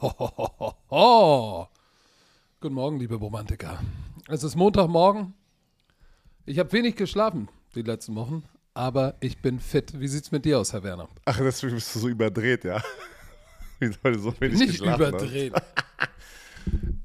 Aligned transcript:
Oh. 0.00 1.66
Guten 2.60 2.74
Morgen, 2.74 2.98
liebe 2.98 3.16
Romantiker. 3.16 3.78
Es 4.28 4.42
ist 4.42 4.56
Montagmorgen. 4.56 5.34
Ich 6.46 6.58
habe 6.58 6.72
wenig 6.72 6.96
geschlafen 6.96 7.48
die 7.74 7.82
letzten 7.82 8.14
Wochen, 8.14 8.44
aber 8.74 9.16
ich 9.20 9.40
bin 9.42 9.60
fit. 9.60 9.98
Wie 10.00 10.08
sieht's 10.08 10.30
mit 10.32 10.44
dir 10.44 10.58
aus, 10.58 10.72
Herr 10.72 10.82
Werner? 10.82 11.08
Ach, 11.24 11.38
deswegen 11.38 11.74
bist 11.74 11.94
du 11.94 11.98
so 11.98 12.08
überdreht, 12.08 12.64
ja? 12.64 12.82
Wie 13.80 13.92
soll 13.92 14.18
so 14.18 14.34
wenig 14.40 14.58
Nicht 14.58 14.70
geschlafen 14.78 15.02
überdreht. 15.02 15.54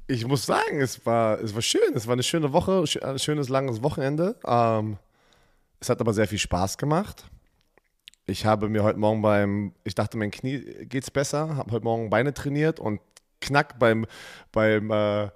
Ich 0.09 0.25
muss 0.25 0.45
sagen, 0.45 0.79
es 0.79 1.05
war, 1.05 1.37
es 1.41 1.53
war 1.53 1.61
schön. 1.61 1.93
Es 1.93 2.07
war 2.07 2.13
eine 2.13 2.23
schöne 2.23 2.53
Woche, 2.53 2.85
ein 3.01 3.19
schönes, 3.19 3.49
langes 3.49 3.83
Wochenende. 3.83 4.37
Ähm, 4.45 4.97
es 5.81 5.89
hat 5.89 5.99
aber 5.99 6.13
sehr 6.13 6.29
viel 6.29 6.37
Spaß 6.37 6.77
gemacht. 6.77 7.25
Ich 8.29 8.45
habe 8.45 8.67
mir 8.67 8.83
heute 8.83 8.99
Morgen 8.99 9.21
beim, 9.21 9.73
ich 9.85 9.95
dachte, 9.95 10.17
mein 10.17 10.31
Knie 10.31 10.59
geht's 10.85 11.09
besser, 11.09 11.55
habe 11.55 11.71
heute 11.71 11.85
Morgen 11.85 12.09
Beine 12.09 12.33
trainiert 12.33 12.77
und 12.77 12.99
knack 13.39 13.79
beim, 13.79 14.05
beim 14.51 14.91
äh, 14.91 15.29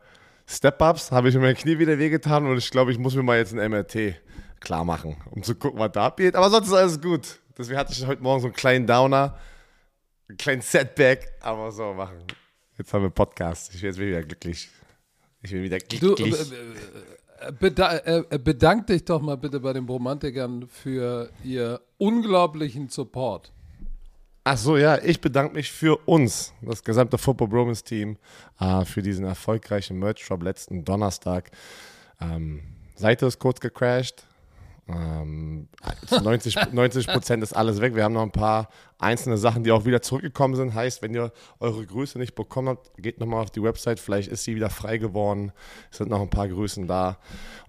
Step-Ups 0.45 1.11
habe 1.11 1.29
ich 1.29 1.35
mir 1.35 1.41
mein 1.41 1.55
Knie 1.55 1.79
wieder 1.79 1.97
wehgetan 1.97 2.45
und 2.45 2.57
ich 2.57 2.69
glaube, 2.69 2.91
ich 2.91 2.97
muss 2.99 3.15
mir 3.15 3.23
mal 3.23 3.37
jetzt 3.37 3.53
ein 3.57 3.71
MRT 3.71 4.15
klar 4.59 4.83
machen, 4.83 5.15
um 5.31 5.41
zu 5.41 5.55
gucken, 5.55 5.79
was 5.79 5.93
da 5.93 6.07
abgeht. 6.07 6.35
Aber 6.35 6.49
sonst 6.49 6.67
ist 6.67 6.73
alles 6.73 7.01
gut. 7.01 7.39
Deswegen 7.57 7.79
hatte 7.79 7.93
ich 7.93 8.05
heute 8.05 8.21
Morgen 8.21 8.41
so 8.41 8.47
einen 8.47 8.55
kleinen 8.55 8.85
Downer, 8.85 9.37
einen 10.27 10.37
kleinen 10.37 10.61
Setback, 10.61 11.31
aber 11.39 11.71
so 11.71 11.93
machen. 11.93 12.17
Jetzt 12.77 12.93
haben 12.93 13.03
wir 13.03 13.09
Podcast. 13.09 13.73
Ich 13.73 13.79
bin 13.79 13.89
jetzt 13.89 13.99
wieder 13.99 14.21
glücklich. 14.21 14.69
Ich 15.41 15.51
bin 15.51 15.63
wieder 15.63 15.77
Du, 15.77 15.97
glücklich. 15.97 16.33
äh, 16.51 16.55
äh, 16.55 16.59
beda 17.59 17.97
äh, 17.97 18.39
bedank 18.39 18.87
dich 18.87 19.05
doch 19.05 19.21
mal 19.21 19.37
bitte 19.37 19.59
bei 19.59 19.73
den 19.73 19.85
Romantikern 19.85 20.67
für 20.67 21.29
ihr 21.43 21.81
unglaublichen 21.97 22.89
Support. 22.89 23.51
Ach 24.43 24.57
so, 24.57 24.75
ja, 24.75 24.97
ich 24.97 25.21
bedanke 25.21 25.53
mich 25.53 25.71
für 25.71 25.97
uns, 26.07 26.53
das 26.61 26.83
gesamte 26.83 27.19
Football 27.19 27.47
Bromance 27.49 27.83
Team, 27.83 28.17
äh, 28.59 28.85
für 28.85 29.03
diesen 29.03 29.25
erfolgreichen 29.25 29.99
Merch 29.99 30.25
Drop 30.27 30.41
letzten 30.41 30.83
Donnerstag. 30.83 31.51
Ähm, 32.19 32.61
Seite 32.95 33.27
ist 33.27 33.37
kurz 33.37 33.59
gecrashed. 33.59 34.25
Ähm, 34.87 35.69
zu 36.07 36.21
90 36.21 36.55
90 36.73 37.07
Prozent 37.07 37.43
ist 37.43 37.53
alles 37.53 37.81
weg. 37.81 37.95
Wir 37.95 38.03
haben 38.03 38.13
noch 38.13 38.23
ein 38.23 38.31
paar 38.31 38.69
einzelne 38.99 39.37
Sachen, 39.37 39.63
die 39.63 39.71
auch 39.71 39.85
wieder 39.85 40.01
zurückgekommen 40.01 40.55
sind. 40.55 40.73
Heißt, 40.73 41.01
wenn 41.01 41.13
ihr 41.13 41.31
eure 41.59 41.85
Größe 41.85 42.19
nicht 42.19 42.35
bekommen 42.35 42.69
habt, 42.69 42.91
geht 42.97 43.19
nochmal 43.19 43.41
auf 43.41 43.51
die 43.51 43.63
Website. 43.63 43.99
Vielleicht 43.99 44.29
ist 44.29 44.43
sie 44.43 44.55
wieder 44.55 44.69
frei 44.69 44.97
geworden. 44.97 45.51
Es 45.91 45.97
sind 45.97 46.09
noch 46.09 46.21
ein 46.21 46.29
paar 46.29 46.47
Größen 46.47 46.87
da 46.87 47.17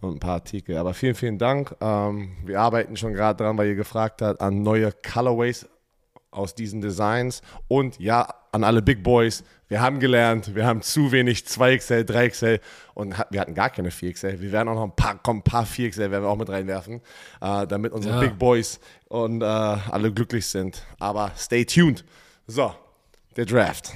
und 0.01 0.17
ein 0.17 0.21
paar 0.21 0.35
Artikel. 0.35 0.77
Aber 0.77 0.95
vielen, 0.95 1.15
vielen 1.15 1.39
Dank. 1.39 1.77
Ähm, 1.81 2.37
wir 2.45 2.61
arbeiten 2.61 2.97
schon 2.97 3.13
gerade 3.13 3.43
dran, 3.43 3.57
weil 3.59 3.69
ihr 3.69 3.77
gefragt 3.77 4.23
habt, 4.23 4.41
an 4.41 4.63
neue 4.63 4.93
Colorways 4.93 5.69
aus 6.31 6.55
diesen 6.55 6.81
Designs. 6.81 7.43
Und 7.69 7.99
ja, 7.99 8.27
an 8.53 8.65
alle 8.65 8.83
Big 8.83 9.03
Boys, 9.03 9.45
wir 9.73 9.81
haben 9.81 10.01
gelernt, 10.01 10.55
wir 10.55 10.67
haben 10.67 10.83
zu 10.83 11.13
wenig 11.13 11.45
2XL, 11.45 12.05
3XL 12.05 12.61
und 12.93 13.15
wir 13.31 13.41
hatten 13.41 13.55
gar 13.55 13.71
keine 13.71 13.89
4XL. 13.89 14.39
Wir 14.39 14.53
werden 14.53 14.69
auch 14.69 14.75
noch 14.75 14.85
ein 14.85 14.95
paar, 14.95 15.19
komm, 15.23 15.39
ein 15.39 15.43
paar 15.43 15.65
4XL 15.65 16.11
werden 16.11 16.25
wir 16.25 16.29
auch 16.29 16.37
mit 16.37 16.51
reinwerfen, 16.51 17.01
äh, 17.41 17.67
damit 17.67 17.93
unsere 17.93 18.17
Ja. 18.17 18.21
Big 18.21 18.39
Boys 18.39 18.81
und 19.09 19.41
äh, 19.41 19.47
alle 19.47 20.13
glücklich 20.13 20.45
sind. 20.45 20.83
Aber 20.99 21.33
stay 21.39 21.65
tuned. 21.65 22.05
So, 22.47 22.75
der 23.35 23.47
Draft. 23.47 23.95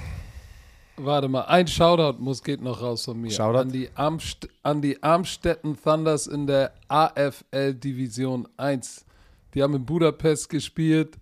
Warte 0.95 1.27
mal, 1.27 1.41
ein 1.41 1.67
Shoutout 1.67 2.17
muss 2.19 2.41
geht 2.41 2.59
noch 2.59 2.81
raus 2.81 3.05
von 3.05 3.21
mir. 3.21 3.29
Shoutout? 3.29 3.59
An 3.59 3.71
die, 3.71 3.87
Amst 3.93 4.49
an 4.63 4.81
die 4.81 5.03
Amstetten 5.03 5.79
Thunders 5.79 6.25
in 6.25 6.47
der 6.47 6.73
AFL 6.87 7.75
Division 7.75 8.47
1. 8.57 9.05
Die 9.53 9.61
haben 9.61 9.75
in 9.75 9.85
Budapest 9.85 10.49
gespielt, 10.49 11.17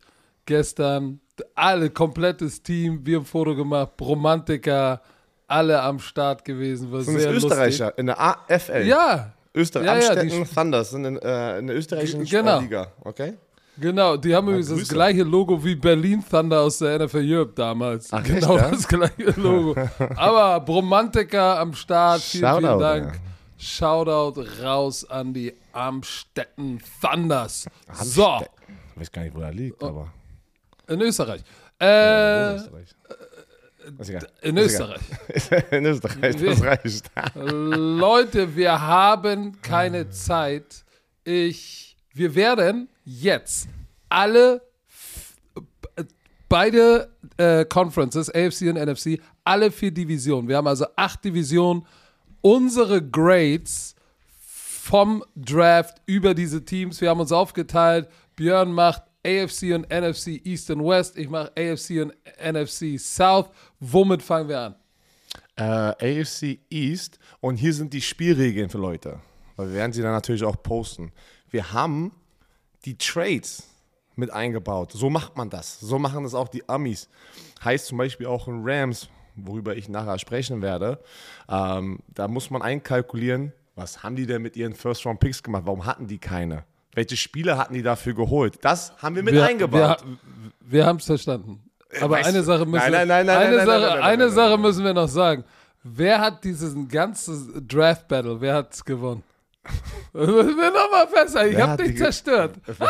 gestern. 0.46 1.20
Alle, 1.54 1.90
komplettes 1.90 2.62
Team, 2.64 3.06
wir 3.06 3.18
haben 3.18 3.24
ein 3.24 3.26
Foto 3.26 3.56
gemacht, 3.56 3.92
Romantiker, 4.00 5.02
alle 5.48 5.82
am 5.82 6.00
Start 6.00 6.44
gewesen. 6.46 6.92
War 6.92 7.02
Sind 7.02 7.20
sehr 7.20 7.34
das 7.34 7.44
Österreicher 7.44 7.86
lustig. 7.86 8.00
in 8.00 8.06
der 8.08 8.20
AFL? 8.20 8.86
Ja, 8.88 9.34
Österreich, 9.54 9.86
Ja, 9.86 9.98
ja, 9.98 10.10
Amstetten 10.22 10.46
Thunders 10.56 10.90
sind 10.92 11.06
in, 11.06 11.18
äh, 11.18 11.60
in 11.60 11.68
der 11.68 11.76
österreichischen 11.78 12.24
genau. 12.26 12.60
Liga, 12.60 12.88
okay? 13.04 13.34
genau. 13.78 14.18
Die 14.18 14.34
haben 14.36 14.48
übrigens 14.48 14.70
das 14.70 14.88
gleiche 14.90 15.24
Logo 15.24 15.62
wie 15.64 15.76
Berlin 15.76 16.24
Thunder 16.30 16.62
aus 16.62 16.78
der 16.80 17.00
NFL 17.00 17.24
Europe 17.26 17.54
damals. 17.56 18.12
Ach, 18.12 18.20
echt, 18.24 18.28
genau 18.40 18.58
ja? 18.58 18.72
das 18.72 18.88
gleiche 18.88 19.34
Logo. 19.40 19.76
Aber 20.16 20.66
Romantiker 20.66 21.60
am 21.60 21.74
Start, 21.74 22.22
vielen, 22.22 22.44
vielen 22.50 22.64
Shoutout, 22.64 22.82
Dank. 22.82 23.14
ja. 23.14 23.20
Shoutout 23.58 24.42
raus 24.64 25.10
an 25.10 25.34
die 25.34 25.54
Amstetten 25.74 26.82
Thunders. 27.02 27.66
So, 28.02 28.26
Amstetten. 28.26 28.56
Ich 28.96 29.02
weiß 29.02 29.12
gar 29.12 29.22
nicht, 29.24 29.36
wo 29.36 29.42
er 29.42 29.54
liegt, 29.54 29.82
Oh. 29.84 29.88
aber. 29.88 30.14
In 30.88 31.02
Österreich. 31.02 31.42
Ja, 31.82 32.52
Äh, 32.54 32.56
Österreich. 32.56 32.88
Ist 34.00 34.10
egal. 34.10 34.28
in 34.42 34.58
Ist 34.58 34.76
egal. 34.76 35.00
Österreich. 35.30 35.64
In 35.72 35.86
Österreich, 35.86 36.36
das 36.38 36.64
reicht. 36.64 37.12
Leute, 37.36 38.56
wir 38.56 38.82
haben 38.82 39.62
keine 39.62 40.10
Zeit. 40.10 40.84
Ich, 41.24 41.96
wir 42.14 42.34
werden 42.34 42.90
jetzt 43.04 43.68
alle 44.10 44.62
beide 46.50 47.10
äh, 47.38 47.66
Conferences, 47.66 48.30
AFC 48.30 48.62
und 48.64 48.76
NFC, 48.76 49.20
alle 49.44 49.72
vier 49.72 49.92
Divisionen. 49.92 50.48
Wir 50.48 50.58
haben 50.58 50.68
also 50.68 50.86
acht 50.96 51.24
Divisionen. 51.24 51.86
Unsere 52.42 53.02
Grades 53.08 53.96
vom 54.38 55.24
Draft 55.36 55.98
über 56.06 56.34
diese 56.34 56.64
Teams. 56.64 57.02
Wir 57.02 57.10
haben 57.10 57.20
uns 57.20 57.32
aufgeteilt. 57.32 58.08
Björn 58.36 58.72
macht 58.72 59.04
AFC 59.26 59.74
und 59.74 59.90
NFC 59.90 60.46
East 60.46 60.70
und 60.70 60.86
West. 60.86 61.18
Ich 61.18 61.30
mache 61.30 61.52
AFC 61.58 62.02
und 62.02 62.14
NFC 62.40 63.00
South. 63.00 63.50
Womit 63.80 64.22
fangen 64.22 64.50
wir 64.50 64.60
an? 64.60 64.76
äh, 65.56 66.22
AFC 66.22 66.60
East 66.70 67.20
und 67.40 67.58
hier 67.58 67.74
sind 67.74 67.94
die 67.94 68.02
Spielregeln 68.02 68.70
für 68.70 68.78
Leute. 68.78 69.20
Weil 69.56 69.70
wir 69.70 69.76
werden 69.76 69.94
sie 69.94 70.02
dann 70.02 70.12
natürlich 70.12 70.44
auch 70.44 70.62
posten. 70.62 71.12
Wir 71.50 71.72
haben 71.72 72.12
die 72.84 72.98
Trades 72.98 73.68
mit 74.16 74.32
eingebaut. 74.32 74.92
So 74.92 75.10
macht 75.10 75.38
man 75.38 75.50
das. 75.50 75.80
So 75.80 75.98
machen 75.98 76.24
das 76.24 76.34
auch 76.34 76.48
die 76.48 76.68
Amis. 76.68 77.10
Heißt 77.64 77.88
zum 77.88 77.98
Beispiel 77.98 78.28
auch 78.28 78.48
in 78.48 78.62
Rams, 78.64 79.10
worüber 79.36 79.76
ich 79.76 79.90
nachher 79.90 80.20
sprechen 80.20 80.62
werde. 80.62 81.02
Ähm, 81.50 82.00
da 82.08 82.28
muss 82.28 82.50
man 82.50 82.62
einkalkulieren, 82.62 83.54
was 83.76 84.04
haben 84.04 84.16
die 84.16 84.26
denn 84.26 84.42
mit 84.42 84.56
ihren 84.56 84.74
First-Round-Picks 84.74 85.44
gemacht? 85.44 85.64
Warum 85.66 85.86
hatten 85.86 86.08
die 86.08 86.18
keine? 86.18 86.64
Welche 86.96 87.18
Spieler 87.18 87.58
hatten 87.58 87.74
die 87.74 87.84
dafür 87.84 88.14
geholt? 88.14 88.58
Das 88.62 88.94
haben 89.02 89.16
wir 89.16 89.24
mit 89.24 89.38
eingebaut. 89.38 90.04
Wir, 90.04 90.18
wir 90.62 90.86
haben 90.86 90.98
es 90.98 91.06
verstanden. 91.06 91.62
Aber 92.02 92.16
weißt 92.16 92.30
eine 92.30 92.42
Sache 92.44 92.66
müssen 92.66 92.92
wir, 92.92 93.00
eine 94.04 94.30
Sache, 94.30 94.58
müssen 94.58 94.84
wir 94.84 94.94
noch 94.94 95.08
sagen. 95.08 95.44
Wer 95.84 96.20
hat 96.20 96.44
dieses 96.44 96.74
ganze 96.90 97.62
Draft 97.62 98.08
Battle? 98.08 98.42
Wer 98.42 98.56
hat 98.56 98.74
es 98.74 98.84
gewonnen? 98.84 99.24
Das 99.64 99.74
müssen 100.28 100.58
wir 100.58 100.72
nochmal 100.72 101.08
festhalten. 101.08 101.52
Ich 101.52 101.58
Wer 101.58 101.68
habe 101.68 101.84
dich 101.88 101.98
zerstört. 101.98 102.56
ich 102.68 102.80
habe 102.80 102.88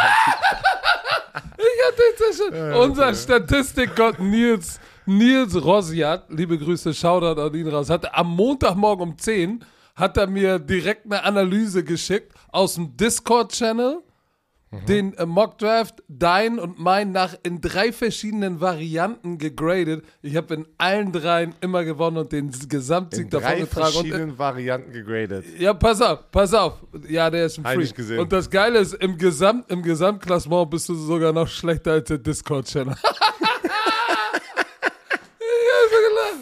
dich 1.98 2.38
zerstört. 2.38 2.78
Unser 2.78 3.14
Statistikgott 3.14 4.20
Nils, 4.20 4.80
Nils 5.06 5.56
Rosiat, 5.56 6.26
liebe 6.30 6.58
Grüße, 6.58 6.94
Shoutout 6.94 7.42
an 7.42 7.54
ihn 7.54 7.68
raus, 7.68 7.90
hat 7.90 8.14
am 8.14 8.36
Montagmorgen 8.36 9.10
um 9.10 9.18
10 9.18 9.64
hat 9.96 10.18
er 10.18 10.28
mir 10.28 10.60
direkt 10.60 11.06
eine 11.06 11.24
Analyse 11.24 11.84
geschickt 11.84 12.34
aus 12.52 12.76
dem 12.76 12.96
Discord-Channel 12.98 14.02
den 14.88 15.14
äh, 15.14 15.26
Mock 15.26 15.58
Draft, 15.58 16.04
dein 16.08 16.60
und 16.60 16.80
mein, 16.80 17.12
nach 17.12 17.36
in 17.44 17.62
drei 17.62 17.92
verschiedenen 17.92 18.62
Varianten 18.62 19.38
gegradet. 19.38 20.06
Ich 20.22 20.36
habe 20.36 20.54
in 20.54 20.68
allen 20.78 21.12
dreien 21.12 21.56
immer 21.62 21.84
gewonnen 21.84 22.18
und 22.18 22.32
den 22.32 22.52
Gesamtsieg 22.68 23.26
In 23.26 23.30
davon 23.30 23.50
drei 23.50 23.60
getragen. 23.62 23.86
Und, 23.86 23.88
äh, 23.88 24.10
verschiedenen 24.10 24.38
Varianten 24.38 24.92
gegradet. 24.92 25.46
ja, 25.58 25.74
pass 25.74 26.02
auf, 26.02 26.30
pass 26.32 26.54
auf. 26.54 26.84
Ja, 27.08 27.30
der 27.30 27.46
ist 27.46 27.58
ein 27.58 27.62
ich 27.62 27.68
Freak. 27.68 27.80
nicht 27.80 27.96
gesehen. 27.96 28.20
Und 28.20 28.32
das 28.32 28.50
Geile 28.50 28.80
ist, 28.80 28.94
im, 28.96 29.18
Gesamt, 29.18 29.72
im 29.72 29.82
Gesamtklassement 29.82 30.70
bist 30.70 30.90
du 30.90 30.96
sogar 30.96 31.32
noch 31.34 31.48
schlechter 31.48 31.94
als 31.94 32.08
der 32.08 32.18
Discord-Channel. 32.18 32.96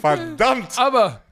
Verdammt! 0.00 0.78
Aber, 0.78 1.22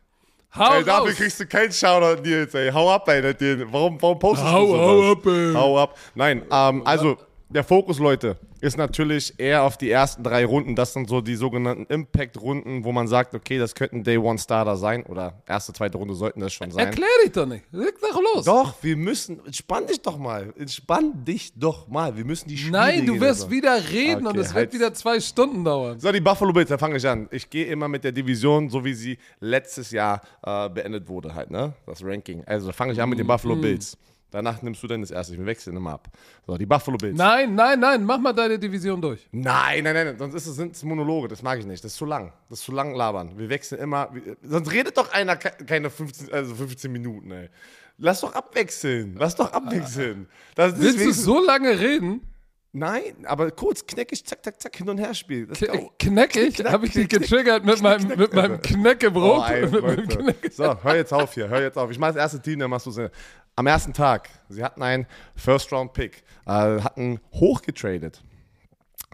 hau 0.55 0.75
Ey, 0.75 0.85
dafür 0.85 1.09
raus. 1.11 1.15
kriegst 1.17 1.41
du 1.41 1.47
keinen 1.47 1.73
Shoutout, 1.73 2.23
Nils, 2.23 2.55
ey. 2.55 2.71
Hau 2.73 2.91
ab, 2.91 3.09
ey. 3.09 3.23
Warum, 3.71 4.01
warum 4.01 4.19
postest 4.19 4.49
Hau- 4.51 4.67
du 4.67 4.73
sowas? 4.73 4.81
hau 4.87 5.13
ab, 5.13 5.27
ey. 5.27 5.55
Hau 5.55 5.79
ab. 5.79 5.97
Nein, 6.15 6.43
ähm, 6.51 6.83
also, 6.87 7.17
der 7.49 7.65
Fokus, 7.65 7.99
Leute, 7.99 8.37
ist 8.63 8.79
natürlich 8.79 9.35
eher 9.39 9.65
auf 9.65 9.77
die 9.77 9.91
ersten 9.91 10.23
drei 10.23 10.45
Runden. 10.45 10.77
Das 10.77 10.93
sind 10.93 11.09
so 11.09 11.21
die 11.21 11.35
sogenannten 11.35 11.85
Impact-Runden, 11.93 12.85
wo 12.85 12.93
man 12.93 13.09
sagt, 13.09 13.35
okay, 13.35 13.59
das 13.59 13.75
könnten 13.75 14.05
Day-One-Starter 14.05 14.77
sein. 14.77 15.03
Oder 15.05 15.43
erste, 15.49 15.73
zweite 15.73 15.99
Runde 15.99 16.15
sollten 16.15 16.39
das 16.39 16.53
schon 16.53 16.71
sein. 16.71 16.87
Erklär 16.87 17.09
dich 17.25 17.33
doch 17.33 17.45
nicht. 17.45 17.65
Leg 17.73 17.95
doch 18.01 18.21
los. 18.35 18.45
Doch, 18.45 18.75
wir 18.81 18.97
müssen, 18.97 19.45
entspann 19.45 19.89
dich 19.89 20.01
doch 20.01 20.17
mal. 20.17 20.55
Entspann 20.57 21.25
dich 21.25 21.53
doch 21.57 21.89
mal. 21.89 22.17
Wir 22.17 22.25
müssen 22.25 22.49
die 22.49 22.57
Spiele 22.57 22.73
Nein, 22.79 23.05
du 23.05 23.21
wirst 23.21 23.51
wieder 23.51 23.77
reden 23.91 24.29
und 24.29 24.39
Okay, 24.39 24.41
es 24.41 24.55
wird 24.55 24.67
halt. 24.67 24.75
wieder 24.75 24.95
zwei 24.95 25.19
Stunden 25.19 25.65
dauern. 25.65 25.99
So, 25.99 26.13
die 26.13 26.21
Buffalo 26.21 26.53
Bills, 26.53 26.69
da 26.69 26.79
fange 26.79 26.97
ich 26.99 27.09
an. 27.09 27.29
Ich 27.33 27.51
gehe 27.51 27.67
immer 27.67 27.89
mit 27.89 28.05
der 28.05 28.13
Division, 28.13 28.71
so 28.71 28.85
wie 28.85 28.95
sie 28.95 29.19
letztes 29.41 29.91
Jahr 29.91 30.21
äh, 30.45 30.69
beendet 30.71 31.09
wurde, 31.09 31.35
halt, 31.35 31.51
ne? 31.51 31.73
Das 31.85 32.05
Ranking. 32.05 32.45
Also 32.47 32.71
fange 32.71 32.93
ich 32.93 33.03
an 33.03 33.11
mit 33.11 33.19
den 33.19 33.27
Buffalo 33.27 33.57
Bills. 33.57 33.99
Danach 34.33 34.61
nimmst 34.63 34.83
du 34.83 34.87
dann 34.89 35.03
das 35.03 35.11
erste. 35.13 35.37
Wir 35.39 35.47
wechseln 35.47 35.77
immer 35.77 35.93
ab. 35.93 36.09
So, 36.47 36.57
die 36.57 36.67
Buffalo 36.67 36.97
Bills. 36.97 37.17
Nein, 37.17 37.55
nein, 37.55 37.79
nein, 37.79 38.03
mach 38.05 38.19
mal 38.19 38.33
deine 38.33 38.59
Division 38.59 39.01
durch. 39.01 39.29
Nein, 39.31 39.85
nein, 39.85 39.95
nein, 39.95 40.19
sonst 40.19 40.35
ist 40.35 40.47
es, 40.47 40.57
sind 40.57 40.75
es 40.75 40.83
Monologe, 40.83 41.29
das 41.29 41.43
mag 41.43 41.59
ich 41.59 41.67
nicht. 41.67 41.85
Das 41.85 41.93
ist 41.93 41.99
zu 41.99 42.07
lang. 42.07 42.33
Das 42.49 42.59
ist 42.59 42.65
zu 42.65 42.73
lang 42.73 42.95
labern. 42.95 43.39
Wir 43.39 43.49
wechseln 43.49 43.81
immer. 43.81 44.09
wir- 44.13 44.37
Sonst 44.43 44.73
redet 44.73 44.97
doch 44.97 45.13
einer 45.13 45.37
ke- 45.37 45.65
keine 45.65 45.91
15, 45.91 46.33
also 46.33 46.55
15 46.55 46.91
Minuten, 46.91 47.31
ey. 47.31 47.51
Lass 47.99 48.23
doch 48.23 48.35
abwechseln. 48.35 49.15
Lass 49.19 49.37
doch 49.37 49.53
abwechseln. 49.53 50.27
Das 50.55 50.81
Willst 50.81 51.05
du 51.05 51.13
so 51.13 51.45
lange 51.45 51.79
reden? 51.79 52.23
Nein, 52.75 53.27
aber 53.27 53.51
kurz, 53.51 53.85
kneckig, 53.87 54.25
zack, 54.25 54.43
zack, 54.43 54.59
zack, 54.59 54.75
hin 54.75 54.89
und 54.89 54.97
her 54.97 55.13
spielen. 55.13 55.51
Kneckig? 55.99 56.55
Knack, 56.55 56.73
Habe 56.73 56.87
ich 56.87 56.95
dich 56.95 57.07
getriggert 57.07 57.67
mit 57.67 57.83
meinem, 57.83 58.09
mit 58.17 58.33
meinem 58.33 58.53
Alter. 58.53 58.59
Knäckebrot? 58.75 59.41
Oh, 59.41 59.45
ey, 59.47 59.67
mit 59.71 59.83
meinem. 59.83 60.09
Knäcke- 60.09 60.51
So, 60.51 60.83
hör 60.83 60.97
jetzt 60.97 61.13
auf 61.13 61.35
hier, 61.35 61.49
hör 61.51 61.61
jetzt 61.61 61.77
auf. 61.77 61.91
Ich 61.91 61.99
mache 61.99 62.15
das 62.15 62.23
erste 62.23 62.41
Team, 62.41 62.61
dann 62.61 62.71
machst 62.71 62.87
du 62.87 62.91
es. 62.91 63.11
Am 63.55 63.67
ersten 63.67 63.93
Tag, 63.93 64.31
sie 64.49 64.65
hatten 64.65 64.83
einen 64.83 65.07
First-Round-Pick, 65.37 66.25
äh, 66.47 66.51
hatten 66.81 67.21
hochgetradet 67.35 68.23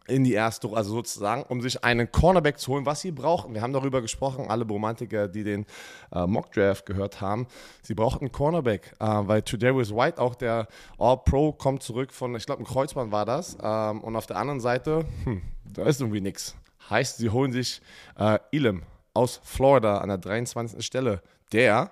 in 0.06 0.22
die 0.22 0.32
erste, 0.32 0.68
also 0.72 0.92
sozusagen, 0.92 1.42
um 1.42 1.60
sich 1.60 1.84
einen 1.84 2.10
Cornerback 2.10 2.58
zu 2.58 2.72
holen, 2.72 2.86
was 2.86 3.00
sie 3.00 3.10
brauchten. 3.10 3.52
Wir 3.52 3.62
haben 3.62 3.72
darüber 3.72 4.00
gesprochen, 4.00 4.46
alle 4.48 4.64
Romantiker, 4.64 5.26
die 5.26 5.42
den 5.42 5.66
äh, 6.12 6.24
Mock-Draft 6.24 6.86
gehört 6.86 7.20
haben. 7.20 7.48
Sie 7.82 7.94
brauchten 7.94 8.26
einen 8.26 8.32
Cornerback, 8.32 8.94
äh, 9.00 9.06
weil 9.06 9.42
Tredavious 9.42 9.94
White, 9.94 10.20
auch 10.20 10.36
der 10.36 10.68
All-Pro, 10.98 11.52
kommt 11.52 11.82
zurück 11.82 12.12
von, 12.12 12.34
ich 12.36 12.46
glaube, 12.46 12.62
ein 12.62 12.66
Kreuzband 12.66 13.10
war 13.10 13.26
das. 13.26 13.58
Ähm, 13.60 14.00
und 14.02 14.14
auf 14.14 14.26
der 14.26 14.36
anderen 14.36 14.60
Seite, 14.60 15.04
hm, 15.24 15.42
da 15.64 15.84
ist 15.84 16.00
irgendwie 16.00 16.20
nichts. 16.20 16.54
Heißt, 16.88 17.18
sie 17.18 17.30
holen 17.30 17.52
sich 17.52 17.82
äh, 18.16 18.38
Elam 18.52 18.82
aus 19.14 19.40
Florida 19.42 19.98
an 19.98 20.08
der 20.08 20.18
23. 20.18 20.84
Stelle, 20.84 21.22
der 21.52 21.90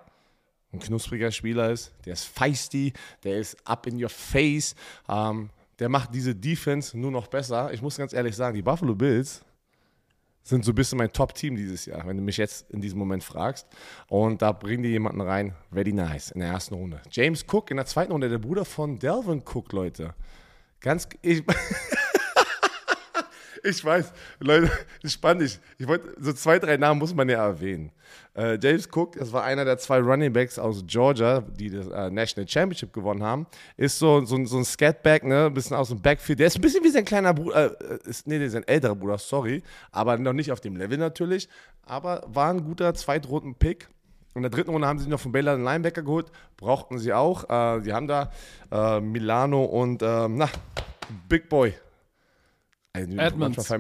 ein 0.77 0.81
knuspriger 0.81 1.31
Spieler 1.31 1.71
ist, 1.71 1.93
der 2.05 2.13
ist 2.13 2.25
feisty, 2.25 2.93
der 3.25 3.39
ist 3.39 3.57
up 3.67 3.87
in 3.87 4.03
your 4.03 4.09
face, 4.09 4.75
ähm, 5.09 5.51
der 5.79 5.89
macht 5.89 6.15
diese 6.15 6.35
Defense 6.35 6.99
nur 6.99 7.11
noch 7.11 7.27
besser. 7.27 7.73
Ich 7.73 7.83
muss 7.83 7.97
ganz 7.97 8.13
ehrlich 8.13 8.35
sagen, 8.35 8.55
die 8.55 8.63
Buffalo 8.63 8.95
Bills 8.95 9.45
sind 10.43 10.65
so 10.65 10.73
ein 10.73 10.75
bisschen 10.75 10.99
mein 10.99 11.13
Top-Team 11.13 11.57
dieses 11.57 11.87
Jahr, 11.87 12.07
wenn 12.07 12.17
du 12.17 12.23
mich 12.23 12.37
jetzt 12.37 12.71
in 12.71 12.81
diesem 12.81 12.99
Moment 12.99 13.25
fragst. 13.25 13.67
Und 14.09 14.43
da 14.43 14.53
bringen 14.53 14.83
die 14.83 14.91
jemanden 14.91 15.21
rein, 15.21 15.55
very 15.73 15.93
nice, 15.93 16.31
in 16.31 16.41
der 16.41 16.51
ersten 16.51 16.75
Runde. 16.75 17.03
James 17.11 17.45
Cook 17.51 17.71
in 17.71 17.77
der 17.79 17.87
zweiten 17.87 18.13
Runde, 18.13 18.29
der 18.29 18.39
Bruder 18.39 18.65
von 18.65 18.99
Delvin 18.99 19.43
Cook, 19.45 19.73
Leute. 19.73 20.15
Ganz, 20.81 21.09
ich, 21.21 21.43
ich 23.67 23.85
weiß, 23.85 24.13
Leute, 24.41 24.67
das 24.67 25.05
ist 25.05 25.13
spannend. 25.13 25.61
Ich 25.79 25.87
wollte, 25.87 26.15
so 26.19 26.33
zwei, 26.33 26.59
drei 26.59 26.77
Namen 26.77 27.01
muss 27.01 27.15
man 27.15 27.29
ja 27.29 27.45
erwähnen. 27.45 27.91
Äh, 28.35 28.59
James 28.63 28.89
Cook, 28.93 29.17
das 29.17 29.33
war 29.33 29.45
einer 29.45 29.65
der 29.65 29.79
zwei 29.79 29.99
Running 29.99 30.33
Backs 30.33 30.59
aus 30.59 30.85
Georgia, 30.87 31.41
die 31.41 31.71
das 31.71 31.87
äh, 31.89 32.11
National 32.11 32.49
Championship 32.49 32.93
gewonnen 32.93 33.23
haben. 33.23 33.47
Ist 33.77 33.99
so, 33.99 34.25
so, 34.25 34.45
so 34.45 34.59
ein 34.59 34.65
Scatback, 34.65 35.25
ne, 35.25 35.47
ein 35.47 35.55
bisschen 35.55 35.77
aus 35.77 35.89
dem 35.89 36.01
Backfield. 36.01 36.39
Der 36.39 36.47
ist 36.47 36.57
ein 36.57 36.61
bisschen 36.61 36.85
wie 36.85 36.91
sein 36.91 37.05
kleiner 37.05 37.35
Bruder, 37.35 37.81
äh, 37.81 38.09
ist, 38.09 38.27
nee, 38.27 38.47
sein 38.49 38.67
älterer 38.67 38.95
Bruder, 38.95 39.19
sorry. 39.19 39.63
Aber 39.91 40.17
noch 40.19 40.33
nicht 40.33 40.53
auf 40.53 40.61
dem 40.61 40.77
Level 40.77 40.99
natürlich. 40.99 41.49
Aber 41.83 42.23
war 42.27 42.51
ein 42.51 42.65
guter 42.65 42.95
Zweitrunden-Pick. 42.95 43.89
In 44.35 44.43
der 44.43 44.51
dritten 44.51 44.71
Runde 44.71 44.87
haben 44.87 44.99
sie 44.99 45.09
noch 45.09 45.21
von 45.21 45.33
Baylor 45.33 45.55
einen 45.55 45.65
Linebacker 45.65 46.03
geholt. 46.03 46.31
Brauchten 46.59 46.99
sie 46.99 47.13
auch. 47.13 47.45
Äh, 47.45 47.81
die 47.81 47.93
haben 47.93 48.07
da 48.07 48.31
äh, 48.71 49.01
Milano 49.01 49.65
und, 49.65 50.03
ähm, 50.03 50.37
na, 50.37 50.49
Big 51.29 51.49
Boy. 51.49 51.75
Edmonds. 52.97 53.71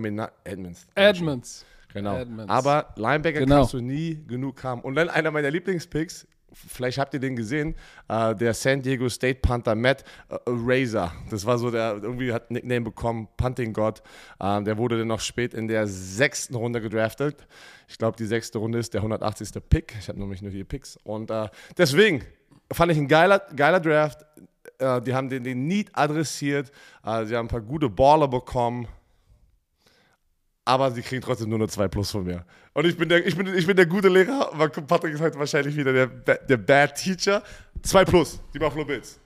Edmonds. 0.44 0.86
Edmonds. 0.94 1.66
Genau. 1.92 2.16
Edmonds. 2.16 2.50
Aber 2.50 2.92
Linebacker 2.96 3.40
Genau. 3.40 3.56
kannst 3.60 3.72
du 3.72 3.80
nie 3.80 4.22
genug 4.26 4.62
haben. 4.62 4.82
Und 4.82 4.94
dann 4.96 5.08
einer 5.08 5.30
meiner 5.30 5.50
Lieblingspicks, 5.50 6.26
vielleicht 6.52 6.98
habt 6.98 7.14
ihr 7.14 7.20
den 7.20 7.36
gesehen, 7.36 7.74
äh, 8.08 8.34
der 8.34 8.52
San 8.52 8.82
Diego 8.82 9.08
State 9.08 9.40
Panther 9.40 9.74
Matt 9.74 10.04
äh, 10.28 10.36
Razor. 10.46 11.12
Das 11.30 11.46
war 11.46 11.56
so 11.58 11.70
der, 11.70 11.98
irgendwie 12.02 12.32
hat 12.32 12.50
Nickname 12.50 12.82
bekommen, 12.82 13.28
Punting 13.38 13.72
God. 13.72 14.02
Ähm, 14.40 14.64
der 14.66 14.76
wurde 14.76 14.98
dann 14.98 15.08
noch 15.08 15.20
spät 15.20 15.54
in 15.54 15.68
der 15.68 15.86
sechsten 15.86 16.54
Runde 16.54 16.82
gedraftet. 16.82 17.46
Ich 17.88 17.96
glaube, 17.96 18.16
die 18.18 18.26
sechste 18.26 18.58
Runde 18.58 18.78
ist 18.78 18.92
der 18.92 19.00
180. 19.00 19.48
Pick. 19.70 19.94
Ich 19.98 20.08
habe 20.08 20.18
nämlich 20.18 20.42
nur 20.42 20.50
die 20.50 20.64
Picks. 20.64 20.98
Und 20.98 21.30
äh, 21.30 21.48
deswegen 21.78 22.24
fand 22.70 22.92
ich 22.92 22.98
ein 22.98 23.08
geiler, 23.08 23.38
geiler 23.54 23.80
Draft. 23.80 24.24
Die 24.78 25.14
haben 25.14 25.30
den, 25.30 25.42
den 25.42 25.66
Need 25.66 25.88
adressiert. 25.94 26.70
Sie 27.02 27.34
haben 27.34 27.46
ein 27.46 27.48
paar 27.48 27.62
gute 27.62 27.88
Baller 27.88 28.28
bekommen 28.28 28.86
aber 30.66 30.90
sie 30.90 31.00
kriegen 31.00 31.22
trotzdem 31.22 31.48
nur 31.48 31.58
eine 31.58 31.68
2 31.68 31.88
plus 31.88 32.10
von 32.10 32.24
mir. 32.24 32.44
Und 32.74 32.84
ich 32.84 32.96
bin 32.96 33.08
der, 33.08 33.24
ich 33.24 33.36
bin, 33.36 33.46
ich 33.46 33.66
bin 33.66 33.76
der 33.76 33.86
gute 33.86 34.08
Lehrer, 34.08 34.52
aber 34.52 34.68
Patrick 34.68 35.14
ist 35.14 35.20
heute 35.20 35.38
wahrscheinlich 35.38 35.76
wieder 35.76 35.92
der, 35.92 36.06
der 36.08 36.56
Bad 36.56 36.96
Teacher. 36.96 37.42
2 37.82 38.04
plus, 38.04 38.40
die 38.52 38.58
Buffalo 38.58 38.84
Bills. 38.84 39.18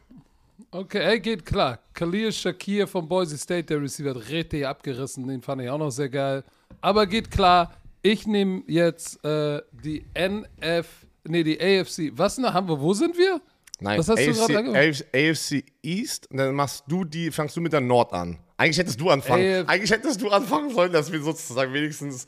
Okay, 0.70 0.98
ey, 0.98 1.18
geht 1.18 1.44
klar. 1.44 1.78
Khalil 1.94 2.30
Shakir 2.30 2.86
von 2.86 3.08
Boise 3.08 3.38
State, 3.38 3.64
der 3.64 3.80
Receiver, 3.80 4.10
hat 4.10 4.28
richtig 4.28 4.66
abgerissen. 4.66 5.26
Den 5.26 5.40
fand 5.40 5.62
ich 5.62 5.70
auch 5.70 5.78
noch 5.78 5.90
sehr 5.90 6.10
geil. 6.10 6.44
Aber 6.82 7.06
geht 7.06 7.30
klar, 7.30 7.72
ich 8.02 8.26
nehme 8.26 8.62
jetzt 8.66 9.24
äh, 9.24 9.62
die 9.72 10.04
NF, 10.14 10.86
nee, 11.24 11.42
die 11.42 11.58
AFC. 11.58 12.12
Was 12.12 12.36
denn, 12.36 12.52
haben 12.52 12.68
wir, 12.68 12.78
wo 12.78 12.92
sind 12.92 13.16
wir? 13.16 13.40
Nein, 13.80 13.98
Was 13.98 14.08
hast 14.08 14.18
du 14.18 14.30
AFC, 14.30 14.38
gerade 14.38 14.58
angehört? 14.58 15.06
AFC, 15.14 15.64
East 15.82 16.30
und 16.30 16.36
dann 16.36 16.54
machst 16.54 16.84
du 16.86 17.04
die, 17.04 17.30
fangst 17.30 17.56
du 17.56 17.60
mit 17.60 17.72
der 17.72 17.80
Nord 17.80 18.12
an. 18.12 18.38
Eigentlich 18.56 18.78
hättest 18.78 19.00
du 19.00 19.10
anfangen. 19.10 19.62
AF 19.62 19.68
Eigentlich 19.68 19.90
hättest 19.90 20.20
du 20.20 20.28
anfangen 20.28 20.70
sollen, 20.70 20.92
dass 20.92 21.10
wir 21.10 21.20
sozusagen 21.22 21.72
wenigstens 21.72 22.26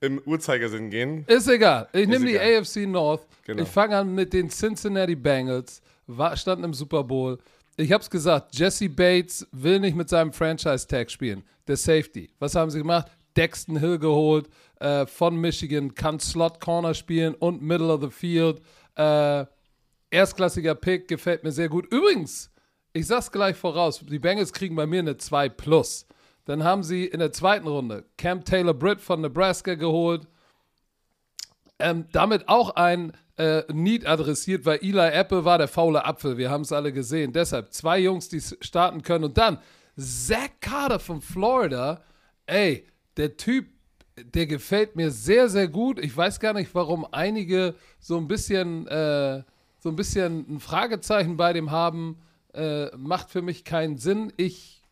im 0.00 0.20
Uhrzeigersinn 0.24 0.90
gehen. 0.90 1.24
Ist 1.26 1.48
egal. 1.48 1.88
Ich 1.92 2.06
nehme 2.06 2.26
die. 2.26 2.38
AFC 2.38 2.86
North. 2.86 3.26
Genau. 3.44 3.62
Ich 3.62 3.68
fange 3.68 3.96
an 3.96 4.14
mit 4.14 4.32
den 4.32 4.48
Cincinnati 4.50 5.14
Bengals. 5.14 5.82
War, 6.06 6.36
standen 6.36 6.64
im 6.64 6.74
Super 6.74 7.04
Bowl. 7.04 7.38
Ich 7.76 7.90
habe 7.90 8.02
es 8.02 8.10
gesagt, 8.10 8.54
Jesse 8.56 8.88
Bates 8.88 9.46
will 9.52 9.80
nicht 9.80 9.96
mit 9.96 10.08
seinem 10.08 10.32
Franchise-Tag 10.32 11.10
spielen. 11.10 11.42
Der 11.66 11.76
Safety. 11.76 12.30
Was 12.38 12.54
haben 12.54 12.70
sie 12.70 12.78
gemacht? 12.78 13.08
Dexton 13.36 13.78
Hill 13.78 13.98
geholt 13.98 14.48
äh, 14.80 15.06
von 15.06 15.36
Michigan, 15.36 15.94
kann 15.94 16.20
Slot 16.20 16.60
Corner 16.60 16.94
spielen 16.94 17.34
und 17.34 17.62
Middle 17.62 17.92
of 17.92 18.02
the 18.02 18.10
Field. 18.10 18.60
Äh, 18.94 19.46
erstklassiger 20.14 20.74
Pick, 20.74 21.08
gefällt 21.08 21.44
mir 21.44 21.52
sehr 21.52 21.68
gut. 21.68 21.86
Übrigens, 21.92 22.50
ich 22.92 23.06
sag's 23.06 23.30
gleich 23.30 23.56
voraus, 23.56 24.00
die 24.00 24.18
Bengals 24.18 24.52
kriegen 24.52 24.76
bei 24.76 24.86
mir 24.86 25.00
eine 25.00 25.16
2 25.16 25.48
plus. 25.48 26.06
Dann 26.44 26.62
haben 26.62 26.82
sie 26.82 27.06
in 27.06 27.20
der 27.20 27.32
zweiten 27.32 27.66
Runde 27.66 28.04
Cam 28.16 28.44
Taylor 28.44 28.74
Britt 28.74 29.00
von 29.00 29.20
Nebraska 29.20 29.74
geholt. 29.74 30.26
Ähm, 31.78 32.06
damit 32.12 32.48
auch 32.48 32.76
ein 32.76 33.12
äh, 33.36 33.62
Need 33.72 34.06
adressiert, 34.06 34.64
weil 34.64 34.78
Eli 34.80 35.08
Apple 35.08 35.44
war 35.44 35.58
der 35.58 35.68
faule 35.68 36.04
Apfel. 36.04 36.36
Wir 36.36 36.50
haben 36.50 36.62
es 36.62 36.72
alle 36.72 36.92
gesehen. 36.92 37.32
Deshalb 37.32 37.72
zwei 37.72 37.98
Jungs, 37.98 38.28
die 38.28 38.40
starten 38.40 39.02
können. 39.02 39.24
Und 39.24 39.38
dann 39.38 39.58
Zach 39.96 40.50
Carter 40.60 41.00
von 41.00 41.20
Florida. 41.20 42.02
Ey, 42.46 42.86
der 43.16 43.36
Typ, 43.36 43.66
der 44.16 44.46
gefällt 44.46 44.96
mir 44.96 45.10
sehr, 45.10 45.48
sehr 45.48 45.66
gut. 45.66 45.98
Ich 45.98 46.16
weiß 46.16 46.38
gar 46.38 46.52
nicht, 46.52 46.74
warum 46.74 47.06
einige 47.10 47.74
so 47.98 48.18
ein 48.18 48.28
bisschen, 48.28 48.86
äh, 48.86 49.42
so 49.84 49.90
ein 49.90 49.96
bisschen 49.96 50.46
ein 50.48 50.60
Fragezeichen 50.60 51.36
bei 51.36 51.52
dem 51.52 51.70
haben. 51.70 52.16
Äh, 52.54 52.86
macht 52.96 53.28
für 53.28 53.42
mich 53.42 53.64
keinen 53.64 53.98
Sinn. 53.98 54.32
Ich 54.38 54.82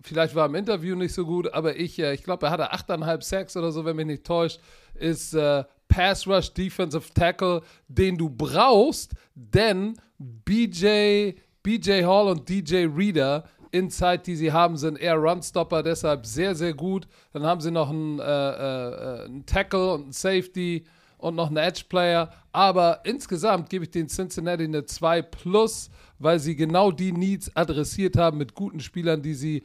vielleicht 0.00 0.34
war 0.34 0.46
im 0.46 0.54
Interview 0.54 0.96
nicht 0.96 1.12
so 1.12 1.26
gut, 1.26 1.52
aber 1.52 1.76
ich, 1.76 1.98
äh, 1.98 2.14
ich 2.14 2.22
glaube, 2.22 2.46
er 2.46 2.52
hatte 2.52 2.72
8,5 2.72 3.22
Sacks 3.22 3.56
oder 3.58 3.72
so, 3.72 3.84
wenn 3.84 3.96
mich 3.96 4.06
nicht 4.06 4.24
täuscht, 4.24 4.58
ist 4.94 5.34
äh, 5.34 5.64
Pass 5.88 6.26
Rush 6.26 6.54
Defensive 6.54 7.12
Tackle, 7.12 7.60
den 7.88 8.16
du 8.16 8.30
brauchst, 8.30 9.12
denn 9.34 10.00
BJ, 10.16 11.34
BJ 11.62 12.04
Hall 12.04 12.28
und 12.28 12.48
DJ 12.48 12.86
Reader 12.86 13.44
Inside, 13.70 14.22
die 14.24 14.36
sie 14.36 14.50
haben, 14.50 14.78
sind 14.78 14.98
eher 14.98 15.16
Runstopper, 15.16 15.82
deshalb 15.82 16.24
sehr, 16.24 16.54
sehr 16.54 16.72
gut. 16.72 17.06
Dann 17.34 17.42
haben 17.42 17.60
sie 17.60 17.70
noch 17.70 17.90
einen, 17.90 18.18
äh, 18.18 18.22
äh, 18.22 19.24
einen 19.26 19.44
Tackle 19.44 19.92
und 19.92 20.02
einen 20.04 20.12
Safety 20.12 20.86
und 21.18 21.34
noch 21.34 21.48
einen 21.48 21.58
Edge-Player. 21.58 22.32
Aber 22.52 23.00
insgesamt 23.04 23.68
gebe 23.68 23.84
ich 23.84 23.90
den 23.90 24.08
Cincinnati 24.08 24.64
eine 24.64 24.84
2 24.84 25.22
plus, 25.22 25.90
weil 26.18 26.38
sie 26.38 26.56
genau 26.56 26.90
die 26.90 27.12
Needs 27.12 27.54
adressiert 27.54 28.16
haben 28.16 28.38
mit 28.38 28.54
guten 28.54 28.80
Spielern, 28.80 29.22
die 29.22 29.34
sie 29.34 29.62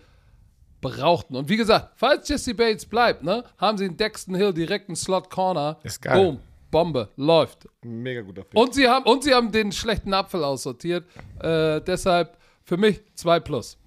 brauchten. 0.82 1.36
Und 1.36 1.50
wie 1.50 1.58
gesagt, 1.58 1.94
falls 1.96 2.28
Jesse 2.28 2.54
Bates 2.54 2.86
bleibt, 2.86 3.24
ne, 3.24 3.44
haben 3.58 3.78
sie 3.78 3.86
in 3.86 3.98
Dexton 3.98 4.36
Hill 4.36 4.54
direkt 4.54 4.90
einen 4.90 4.96
Slot 4.96 5.30
Corner. 5.30 5.80
Ist 5.84 6.02
geil. 6.02 6.24
Boom, 6.24 6.40
Bombe, 6.70 7.10
läuft. 7.16 7.68
Mega 7.84 8.22
guter 8.22 8.44
Pick. 8.44 8.60
Und 8.60 8.74
sie 8.74 8.88
haben, 8.88 9.06
und 9.06 9.24
sie 9.24 9.34
haben 9.34 9.52
den 9.52 9.72
schlechten 9.72 10.14
Apfel 10.14 10.44
aussortiert. 10.44 11.06
Äh, 11.40 11.82
deshalb 11.82 12.38
für 12.64 12.78
mich 12.78 13.02
2 13.16 13.40
plus. 13.40 13.78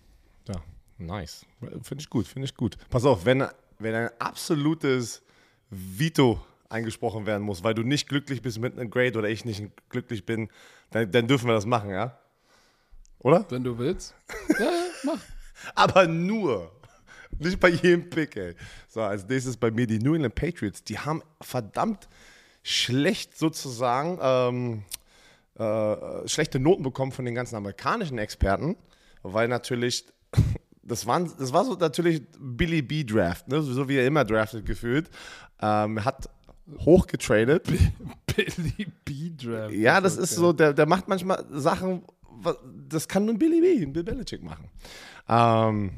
Ja, 0.48 0.54
nice. 0.98 1.44
Finde 1.82 2.02
ich 2.02 2.10
gut, 2.10 2.26
finde 2.26 2.46
ich 2.46 2.54
gut. 2.54 2.76
Pass 2.88 3.04
auf, 3.04 3.24
wenn, 3.24 3.44
wenn 3.78 3.94
ein 3.94 4.10
absolutes 4.18 5.22
Veto 5.70 6.40
eingesprochen 6.68 7.26
werden 7.26 7.42
muss, 7.42 7.62
weil 7.62 7.74
du 7.74 7.82
nicht 7.82 8.08
glücklich 8.08 8.42
bist 8.42 8.58
mit 8.58 8.78
einem 8.78 8.90
Grade 8.90 9.18
oder 9.18 9.28
ich 9.28 9.44
nicht 9.44 9.64
glücklich 9.88 10.26
bin, 10.26 10.48
dann, 10.90 11.10
dann 11.10 11.26
dürfen 11.26 11.46
wir 11.46 11.54
das 11.54 11.66
machen, 11.66 11.90
ja? 11.90 12.18
Oder? 13.20 13.44
Wenn 13.50 13.64
du 13.64 13.78
willst. 13.78 14.14
Ja, 14.58 14.64
ja, 14.64 14.86
mach. 15.04 15.20
Aber 15.74 16.06
nur. 16.06 16.72
Nicht 17.38 17.60
bei 17.60 17.68
jedem 17.68 18.08
Pick, 18.08 18.36
ey. 18.36 18.54
So, 18.88 19.02
als 19.02 19.26
nächstes 19.26 19.56
bei 19.56 19.70
mir 19.70 19.86
die 19.86 19.98
New 19.98 20.14
England 20.14 20.34
Patriots. 20.34 20.84
Die 20.84 20.98
haben 20.98 21.22
verdammt 21.40 22.08
schlecht 22.62 23.36
sozusagen 23.36 24.18
ähm, 24.20 24.82
äh, 25.58 26.28
schlechte 26.28 26.58
Noten 26.58 26.82
bekommen 26.82 27.12
von 27.12 27.24
den 27.24 27.34
ganzen 27.34 27.56
amerikanischen 27.56 28.18
Experten, 28.18 28.76
weil 29.22 29.48
natürlich 29.48 30.04
das, 30.82 31.06
waren, 31.06 31.30
das 31.38 31.52
war 31.52 31.64
so 31.64 31.74
natürlich 31.74 32.22
Billy 32.38 32.82
B 32.82 33.04
Draft, 33.04 33.48
ne? 33.48 33.62
so 33.62 33.88
wie 33.88 33.96
er 33.96 34.06
immer 34.06 34.24
draftet 34.24 34.66
gefühlt. 34.66 35.10
Ähm, 35.60 36.04
hat 36.04 36.28
hochgetradet. 36.78 37.64
Billy 38.26 38.86
B 39.04 39.30
Draft. 39.36 39.74
Ja, 39.74 40.00
das 40.00 40.16
ist 40.16 40.34
so, 40.34 40.52
der, 40.52 40.72
der 40.72 40.86
macht 40.86 41.08
manchmal 41.08 41.44
Sachen, 41.50 42.02
das 42.88 43.08
kann 43.08 43.24
nur 43.24 43.38
Billy 43.38 43.60
B, 43.60 43.86
Bill 43.86 44.04
Belichick 44.04 44.42
machen. 44.42 44.68
Ähm, 45.28 45.92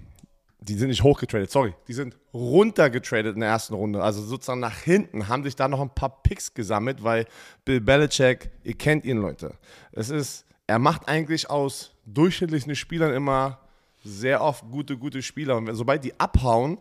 die 0.60 0.74
sind 0.74 0.88
nicht 0.88 1.02
hochgetradet, 1.02 1.50
sorry, 1.50 1.74
die 1.86 1.92
sind 1.92 2.16
runtergetradet 2.34 3.34
in 3.34 3.40
der 3.40 3.48
ersten 3.50 3.74
Runde. 3.74 4.02
Also 4.02 4.22
sozusagen 4.22 4.60
nach 4.60 4.78
hinten 4.78 5.28
haben 5.28 5.42
sich 5.42 5.56
da 5.56 5.68
noch 5.68 5.80
ein 5.80 5.94
paar 5.94 6.22
Picks 6.22 6.52
gesammelt, 6.52 7.02
weil 7.02 7.26
Bill 7.64 7.80
Belichick, 7.80 8.50
ihr 8.64 8.74
kennt 8.74 9.04
ihn, 9.04 9.18
Leute. 9.18 9.54
Es 9.92 10.10
ist, 10.10 10.44
er 10.66 10.78
macht 10.78 11.08
eigentlich 11.08 11.48
aus 11.48 11.94
durchschnittlichen 12.06 12.74
Spielern 12.74 13.12
immer 13.12 13.60
sehr 14.04 14.42
oft 14.42 14.64
gute, 14.70 14.96
gute 14.96 15.22
Spieler. 15.22 15.56
Und 15.56 15.72
sobald 15.74 16.04
die 16.04 16.18
abhauen, 16.18 16.78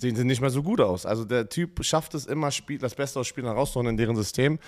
sehen 0.00 0.16
sie 0.16 0.24
nicht 0.24 0.40
mehr 0.40 0.50
so 0.50 0.62
gut 0.62 0.80
aus. 0.80 1.04
Also 1.04 1.24
der 1.24 1.48
Typ 1.48 1.84
schafft 1.84 2.14
es 2.14 2.26
immer, 2.26 2.50
Spiel, 2.50 2.78
das 2.78 2.94
Beste 2.94 3.20
aus 3.20 3.26
Spielern 3.26 3.56
rauszuholen 3.56 3.90
in 3.90 3.96
deren 3.96 4.16
System. 4.16 4.58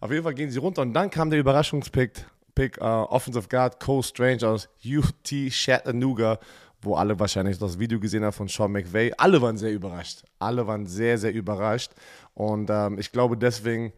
Auf 0.00 0.10
jeden 0.10 0.24
Fall 0.24 0.34
gehen 0.34 0.50
sie 0.50 0.58
runter 0.58 0.82
und 0.82 0.92
dann 0.92 1.10
kam 1.10 1.30
der 1.30 1.38
Überraschungspick, 1.38 2.26
Pick, 2.54 2.78
uh, 2.80 3.06
Offensive 3.08 3.48
Guard 3.48 3.78
Cole 3.78 4.02
Strange 4.02 4.46
aus 4.46 4.68
UT 4.84 5.30
Chattanooga, 5.50 6.40
wo 6.82 6.96
alle 6.96 7.18
wahrscheinlich 7.18 7.58
das 7.58 7.78
Video 7.78 8.00
gesehen 8.00 8.24
haben 8.24 8.32
von 8.32 8.48
Sean 8.48 8.72
McVay. 8.72 9.12
Alle 9.16 9.40
waren 9.40 9.56
sehr 9.56 9.72
überrascht. 9.72 10.24
Alle 10.38 10.66
waren 10.66 10.86
sehr, 10.86 11.18
sehr 11.18 11.32
überrascht. 11.32 11.92
Und 12.34 12.68
ähm, 12.70 12.98
ich 12.98 13.12
glaube, 13.12 13.36
deswegen 13.36 13.92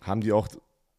haben 0.00 0.20
die 0.20 0.32
auch 0.32 0.48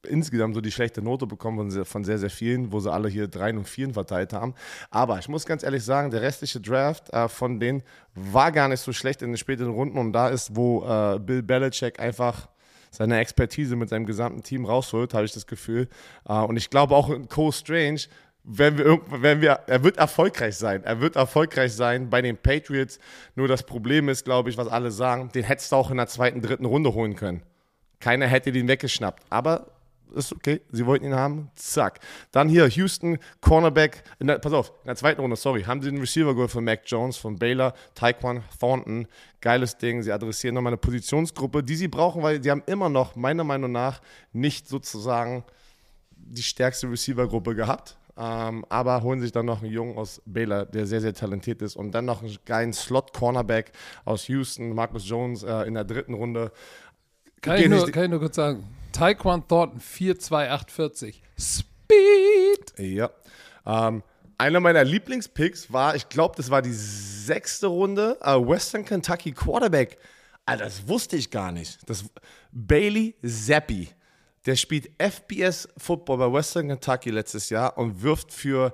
insgesamt 0.07 0.55
so 0.55 0.61
die 0.61 0.71
schlechte 0.71 1.01
Note 1.01 1.27
bekommen 1.27 1.57
von 1.57 1.71
sehr, 1.71 1.85
von 1.85 2.03
sehr, 2.03 2.17
sehr 2.17 2.29
vielen, 2.29 2.71
wo 2.71 2.79
sie 2.79 2.91
alle 2.91 3.09
hier 3.09 3.27
drei 3.27 3.51
und 3.51 3.67
vier 3.67 3.93
verteilt 3.93 4.33
haben. 4.33 4.53
Aber 4.89 5.19
ich 5.19 5.27
muss 5.27 5.45
ganz 5.45 5.63
ehrlich 5.63 5.83
sagen, 5.83 6.11
der 6.11 6.21
restliche 6.21 6.59
Draft 6.59 7.11
äh, 7.13 7.27
von 7.27 7.59
denen 7.59 7.83
war 8.15 8.51
gar 8.51 8.67
nicht 8.67 8.81
so 8.81 8.93
schlecht 8.93 9.21
in 9.21 9.31
den 9.31 9.37
späteren 9.37 9.71
Runden 9.71 9.97
und 9.97 10.13
da 10.13 10.29
ist, 10.29 10.55
wo 10.55 10.83
äh, 10.83 11.19
Bill 11.19 11.43
Belichick 11.43 11.99
einfach 11.99 12.47
seine 12.91 13.19
Expertise 13.19 13.75
mit 13.75 13.89
seinem 13.89 14.05
gesamten 14.05 14.43
Team 14.43 14.65
rausholt, 14.65 15.13
habe 15.13 15.25
ich 15.25 15.33
das 15.33 15.47
Gefühl. 15.47 15.87
Äh, 16.27 16.33
und 16.33 16.57
ich 16.57 16.69
glaube 16.69 16.95
auch 16.95 17.09
in 17.09 17.27
Cole 17.27 17.51
Strange, 17.51 18.01
wenn 18.43 18.77
wir, 18.77 18.99
wenn 19.09 19.41
wir, 19.41 19.61
er 19.67 19.83
wird 19.83 19.97
erfolgreich 19.97 20.57
sein. 20.57 20.83
Er 20.83 20.99
wird 20.99 21.15
erfolgreich 21.15 21.73
sein 21.73 22.09
bei 22.09 22.21
den 22.21 22.37
Patriots. 22.37 22.99
Nur 23.35 23.47
das 23.47 23.63
Problem 23.63 24.09
ist, 24.09 24.25
glaube 24.25 24.49
ich, 24.49 24.57
was 24.57 24.67
alle 24.67 24.91
sagen, 24.91 25.29
den 25.33 25.43
hättest 25.43 25.71
du 25.71 25.77
auch 25.77 25.89
in 25.91 25.97
der 25.97 26.07
zweiten, 26.07 26.41
dritten 26.41 26.65
Runde 26.65 26.93
holen 26.93 27.15
können. 27.15 27.41
Keiner 27.99 28.27
hätte 28.27 28.51
den 28.51 28.67
weggeschnappt. 28.67 29.23
Aber 29.29 29.67
ist 30.13 30.31
okay, 30.31 30.61
sie 30.71 30.85
wollten 30.85 31.05
ihn 31.05 31.15
haben, 31.15 31.49
zack. 31.55 31.99
Dann 32.31 32.49
hier 32.49 32.67
Houston, 32.67 33.17
Cornerback, 33.41 34.03
der, 34.19 34.39
pass 34.39 34.53
auf, 34.53 34.69
in 34.83 34.87
der 34.87 34.95
zweiten 34.95 35.21
Runde, 35.21 35.35
sorry, 35.35 35.63
haben 35.63 35.81
sie 35.81 35.89
den 35.89 35.99
Receiver 35.99 36.33
geholt 36.33 36.51
von 36.51 36.63
Mac 36.63 36.81
Jones, 36.85 37.17
von 37.17 37.37
Baylor, 37.37 37.73
Taekwon 37.95 38.43
Thornton, 38.59 39.07
geiles 39.41 39.77
Ding, 39.77 40.01
sie 40.03 40.11
adressieren 40.11 40.55
nochmal 40.55 40.71
eine 40.71 40.77
Positionsgruppe, 40.77 41.63
die 41.63 41.75
sie 41.75 41.87
brauchen, 41.87 42.23
weil 42.23 42.41
sie 42.41 42.51
haben 42.51 42.63
immer 42.65 42.89
noch, 42.89 43.15
meiner 43.15 43.43
Meinung 43.43 43.71
nach, 43.71 44.01
nicht 44.31 44.67
sozusagen 44.67 45.43
die 46.15 46.43
stärkste 46.43 46.89
Receiver-Gruppe 46.89 47.55
gehabt. 47.55 47.97
Ähm, 48.15 48.63
aber 48.69 49.01
holen 49.01 49.21
sich 49.21 49.31
dann 49.31 49.47
noch 49.47 49.63
einen 49.63 49.71
Jungen 49.71 49.97
aus 49.97 50.21
Baylor, 50.25 50.65
der 50.65 50.85
sehr, 50.85 51.01
sehr 51.01 51.13
talentiert 51.13 51.61
ist. 51.63 51.75
Und 51.75 51.91
dann 51.93 52.05
noch 52.05 52.21
einen 52.21 52.37
geilen 52.45 52.71
Slot-Cornerback 52.71 53.71
aus 54.05 54.27
Houston, 54.27 54.75
Marcus 54.75 55.07
Jones 55.09 55.41
äh, 55.43 55.63
in 55.63 55.73
der 55.73 55.83
dritten 55.83 56.13
Runde. 56.13 56.51
Kann 57.43 57.59
ich, 57.59 57.67
nur, 57.67 57.91
kann 57.91 58.05
ich 58.05 58.09
nur 58.09 58.19
kurz 58.19 58.37
sagen, 58.37 58.63
Taekwon 58.93 59.45
Thornton 59.47 59.81
4248. 59.81 61.21
Speed! 61.37 62.73
Ja. 62.77 63.09
Ähm, 63.65 64.01
einer 64.37 64.61
meiner 64.61 64.85
Lieblingspicks 64.85 65.71
war, 65.71 65.93
ich 65.95 66.07
glaube, 66.07 66.35
das 66.37 66.49
war 66.49 66.61
die 66.61 66.71
sechste 66.71 67.67
Runde, 67.67 68.17
äh, 68.21 68.35
Western 68.35 68.85
Kentucky 68.85 69.33
Quarterback. 69.33 69.97
Alter, 70.45 70.63
das 70.63 70.87
wusste 70.87 71.17
ich 71.17 71.29
gar 71.31 71.51
nicht. 71.51 71.77
Das, 71.85 72.05
Bailey 72.53 73.15
Zappi. 73.21 73.89
Der 74.45 74.55
spielt 74.55 74.89
FBS 74.97 75.67
Football 75.77 76.17
bei 76.19 76.33
Western 76.33 76.69
Kentucky 76.69 77.09
letztes 77.09 77.49
Jahr 77.49 77.77
und 77.77 78.01
wirft 78.01 78.31
für 78.31 78.73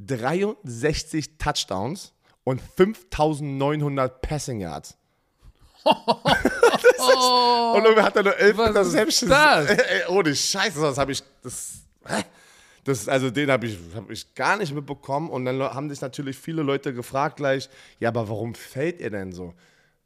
63 0.00 1.38
Touchdowns 1.38 2.12
und 2.44 2.60
5900 2.60 4.20
Passing 4.20 4.60
Yards. 4.60 4.98
oh, 6.98 7.74
und 7.76 7.84
irgendwer 7.84 8.04
hat 8.04 8.16
da 8.16 8.22
nur 8.22 8.36
elf 8.36 8.58
Interceptions. 8.58 9.30
Das? 9.30 9.70
Ey, 9.70 10.06
ohne 10.08 10.34
Scheiße, 10.34 10.80
das 10.80 10.98
habe 10.98 11.12
ich. 11.12 11.22
Das, 11.42 11.82
das, 12.84 13.08
also 13.08 13.30
den 13.30 13.50
habe 13.50 13.66
ich, 13.66 13.78
hab 13.94 14.10
ich 14.10 14.34
gar 14.34 14.56
nicht 14.56 14.74
mitbekommen. 14.74 15.30
Und 15.30 15.44
dann 15.44 15.60
haben 15.60 15.88
sich 15.88 16.00
natürlich 16.00 16.36
viele 16.36 16.62
Leute 16.62 16.92
gefragt 16.92 17.36
gleich, 17.36 17.68
ja, 18.00 18.08
aber 18.08 18.28
warum 18.28 18.54
fällt 18.54 19.00
er 19.00 19.10
denn 19.10 19.32
so? 19.32 19.54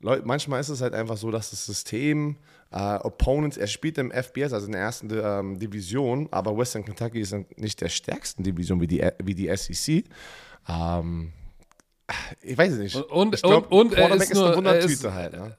Leute, 0.01 0.27
manchmal 0.27 0.61
ist 0.61 0.69
es 0.69 0.83
halt 0.83 0.95
einfach 0.95 1.17
so, 1.17 1.31
dass 1.31 1.51
das 1.51 1.65
System, 1.65 2.37
äh, 2.71 2.97
Opponents, 2.97 3.57
er 3.57 3.67
spielt 3.67 3.97
im 3.97 4.11
FBS, 4.11 4.53
also 4.53 4.67
in 4.67 4.73
der 4.73 4.83
ersten 4.83 5.09
ähm, 5.11 5.59
Division, 5.59 6.29
aber 6.31 6.57
Western 6.57 6.85
Kentucky 6.85 7.21
ist 7.21 7.35
nicht 7.57 7.81
der 7.81 7.89
stärksten 7.89 8.43
Division 8.43 8.81
wie 8.81 8.87
die, 8.87 9.03
wie 9.23 9.35
die 9.35 9.55
SEC. 9.57 10.05
Ähm, 10.69 11.33
ich 12.43 12.57
weiß 12.57 12.75
es 12.75 12.79
nicht. 12.79 12.97
Und, 12.97 13.41
glaub, 13.43 13.73
und, 13.73 13.93
und 13.93 13.95
er 13.95 14.15
ist, 14.15 14.31
ist 14.31 14.39
eine 14.39 14.57
Wundertüte 14.57 15.15
halt. 15.15 15.33
Ne? 15.33 15.57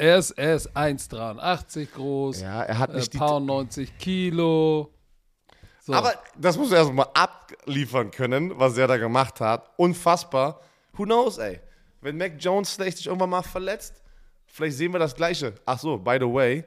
Er 0.00 0.16
ist, 0.16 0.30
er 0.30 0.54
ist 0.54 0.74
1,83 0.74 1.92
groß. 1.92 2.40
Ja, 2.40 2.62
er 2.62 2.78
hat 2.78 2.94
nicht 2.94 3.14
äh, 3.14 3.18
paar 3.18 3.38
90 3.38 3.98
Kilo. 3.98 4.94
So. 5.80 5.92
Aber 5.92 6.14
das 6.38 6.56
muss 6.56 6.72
er 6.72 6.78
erstmal 6.78 7.08
abliefern 7.12 8.10
können, 8.10 8.58
was 8.58 8.78
er 8.78 8.88
da 8.88 8.96
gemacht 8.96 9.42
hat. 9.42 9.68
Unfassbar. 9.76 10.62
Who 10.94 11.04
knows, 11.04 11.36
ey? 11.36 11.60
Wenn 12.00 12.16
Mac 12.16 12.32
Jones 12.38 12.72
vielleicht 12.72 12.96
sich 12.96 13.08
irgendwann 13.08 13.28
mal 13.28 13.42
verletzt, 13.42 14.00
vielleicht 14.46 14.78
sehen 14.78 14.90
wir 14.94 14.98
das 14.98 15.14
Gleiche. 15.14 15.52
Ach 15.66 15.78
so, 15.78 15.98
by 15.98 16.16
the 16.18 16.32
way, 16.32 16.64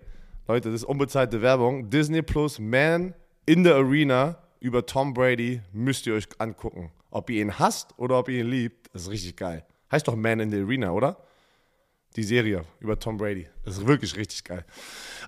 Leute, 0.48 0.70
das 0.70 0.82
ist 0.82 0.84
unbezahlte 0.84 1.42
Werbung. 1.42 1.90
Disney 1.90 2.22
Plus 2.22 2.60
Man 2.60 3.16
in 3.48 3.64
the 3.64 3.72
Arena 3.72 4.38
über 4.60 4.86
Tom 4.86 5.12
Brady 5.12 5.60
müsst 5.72 6.06
ihr 6.06 6.14
euch 6.14 6.28
angucken. 6.38 6.92
Ob 7.10 7.32
ihr 7.32 7.42
ihn 7.42 7.58
hasst 7.58 7.98
oder 7.98 8.20
ob 8.20 8.30
ihr 8.30 8.42
ihn 8.42 8.52
liebt, 8.52 8.90
ist 8.90 9.10
richtig 9.10 9.38
geil. 9.38 9.66
Heißt 9.92 10.08
doch 10.08 10.16
Man 10.16 10.40
in 10.40 10.52
the 10.52 10.62
Arena, 10.62 10.92
oder? 10.92 11.18
Die 12.16 12.24
Serie 12.24 12.64
über 12.80 13.00
Tom 13.00 13.18
Brady. 13.18 13.48
Das 13.66 13.78
ist 13.78 13.88
wirklich 13.88 14.16
richtig 14.16 14.44
geil. 14.44 14.66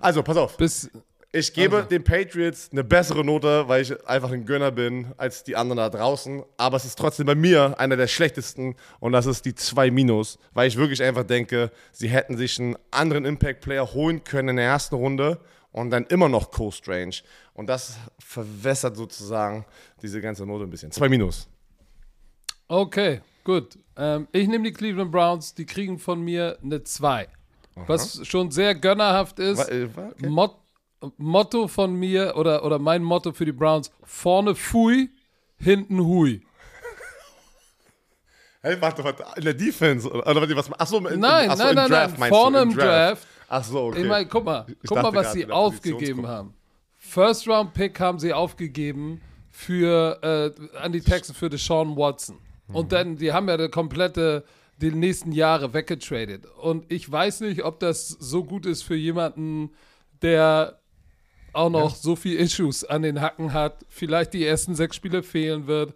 Also, 0.00 0.22
pass 0.22 0.36
auf. 0.36 0.56
Bis, 0.56 0.90
ich 1.32 1.52
gebe 1.52 1.76
also. 1.76 1.88
den 1.88 2.04
Patriots 2.04 2.70
eine 2.72 2.84
bessere 2.84 3.24
Note, 3.24 3.68
weil 3.68 3.82
ich 3.82 4.08
einfach 4.08 4.30
ein 4.30 4.46
Gönner 4.46 4.70
bin 4.70 5.12
als 5.16 5.44
die 5.44 5.56
anderen 5.56 5.78
da 5.78 5.90
draußen. 5.90 6.42
Aber 6.56 6.76
es 6.76 6.84
ist 6.84 6.98
trotzdem 6.98 7.26
bei 7.26 7.34
mir 7.34 7.78
einer 7.78 7.96
der 7.96 8.06
schlechtesten 8.06 8.76
und 9.00 9.12
das 9.12 9.26
ist 9.26 9.44
die 9.44 9.54
2 9.54 9.90
Minus, 9.90 10.38
weil 10.54 10.68
ich 10.68 10.76
wirklich 10.76 11.02
einfach 11.02 11.24
denke, 11.24 11.70
sie 11.92 12.08
hätten 12.08 12.36
sich 12.36 12.58
einen 12.58 12.76
anderen 12.90 13.24
Impact-Player 13.24 13.92
holen 13.92 14.24
können 14.24 14.50
in 14.50 14.56
der 14.56 14.66
ersten 14.66 14.94
Runde 14.94 15.40
und 15.72 15.90
dann 15.90 16.06
immer 16.06 16.28
noch 16.28 16.50
Coast 16.50 16.88
Range. 16.88 17.14
Und 17.52 17.66
das 17.66 17.98
verwässert 18.18 18.96
sozusagen 18.96 19.66
diese 20.00 20.20
ganze 20.22 20.46
Note 20.46 20.64
ein 20.64 20.70
bisschen. 20.70 20.90
2 20.90 21.08
Minus. 21.08 21.48
Okay. 22.68 23.20
Gut, 23.46 23.78
ähm, 23.96 24.26
ich 24.32 24.48
nehme 24.48 24.64
die 24.64 24.72
Cleveland 24.72 25.12
Browns, 25.12 25.54
die 25.54 25.66
kriegen 25.66 26.00
von 26.00 26.20
mir 26.20 26.58
eine 26.64 26.82
2. 26.82 27.28
Was 27.86 28.26
schon 28.26 28.50
sehr 28.50 28.74
gönnerhaft 28.74 29.38
ist. 29.38 29.68
Äh, 29.68 29.88
okay. 29.94 30.28
Mot 30.28 30.56
Motto 31.16 31.68
von 31.68 31.94
mir 31.94 32.34
oder, 32.36 32.64
oder 32.64 32.80
mein 32.80 33.04
Motto 33.04 33.32
für 33.32 33.44
die 33.44 33.52
Browns: 33.52 33.92
vorne 34.02 34.56
Fui, 34.56 35.10
hinten 35.58 36.00
Hui. 36.00 36.42
Hey, 38.62 38.80
warte, 38.80 39.04
warte, 39.04 39.24
in 39.36 39.44
der 39.44 39.54
Defense? 39.54 40.10
Oder, 40.10 40.28
oder 40.28 40.56
was? 40.56 40.72
Achso, 40.72 40.96
in, 41.06 41.20
nein, 41.20 41.48
achso, 41.48 41.62
nein, 41.62 41.74
nein, 41.76 41.88
Draft, 41.88 42.18
nein, 42.18 42.28
vorne 42.30 42.62
im, 42.62 42.70
im 42.70 42.76
Draft. 42.76 43.22
Draft. 43.22 43.28
Achso, 43.46 43.86
okay. 43.86 44.02
Ich 44.02 44.08
meine, 44.08 44.26
guck 44.26 44.44
mal, 44.44 44.66
ich 44.68 44.88
guck 44.88 45.00
mal, 45.00 45.14
was 45.14 45.32
sie 45.34 45.48
aufgegeben 45.48 46.26
haben. 46.26 46.52
First 46.96 47.46
Round 47.46 47.74
Pick 47.74 48.00
haben 48.00 48.18
sie 48.18 48.32
aufgegeben 48.32 49.20
für 49.52 50.18
äh, 50.20 50.78
an 50.78 50.90
die 50.90 51.00
Texans 51.00 51.38
für 51.38 51.48
Deshaun 51.48 51.96
Watson. 51.96 52.40
Und 52.72 52.92
dann, 52.92 53.16
die 53.16 53.32
haben 53.32 53.48
ja 53.48 53.56
die 53.56 53.68
komplette, 53.68 54.44
die 54.78 54.90
nächsten 54.90 55.32
Jahre 55.32 55.72
weggetradet. 55.72 56.46
Und 56.60 56.90
ich 56.90 57.10
weiß 57.10 57.40
nicht, 57.40 57.64
ob 57.64 57.80
das 57.80 58.08
so 58.08 58.44
gut 58.44 58.66
ist 58.66 58.82
für 58.82 58.96
jemanden, 58.96 59.70
der 60.22 60.80
auch 61.52 61.70
noch 61.70 61.90
ja. 61.90 61.96
so 61.96 62.16
viel 62.16 62.36
Issues 62.36 62.84
an 62.84 63.02
den 63.02 63.20
Hacken 63.20 63.52
hat, 63.52 63.84
vielleicht 63.88 64.34
die 64.34 64.44
ersten 64.44 64.74
sechs 64.74 64.96
Spiele 64.96 65.22
fehlen 65.22 65.66
wird. 65.66 65.94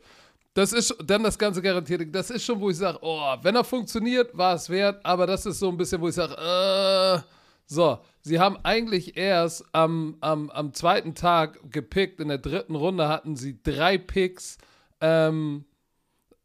Das 0.54 0.72
ist 0.72 0.96
dann 1.04 1.22
das 1.22 1.38
ganze 1.38 1.62
garantierte. 1.62 2.06
Das 2.06 2.30
ist 2.30 2.44
schon, 2.44 2.60
wo 2.60 2.70
ich 2.70 2.76
sage, 2.76 2.98
oh, 3.02 3.36
wenn 3.42 3.54
er 3.54 3.64
funktioniert, 3.64 4.36
war 4.36 4.54
es 4.54 4.68
wert, 4.68 5.04
aber 5.04 5.26
das 5.26 5.46
ist 5.46 5.58
so 5.58 5.68
ein 5.68 5.76
bisschen, 5.76 6.00
wo 6.00 6.08
ich 6.08 6.14
sage, 6.14 6.34
äh, 6.34 7.20
so, 7.66 7.98
sie 8.20 8.40
haben 8.40 8.58
eigentlich 8.64 9.16
erst 9.16 9.64
am, 9.72 10.16
am, 10.20 10.50
am 10.50 10.74
zweiten 10.74 11.14
Tag 11.14 11.60
gepickt. 11.70 12.18
In 12.18 12.28
der 12.28 12.38
dritten 12.38 12.74
Runde 12.74 13.06
hatten 13.06 13.36
sie 13.36 13.62
drei 13.62 13.96
Picks. 13.96 14.58
Ähm, 15.00 15.64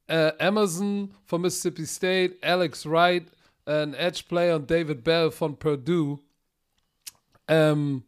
äh, 0.07 0.31
Amazon 0.39 1.13
von 1.25 1.41
Mississippi 1.41 1.85
State, 1.85 2.37
Alex 2.41 2.85
Wright, 2.85 3.25
äh, 3.65 3.83
ein 3.83 3.93
Edge 3.93 4.23
Player 4.27 4.55
und 4.55 4.69
David 4.69 5.03
Bell 5.03 5.31
von 5.31 5.57
Purdue. 5.57 6.19
Ähm, 7.47 8.03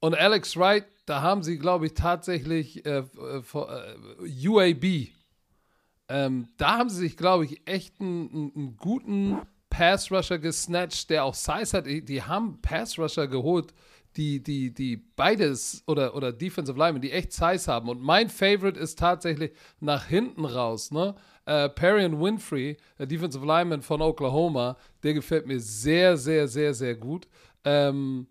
und 0.00 0.14
Alex 0.14 0.56
Wright 0.56 0.86
da 1.08 1.22
haben 1.22 1.42
sie, 1.42 1.58
glaube 1.58 1.86
ich, 1.86 1.94
tatsächlich 1.94 2.84
äh, 2.84 2.98
äh, 2.98 4.48
UAB. 4.48 5.08
Ähm, 6.10 6.48
da 6.58 6.78
haben 6.78 6.90
sie 6.90 6.98
sich, 6.98 7.16
glaube 7.16 7.46
ich, 7.46 7.66
echt 7.66 8.00
einen, 8.00 8.52
einen 8.54 8.76
guten 8.76 9.38
Pass-Rusher 9.70 10.38
gesnatcht, 10.38 11.08
der 11.10 11.24
auch 11.24 11.34
Size 11.34 11.76
hat. 11.76 11.86
Die 11.86 12.22
haben 12.22 12.60
Pass-Rusher 12.60 13.26
geholt, 13.26 13.72
die, 14.16 14.42
die, 14.42 14.72
die 14.72 14.96
beides 14.96 15.82
oder, 15.86 16.14
oder 16.14 16.32
Defensive 16.32 16.78
Linemen, 16.78 17.02
die 17.02 17.12
echt 17.12 17.32
Size 17.32 17.70
haben. 17.72 17.88
Und 17.88 18.02
mein 18.02 18.28
Favorite 18.28 18.78
ist 18.78 18.98
tatsächlich 18.98 19.52
nach 19.80 20.06
hinten 20.06 20.44
raus, 20.44 20.90
ne? 20.90 21.14
Äh, 21.46 21.68
Perrion 21.70 22.20
Winfrey, 22.20 22.76
der 22.98 23.06
Defensive 23.06 23.46
Lineman 23.46 23.80
von 23.82 24.02
Oklahoma, 24.02 24.76
der 25.02 25.14
gefällt 25.14 25.46
mir 25.46 25.60
sehr, 25.60 26.16
sehr, 26.16 26.46
sehr, 26.46 26.74
sehr 26.74 26.94
gut. 26.94 27.26
Ähm, 27.64 28.26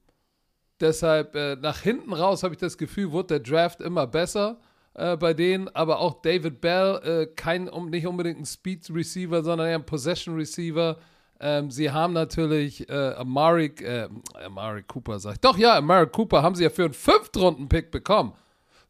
deshalb 0.79 1.35
äh, 1.35 1.55
nach 1.55 1.79
hinten 1.79 2.13
raus 2.13 2.43
habe 2.43 2.53
ich 2.53 2.59
das 2.59 2.77
Gefühl, 2.77 3.11
wird 3.11 3.31
der 3.31 3.39
Draft 3.39 3.81
immer 3.81 4.05
besser 4.05 4.59
äh, 4.93 5.15
bei 5.15 5.33
denen, 5.33 5.67
aber 5.69 5.99
auch 5.99 6.21
David 6.21 6.59
Bell, 6.59 7.01
äh, 7.03 7.25
kein, 7.35 7.69
um, 7.69 7.89
nicht 7.89 8.05
unbedingt 8.05 8.39
ein 8.39 8.45
Speed 8.45 8.89
Receiver, 8.93 9.43
sondern 9.43 9.67
eher 9.67 9.75
ein 9.75 9.85
Possession 9.85 10.35
Receiver. 10.35 10.97
Ähm, 11.39 11.69
sie 11.69 11.91
haben 11.91 12.13
natürlich 12.13 12.89
äh, 12.89 13.13
Amari, 13.13 13.67
äh, 13.81 14.07
Amari 14.45 14.83
Cooper, 14.83 15.19
sag 15.19 15.33
ich. 15.35 15.39
Doch, 15.41 15.57
ja, 15.57 15.77
Amari 15.77 16.07
Cooper 16.07 16.41
haben 16.41 16.55
sie 16.55 16.63
ja 16.63 16.69
für 16.69 16.85
einen 16.85 16.93
Fünftrunden-Pick 16.93 17.91
bekommen. 17.91 18.33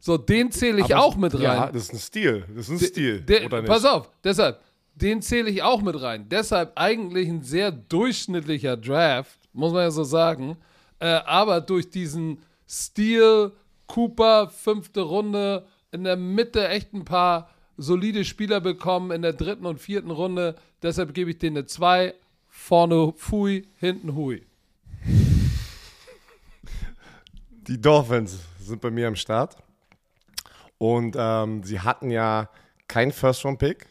So, 0.00 0.16
den 0.16 0.50
zähle 0.50 0.80
ich 0.80 0.94
Aber- 0.94 1.04
auch 1.04 1.16
mit 1.16 1.34
rein. 1.34 1.42
Ja, 1.42 1.66
das 1.72 1.84
ist 1.84 1.92
ein 1.92 1.98
Stil. 1.98 2.44
Das 2.54 2.68
ist 2.68 2.70
ein 2.70 2.78
Stil. 2.78 3.20
Der- 3.22 3.44
oder 3.46 3.60
nicht? 3.62 3.68
Pass 3.70 3.84
auf, 3.84 4.10
deshalb, 4.24 4.60
den 4.94 5.20
zähle 5.22 5.50
ich 5.50 5.62
auch 5.62 5.82
mit 5.82 6.00
rein. 6.00 6.26
Deshalb 6.28 6.72
eigentlich 6.76 7.28
ein 7.28 7.42
sehr 7.42 7.70
durchschnittlicher 7.72 8.76
Draft, 8.76 9.38
muss 9.52 9.72
man 9.72 9.82
ja 9.82 9.90
so 9.90 10.04
sagen. 10.04 10.56
Äh, 11.00 11.06
aber 11.26 11.60
durch 11.60 11.90
diesen 11.90 12.38
Stil, 12.68 13.52
Cooper, 13.86 14.48
fünfte 14.48 15.00
Runde, 15.02 15.66
in 15.92 16.04
der 16.04 16.16
Mitte 16.16 16.68
echt 16.68 16.92
ein 16.94 17.04
paar 17.04 17.50
solide 17.76 18.24
Spieler 18.24 18.60
bekommen, 18.60 19.10
in 19.10 19.22
der 19.22 19.32
dritten 19.32 19.66
und 19.66 19.80
vierten 19.80 20.10
Runde. 20.10 20.54
Deshalb 20.82 21.14
gebe 21.14 21.30
ich 21.30 21.38
denen 21.38 21.56
eine 21.58 21.66
2. 21.66 22.14
Vorne 22.60 23.14
Fui, 23.16 23.66
hinten 23.76 24.14
Hui. 24.14 24.44
Die 27.50 27.80
Dolphins 27.80 28.40
sind 28.60 28.82
bei 28.82 28.90
mir 28.90 29.08
am 29.08 29.16
Start. 29.16 29.56
Und 30.76 31.16
ähm, 31.18 31.62
sie 31.62 31.80
hatten 31.80 32.10
ja 32.10 32.50
keinen 32.86 33.12
First-Round-Pick, 33.12 33.86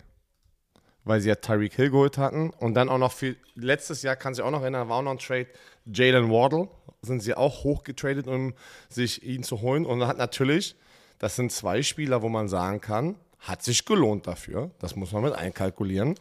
weil 1.05 1.21
sie 1.21 1.29
ja 1.29 1.35
Tyreek 1.35 1.73
Hill 1.73 1.89
geholt 1.89 2.19
hatten. 2.19 2.51
Und 2.51 2.75
dann 2.75 2.89
auch 2.89 2.99
noch 2.99 3.13
für 3.13 3.35
letztes 3.55 4.03
Jahr, 4.03 4.15
kann 4.15 4.35
sich 4.35 4.43
auch 4.43 4.51
noch 4.51 4.61
erinnern, 4.61 4.89
war 4.89 4.97
auch 4.97 5.03
noch 5.03 5.11
ein 5.11 5.17
Trade. 5.17 5.47
Jalen 5.85 6.29
Waddle 6.29 6.69
sind 7.01 7.21
sie 7.21 7.33
auch 7.33 7.63
hochgetradet, 7.63 8.27
um 8.27 8.53
sich 8.89 9.23
ihn 9.23 9.41
zu 9.41 9.61
holen. 9.61 9.87
Und 9.87 10.05
hat 10.05 10.19
natürlich, 10.19 10.75
das 11.17 11.35
sind 11.35 11.51
zwei 11.51 11.81
Spieler, 11.81 12.21
wo 12.21 12.29
man 12.29 12.47
sagen 12.47 12.79
kann, 12.79 13.15
hat 13.39 13.63
sich 13.63 13.85
gelohnt 13.85 14.27
dafür. 14.27 14.69
Das 14.77 14.95
muss 14.95 15.13
man 15.13 15.23
mit 15.23 15.33
einkalkulieren. 15.33 16.15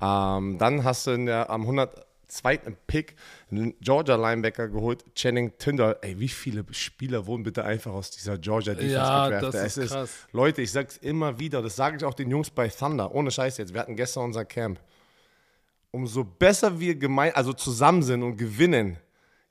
Ähm, 0.00 0.58
dann 0.58 0.84
hast 0.84 1.06
du 1.06 1.10
in 1.12 1.26
der, 1.26 1.50
am 1.50 1.62
102. 1.62 2.58
Pick 2.86 3.16
einen 3.50 3.74
Georgia 3.80 4.16
Linebacker 4.16 4.68
geholt, 4.68 5.04
Channing 5.14 5.56
Tinder. 5.58 5.98
Ey, 6.02 6.18
wie 6.20 6.28
viele 6.28 6.64
Spieler 6.72 7.26
wurden 7.26 7.42
bitte 7.42 7.64
einfach 7.64 7.92
aus 7.92 8.10
dieser 8.10 8.38
Georgia 8.38 8.74
Defense 8.74 8.94
Ja, 8.94 9.28
gedraftet? 9.28 9.54
das 9.54 9.66
ist 9.66 9.84
es 9.84 9.90
krass. 9.90 10.10
Leute, 10.32 10.62
ich 10.62 10.70
sag's 10.72 10.96
immer 10.98 11.38
wieder, 11.38 11.62
das 11.62 11.76
sage 11.76 11.96
ich 11.96 12.04
auch 12.04 12.14
den 12.14 12.30
Jungs 12.30 12.50
bei 12.50 12.68
Thunder, 12.68 13.14
ohne 13.14 13.30
Scheiß 13.30 13.56
jetzt. 13.58 13.72
Wir 13.74 13.80
hatten 13.80 13.96
gestern 13.96 14.24
unser 14.24 14.44
Camp. 14.44 14.78
Umso 15.90 16.22
besser 16.22 16.78
wir 16.78 16.94
gemein, 16.96 17.34
also 17.34 17.52
zusammen 17.54 18.02
sind 18.02 18.22
und 18.22 18.36
gewinnen, 18.36 18.98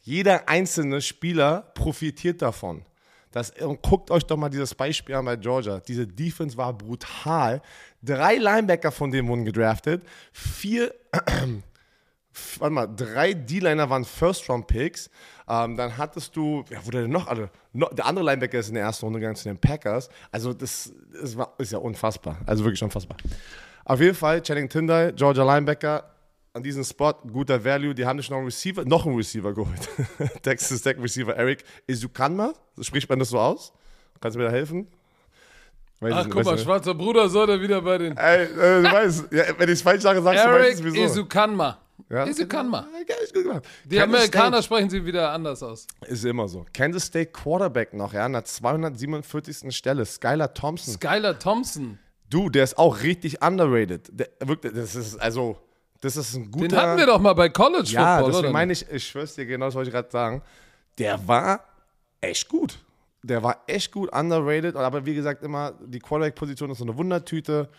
jeder 0.02 0.48
einzelne 0.48 1.02
Spieler 1.02 1.72
profitiert 1.74 2.42
davon. 2.42 2.86
Das, 3.38 3.52
und 3.52 3.82
guckt 3.82 4.10
euch 4.10 4.24
doch 4.24 4.38
mal 4.38 4.50
dieses 4.50 4.74
Beispiel 4.74 5.16
an 5.16 5.26
bei 5.26 5.36
Georgia. 5.36 5.80
Diese 5.80 6.08
Defense 6.08 6.58
war 6.58 6.74
brutal. 6.74 7.62
Drei 8.02 8.38
Linebacker 8.38 8.92
von 8.92 9.12
denen 9.12 9.28
wurden 9.28 9.46
gedraftet. 9.46 10.04
Vier, 10.32 10.94
warte 12.60 12.74
mal, 12.74 12.88
drei 12.88 13.34
D-Liner 13.34 13.90
waren 13.90 14.06
First-Round-Picks. 14.06 15.10
Ähm, 15.48 15.78
dann 15.78 15.98
hattest 15.98 16.36
du, 16.36 16.66
ja, 16.70 16.80
wo 16.84 16.90
denn 16.90 17.12
noch 17.12 17.28
alle? 17.28 17.50
No, 17.74 17.88
der 17.90 18.06
andere 18.08 18.26
Linebacker 18.26 18.58
ist 18.58 18.70
in 18.70 18.74
der 18.74 18.84
ersten 18.84 19.06
Runde 19.06 19.20
gegangen 19.20 19.36
zu 19.36 19.46
den 19.48 19.60
Packers. 19.60 20.10
Also, 20.32 20.54
das, 20.54 20.92
das 21.22 21.38
war, 21.38 21.54
ist 21.60 21.72
ja 21.72 21.78
unfassbar. 21.78 22.40
Also 22.46 22.64
wirklich 22.64 22.82
unfassbar. 22.82 23.18
Auf 23.86 24.02
jeden 24.02 24.16
Fall, 24.16 24.42
Channing 24.42 24.68
Tindall, 24.68 25.14
Georgia 25.14 25.44
Linebacker, 25.44 26.04
an 26.58 26.64
diesem 26.64 26.84
Spot, 26.84 27.14
guter 27.32 27.64
Value. 27.64 27.96
Die 27.96 28.06
haben 28.06 28.20
sich 28.20 28.30
noch 28.30 28.38
einen 28.38 28.46
Receiver, 28.48 28.84
noch 28.86 29.06
einen 29.06 29.16
Receiver 29.16 29.54
geholt. 29.54 29.90
Texas 30.42 30.82
Tech 30.82 30.98
Receiver 31.02 31.36
Eric 31.36 31.64
Izukanma. 31.88 32.54
Spricht 32.82 33.10
man 33.10 33.20
das 33.20 33.30
so 33.30 33.40
aus? 33.40 33.72
Kannst 34.20 34.36
du 34.36 34.40
mir 34.40 34.46
da 34.46 34.52
helfen? 34.52 34.88
Weiß 36.00 36.14
Ach, 36.14 36.26
ich- 36.26 36.32
guck 36.32 36.44
mal, 36.46 36.52
nicht. 36.54 36.64
schwarzer 36.64 36.94
Bruder 36.94 37.28
soll 37.30 37.50
er 37.50 37.62
wieder 37.62 37.82
bei 37.82 37.98
den. 37.98 38.18
Ey, 38.18 38.44
äh, 38.44 38.82
du 38.84 38.92
weißt, 38.92 39.26
ja, 39.32 39.44
wenn 39.58 39.70
ich 39.70 39.74
es 39.76 39.82
falsch 39.82 40.04
sage, 40.04 40.22
sagst 40.22 40.44
du 40.44 40.50
Eric 40.50 40.62
meistens 40.64 40.86
wieso. 40.94 41.06
Isukanma. 41.06 41.80
Ja? 42.10 42.26
Isukanma. 42.28 42.88
Ja. 43.10 43.62
Die 43.86 43.96
Kansas 43.96 44.04
Amerikaner 44.04 44.62
sprechen 44.62 44.90
sie 44.90 45.04
wieder 45.04 45.32
anders 45.32 45.64
aus. 45.64 45.88
State 46.00 46.12
ist 46.12 46.26
immer 46.26 46.48
so. 46.48 46.66
Kansas 46.72 47.06
State 47.06 47.32
Quarterback 47.32 47.94
noch, 47.94 48.14
ja, 48.14 48.26
an 48.26 48.34
der 48.34 48.46
247. 48.46 49.76
Stelle. 49.76 50.06
Skylar 50.06 50.54
Thompson. 50.54 50.94
Skylar 50.94 51.40
Thompson. 51.40 51.98
Du, 52.30 52.50
der 52.50 52.64
ist 52.66 52.78
auch 52.78 53.02
richtig 53.04 53.42
underrated. 53.42 54.10
Der, 54.12 54.30
wirklich, 54.46 54.74
das 54.74 54.96
ist, 54.96 55.18
also, 55.18 55.58
das 56.02 56.18
ist 56.18 56.36
ein 56.36 56.52
guter. 56.52 56.68
Den 56.68 56.78
hatten 56.78 56.98
wir 56.98 57.06
doch 57.06 57.20
mal 57.20 57.34
bei 57.34 57.50
College 57.50 57.90
Ja, 57.92 58.20
Football, 58.20 58.40
oder? 58.40 58.52
meine 58.52 58.74
ich, 58.74 58.90
ich 58.90 59.08
schwör's 59.08 59.36
dir, 59.36 59.46
genau 59.46 59.66
das 59.66 59.76
wollte 59.76 59.90
ich 59.90 59.94
gerade 59.94 60.12
sagen. 60.12 60.42
Der 60.98 61.28
war 61.28 61.64
echt 62.22 62.48
gut. 62.48 62.80
Der 63.24 63.44
war 63.44 63.64
echt 63.68 63.92
gut 63.92 64.12
underrated. 64.14 64.76
Aber 64.76 65.06
wie 65.06 65.16
gesagt, 65.16 65.44
immer, 65.44 65.74
die 65.86 66.00
Quarterback-Position 66.00 66.72
ist 66.72 66.78
so 66.80 66.86
eine 66.86 66.98
Wundertüte. 66.98 67.70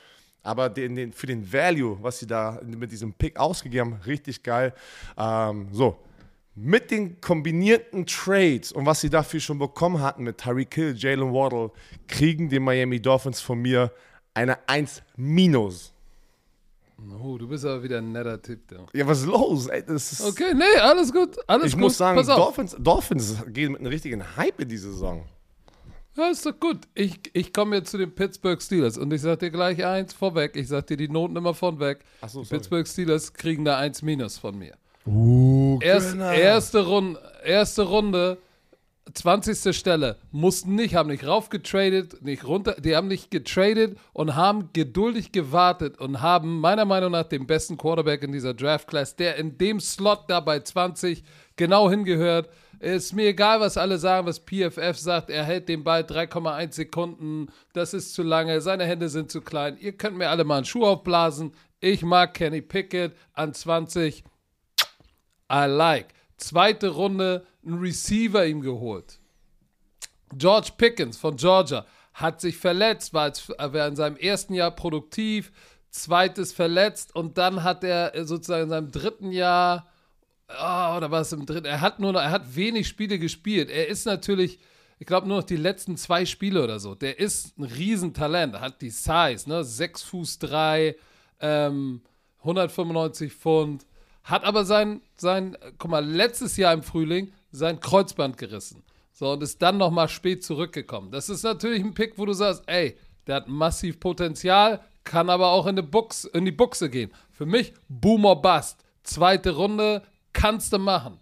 Aber 0.42 0.68
den, 0.68 0.94
den, 0.94 1.12
für 1.12 1.26
den 1.26 1.52
Value, 1.52 1.98
was 2.00 2.20
sie 2.20 2.26
da 2.26 2.60
mit 2.64 2.92
diesem 2.92 3.12
Pick 3.12 3.38
ausgegeben 3.38 3.94
haben, 3.94 4.02
richtig 4.02 4.42
geil. 4.42 4.72
Ähm, 5.16 5.68
so, 5.72 5.98
mit 6.54 6.90
den 6.90 7.20
kombinierten 7.20 8.06
Trades 8.06 8.72
und 8.72 8.86
was 8.86 9.00
sie 9.00 9.10
dafür 9.10 9.40
schon 9.40 9.58
bekommen 9.58 10.00
hatten 10.00 10.24
mit 10.24 10.38
Tyreek 10.38 10.74
Hill, 10.74 10.94
Jalen 10.96 11.32
Waddle, 11.32 11.70
kriegen 12.06 12.48
die 12.48 12.58
Miami 12.58 13.00
Dolphins 13.00 13.40
von 13.40 13.60
mir 13.60 13.92
eine 14.34 14.58
1 14.68 15.02
minus. 15.16 15.92
Oh, 17.22 17.38
du 17.38 17.46
bist 17.48 17.64
aber 17.64 17.82
wieder 17.82 17.98
ein 17.98 18.12
netter 18.12 18.40
Typ. 18.42 18.66
Du. 18.68 18.76
Ja, 18.92 19.06
was 19.06 19.20
ist 19.20 19.26
los? 19.26 19.66
Ey, 19.68 19.82
ist, 19.86 20.20
Okay, 20.20 20.52
nee, 20.54 20.78
alles 20.80 21.12
gut. 21.12 21.36
Alles 21.46 21.66
Ich 21.66 21.72
gut. 21.72 21.80
muss 21.82 21.96
sagen. 21.98 22.24
Dolphins, 22.26 22.76
Dolphins 22.78 23.36
gehen 23.48 23.72
mit 23.72 23.80
einem 23.80 23.90
richtigen 23.90 24.36
Hype 24.36 24.60
in 24.60 24.68
die 24.68 24.76
Saison. 24.76 25.24
Ja, 26.16 26.28
ist 26.30 26.44
doch 26.44 26.58
gut. 26.58 26.80
Ich, 26.94 27.20
ich 27.32 27.52
komme 27.52 27.76
jetzt 27.76 27.90
zu 27.92 27.98
den 27.98 28.12
Pittsburgh 28.12 28.60
Steelers 28.60 28.98
und 28.98 29.12
ich 29.12 29.20
sag 29.20 29.38
dir 29.38 29.50
gleich 29.50 29.84
eins 29.84 30.12
vorweg. 30.12 30.56
Ich 30.56 30.66
sag 30.66 30.88
dir 30.88 30.96
die 30.96 31.08
Noten 31.08 31.36
immer 31.36 31.54
von 31.54 31.78
weg. 31.78 32.00
So, 32.26 32.26
die 32.40 32.46
sorry. 32.46 32.46
Pittsburgh 32.48 32.88
Steelers 32.88 33.32
kriegen 33.32 33.64
da 33.64 33.78
1 33.78 34.02
minus 34.02 34.36
von 34.36 34.58
mir. 34.58 34.74
Uh, 35.06 35.78
Erst, 35.80 36.16
erste, 36.16 36.84
Runde, 36.84 37.20
erste 37.44 37.82
Runde, 37.82 38.38
20. 39.12 39.76
Stelle. 39.76 40.16
Mussten 40.30 40.74
nicht, 40.74 40.94
haben 40.94 41.08
nicht 41.08 41.26
raufgetradet, 41.26 42.22
nicht 42.22 42.46
runter. 42.46 42.76
Die 42.78 42.94
haben 42.96 43.08
nicht 43.08 43.30
getradet 43.30 43.98
und 44.12 44.34
haben 44.34 44.70
geduldig 44.72 45.32
gewartet 45.32 45.98
und 45.98 46.20
haben 46.20 46.60
meiner 46.60 46.84
Meinung 46.84 47.12
nach 47.12 47.24
den 47.24 47.46
besten 47.46 47.76
Quarterback 47.76 48.22
in 48.22 48.32
dieser 48.32 48.54
Draft 48.54 48.88
Class, 48.88 49.16
der 49.16 49.36
in 49.36 49.58
dem 49.58 49.80
Slot 49.80 50.24
da 50.28 50.40
bei 50.40 50.60
20 50.60 51.24
genau 51.56 51.90
hingehört. 51.90 52.48
Ist 52.80 53.12
mir 53.12 53.28
egal, 53.28 53.60
was 53.60 53.76
alle 53.76 53.98
sagen, 53.98 54.26
was 54.26 54.38
PFF 54.38 54.96
sagt. 54.96 55.30
Er 55.30 55.44
hält 55.44 55.68
den 55.68 55.82
Ball 55.82 56.02
3,1 56.02 56.72
Sekunden. 56.72 57.48
Das 57.72 57.92
ist 57.92 58.14
zu 58.14 58.22
lange. 58.22 58.60
Seine 58.60 58.84
Hände 58.84 59.08
sind 59.08 59.32
zu 59.32 59.40
klein. 59.40 59.76
Ihr 59.80 59.92
könnt 59.92 60.16
mir 60.16 60.28
alle 60.28 60.44
mal 60.44 60.58
einen 60.58 60.64
Schuh 60.64 60.84
aufblasen. 60.84 61.52
Ich 61.80 62.02
mag 62.02 62.34
Kenny 62.34 62.62
Pickett 62.62 63.16
an 63.32 63.52
20. 63.52 64.22
I 65.50 65.64
like. 65.66 66.08
Zweite 66.36 66.90
Runde, 66.90 67.44
ein 67.68 67.78
Receiver 67.78 68.46
ihm 68.46 68.60
geholt. 68.60 69.18
George 70.36 70.70
Pickens 70.76 71.16
von 71.16 71.36
Georgia 71.36 71.86
hat 72.14 72.40
sich 72.40 72.56
verletzt, 72.56 73.14
war, 73.14 73.22
als, 73.22 73.48
war 73.48 73.86
in 73.86 73.96
seinem 73.96 74.16
ersten 74.16 74.54
Jahr 74.54 74.72
produktiv, 74.72 75.52
zweites 75.90 76.52
verletzt 76.52 77.14
und 77.14 77.38
dann 77.38 77.62
hat 77.62 77.84
er 77.84 78.14
äh, 78.14 78.24
sozusagen 78.24 78.64
in 78.64 78.68
seinem 78.70 78.90
dritten 78.90 79.30
Jahr, 79.30 79.86
oh, 80.48 80.96
oder 80.96 81.10
war 81.10 81.20
es 81.20 81.32
im 81.32 81.46
dritten, 81.46 81.66
er 81.66 81.80
hat 81.80 82.00
nur 82.00 82.12
noch, 82.12 82.20
er 82.20 82.30
hat 82.30 82.56
wenig 82.56 82.88
Spiele 82.88 83.18
gespielt. 83.18 83.70
Er 83.70 83.88
ist 83.88 84.04
natürlich, 84.04 84.58
ich 84.98 85.06
glaube 85.06 85.28
nur 85.28 85.38
noch 85.38 85.46
die 85.46 85.56
letzten 85.56 85.96
zwei 85.96 86.26
Spiele 86.26 86.62
oder 86.62 86.78
so. 86.80 86.94
Der 86.94 87.18
ist 87.18 87.58
ein 87.58 87.64
Riesentalent, 87.64 88.60
hat 88.60 88.82
die 88.82 88.90
Size, 88.90 89.44
ne, 89.46 89.64
6 89.64 90.02
Fuß 90.02 90.38
3, 90.40 90.96
ähm, 91.40 92.02
195 92.40 93.32
Pfund, 93.32 93.86
hat 94.24 94.44
aber 94.44 94.64
sein, 94.64 95.00
sein, 95.16 95.56
guck 95.78 95.90
mal, 95.90 96.04
letztes 96.04 96.56
Jahr 96.56 96.74
im 96.74 96.82
Frühling 96.82 97.32
sein 97.50 97.80
Kreuzband 97.80 98.36
gerissen. 98.36 98.82
So, 99.12 99.32
und 99.32 99.42
ist 99.42 99.60
dann 99.62 99.78
nochmal 99.78 100.08
spät 100.08 100.44
zurückgekommen. 100.44 101.10
Das 101.10 101.28
ist 101.28 101.42
natürlich 101.42 101.82
ein 101.82 101.94
Pick, 101.94 102.18
wo 102.18 102.26
du 102.26 102.32
sagst, 102.32 102.62
ey, 102.66 102.96
der 103.26 103.36
hat 103.36 103.48
massiv 103.48 103.98
Potenzial, 104.00 104.80
kann 105.04 105.28
aber 105.28 105.48
auch 105.48 105.66
in 105.66 105.76
die, 105.76 105.82
Bux, 105.82 106.24
in 106.24 106.44
die 106.44 106.52
Buchse 106.52 106.88
gehen. 106.88 107.10
Für 107.32 107.46
mich, 107.46 107.72
Boomer 107.88 108.36
Bust. 108.36 108.84
Zweite 109.02 109.56
Runde, 109.56 110.02
kannst 110.32 110.72
du 110.72 110.78
machen. 110.78 111.18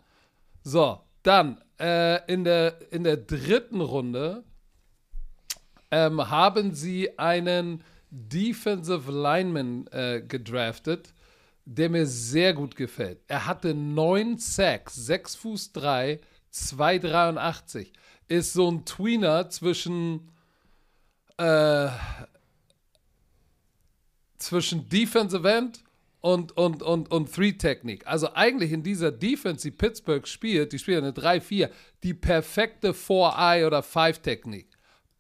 So, 0.63 1.01
dann 1.23 1.61
äh, 1.81 2.25
in, 2.33 2.45
der, 2.45 2.81
in 2.91 3.05
der 3.05 3.17
dritten 3.17 3.81
Runde, 3.81 4.45
ähm, 5.91 6.31
haben 6.31 6.75
sie 6.75 7.19
einen 7.19 7.83
Defensive 8.11 9.11
Lineman 9.11 9.87
äh, 9.89 10.23
gedraftet, 10.27 11.13
der 11.67 11.91
mir 11.91 12.07
sehr 12.07 12.55
gut 12.55 12.77
gefällt. 12.77 13.21
Er 13.27 13.45
hatte 13.45 13.75
neun 13.75 14.39
Sacks, 14.39 14.95
6 14.95 15.35
Fuß 15.35 15.73
3, 15.73 16.21
2,83. 16.55 17.89
Ist 18.29 18.55
so 18.55 18.71
ein 18.71 18.85
Tweener 18.85 19.51
zwischen 19.51 20.31
äh, 21.37 21.89
zwischen 24.39 24.89
Defensive 24.89 25.49
End 25.49 25.83
und, 26.21 26.57
und, 26.57 26.83
und, 26.83 27.11
und 27.11 27.33
Three-Technik. 27.33 28.07
Also 28.07 28.33
eigentlich 28.35 28.73
in 28.73 28.83
dieser 28.83 29.13
Defense, 29.13 29.63
die 29.63 29.77
Pittsburgh 29.77 30.27
spielt, 30.27 30.73
die 30.73 30.79
spielen 30.79 31.05
eine 31.05 31.13
3-4, 31.13 31.71
die 32.03 32.15
perfekte 32.15 32.93
4-Eye 32.93 33.67
oder 33.67 33.81
5-Technik. 33.81 34.69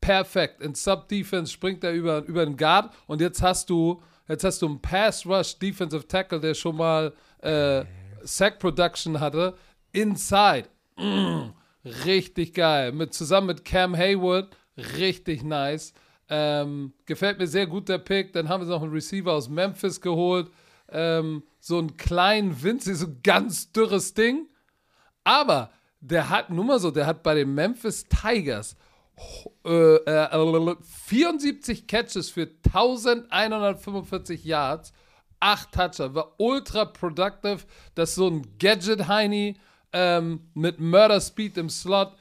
Perfekt. 0.00 0.62
In 0.62 0.74
Sub-Defense 0.74 1.52
springt 1.52 1.82
er 1.84 1.92
über, 1.92 2.24
über 2.24 2.44
den 2.44 2.56
Guard 2.56 2.92
und 3.06 3.20
jetzt 3.20 3.42
hast 3.42 3.70
du, 3.70 4.02
jetzt 4.28 4.44
hast 4.44 4.62
du 4.62 4.66
einen 4.66 4.80
Pass-Rush-Defensive 4.80 6.06
Tackle, 6.06 6.40
der 6.40 6.54
schon 6.54 6.76
mal 6.76 7.12
äh, 7.40 7.84
Sack-Production 8.22 9.20
hatte. 9.20 9.56
Inside. 9.92 10.68
Mm, 10.96 11.50
richtig 11.84 12.54
geil. 12.54 12.92
Mit, 12.92 13.14
zusammen 13.14 13.48
mit 13.48 13.64
Cam 13.64 13.94
Haywood. 13.94 14.48
Richtig 14.76 15.42
nice. 15.42 15.94
Ähm, 16.28 16.92
gefällt 17.06 17.38
mir 17.38 17.46
sehr 17.46 17.66
gut 17.66 17.88
der 17.88 17.98
Pick. 17.98 18.32
Dann 18.32 18.48
haben 18.48 18.62
wir 18.62 18.68
noch 18.68 18.82
einen 18.82 18.92
Receiver 18.92 19.32
aus 19.32 19.48
Memphis 19.48 20.00
geholt. 20.00 20.50
Ähm, 20.88 21.42
so 21.60 21.78
einen 21.78 21.96
kleinen 21.96 22.62
winzig, 22.62 22.96
so 22.96 23.06
ganz 23.22 23.72
dürres 23.72 24.14
Ding. 24.14 24.48
Aber 25.24 25.70
der 26.00 26.28
hat, 26.30 26.50
nur 26.50 26.64
mal 26.64 26.78
so, 26.78 26.90
der 26.90 27.06
hat 27.06 27.22
bei 27.22 27.34
den 27.34 27.54
Memphis 27.54 28.06
Tigers 28.08 28.76
74 30.82 31.86
Catches 31.86 32.30
für 32.30 32.48
1145 32.64 34.44
Yards, 34.44 34.92
8 35.40 35.72
Toucher, 35.72 36.14
war 36.14 36.34
ultra 36.38 36.84
productive. 36.84 37.60
Das 37.94 38.10
ist 38.10 38.16
so 38.16 38.28
ein 38.28 38.46
Gadget-Heini 38.58 39.56
ähm, 39.92 40.40
mit 40.54 40.80
Murder 40.80 41.20
Speed 41.20 41.58
im 41.58 41.70
Slot. 41.70 42.12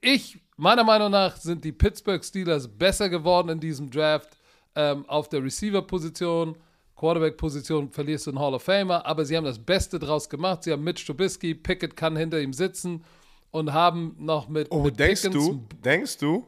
Ich, 0.00 0.40
meiner 0.56 0.84
Meinung 0.84 1.10
nach, 1.10 1.36
sind 1.36 1.64
die 1.64 1.72
Pittsburgh 1.72 2.24
Steelers 2.24 2.68
besser 2.68 3.08
geworden 3.08 3.48
in 3.48 3.60
diesem 3.60 3.90
Draft 3.90 4.36
ähm, 4.74 5.08
auf 5.08 5.28
der 5.28 5.42
Receiver-Position. 5.42 6.56
Quarterback-Position 6.96 7.90
verlierst 7.90 8.26
du 8.26 8.30
einen 8.30 8.38
Hall 8.38 8.54
of 8.54 8.62
Famer, 8.62 9.04
aber 9.06 9.24
sie 9.24 9.36
haben 9.36 9.44
das 9.44 9.58
Beste 9.58 9.98
draus 9.98 10.28
gemacht. 10.28 10.62
Sie 10.62 10.72
haben 10.72 10.84
Mitch 10.84 11.04
Trubisky, 11.04 11.54
Pickett 11.54 11.96
kann 11.96 12.16
hinter 12.16 12.40
ihm 12.40 12.52
sitzen 12.52 13.04
und 13.52 13.72
haben 13.72 14.16
noch 14.18 14.48
mit. 14.48 14.66
Oh, 14.72 14.82
mit 14.82 14.98
denkst 14.98 15.22
Pickens- 15.22 15.46
du? 15.46 15.64
Denkst 15.84 16.18
du? 16.18 16.44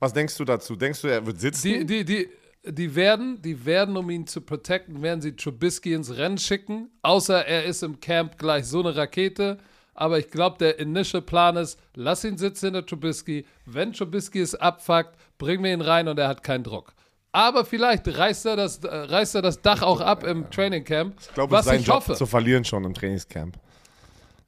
Was 0.00 0.12
denkst 0.12 0.36
du 0.36 0.44
dazu? 0.44 0.74
Denkst 0.74 1.00
du, 1.02 1.06
er 1.08 1.24
wird 1.24 1.40
sitzen? 1.40 1.62
Die, 1.62 1.86
die, 1.86 2.04
die, 2.04 2.28
die, 2.72 2.94
werden, 2.94 3.40
die 3.40 3.64
werden, 3.64 3.96
um 3.96 4.10
ihn 4.10 4.26
zu 4.26 4.40
protecten, 4.40 5.00
werden 5.02 5.20
sie 5.22 5.36
Trubisky 5.36 5.92
ins 5.94 6.16
Rennen 6.16 6.36
schicken. 6.38 6.90
Außer 7.02 7.46
er 7.46 7.64
ist 7.64 7.82
im 7.82 8.00
Camp 8.00 8.36
gleich 8.36 8.66
so 8.66 8.80
eine 8.80 8.96
Rakete. 8.96 9.58
Aber 9.94 10.18
ich 10.18 10.28
glaube, 10.30 10.58
der 10.58 10.78
initial 10.80 11.22
Plan 11.22 11.56
ist, 11.56 11.78
lass 11.94 12.24
ihn 12.24 12.36
sitzen 12.36 12.66
hinter 12.66 12.84
Trubisky. 12.84 13.46
Wenn 13.64 13.92
Trubisky 13.92 14.40
es 14.40 14.54
abfuckt, 14.56 15.14
bringen 15.38 15.62
wir 15.62 15.72
ihn 15.72 15.80
rein 15.80 16.08
und 16.08 16.18
er 16.18 16.26
hat 16.28 16.42
keinen 16.42 16.64
Druck. 16.64 16.92
Aber 17.30 17.64
vielleicht 17.64 18.06
reißt 18.08 18.46
er 18.46 18.56
das, 18.56 18.78
äh, 18.78 18.88
reißt 18.94 19.36
er 19.36 19.42
das 19.42 19.62
Dach 19.62 19.82
auch 19.82 20.00
ab 20.00 20.24
im 20.24 20.50
Training 20.50 20.84
Camp. 20.84 21.16
ich 21.20 21.32
glaube, 21.34 21.52
was 21.52 21.60
es 21.60 21.66
ist 21.66 21.70
sein 21.72 21.80
ich 21.80 21.86
Job 21.86 21.96
hoffe. 21.96 22.14
zu 22.14 22.26
verlieren 22.26 22.64
schon 22.64 22.84
im 22.84 22.92
Trainingscamp. 22.94 23.56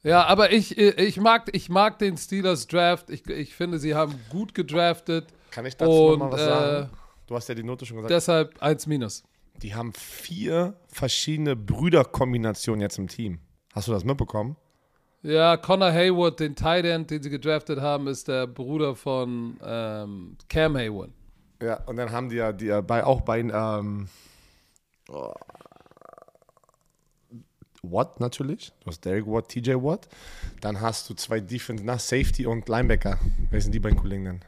Ja, 0.07 0.25
aber 0.27 0.53
ich, 0.53 0.79
ich, 0.79 1.19
mag, 1.19 1.49
ich 1.53 1.69
mag 1.69 1.99
den 1.99 2.17
Steelers 2.17 2.69
Draft. 2.69 3.11
Ich, 3.11 3.29
ich 3.29 3.57
finde, 3.57 3.81
sie 3.81 3.97
haben 3.97 4.15
gut 4.31 4.55
gedraftet. 4.55 5.27
Kann 5.51 5.67
ich 5.67 5.77
dazu 5.77 5.91
noch 5.91 6.13
Und 6.13 6.19
mal 6.21 6.31
was 6.31 6.43
äh, 6.43 6.45
sagen? 6.45 6.91
Du 7.27 7.35
hast 7.35 7.49
ja 7.49 7.57
die 7.57 7.65
Note 7.65 7.85
schon 7.85 7.97
gesagt. 7.97 8.13
deshalb 8.13 8.63
1 8.63 8.87
minus. 8.87 9.25
die 9.63 9.75
haben 9.75 9.93
vier 9.95 10.75
verschiedene 10.87 11.57
Brüderkombinationen 11.57 12.81
jetzt 12.83 12.99
im 12.99 13.09
Team. 13.09 13.41
Hast 13.75 13.89
du 13.89 13.93
das 13.93 14.05
mitbekommen? 14.05 14.57
Ja, 15.23 15.57
Connor 15.57 15.91
Haywood, 15.91 16.39
den 16.39 16.55
Tight 16.55 16.85
End, 16.85 17.11
den 17.11 17.21
sie 17.21 17.31
gedraftet 17.31 17.81
haben, 17.81 18.07
ist 18.07 18.29
der 18.29 18.47
Bruder 18.47 18.95
von 18.95 19.59
ähm, 19.61 20.37
Cam 20.49 20.77
Haywood. 20.77 21.11
Ja, 21.61 21.83
und 21.83 21.97
dann 21.97 22.13
haben 22.13 22.29
die 22.29 22.37
ja 22.37 22.53
die, 22.53 22.67
ja 22.67 22.81
bei, 22.81 23.03
auch 23.03 23.23
bei 23.23 23.41
ähm, 23.41 24.09
oh, 25.09 25.33
Watt 27.91 28.21
natürlich. 28.21 28.73
Du 28.81 28.87
hast 28.87 29.05
Derek 29.05 29.27
Watt, 29.27 29.49
TJ 29.49 29.75
Watt. 29.75 30.09
Dann 30.61 30.81
hast 30.81 31.09
du 31.11 31.15
zwei 31.15 31.41
Defense 31.41 31.85
nach 31.85 32.01
Safety 32.01 32.47
und 32.47 32.69
Linebacker. 32.69 33.19
Wer 33.51 33.61
sind 33.61 33.73
die 33.73 33.81
beiden 33.81 33.99
Kollegen 33.99 34.25
denn? 34.25 34.41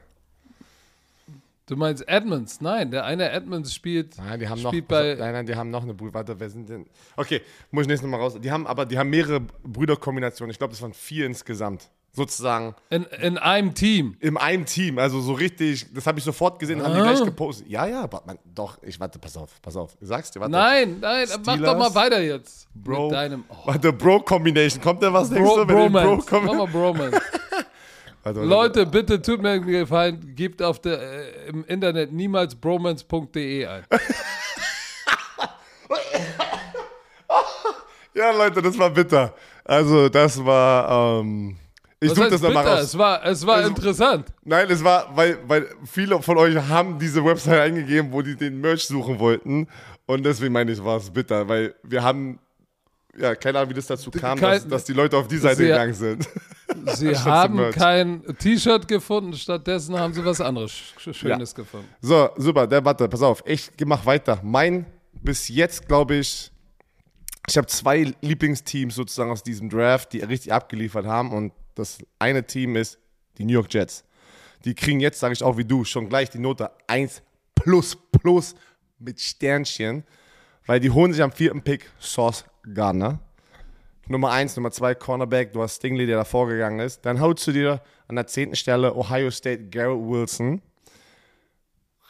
Du 1.67 1.77
meinst 1.77 2.09
Edmonds? 2.09 2.63
Nein, 2.63 2.91
der 2.91 3.05
eine 3.05 3.31
Edmonds 3.31 3.75
spielt, 3.75 4.17
Nein, 4.17 4.41
die 4.41 4.49
haben 4.49 4.63
noch, 4.63 4.73
bei. 4.89 5.17
nein, 5.19 5.33
nein, 5.35 5.47
die 5.47 5.55
haben 5.55 5.71
noch 5.71 5.83
eine 5.83 5.93
Brüder. 5.93 6.15
Warte, 6.15 6.41
wer 6.41 6.49
sind 6.49 6.67
denn? 6.69 6.87
Okay, 7.15 7.43
muss 7.71 7.83
ich 7.83 7.89
nächstes 7.89 8.09
Mal 8.09 8.17
raus. 8.17 8.39
Die 8.41 8.51
haben 8.51 8.67
aber, 8.67 8.87
die 8.87 8.97
haben 8.99 9.11
mehrere 9.11 9.41
Brüderkombinationen. 9.41 10.51
Ich 10.51 10.57
glaube, 10.57 10.73
das 10.73 10.81
waren 10.81 10.95
vier 10.95 11.27
insgesamt. 11.27 11.91
Sozusagen 12.13 12.75
In, 12.91 13.05
in 13.23 13.39
einem 13.39 13.75
Team. 13.75 14.17
in 14.21 14.37
einem 14.37 14.65
Team. 14.65 14.99
Also 14.99 15.21
so 15.21 15.35
richtig, 15.35 15.87
das 15.95 16.07
habe 16.07 16.19
ich 16.19 16.25
sofort 16.25 16.59
gesehen, 16.59 16.83
haben 16.83 16.95
die 16.95 17.01
Ah. 17.01 17.13
gleich 17.13 17.23
gepostet. 17.25 17.69
Ja, 17.69 17.87
ja, 17.87 18.03
aber 18.03 18.23
man, 18.27 18.39
doch, 18.55 18.79
ich 18.83 18.99
warte, 18.99 19.19
pass 19.19 19.37
auf, 19.37 19.51
pass 19.63 19.77
auf. 19.77 19.97
Ich 20.01 20.09
sag's 20.09 20.31
dir, 20.31 20.41
warte. 20.41 20.51
Nein, 20.53 20.99
nein, 21.01 21.29
mach 21.45 21.55
Steelers, 21.55 21.73
doch 21.73 21.79
mal 21.79 21.95
weiter 21.95 22.21
jetzt. 22.21 22.67
Bro. 22.75 23.05
Mit 23.05 23.13
deinem. 23.13 23.45
Oh, 23.49 23.55
Warte, 23.67 23.93
Bro-Combination. 23.93 24.83
Kommt 24.83 25.03
da 25.03 25.13
was, 25.13 25.31
denkst 25.31 25.49
Bro, 25.49 25.65
Bromance. 25.67 26.27
Bro 26.27 26.41
Mach 26.41 26.55
mal 26.55 26.67
Bromance. 26.67 27.21
Warte, 28.25 28.41
Leute, 28.41 28.85
bitte 28.87 29.23
tut 29.23 29.41
mir 29.41 29.51
einen 29.51 29.67
Gefallen, 29.67 30.35
gebt 30.35 30.61
auf 30.61 30.81
der, 30.81 31.01
äh, 31.01 31.49
im 31.49 31.65
Internet 31.67 32.13
niemals 32.13 32.55
bromance.de 32.55 33.65
ein. 33.67 33.85
Ja, 38.15 38.33
Leute, 38.33 38.61
das 38.61 38.77
war 38.79 38.91
bitter. 38.91 39.33
Also, 39.65 40.09
das 40.09 40.45
war, 40.45 41.21
ähm, 41.21 41.57
ich 42.01 42.11
Was 42.11 42.17
such 42.17 42.25
heißt 42.25 42.35
das 42.35 42.43
nochmal 42.43 42.67
raus. 42.69 42.81
Es 42.85 42.99
war, 42.99 43.25
es 43.25 43.47
war 43.47 43.57
Also- 43.57 43.69
interessant. 43.71 44.27
Nein, 44.45 44.67
es 44.71 44.83
war, 44.85 45.17
weil, 45.17 45.39
weil 45.49 45.67
viele 45.85 46.21
von 46.23 46.37
euch 46.39 46.57
haben 46.57 46.99
diese 46.99 47.25
Website 47.25 47.59
eingegeben, 47.61 48.13
wo 48.13 48.23
die 48.23 48.37
den 48.37 48.61
Merch 48.61 48.87
suchen 48.87 49.19
wollten. 49.19 49.67
Und 50.07 50.25
deswegen 50.25 50.53
meine 50.53 50.73
ich, 50.73 50.83
war 50.83 50.97
es 50.99 51.11
bitter, 51.11 51.49
weil 51.49 51.75
wir 51.83 52.03
haben, 52.03 52.39
ja, 53.19 53.35
keine 53.35 53.59
Ahnung, 53.59 53.71
wie 53.71 53.75
das 53.75 53.87
dazu 53.89 54.11
kam, 54.11 54.39
kein- 54.39 54.53
dass, 54.61 54.69
dass 54.69 54.85
die 54.85 54.93
Leute 54.93 55.17
auf 55.17 55.27
die 55.29 55.39
Seite 55.39 55.57
Sie- 55.57 55.65
gegangen 55.67 55.95
sind. 55.95 56.29
Sie 56.95 57.17
haben 57.17 57.71
kein 57.73 58.23
T-Shirt 58.39 58.87
gefunden, 58.87 59.33
stattdessen 59.33 59.99
haben 59.99 60.13
sie 60.13 60.23
was 60.25 60.41
anderes 60.41 60.71
Sch- 60.71 61.13
Schönes 61.15 61.55
gefunden. 61.55 61.89
So, 62.01 62.29
super, 62.37 62.67
der 62.67 62.85
warte, 62.85 63.09
pass 63.09 63.23
auf, 63.23 63.43
ich 63.47 63.71
mach 63.87 64.05
weiter. 64.07 64.39
Mein, 64.45 64.85
bis 65.23 65.49
jetzt 65.49 65.89
glaube 65.89 66.17
ich, 66.17 66.53
ich 67.49 67.57
habe 67.57 67.67
zwei 67.67 68.13
Lieblingsteams 68.21 68.95
sozusagen 68.95 69.31
aus 69.31 69.43
diesem 69.43 69.71
Draft, 69.71 70.13
die 70.13 70.21
richtig 70.21 70.53
abgeliefert 70.53 71.07
haben. 71.07 71.33
Und 71.33 71.53
das 71.79 71.99
eine 72.19 72.47
Team 72.47 72.77
ist 72.77 72.99
die 73.39 73.45
New 73.45 73.53
York 73.53 73.73
Jets. 73.73 74.05
Die 74.65 74.75
kriegen 74.75 75.01
jetzt, 75.01 75.21
sage 75.21 75.33
ich 75.33 75.43
auch 75.43 75.57
wie 75.57 75.65
du, 75.65 75.85
schon 75.85 76.09
gleich 76.09 76.31
die 76.31 76.39
Note 76.39 76.71
1 76.89 77.23
plus 77.55 77.97
plus 78.13 78.55
mit 78.99 79.21
Sternchen, 79.21 80.05
weil 80.67 80.81
die 80.81 80.91
holen 80.91 81.13
sich 81.13 81.23
am 81.23 81.33
vierten 81.33 81.63
Pick 81.63 81.91
Sauce 82.01 82.45
Gardner. 82.75 83.21
Nummer 84.09 84.33
1, 84.33 84.57
Nummer 84.57 84.71
2 84.71 84.95
Cornerback, 84.95 85.53
du 85.53 85.63
hast 85.63 85.77
Stingley, 85.77 86.07
der 86.07 86.17
davor 86.17 86.49
gegangen 86.49 86.81
ist. 86.81 87.05
Dann 87.05 87.21
holst 87.21 87.47
du 87.47 87.53
dir 87.53 87.83
an 88.09 88.17
der 88.17 88.27
zehnten 88.27 88.57
Stelle 88.57 88.97
Ohio 88.97 89.31
State 89.31 89.69
Garrett 89.69 90.01
Wilson. 90.01 90.63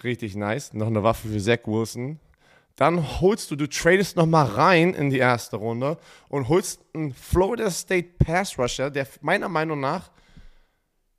Richtig 0.04 0.36
nice. 0.36 0.72
Noch 0.72 0.86
eine 0.86 1.02
Waffe 1.02 1.28
für 1.28 1.40
Zach 1.40 1.66
Wilson. 1.66 2.20
Dann 2.78 3.20
holst 3.20 3.50
du, 3.50 3.56
du 3.56 3.68
tradest 3.68 4.16
nochmal 4.16 4.46
rein 4.46 4.94
in 4.94 5.10
die 5.10 5.18
erste 5.18 5.56
Runde 5.56 5.98
und 6.28 6.48
holst 6.48 6.80
einen 6.94 7.12
Florida 7.12 7.72
State 7.72 8.10
Pass 8.24 8.56
Rusher, 8.56 8.88
der 8.88 9.04
meiner 9.20 9.48
Meinung 9.48 9.80
nach 9.80 10.12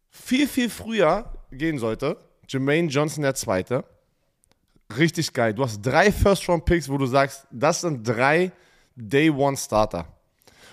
viel, 0.10 0.48
viel 0.48 0.70
früher 0.70 1.34
gehen 1.52 1.78
sollte. 1.78 2.16
Jermaine 2.48 2.88
Johnson 2.88 3.24
der 3.24 3.36
Zweite. 3.36 3.84
Richtig 4.98 5.34
geil. 5.34 5.54
Du 5.54 5.64
hast 5.64 5.82
drei 5.82 6.14
First-Round-Picks, 6.14 6.88
wo 6.88 6.98
du 6.98 7.08
sagst, 7.08 7.46
das 7.52 7.82
sind 7.82 8.08
drei 8.08 8.54
Day-One-Starter. 8.96 10.08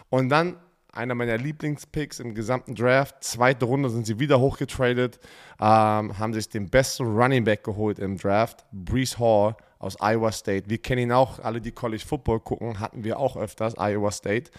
Und 0.09 0.29
dann 0.29 0.57
einer 0.93 1.17
meiner 1.17 1.37
Lieblingspicks 1.37 2.21
im 2.21 2.33
gesamten 2.33 2.77
Draft. 2.77 3.25
Zweite 3.25 3.65
Runde 3.65 3.91
sind 3.91 4.07
sie 4.07 4.21
wieder 4.21 4.39
hochgetradet, 4.39 5.19
ähm, 5.61 6.17
haben 6.17 6.33
sich 6.33 6.49
den 6.49 6.71
besten 6.71 7.07
Running 7.07 7.43
Back 7.43 7.65
geholt 7.65 7.99
im 7.99 8.17
Draft, 8.17 8.65
Brees 8.71 9.19
Hall 9.19 9.57
aus 9.87 9.97
Iowa 10.01 10.33
State. 10.33 10.69
Wir 10.69 10.79
kennen 10.79 11.03
ihn 11.03 11.13
auch, 11.13 11.39
alle, 11.39 11.61
die 11.61 11.73
College 11.73 12.05
Football 12.07 12.41
gucken, 12.41 12.79
hatten 12.81 13.05
wir 13.05 13.19
auch 13.19 13.37
öfters, 13.37 13.75
Iowa 13.79 14.11
State. 14.11 14.51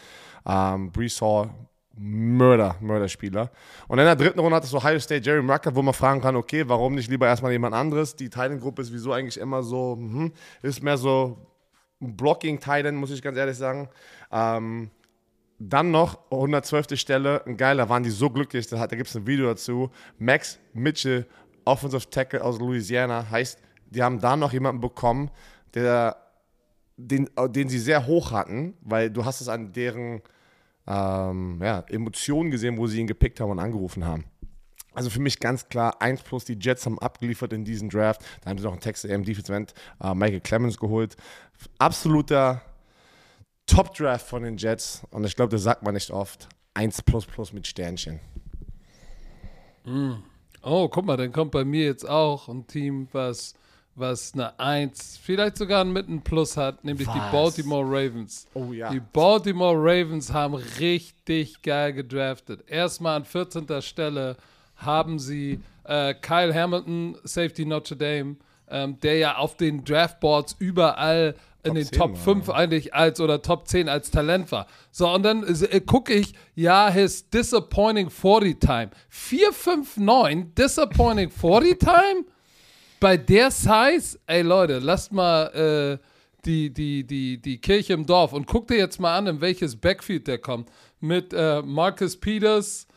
Ähm, 0.48 0.92
Brees 0.92 1.22
Mörder, 2.00 2.76
Mörderspieler. 2.80 3.50
Und 3.88 3.98
in 3.98 4.06
der 4.06 4.16
dritten 4.16 4.40
Runde 4.40 4.56
hattest 4.56 4.72
du 4.72 4.78
Ohio 4.78 5.00
State, 5.00 5.26
Jerry 5.26 5.40
Rucker, 5.46 5.76
wo 5.76 5.82
man 5.82 5.94
fragen 5.96 6.22
kann, 6.22 6.36
okay, 6.36 6.63
warum 6.68 6.94
nicht 6.94 7.10
lieber 7.10 7.26
erstmal 7.28 7.52
jemand 7.52 7.74
anderes? 7.74 8.16
Die 8.16 8.30
Thailand-Gruppe 8.30 8.84
ist 8.84 8.94
wieso 8.94 9.13
eigentlich 9.13 9.40
immer 9.40 9.63
so, 9.63 9.96
mhm, 9.96 10.32
ist 10.62 10.84
mehr 10.84 10.98
so 10.98 11.38
Blocking 12.00 12.60
Thailand, 12.60 12.98
muss 12.98 13.10
ich 13.10 13.22
ganz 13.24 13.36
ehrlich 13.38 13.58
sagen. 13.58 13.90
Ähm, 14.32 14.92
dann 15.58 15.90
noch 15.90 16.20
112. 16.30 16.96
Stelle, 17.00 17.44
ein 17.48 17.58
geiler, 17.58 17.90
waren 17.90 18.04
die 18.04 18.12
so 18.12 18.30
glücklich, 18.30 18.68
da, 18.68 18.78
hat- 18.78 18.92
da 18.92 18.96
gibt 18.96 19.10
es 19.10 19.16
ein 19.16 19.26
Video 19.26 19.48
dazu. 19.48 19.90
Max 20.20 20.60
Mitchell 20.74 21.26
Offensive 21.66 22.08
Tackle 22.12 22.44
aus 22.44 22.60
Louisiana. 22.60 23.26
Heißt, 23.32 23.60
die 23.89 24.04
haben 24.04 24.19
da 24.19 24.36
noch 24.36 24.54
jemanden 24.54 24.82
bekommen, 24.82 25.32
der, 25.73 26.17
den, 26.97 27.30
den 27.50 27.69
sie 27.69 27.80
sehr 27.80 28.08
hoch 28.08 28.32
hatten, 28.32 28.76
weil 28.82 29.10
du 29.10 29.26
hast 29.26 29.41
es 29.41 29.47
an 29.47 29.73
deren 29.73 30.21
ähm, 30.88 31.60
ja, 31.62 31.84
Emotionen 31.89 32.52
gesehen, 32.52 32.78
wo 32.78 32.88
sie 32.88 33.00
ihn 33.00 33.08
gepickt 33.08 33.39
haben 33.39 33.52
und 33.52 33.60
angerufen 33.60 34.06
haben. 34.06 34.26
Also 34.93 35.12
für 35.12 35.19
mich 35.19 35.39
ganz 35.39 35.69
klar, 35.69 36.02
1 36.02 36.23
plus, 36.23 36.45
die 36.45 36.58
Jets 36.60 36.86
haben 36.86 36.97
abgeliefert 36.97 37.54
in 37.54 37.63
diesem 37.63 37.89
Draft. 37.89 38.21
Da 38.41 38.50
haben 38.50 38.58
sie 38.58 38.63
noch 38.63 38.71
einen 38.71 38.82
Texas 38.82 39.12
AM 39.12 39.23
Defense 39.23 39.54
End, 39.54 39.73
äh, 40.02 40.15
Michael 40.15 40.41
Clemens 40.41 40.78
geholt. 40.80 41.15
Absoluter 41.78 42.63
Top-Draft 43.67 44.26
von 44.26 44.41
den 44.41 44.58
Jets. 44.58 45.04
Und 45.12 45.23
ich 45.26 45.36
glaube, 45.36 45.52
das 45.52 45.62
sagt 45.62 45.84
man 45.84 45.93
nicht 45.93 46.10
oft. 46.10 46.50
1 46.73 47.04
plus 47.04 47.26
plus 47.28 47.54
mit 47.54 47.67
Sternchen. 47.67 48.19
Oh, 50.63 50.89
guck 50.89 51.06
mal, 51.06 51.17
dann 51.17 51.32
kommt 51.32 51.52
bei 51.52 51.63
mir 51.63 51.86
jetzt 51.86 52.08
auch 52.08 52.50
ein 52.50 52.65
Team, 52.65 53.08
was, 53.12 53.54
was 53.98 54.34
eine 54.34 54.58
1, 54.60 55.20
vielleicht 55.22 55.58
sogar 55.58 55.82
einen 55.82 55.92
Mitten 55.92 56.22
Plus 56.22 56.56
hat, 56.56 56.84
nämlich 56.84 57.08
die 57.08 57.20
Was? 57.20 57.32
Baltimore 57.32 57.86
Ravens. 57.86 58.48
Oh 58.54 58.72
ja. 58.72 58.92
Die 58.92 59.00
Baltimore 59.00 59.76
Ravens 59.76 60.32
haben 60.32 60.54
richtig 60.54 61.62
geil 61.64 61.94
gedraftet. 61.94 62.64
Erstmal 62.68 63.18
an 63.18 63.26
14. 63.26 63.66
Stelle 63.82 64.38
haben 64.76 65.18
sie 65.18 65.60
äh, 65.84 66.14
Kyle 66.14 66.54
Hamilton, 66.54 67.18
Safety 67.24 67.66
Notre 67.66 67.96
Dame, 67.96 68.36
ähm, 68.70 69.00
der 69.00 69.18
ja 69.18 69.38
auf 69.38 69.58
den 69.58 69.84
Draftboards 69.84 70.56
überall 70.60 71.34
in 71.64 71.74
Top 71.74 71.76
den 71.76 71.86
10 71.86 72.00
Top 72.00 72.12
war, 72.12 72.18
5 72.18 72.50
eigentlich 72.52 72.94
als 72.94 73.20
oder 73.20 73.42
Top 73.42 73.68
10 73.68 73.90
als 73.90 74.12
Talent 74.12 74.52
war. 74.52 74.68
So, 74.92 75.10
und 75.10 75.24
dann 75.24 75.44
äh, 75.44 75.82
gucke 75.82 76.14
ich, 76.14 76.34
ja, 76.54 76.90
his 76.90 77.30
disappointing 77.32 78.12
40 78.12 78.60
time. 78.60 78.90
459 79.10 80.54
disappointing 80.54 81.32
40 81.32 81.80
time? 81.80 82.26
Bei 83.00 83.16
der 83.16 83.52
Size? 83.52 84.20
Ey 84.26 84.42
Leute, 84.42 84.80
lasst 84.80 85.12
mal 85.12 85.48
äh, 85.54 85.98
die, 86.46 86.74
die, 86.74 87.06
die, 87.06 87.40
die 87.40 87.60
Kirche 87.60 87.94
im 87.94 88.06
Dorf 88.06 88.34
und 88.34 88.48
guck 88.48 88.68
dir 88.68 88.78
jetzt 88.78 89.00
mal 89.00 89.18
an, 89.18 89.28
in 89.28 89.42
welches 89.42 89.76
Backfield 89.76 90.28
der 90.28 90.40
kommt. 90.40 90.70
Mit 91.00 91.32
äh, 91.34 91.62
Marcus 91.62 92.18
Peters, 92.18 92.88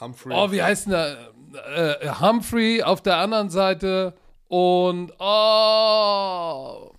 Humphrey. 0.00 0.34
oh, 0.36 0.50
wie 0.50 0.62
heißt 0.62 0.86
denn 0.86 0.92
der? 0.92 2.00
Äh, 2.02 2.10
Humphrey 2.20 2.82
auf 2.82 3.00
der 3.00 3.18
anderen 3.18 3.48
Seite 3.48 4.14
und 4.48 5.12
oh, 5.18 6.90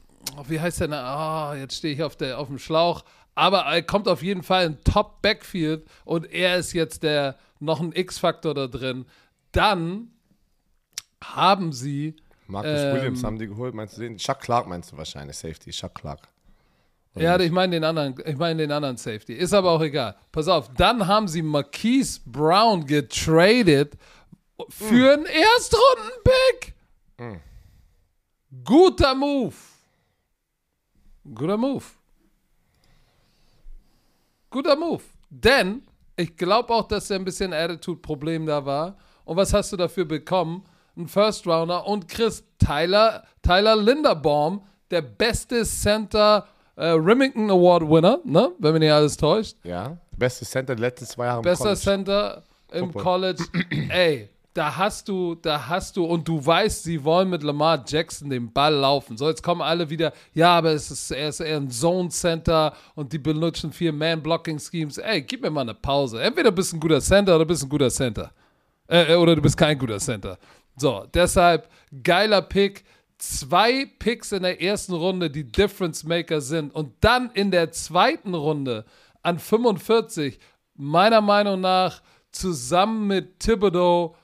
wie 0.47 0.59
heißt 0.59 0.81
der? 0.81 0.87
denn? 0.87 0.99
Oh, 0.99 1.53
jetzt 1.55 1.75
stehe 1.77 1.93
ich 1.93 2.03
auf, 2.03 2.15
der, 2.15 2.39
auf 2.39 2.47
dem 2.47 2.59
Schlauch. 2.59 3.03
Aber 3.35 3.59
er 3.59 3.81
kommt 3.83 4.07
auf 4.07 4.23
jeden 4.23 4.43
Fall 4.43 4.65
in 4.65 4.83
Top 4.83 5.21
Backfield 5.21 5.85
und 6.05 6.31
er 6.31 6.57
ist 6.57 6.73
jetzt 6.73 7.03
der 7.03 7.37
noch 7.59 7.81
ein 7.81 7.91
X-Faktor 7.93 8.53
da 8.53 8.67
drin. 8.67 9.05
Dann 9.51 10.11
haben 11.21 11.73
sie 11.73 12.15
Marcus 12.49 12.71
ähm, 12.81 12.95
Williams 12.95 13.23
haben 13.23 13.37
die 13.39 13.47
geholt, 13.47 13.73
meinst 13.75 13.97
du 13.97 14.01
den? 14.01 14.17
Chuck 14.17 14.39
Clark 14.39 14.67
meinst 14.67 14.91
du 14.91 14.97
wahrscheinlich, 14.97 15.37
Safety, 15.37 15.71
Chuck 15.71 15.93
Clark. 15.95 16.27
Oder 17.15 17.23
Ja, 17.23 17.37
nicht? 17.37 17.47
ich 17.47 17.51
meine 17.51 17.75
den 17.75 17.83
anderen, 17.83 18.15
ich 18.25 18.37
meine 18.37 18.63
den 18.63 18.71
anderen 18.71 18.97
Safety. 18.97 19.33
Ist 19.33 19.53
aber 19.53 19.71
auch 19.71 19.81
egal. 19.81 20.15
Pass 20.31 20.47
auf, 20.47 20.69
dann 20.75 21.05
haben 21.07 21.27
sie 21.27 21.41
Marquise 21.41 22.19
Brown 22.25 22.85
getradet 22.85 23.93
für 24.69 25.13
einen 25.13 25.25
Erstrunden-Pick. 25.25 26.73
Guter 28.63 29.13
Move. 29.15 29.53
Guter 31.33 31.57
Move. 31.57 31.83
Guter 34.49 34.75
Move. 34.75 35.03
Denn 35.29 35.83
ich 36.15 36.35
glaube 36.35 36.73
auch, 36.73 36.87
dass 36.87 37.07
da 37.07 37.15
ein 37.15 37.23
bisschen 37.25 37.53
Attitude-Problem 37.53 38.45
da 38.45 38.65
war. 38.65 38.97
Und 39.25 39.37
was 39.37 39.53
hast 39.53 39.71
du 39.71 39.77
dafür 39.77 40.05
bekommen? 40.05 40.63
Ein 40.99 41.07
First 41.07 41.47
Rounder 41.47 41.87
und 41.87 42.09
Chris 42.09 42.43
Tyler, 42.57 43.23
Tyler 43.41 43.77
Linderbaum, 43.77 44.61
der 44.91 45.01
beste 45.01 45.63
Center 45.63 46.45
äh, 46.75 46.87
Remington 46.87 47.49
Award 47.49 47.83
Winner, 47.89 48.19
ne? 48.25 48.51
wenn 48.59 48.73
mich 48.73 48.81
nicht 48.81 48.91
alles 48.91 49.15
täuscht. 49.15 49.55
Ja, 49.63 49.97
beste 50.17 50.45
Center 50.45 50.75
der 50.75 50.81
letzten 50.81 51.05
zwei 51.05 51.27
Jahre 51.27 51.39
im 51.39 51.43
Bester 51.43 51.63
College. 51.63 51.79
Center 51.79 52.43
im 52.73 52.91
Football. 52.91 53.03
College. 53.03 53.43
Ey, 53.89 54.29
da 54.53 54.75
hast 54.75 55.07
du, 55.07 55.35
da 55.35 55.69
hast 55.69 55.95
du, 55.95 56.03
und 56.03 56.27
du 56.27 56.45
weißt, 56.45 56.83
sie 56.83 57.01
wollen 57.01 57.29
mit 57.29 57.43
Lamar 57.43 57.81
Jackson 57.87 58.29
den 58.29 58.51
Ball 58.51 58.73
laufen. 58.73 59.15
So, 59.17 59.29
jetzt 59.29 59.41
kommen 59.41 59.61
alle 59.61 59.89
wieder, 59.89 60.11
ja, 60.33 60.57
aber 60.57 60.71
es 60.71 60.91
ist, 60.91 61.11
er 61.11 61.29
ist 61.29 61.39
eher 61.39 61.57
ein 61.57 61.69
Zone 61.69 62.09
Center 62.09 62.73
und 62.95 63.13
die 63.13 63.19
benutzen 63.19 63.71
vier 63.71 63.93
Man-Blocking-Schemes. 63.93 64.97
Ey, 64.97 65.21
gib 65.21 65.43
mir 65.43 65.49
mal 65.49 65.61
eine 65.61 65.75
Pause. 65.75 66.21
Entweder 66.21 66.51
bist 66.51 66.73
du 66.73 66.77
ein 66.77 66.81
guter 66.81 66.99
Center 66.99 67.37
oder 67.37 67.45
bist 67.45 67.63
ein 67.63 67.69
guter 67.69 67.89
Center. 67.89 68.31
Äh, 68.87 69.15
oder 69.15 69.35
du 69.35 69.41
bist 69.41 69.55
kein 69.55 69.77
guter 69.77 69.99
Center. 69.99 70.37
So, 70.79 71.05
deshalb 71.13 71.69
geiler 72.03 72.41
Pick. 72.41 72.83
Zwei 73.17 73.85
Picks 73.99 74.31
in 74.31 74.43
der 74.43 74.61
ersten 74.61 74.93
Runde, 74.93 75.29
die 75.29 75.43
Difference 75.43 76.05
Maker 76.05 76.39
sind. 76.39 76.73
Und 76.73 76.93
dann 77.01 77.31
in 77.33 77.51
der 77.51 77.71
zweiten 77.71 78.33
Runde 78.33 78.85
an 79.23 79.39
45, 79.39 80.39
meiner 80.75 81.19
Meinung 81.19 81.59
nach, 81.59 82.01
zusammen 82.31 83.07
mit 83.07 83.39
Thibodeau, 83.39 84.15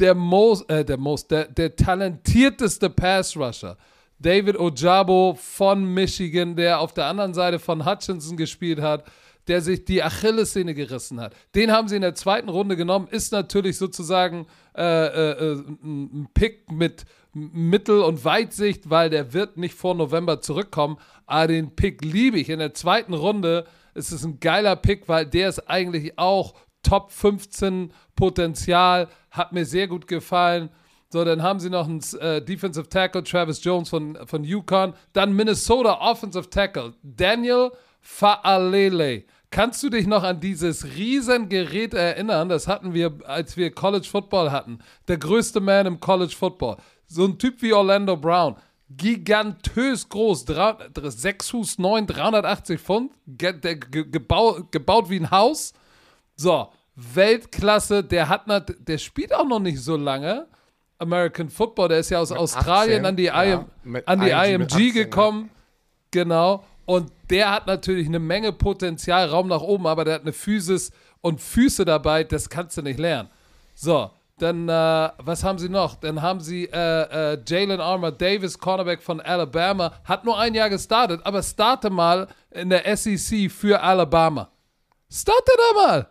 der 0.00 0.16
most, 0.16 0.68
äh, 0.68 0.84
der 0.84 0.96
most, 0.96 1.30
der, 1.30 1.44
der 1.46 1.76
talentierteste 1.76 2.90
Pass 2.90 3.36
Rusher. 3.36 3.76
David 4.18 4.56
Ojabo 4.56 5.36
von 5.38 5.84
Michigan, 5.84 6.56
der 6.56 6.80
auf 6.80 6.92
der 6.92 7.06
anderen 7.06 7.34
Seite 7.34 7.60
von 7.60 7.84
Hutchinson 7.86 8.36
gespielt 8.36 8.80
hat, 8.80 9.04
der 9.48 9.60
sich 9.60 9.84
die 9.84 10.02
Achillessehne 10.02 10.74
gerissen 10.74 11.20
hat. 11.20 11.34
Den 11.54 11.72
haben 11.72 11.88
sie 11.88 11.96
in 11.96 12.02
der 12.02 12.14
zweiten 12.14 12.48
Runde 12.48 12.76
genommen, 12.76 13.08
ist 13.10 13.32
natürlich 13.32 13.76
sozusagen 13.76 14.46
äh, 14.76 14.82
äh, 14.82 15.52
äh, 15.52 15.64
ein 15.82 16.28
Pick 16.34 16.70
mit 16.70 17.04
Mittel- 17.34 18.02
und 18.02 18.24
Weitsicht, 18.24 18.90
weil 18.90 19.10
der 19.10 19.32
wird 19.32 19.56
nicht 19.56 19.74
vor 19.74 19.94
November 19.94 20.40
zurückkommen. 20.40 20.98
Aber 21.26 21.48
den 21.48 21.74
Pick 21.74 22.04
liebe 22.04 22.38
ich. 22.38 22.50
In 22.50 22.58
der 22.58 22.74
zweiten 22.74 23.14
Runde 23.14 23.64
ist 23.94 24.12
es 24.12 24.24
ein 24.24 24.38
geiler 24.38 24.76
Pick, 24.76 25.08
weil 25.08 25.26
der 25.26 25.48
ist 25.48 25.68
eigentlich 25.68 26.18
auch 26.18 26.54
Top 26.82 27.10
15 27.12 27.92
Potenzial, 28.16 29.08
hat 29.30 29.52
mir 29.52 29.64
sehr 29.64 29.88
gut 29.88 30.06
gefallen. 30.06 30.68
So, 31.10 31.24
dann 31.24 31.42
haben 31.42 31.60
sie 31.60 31.70
noch 31.70 31.86
einen 31.86 32.02
äh, 32.20 32.42
Defensive 32.42 32.88
Tackle, 32.88 33.22
Travis 33.22 33.62
Jones 33.62 33.90
von, 33.90 34.18
von 34.26 34.44
UConn. 34.44 34.94
Dann 35.12 35.34
Minnesota 35.34 36.00
Offensive 36.00 36.48
Tackle, 36.48 36.94
Daniel 37.02 37.70
Faalele. 38.02 39.24
Kannst 39.50 39.82
du 39.82 39.90
dich 39.90 40.06
noch 40.06 40.22
an 40.22 40.40
dieses 40.40 40.84
Riesengerät 40.84 41.94
erinnern? 41.94 42.48
Das 42.48 42.66
hatten 42.68 42.94
wir, 42.94 43.12
als 43.24 43.56
wir 43.56 43.70
College 43.74 44.06
Football 44.10 44.50
hatten. 44.50 44.80
Der 45.08 45.18
größte 45.18 45.60
Man 45.60 45.86
im 45.86 46.00
College 46.00 46.34
Football. 46.36 46.76
So 47.06 47.24
ein 47.24 47.38
Typ 47.38 47.62
wie 47.62 47.72
Orlando 47.72 48.16
Brown. 48.16 48.56
Gigantös 48.96 50.08
groß, 50.08 50.44
6 50.94 51.50
Fuß 51.50 51.78
9, 51.78 52.06
380 52.06 52.80
Pfund, 52.80 53.12
ge 53.26 53.52
der, 53.52 53.76
ge 53.76 54.04
gebau 54.10 54.60
gebaut 54.70 55.08
wie 55.08 55.20
ein 55.20 55.30
Haus. 55.30 55.72
So, 56.36 56.68
Weltklasse, 56.94 58.04
der 58.04 58.28
hat 58.28 58.42
der 58.46 58.98
spielt 58.98 59.34
auch 59.34 59.46
noch 59.46 59.60
nicht 59.60 59.80
so 59.80 59.96
lange. 59.96 60.46
American 60.98 61.48
Football, 61.48 61.88
der 61.88 61.98
ist 61.98 62.10
ja 62.10 62.20
aus 62.20 62.30
Mit 62.30 62.38
Australien 62.38 63.04
18, 63.04 63.06
an 63.06 63.16
die, 63.16 63.24
ja, 63.24 63.42
IM, 63.42 64.02
an 64.06 64.20
die 64.20 64.30
IMG 64.30 64.58
mit 64.58 64.72
IMG 64.72 64.74
18, 64.74 64.86
ja. 64.86 64.92
gekommen. 64.92 65.50
Genau. 66.10 66.64
Und 66.84 67.10
der 67.32 67.50
hat 67.50 67.66
natürlich 67.66 68.06
eine 68.06 68.18
Menge 68.18 68.52
Potenzial, 68.52 69.26
Raum 69.28 69.48
nach 69.48 69.62
oben, 69.62 69.86
aber 69.86 70.04
der 70.04 70.14
hat 70.14 70.22
eine 70.22 70.34
Physis 70.34 70.92
und 71.22 71.40
Füße 71.40 71.84
dabei, 71.84 72.24
das 72.24 72.50
kannst 72.50 72.76
du 72.76 72.82
nicht 72.82 72.98
lernen. 72.98 73.30
So, 73.74 74.10
dann, 74.38 74.68
äh, 74.68 75.10
was 75.18 75.42
haben 75.42 75.58
sie 75.58 75.70
noch? 75.70 75.94
Dann 75.94 76.20
haben 76.20 76.40
sie 76.40 76.64
äh, 76.66 77.32
äh, 77.32 77.38
Jalen 77.46 77.80
Armour 77.80 78.12
Davis, 78.12 78.58
Cornerback 78.58 79.02
von 79.02 79.20
Alabama, 79.20 79.92
hat 80.04 80.24
nur 80.24 80.38
ein 80.38 80.52
Jahr 80.54 80.68
gestartet, 80.68 81.22
aber 81.24 81.42
starte 81.42 81.88
mal 81.88 82.28
in 82.50 82.68
der 82.68 82.96
SEC 82.96 83.50
für 83.50 83.80
Alabama. 83.80 84.50
Starte 85.10 85.52
da 85.56 85.82
mal. 85.82 86.08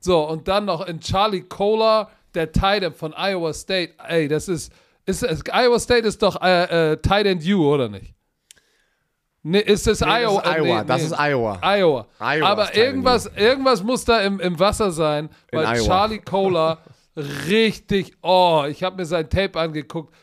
So, 0.00 0.28
und 0.28 0.48
dann 0.48 0.64
noch 0.64 0.86
in 0.86 1.00
Charlie 1.00 1.42
Kohler, 1.42 2.08
der 2.34 2.52
Tight 2.52 2.84
End 2.84 2.96
von 2.96 3.12
Iowa 3.12 3.52
State. 3.52 3.94
Ey, 4.08 4.28
das 4.28 4.48
ist, 4.48 4.72
ist, 5.04 5.22
ist 5.24 5.48
Iowa 5.52 5.78
State 5.78 6.06
ist 6.06 6.22
doch 6.22 6.40
äh, 6.40 6.92
äh, 6.92 6.96
Tight 6.98 7.26
End 7.26 7.44
U, 7.46 7.66
oder 7.66 7.88
nicht? 7.88 8.14
Nee, 9.50 9.60
ist 9.60 9.86
es 9.86 10.00
Nee, 10.00 10.06
das 10.06 10.20
Iowa? 10.20 10.40
ist 10.40 10.46
Iowa, 10.46 10.80
nee, 10.80 10.86
das 10.86 11.00
nee. 11.00 11.06
ist 11.06 11.18
Iowa. 11.18 11.60
Iowa. 11.62 12.06
Iowa 12.20 12.48
Aber 12.48 12.76
irgendwas, 12.76 13.30
irgendwas 13.34 13.82
muss 13.82 14.04
da 14.04 14.20
im, 14.20 14.40
im 14.40 14.58
Wasser 14.58 14.90
sein, 14.90 15.30
weil. 15.50 15.80
Charlie 15.82 16.18
Kohler 16.18 16.78
richtig, 17.48 18.12
oh, 18.22 18.64
ich 18.68 18.82
habe 18.82 18.96
mir 18.96 19.06
sein 19.06 19.28
Tape 19.28 19.58
angeguckt, 19.58 20.14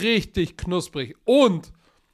richtig 0.00 0.56
knusprig. 0.56 1.16
Und 1.24 1.72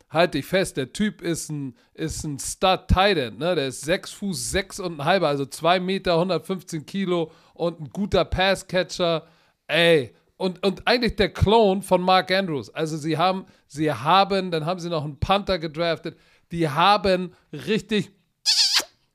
halt 0.08 0.34
dich 0.34 0.46
fest, 0.46 0.76
der 0.76 0.92
Typ 0.92 1.22
ist 1.22 1.50
ein, 1.50 1.74
ist 1.94 2.24
ein 2.24 2.38
Stud 2.38 2.88
Tight 2.88 3.18
End, 3.18 3.38
ne? 3.38 3.54
Der 3.54 3.66
ist 3.66 3.82
6 3.82 4.12
Fuß 4.12 4.50
6 4.50 4.80
und 4.80 5.00
ein 5.00 5.04
halber, 5.04 5.28
also 5.28 5.46
2 5.46 5.80
Meter, 5.80 6.14
115 6.14 6.86
Kilo 6.86 7.30
und 7.54 7.80
ein 7.80 7.90
guter 7.92 8.24
Passcatcher. 8.24 9.26
Ey, 9.66 10.14
und, 10.36 10.64
und 10.64 10.86
eigentlich 10.86 11.16
der 11.16 11.28
Clone 11.28 11.82
von 11.82 12.00
Mark 12.00 12.30
Andrews. 12.30 12.70
Also 12.74 12.96
sie 12.96 13.18
haben, 13.18 13.44
sie 13.66 13.92
haben, 13.92 14.50
dann 14.50 14.64
haben 14.64 14.80
sie 14.80 14.88
noch 14.88 15.04
einen 15.04 15.20
Panther 15.20 15.58
gedraftet. 15.58 16.16
Die 16.50 16.68
haben 16.68 17.34
richtig 17.52 18.10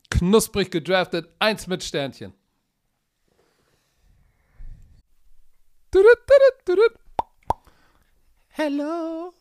knusprig 0.09 0.71
gedraftet. 0.71 1.29
Eins 1.39 1.67
mit 1.67 1.83
Sternchen. 1.83 2.33
Hello. 8.47 9.33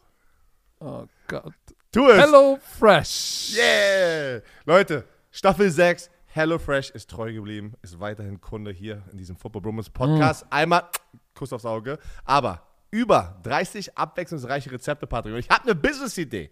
Oh 0.81 1.07
Gott. 1.29 1.55
Tu 1.93 2.09
es. 2.09 2.21
Hello 2.21 2.59
Fresh. 2.61 3.55
Yeah. 3.57 4.43
Leute, 4.65 5.07
Staffel 5.31 5.71
6. 5.71 6.11
HelloFresh 6.27 6.91
ist 6.91 7.09
treu 7.11 7.33
geblieben, 7.33 7.75
ist 7.83 8.01
weiterhin 8.01 8.41
Kunde 8.41 8.73
hier 8.73 9.05
in 9.13 9.19
diesem 9.19 9.37
Football 9.37 9.63
Bromance 9.63 9.89
Podcast. 9.89 10.45
Einmal 10.51 10.91
Kuss 11.33 11.53
aufs 11.53 11.65
Auge. 11.65 12.01
Aber 12.25 12.67
über 12.91 13.39
30 13.45 13.97
abwechslungsreiche 13.97 14.73
Rezepte, 14.73 15.07
Patrick. 15.07 15.35
Und 15.35 15.39
ich 15.39 15.49
habe 15.49 15.63
eine 15.63 15.77
Business-Idee 15.77 16.51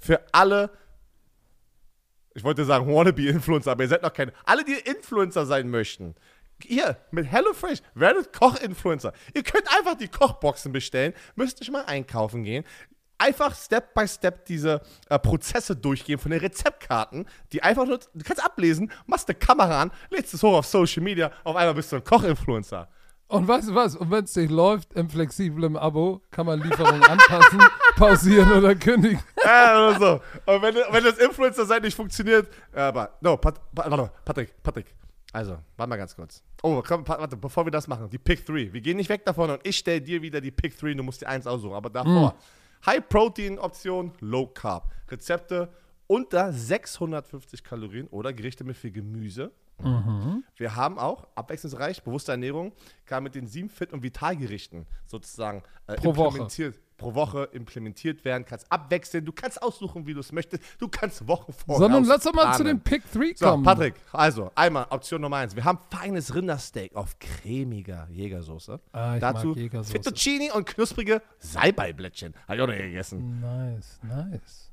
für 0.00 0.20
alle, 0.32 0.70
ich 2.34 2.42
wollte 2.42 2.64
sagen 2.64 2.92
Wannabe-Influencer, 2.92 3.72
aber 3.72 3.82
ihr 3.84 3.88
seid 3.88 4.02
noch 4.02 4.12
keine. 4.12 4.32
Alle, 4.44 4.64
die 4.64 4.72
Influencer 4.72 5.46
sein 5.46 5.70
möchten. 5.70 6.14
Ihr 6.66 6.96
mit 7.10 7.26
HelloFresh 7.26 7.80
werdet 7.94 8.32
Koch-Influencer. 8.32 9.12
Ihr 9.34 9.42
könnt 9.42 9.68
einfach 9.76 9.96
die 9.96 10.08
Kochboxen 10.08 10.72
bestellen, 10.72 11.14
müsst 11.34 11.60
nicht 11.60 11.70
mal 11.70 11.84
einkaufen 11.84 12.44
gehen. 12.44 12.64
Einfach 13.18 13.54
Step 13.54 13.94
by 13.94 14.08
Step 14.08 14.46
diese 14.46 14.80
äh, 15.10 15.18
Prozesse 15.18 15.76
durchgehen 15.76 16.18
von 16.18 16.30
den 16.30 16.40
Rezeptkarten, 16.40 17.26
die 17.52 17.62
einfach 17.62 17.86
nur, 17.86 17.98
du 17.98 18.24
kannst 18.24 18.42
ablesen, 18.42 18.90
machst 19.06 19.28
eine 19.28 19.38
Kamera 19.38 19.82
an, 19.82 19.92
lädst 20.08 20.32
es 20.32 20.42
hoch 20.42 20.54
auf 20.54 20.66
Social 20.66 21.02
Media, 21.02 21.30
auf 21.44 21.54
einmal 21.56 21.74
bist 21.74 21.92
du 21.92 21.96
ein 21.96 22.04
Koch-Influencer. 22.04 22.88
Und 23.30 23.46
weißt 23.46 23.68
du 23.68 23.74
was? 23.76 23.94
Und 23.94 24.10
wenn 24.10 24.24
es 24.24 24.34
nicht 24.34 24.50
läuft, 24.50 24.92
im 24.94 25.08
flexiblen 25.08 25.76
Abo 25.76 26.20
kann 26.32 26.46
man 26.46 26.60
Lieferung 26.60 27.00
anpassen, 27.00 27.60
pausieren 27.96 28.50
oder 28.50 28.74
kündigen. 28.74 29.20
Ja, 29.44 29.88
oder 29.88 29.98
so. 30.00 30.52
Und 30.52 30.62
wenn, 30.62 30.74
wenn 30.74 31.04
das 31.04 31.16
Influencer-Sein 31.16 31.80
nicht 31.82 31.94
funktioniert, 31.94 32.48
aber, 32.72 33.16
no, 33.20 33.36
Pat, 33.36 33.60
Pat, 33.72 33.88
warte, 33.88 34.10
Patrick, 34.24 34.60
Patrick. 34.64 34.94
Also, 35.32 35.58
warte 35.76 35.88
mal 35.88 35.96
ganz 35.96 36.16
kurz. 36.16 36.42
Oh, 36.64 36.82
komm, 36.84 37.06
warte, 37.06 37.36
bevor 37.36 37.64
wir 37.64 37.70
das 37.70 37.86
machen, 37.86 38.10
die 38.10 38.18
Pick 38.18 38.44
3. 38.44 38.72
Wir 38.72 38.80
gehen 38.80 38.96
nicht 38.96 39.08
weg 39.08 39.24
davon 39.24 39.48
und 39.48 39.60
ich 39.64 39.78
stelle 39.78 40.00
dir 40.00 40.20
wieder 40.22 40.40
die 40.40 40.50
Pick 40.50 40.76
3, 40.76 40.94
du 40.94 41.04
musst 41.04 41.20
dir 41.20 41.28
eins 41.28 41.46
aussuchen. 41.46 41.74
Aber 41.74 41.88
davor, 41.88 42.34
High-Protein-Option, 42.84 44.10
Low-Carb. 44.18 44.90
Rezepte 45.08 45.68
unter 46.08 46.52
650 46.52 47.62
Kalorien 47.62 48.08
oder 48.08 48.32
Gerichte 48.32 48.64
mit 48.64 48.76
viel 48.76 48.90
Gemüse. 48.90 49.52
Wir 50.56 50.76
haben 50.76 50.98
auch 50.98 51.26
abwechslungsreich, 51.34 52.02
bewusste 52.02 52.32
Ernährung, 52.32 52.72
kann 53.06 53.22
mit 53.22 53.34
den 53.34 53.46
sieben 53.46 53.68
Fit- 53.70 53.92
und 53.92 54.02
Vitalgerichten 54.02 54.86
sozusagen 55.06 55.62
äh, 55.86 55.94
Pro 55.96 56.14
Woche. 56.16 56.28
implementiert, 56.28 56.78
pro 56.96 57.14
Woche 57.14 57.44
implementiert 57.52 58.24
werden. 58.24 58.44
Kannst 58.44 58.70
abwechseln, 58.70 59.24
du 59.24 59.32
kannst 59.32 59.62
aussuchen, 59.62 60.06
wie 60.06 60.12
du 60.14 60.20
es 60.20 60.32
möchtest. 60.32 60.62
Du 60.78 60.88
kannst 60.88 61.26
Wochen 61.26 61.52
vorher 61.52 61.78
Sondern 61.78 62.04
lass 62.04 62.24
doch 62.24 62.34
mal 62.34 62.54
zu 62.56 62.62
dem 62.64 62.80
Pick 62.80 63.02
3 63.12 63.32
So, 63.36 63.46
kommen. 63.46 63.64
Patrick, 63.64 63.94
also 64.12 64.50
einmal 64.54 64.86
Option 64.90 65.20
Nummer 65.22 65.38
eins. 65.38 65.56
Wir 65.56 65.64
haben 65.64 65.78
feines 65.90 66.34
Rindersteak 66.34 66.94
auf 66.94 67.18
cremiger 67.18 68.06
Jägersoße. 68.10 68.78
Ah, 68.92 69.18
Dazu 69.18 69.54
Jägersoße. 69.56 69.92
Fettuccini 69.92 70.50
und 70.52 70.66
knusprige 70.66 71.22
Salbeiblättchen. 71.38 72.34
Habe 72.46 72.56
ich 72.56 72.62
auch 72.62 72.66
noch 72.66 72.74
nie 72.74 72.82
gegessen. 72.82 73.40
Nice, 73.40 73.98
nice. 74.02 74.69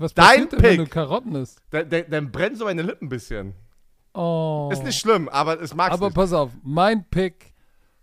Was 0.00 0.14
Dein 0.14 0.24
passiert 0.26 0.52
denn, 0.52 0.62
wenn 0.62 0.70
Pick. 0.78 0.86
du 0.86 0.90
Karotten 0.90 1.34
isst? 1.34 1.60
Dann, 1.70 1.88
dann, 1.90 2.04
dann 2.08 2.32
brennen 2.32 2.56
so 2.56 2.64
meine 2.64 2.80
Lippen 2.80 3.06
ein 3.06 3.08
bisschen. 3.10 3.54
Oh. 4.14 4.70
Ist 4.72 4.82
nicht 4.82 4.98
schlimm, 4.98 5.28
aber 5.28 5.60
es 5.60 5.74
mag 5.74 5.92
Aber 5.92 6.06
nicht. 6.06 6.14
pass 6.14 6.32
auf, 6.32 6.50
mein 6.62 7.04
Pick: 7.10 7.52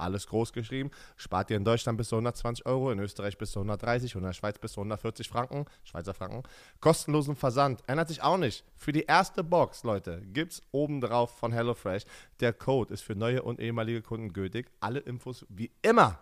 Alles 0.00 0.26
groß 0.26 0.52
geschrieben. 0.52 0.90
Spart 1.16 1.50
ihr 1.50 1.56
in 1.56 1.64
Deutschland 1.64 1.98
bis 1.98 2.08
zu 2.08 2.16
120 2.16 2.66
Euro, 2.66 2.90
in 2.90 2.98
Österreich 2.98 3.38
bis 3.38 3.52
zu 3.52 3.60
130 3.60 4.16
und 4.16 4.22
in 4.22 4.28
der 4.28 4.32
Schweiz 4.32 4.58
bis 4.58 4.72
zu 4.72 4.80
140 4.80 5.28
Franken. 5.28 5.66
Schweizer 5.84 6.14
Franken. 6.14 6.42
Kostenlosen 6.80 7.36
Versand. 7.36 7.82
Ändert 7.86 8.08
sich 8.08 8.22
auch 8.22 8.38
nicht. 8.38 8.64
Für 8.76 8.92
die 8.92 9.02
erste 9.02 9.44
Box, 9.44 9.84
Leute, 9.84 10.22
gibt 10.32 10.52
es 10.52 10.62
obendrauf 10.72 11.38
von 11.38 11.52
HelloFresh. 11.52 12.04
Der 12.40 12.52
Code 12.52 12.92
ist 12.92 13.02
für 13.02 13.14
neue 13.14 13.42
und 13.42 13.60
ehemalige 13.60 14.02
Kunden 14.02 14.32
gültig. 14.32 14.70
Alle 14.80 15.00
Infos 15.00 15.46
wie 15.48 15.70
immer 15.82 16.18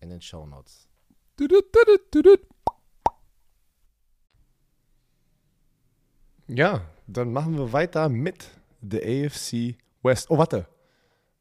in 0.00 0.10
den 0.10 0.20
düdüt, 1.74 2.14
düdüt. 2.14 2.40
Ja, 6.48 6.82
dann 7.06 7.32
machen 7.32 7.56
wir 7.58 7.72
weiter 7.72 8.08
mit 8.08 8.50
der 8.80 9.02
AFC 9.02 9.76
West. 10.02 10.30
Oh, 10.30 10.38
warte. 10.38 10.66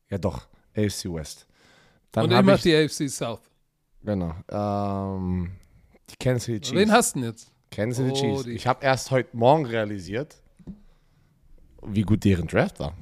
Ja, 0.10 0.18
doch, 0.18 0.48
AFC 0.76 1.06
West. 1.06 1.48
Dann 2.12 2.32
Und 2.32 2.46
mach 2.46 2.56
ich, 2.58 2.62
die 2.64 2.76
AFC 2.76 3.10
South. 3.10 3.42
genau, 4.04 4.34
ähm, 4.50 5.52
die 6.10 6.16
Kansas 6.18 6.44
City 6.46 6.62
Chiefs. 6.62 6.76
Wen 6.80 6.92
hast 6.92 7.16
du 7.16 7.20
denn 7.20 7.30
jetzt? 7.30 7.52
Kansas 7.72 7.98
City 8.06 8.12
Oh, 8.12 8.36
Chiefs. 8.38 8.46
Ich 8.48 8.68
habe 8.68 8.84
erst 8.86 9.12
heute 9.12 9.36
Morgen 9.36 9.66
realisiert, 9.66 10.42
wie 11.86 12.04
gut 12.04 12.24
deren 12.24 12.48
Draft 12.48 12.80
war. 12.80 12.94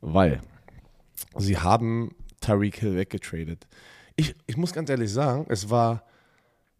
Weil 0.00 0.40
sie 1.36 1.56
haben 1.56 2.14
Tariq 2.40 2.76
Hill 2.78 2.96
weggetradet. 2.96 3.66
Ich, 4.16 4.34
ich 4.46 4.56
muss 4.56 4.72
ganz 4.72 4.90
ehrlich 4.90 5.10
sagen, 5.12 5.46
es 5.48 5.70
war 5.70 6.04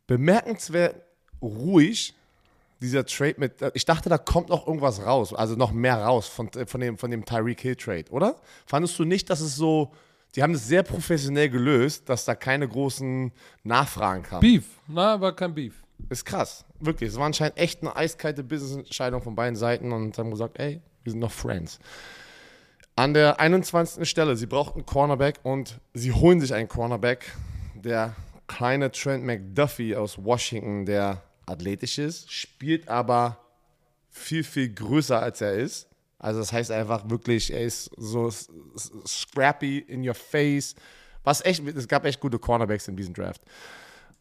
bemerkenswert 0.07 0.97
ruhig, 1.41 2.15
dieser 2.81 3.07
Trade 3.07 3.35
mit. 3.39 3.55
Ich 3.75 3.85
dachte, 3.85 4.09
da 4.09 4.19
kommt 4.19 4.49
noch 4.49 4.67
irgendwas 4.67 5.05
raus, 5.05 5.33
also 5.33 5.57
noch 5.57 5.73
mehr 5.73 5.97
raus 5.97 6.29
von, 6.29 6.51
von 6.67 6.81
dem, 6.81 6.99
von 6.99 7.11
dem 7.11 7.25
Tyreek 7.25 7.61
Hill 7.61 7.77
Trade, 7.77 8.11
oder? 8.11 8.37
Fandest 8.67 8.99
du 8.99 9.05
nicht, 9.05 9.31
dass 9.31 9.41
es 9.41 9.57
so. 9.57 9.93
Die 10.35 10.43
haben 10.43 10.53
das 10.53 10.67
sehr 10.67 10.83
professionell 10.83 11.49
gelöst, 11.49 12.09
dass 12.09 12.25
da 12.25 12.35
keine 12.35 12.67
großen 12.67 13.31
Nachfragen 13.63 14.25
kamen. 14.25 14.41
Beef. 14.41 14.65
Na, 14.89 15.21
war 15.21 15.35
kein 15.35 15.55
Beef. 15.55 15.85
Ist 16.09 16.25
krass. 16.25 16.65
Wirklich. 16.81 17.11
Es 17.11 17.17
war 17.17 17.27
anscheinend 17.27 17.57
echt 17.57 17.83
eine 17.83 17.95
eiskalte 17.95 18.43
Business-Entscheidung 18.43 19.23
von 19.23 19.37
beiden 19.37 19.55
Seiten 19.55 19.93
und 19.93 20.19
haben 20.19 20.31
gesagt, 20.31 20.59
ey, 20.59 20.81
wir 21.05 21.13
sind 21.13 21.21
noch 21.21 21.31
Friends. 21.31 21.79
An 22.97 23.15
der 23.15 23.41
21. 23.41 24.09
Stelle, 24.09 24.37
sie 24.37 24.47
brauchten 24.47 24.87
Cornerback 24.87 25.41
und 25.43 25.81
sie 25.95 26.13
holen 26.13 26.41
sich 26.41 26.55
einen 26.55 26.69
Cornerback, 26.69 27.33
der 27.75 28.15
kleine 28.47 28.91
Trent 28.91 29.25
McDuffie 29.25 29.97
aus 29.97 30.23
Washington, 30.23 30.87
der 30.87 31.23
athletisch 31.47 31.99
ist, 31.99 32.33
spielt 32.33 32.89
aber 32.89 33.39
viel, 34.11 34.45
viel 34.45 34.73
größer 34.73 35.21
als 35.21 35.41
er 35.41 35.55
ist. 35.55 35.89
Also 36.19 36.41
das 36.41 36.53
heißt 36.53 36.71
einfach 36.71 37.09
wirklich, 37.11 37.53
er 37.53 37.63
ist 37.63 37.91
so 37.97 38.31
scrappy 39.07 39.79
in 39.79 40.07
your 40.07 40.15
face. 40.15 40.75
Was 41.23 41.45
echt, 41.45 41.67
es 41.67 41.89
gab 41.89 42.05
echt 42.05 42.21
gute 42.21 42.39
Cornerbacks 42.39 42.89
in 42.89 42.97
diesem 42.97 43.15
Draft. 43.15 43.43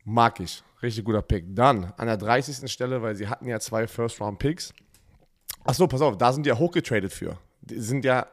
Mag 0.04 0.40
ich. 0.40 0.64
Richtig 0.82 1.06
guter 1.06 1.22
Pick. 1.22 1.46
Dann 1.56 1.94
an 1.96 2.08
der 2.08 2.18
30. 2.18 2.70
Stelle, 2.70 3.02
weil 3.02 3.16
sie 3.16 3.28
hatten 3.28 3.48
ja 3.48 3.60
zwei 3.60 3.88
First-Round-Picks. 3.88 4.74
Achso, 5.64 5.88
pass 5.88 6.02
auf, 6.02 6.18
da 6.18 6.34
sind 6.34 6.46
die 6.46 6.50
ja 6.50 6.58
hochgetradet 6.58 7.14
für. 7.14 7.38
Die 7.62 7.80
sind 7.80 8.04
ja 8.04 8.28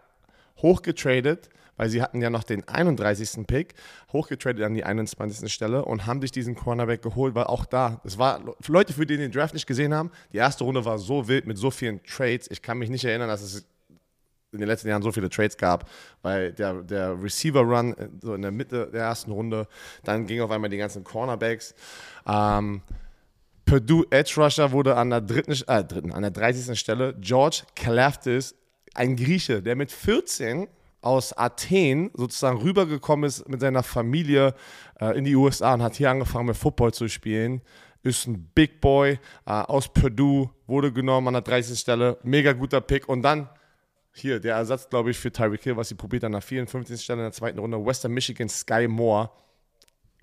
hochgetradet, 0.59 1.49
weil 1.81 1.89
sie 1.89 2.03
hatten 2.03 2.21
ja 2.21 2.29
noch 2.29 2.45
den 2.45 2.69
31. 2.69 3.47
Pick, 3.47 3.73
hochgetradet 4.13 4.63
an 4.67 4.75
die 4.75 4.85
21. 4.85 5.51
Stelle 5.51 5.83
und 5.83 6.05
haben 6.05 6.21
sich 6.21 6.31
diesen 6.31 6.55
Cornerback 6.55 7.01
geholt, 7.01 7.35
weil 7.35 7.45
auch 7.45 7.65
da, 7.65 8.03
es 8.05 8.19
war, 8.19 8.55
Leute, 8.67 8.93
für 8.93 9.07
die 9.07 9.17
den 9.17 9.33
Draft 9.33 9.55
nicht 9.55 9.67
gesehen 9.67 9.95
haben, 9.95 10.11
die 10.31 10.37
erste 10.37 10.65
Runde 10.65 10.85
war 10.85 10.99
so 10.99 11.27
wild 11.27 11.47
mit 11.47 11.57
so 11.57 11.71
vielen 11.71 12.03
Trades. 12.03 12.51
Ich 12.51 12.61
kann 12.61 12.77
mich 12.77 12.91
nicht 12.91 13.07
erinnern, 13.07 13.31
dass 13.31 13.41
es 13.41 13.65
in 14.53 14.59
den 14.59 14.69
letzten 14.69 14.89
Jahren 14.89 15.01
so 15.01 15.11
viele 15.11 15.31
Trades 15.31 15.57
gab, 15.57 15.89
weil 16.21 16.53
der, 16.53 16.83
der 16.83 17.17
Receiver-Run 17.23 17.95
äh, 17.95 18.09
so 18.21 18.35
in 18.35 18.43
der 18.43 18.51
Mitte 18.51 18.91
der 18.93 19.05
ersten 19.05 19.31
Runde, 19.31 19.67
dann 20.05 20.27
ging 20.27 20.43
auf 20.43 20.51
einmal 20.51 20.69
die 20.69 20.77
ganzen 20.77 21.03
Cornerbacks. 21.03 21.75
Ähm, 22.27 22.83
Purdue 23.65 24.05
Edge 24.11 24.35
Rusher 24.37 24.71
wurde 24.73 24.97
an 24.97 25.09
der 25.09 25.23
dritten, 25.23 25.53
äh, 25.53 25.83
dritten, 25.83 26.13
an 26.13 26.21
der 26.21 26.31
30. 26.31 26.79
Stelle 26.79 27.15
George 27.19 27.63
Kalafdis, 27.75 28.55
ein 28.93 29.17
Grieche, 29.17 29.63
der 29.63 29.77
mit 29.77 29.91
14 29.91 30.69
aus 31.03 31.33
Athen 31.37 32.11
sozusagen 32.15 32.59
rübergekommen 32.59 33.27
ist 33.27 33.49
mit 33.49 33.61
seiner 33.61 33.83
Familie 33.83 34.55
äh, 35.01 35.17
in 35.17 35.25
die 35.25 35.35
USA 35.35 35.75
und 35.75 35.83
hat 35.83 35.97
hier 35.97 36.11
angefangen 36.11 36.47
mit 36.47 36.57
Football 36.57 36.93
zu 36.93 37.09
spielen. 37.09 37.63
ist 38.03 38.27
ein 38.27 38.51
Big 38.55 38.81
Boy 38.81 39.19
äh, 39.47 39.51
aus 39.51 39.93
Purdue, 39.93 40.51
wurde 40.67 40.93
genommen 40.93 41.29
an 41.29 41.35
der 41.35 41.43
30. 41.43 41.79
Stelle, 41.79 42.19
mega 42.23 42.53
guter 42.53 42.81
Pick. 42.81 43.09
Und 43.09 43.23
dann 43.23 43.49
hier 44.13 44.41
der 44.41 44.57
Ersatz, 44.57 44.89
glaube 44.89 45.11
ich, 45.11 45.19
für 45.19 45.33
Tyreek 45.33 45.63
Hill, 45.63 45.77
was 45.77 45.89
sie 45.89 45.95
probiert 45.95 46.25
an 46.25 46.33
der 46.33 46.41
54. 46.41 47.01
Stelle 47.01 47.21
in 47.21 47.25
der 47.25 47.33
zweiten 47.33 47.59
Runde, 47.59 47.85
Western 47.85 48.13
Michigan 48.13 48.49
Sky 48.49 48.89
Moore. 48.89 49.31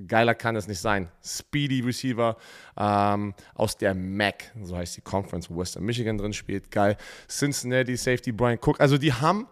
Geiler 0.05 0.35
kann 0.35 0.55
es 0.55 0.67
nicht 0.67 0.79
sein. 0.79 1.09
Speedy 1.23 1.79
Receiver 1.79 2.37
ähm, 2.77 3.33
aus 3.55 3.77
der 3.77 3.95
MAC, 3.95 4.51
so 4.61 4.77
heißt 4.77 4.97
die 4.97 5.01
Conference, 5.01 5.49
wo 5.49 5.59
Western 5.59 5.83
Michigan 5.83 6.19
drin 6.19 6.33
spielt. 6.33 6.69
Geil. 6.69 6.97
Cincinnati 7.27 7.97
Safety 7.97 8.31
Brian 8.31 8.59
Cook. 8.61 8.79
Also 8.79 8.99
die 8.99 9.11
haben 9.11 9.47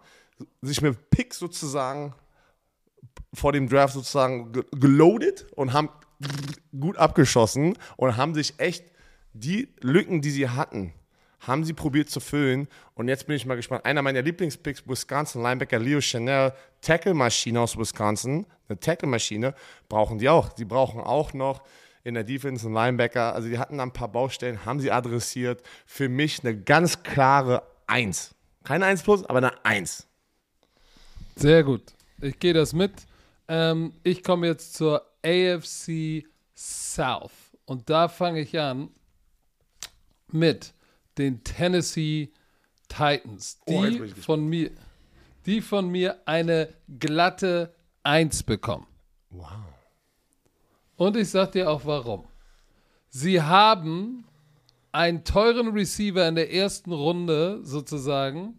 sich 0.62 0.82
mit 0.82 1.10
Picks 1.10 1.38
sozusagen 1.38 2.14
vor 3.32 3.52
dem 3.52 3.68
Draft 3.68 3.94
sozusagen 3.94 4.52
geloadet 4.72 5.46
und 5.54 5.72
haben 5.72 5.88
gut 6.78 6.96
abgeschossen 6.96 7.76
und 7.96 8.16
haben 8.16 8.34
sich 8.34 8.58
echt 8.58 8.84
die 9.32 9.68
Lücken, 9.80 10.22
die 10.22 10.30
sie 10.30 10.48
hatten, 10.48 10.92
haben 11.40 11.64
sie 11.64 11.74
probiert 11.74 12.08
zu 12.08 12.20
füllen. 12.20 12.68
Und 12.94 13.08
jetzt 13.08 13.26
bin 13.26 13.36
ich 13.36 13.46
mal 13.46 13.56
gespannt. 13.56 13.84
Einer 13.84 14.02
meiner 14.02 14.22
Lieblingspicks, 14.22 14.88
Wisconsin 14.88 15.42
Linebacker 15.42 15.78
Leo 15.78 16.00
Chanel, 16.00 16.52
Tackle-Maschine 16.80 17.60
aus 17.60 17.76
Wisconsin. 17.76 18.46
Eine 18.68 18.80
Tackle-Maschine 18.80 19.54
brauchen 19.88 20.18
die 20.18 20.28
auch. 20.28 20.52
Die 20.54 20.64
brauchen 20.64 21.00
auch 21.00 21.34
noch 21.34 21.62
in 22.04 22.14
der 22.14 22.24
Defense 22.24 22.66
einen 22.66 22.74
Linebacker. 22.74 23.34
Also 23.34 23.48
die 23.48 23.58
hatten 23.58 23.80
ein 23.80 23.92
paar 23.92 24.08
Baustellen, 24.08 24.64
haben 24.64 24.80
sie 24.80 24.90
adressiert. 24.90 25.62
Für 25.84 26.08
mich 26.08 26.42
eine 26.42 26.56
ganz 26.56 27.02
klare 27.02 27.62
Eins. 27.86 28.34
Keine 28.64 28.86
Eins 28.86 29.02
plus, 29.02 29.24
aber 29.24 29.38
eine 29.38 29.64
Eins. 29.64 30.08
Sehr 31.36 31.62
gut. 31.62 31.82
Ich 32.20 32.38
gehe 32.38 32.54
das 32.54 32.72
mit. 32.72 32.92
Ähm, 33.46 33.92
ich 34.02 34.24
komme 34.24 34.46
jetzt 34.46 34.74
zur 34.74 35.02
AFC 35.22 36.24
South. 36.56 37.56
Und 37.66 37.90
da 37.90 38.08
fange 38.08 38.40
ich 38.40 38.58
an 38.58 38.88
mit 40.32 40.72
den 41.18 41.44
Tennessee 41.44 42.32
Titans, 42.88 43.58
oh, 43.66 43.84
die, 43.84 44.02
oh, 44.02 44.06
von 44.20 44.46
mir, 44.46 44.70
die 45.44 45.60
von 45.60 45.88
mir 45.88 46.20
eine 46.24 46.72
glatte 46.98 47.74
1 48.02 48.44
bekommen. 48.44 48.86
Wow. 49.30 49.50
Und 50.96 51.16
ich 51.16 51.28
sag 51.28 51.52
dir 51.52 51.70
auch 51.70 51.84
warum. 51.84 52.24
Sie 53.08 53.42
haben 53.42 54.24
einen 54.92 55.24
teuren 55.24 55.68
Receiver 55.68 56.26
in 56.26 56.36
der 56.36 56.52
ersten 56.52 56.92
Runde 56.92 57.60
sozusagen 57.62 58.58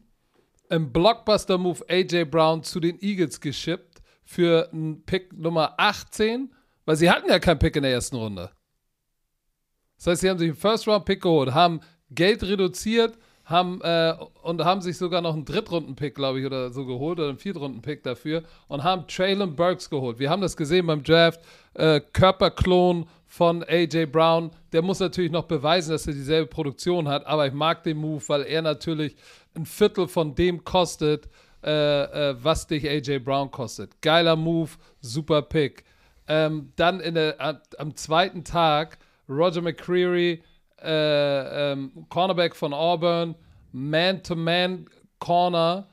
im 0.70 0.92
Blockbuster-Move 0.92 1.86
AJ 1.90 2.26
Brown 2.26 2.64
zu 2.64 2.80
den 2.80 3.02
Eagles 3.02 3.40
geschippt 3.40 4.02
für 4.24 4.70
einen 4.72 5.04
Pick 5.06 5.34
Nummer 5.34 5.74
18, 5.78 6.54
weil 6.86 6.96
sie 6.96 7.10
hatten 7.10 7.30
ja 7.30 7.40
keinen 7.40 7.60
Pick 7.60 7.76
in 7.76 7.84
der 7.84 7.94
ersten 7.94 8.18
Runde. 8.18 8.52
Das 9.98 10.08
heißt, 10.08 10.22
sie 10.22 10.30
haben 10.30 10.38
sich 10.38 10.50
einen 10.50 10.58
First-Round-Pick 10.58 11.22
geholt, 11.22 11.54
haben 11.54 11.82
Geld 12.10 12.44
reduziert, 12.44 13.18
haben 13.46 13.80
äh, 13.82 14.14
und 14.44 14.64
haben 14.64 14.82
sich 14.82 14.98
sogar 14.98 15.22
noch 15.22 15.34
einen 15.34 15.46
Drittrunden-Pick, 15.46 16.16
glaube 16.16 16.40
ich, 16.40 16.46
oder 16.46 16.72
so 16.72 16.86
geholt 16.86 17.20
oder 17.20 17.30
einen 17.30 17.38
Viertrunden-Pick 17.38 18.04
dafür 18.04 18.44
und 18.68 18.84
haben 18.84 19.08
Traylon 19.08 19.56
Burks 19.56 19.90
geholt. 19.90 20.20
Wir 20.20 20.30
haben 20.30 20.42
das 20.42 20.58
gesehen 20.58 20.86
beim 20.86 21.04
Draft. 21.04 21.40
Äh, 21.74 22.02
Körperklon 22.02 23.08
von 23.28 23.64
AJ 23.64 24.08
Brown. 24.08 24.52
Der 24.72 24.82
muss 24.82 25.00
natürlich 25.00 25.32
noch 25.32 25.44
beweisen, 25.44 25.92
dass 25.92 26.08
er 26.08 26.14
dieselbe 26.14 26.48
Produktion 26.48 27.08
hat, 27.08 27.26
aber 27.28 27.46
ich 27.46 27.54
mag 27.54 27.84
den 27.84 27.98
Move, 27.98 28.24
weil 28.28 28.44
er 28.44 28.62
natürlich 28.62 29.16
ein 29.54 29.66
Viertel 29.66 30.08
von 30.08 30.34
dem 30.34 30.64
kostet, 30.64 31.30
äh, 31.64 32.32
äh 32.32 32.36
was 32.42 32.68
dich 32.68 32.90
AJ 32.90 33.20
Brown 33.20 33.52
kostet. 33.52 34.02
Geiler 34.02 34.36
Move, 34.36 34.72
super 35.02 35.42
Pick. 35.42 35.84
Ähm, 36.28 36.72
dann 36.76 37.00
der, 37.00 37.62
am 37.78 37.96
zweiten 37.96 38.44
Tag 38.44 38.98
Roger 39.30 39.62
McCreary 39.62 40.44
äh, 40.82 41.72
ähm, 41.72 41.92
Cornerback 42.10 42.56
von 42.56 42.74
Auburn, 42.74 43.36
Man-to-Man-Corner 43.72 45.88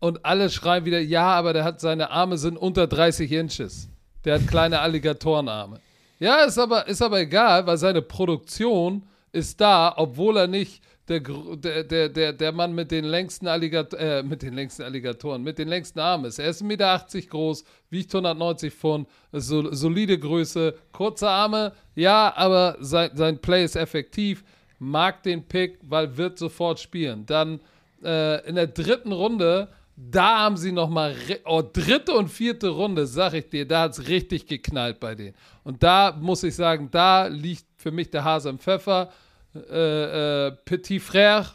und 0.00 0.24
alle 0.24 0.50
schreien 0.50 0.84
wieder, 0.84 1.00
ja, 1.00 1.32
aber 1.32 1.52
der 1.52 1.64
hat 1.64 1.80
seine 1.80 2.10
Arme 2.10 2.38
sind 2.38 2.56
unter 2.56 2.86
30 2.86 3.30
Inches. 3.32 3.88
Der 4.24 4.36
hat 4.36 4.48
kleine 4.48 4.80
Alligatorenarme. 4.80 5.80
Ja, 6.20 6.44
ist 6.44 6.58
aber, 6.58 6.86
ist 6.86 7.00
aber 7.00 7.20
egal, 7.20 7.66
weil 7.66 7.78
seine 7.78 8.02
Produktion 8.02 9.02
ist 9.32 9.58
da, 9.60 9.94
obwohl 9.96 10.36
er 10.36 10.46
nicht 10.46 10.82
der, 11.08 11.20
der, 11.20 12.08
der, 12.08 12.32
der 12.34 12.52
Mann 12.52 12.74
mit 12.74 12.90
den 12.90 13.04
längsten 13.04 13.48
Alligatoren, 13.48 14.04
äh, 14.04 14.22
mit 14.22 14.42
den 14.42 14.54
längsten 14.54 14.82
Alligatoren, 14.82 15.42
mit 15.42 15.58
den 15.58 15.68
längsten 15.68 15.98
Armen 15.98 16.26
ist. 16.26 16.38
Er 16.38 16.50
ist 16.50 16.62
1,80 16.62 16.64
Meter 16.66 17.06
groß, 17.28 17.64
wiegt 17.88 18.14
190 18.14 18.72
Pfund, 18.72 19.08
so, 19.32 19.72
solide 19.72 20.18
Größe, 20.18 20.74
kurze 20.92 21.28
Arme, 21.28 21.72
ja, 21.94 22.32
aber 22.36 22.76
sein, 22.80 23.10
sein 23.14 23.38
Play 23.38 23.64
ist 23.64 23.76
effektiv. 23.76 24.44
Mag 24.78 25.22
den 25.22 25.42
Pick, 25.48 25.78
weil 25.82 26.16
wird 26.16 26.38
sofort 26.38 26.78
spielen. 26.78 27.26
Dann 27.26 27.60
äh, 28.04 28.46
in 28.46 28.54
der 28.54 28.66
dritten 28.66 29.12
Runde, 29.12 29.68
da 30.08 30.38
haben 30.40 30.56
sie 30.56 30.72
nochmal, 30.72 31.14
oh, 31.44 31.62
dritte 31.62 32.12
und 32.12 32.28
vierte 32.28 32.68
Runde, 32.68 33.06
sag 33.06 33.34
ich 33.34 33.48
dir, 33.48 33.66
da 33.66 33.82
hat 33.82 33.92
es 33.92 34.08
richtig 34.08 34.46
geknallt 34.46 34.98
bei 34.98 35.14
denen. 35.14 35.34
Und 35.62 35.82
da 35.82 36.16
muss 36.18 36.42
ich 36.42 36.54
sagen, 36.54 36.88
da 36.90 37.26
liegt 37.26 37.64
für 37.76 37.90
mich 37.90 38.10
der 38.10 38.24
Hase 38.24 38.48
im 38.48 38.58
Pfeffer 38.58 39.10
äh, 39.54 40.46
äh, 40.46 40.52
Petit 40.64 41.02
Frère, 41.02 41.46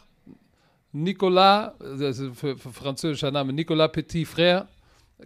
Nicolas, 0.92 1.72
das 1.78 2.18
ist 2.18 2.38
für, 2.38 2.56
für 2.56 2.72
französischer 2.72 3.30
Name, 3.30 3.52
Nicolas 3.52 3.90
Petit 3.90 4.26
Frère, 4.26 4.66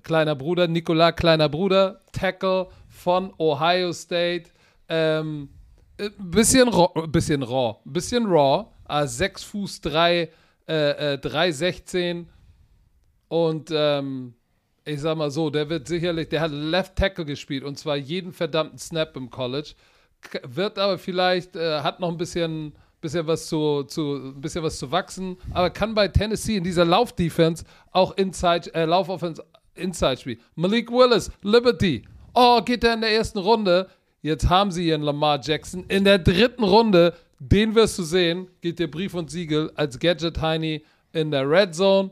kleiner 0.02 0.34
Bruder, 0.34 0.66
Nicolas, 0.66 1.14
kleiner 1.14 1.48
Bruder, 1.48 2.00
Tackle 2.12 2.68
von 2.88 3.32
Ohio 3.38 3.92
State. 3.92 4.50
Ähm, 4.88 5.50
äh, 5.98 6.10
bisschen 6.18 6.68
raw, 6.68 6.88
bisschen 7.06 7.42
raw, 7.42 7.76
bisschen 7.84 8.26
raw, 8.26 8.66
äh, 8.88 9.06
6 9.06 9.44
Fuß 9.44 9.80
3, 9.82 10.30
äh, 10.68 11.14
äh, 11.14 11.18
316 11.18 12.28
und 13.30 13.70
ähm, 13.72 14.34
ich 14.84 15.00
sag 15.00 15.16
mal 15.16 15.30
so, 15.30 15.50
der 15.50 15.70
wird 15.70 15.86
sicherlich, 15.86 16.28
der 16.28 16.40
hat 16.40 16.50
Left 16.50 16.96
Tackle 16.96 17.24
gespielt 17.24 17.62
und 17.62 17.78
zwar 17.78 17.96
jeden 17.96 18.32
verdammten 18.32 18.76
Snap 18.76 19.16
im 19.16 19.30
College 19.30 19.74
wird 20.42 20.78
aber 20.78 20.98
vielleicht, 20.98 21.56
äh, 21.56 21.80
hat 21.80 22.00
noch 22.00 22.10
ein 22.10 22.16
bisschen, 22.16 22.72
bisschen, 23.00 23.26
was 23.26 23.46
zu, 23.46 23.84
zu, 23.84 24.34
bisschen 24.36 24.62
was 24.62 24.78
zu 24.78 24.90
wachsen, 24.90 25.36
aber 25.52 25.70
kann 25.70 25.94
bei 25.94 26.08
Tennessee 26.08 26.56
in 26.56 26.64
dieser 26.64 26.84
Laufdefense 26.84 27.64
auch 27.92 28.16
Inside, 28.16 28.74
äh, 28.74 28.84
Laufoffense 28.84 29.44
Inside 29.74 30.16
spielen. 30.16 30.40
Malik 30.56 30.90
Willis, 30.90 31.30
Liberty. 31.42 32.02
Oh, 32.34 32.60
geht 32.62 32.84
er 32.84 32.94
in 32.94 33.00
der 33.00 33.12
ersten 33.12 33.38
Runde. 33.38 33.88
Jetzt 34.22 34.48
haben 34.48 34.70
sie 34.70 34.88
ihren 34.88 35.02
Lamar 35.02 35.40
Jackson. 35.40 35.84
In 35.88 36.04
der 36.04 36.18
dritten 36.18 36.64
Runde, 36.64 37.14
den 37.38 37.74
wirst 37.74 37.98
du 37.98 38.02
sehen, 38.02 38.48
geht 38.60 38.78
der 38.78 38.88
Brief 38.88 39.14
und 39.14 39.30
Siegel 39.30 39.72
als 39.76 39.98
Gadget 39.98 40.40
Heini 40.40 40.84
in 41.12 41.30
der 41.30 41.48
Red 41.48 41.74
Zone. 41.74 42.10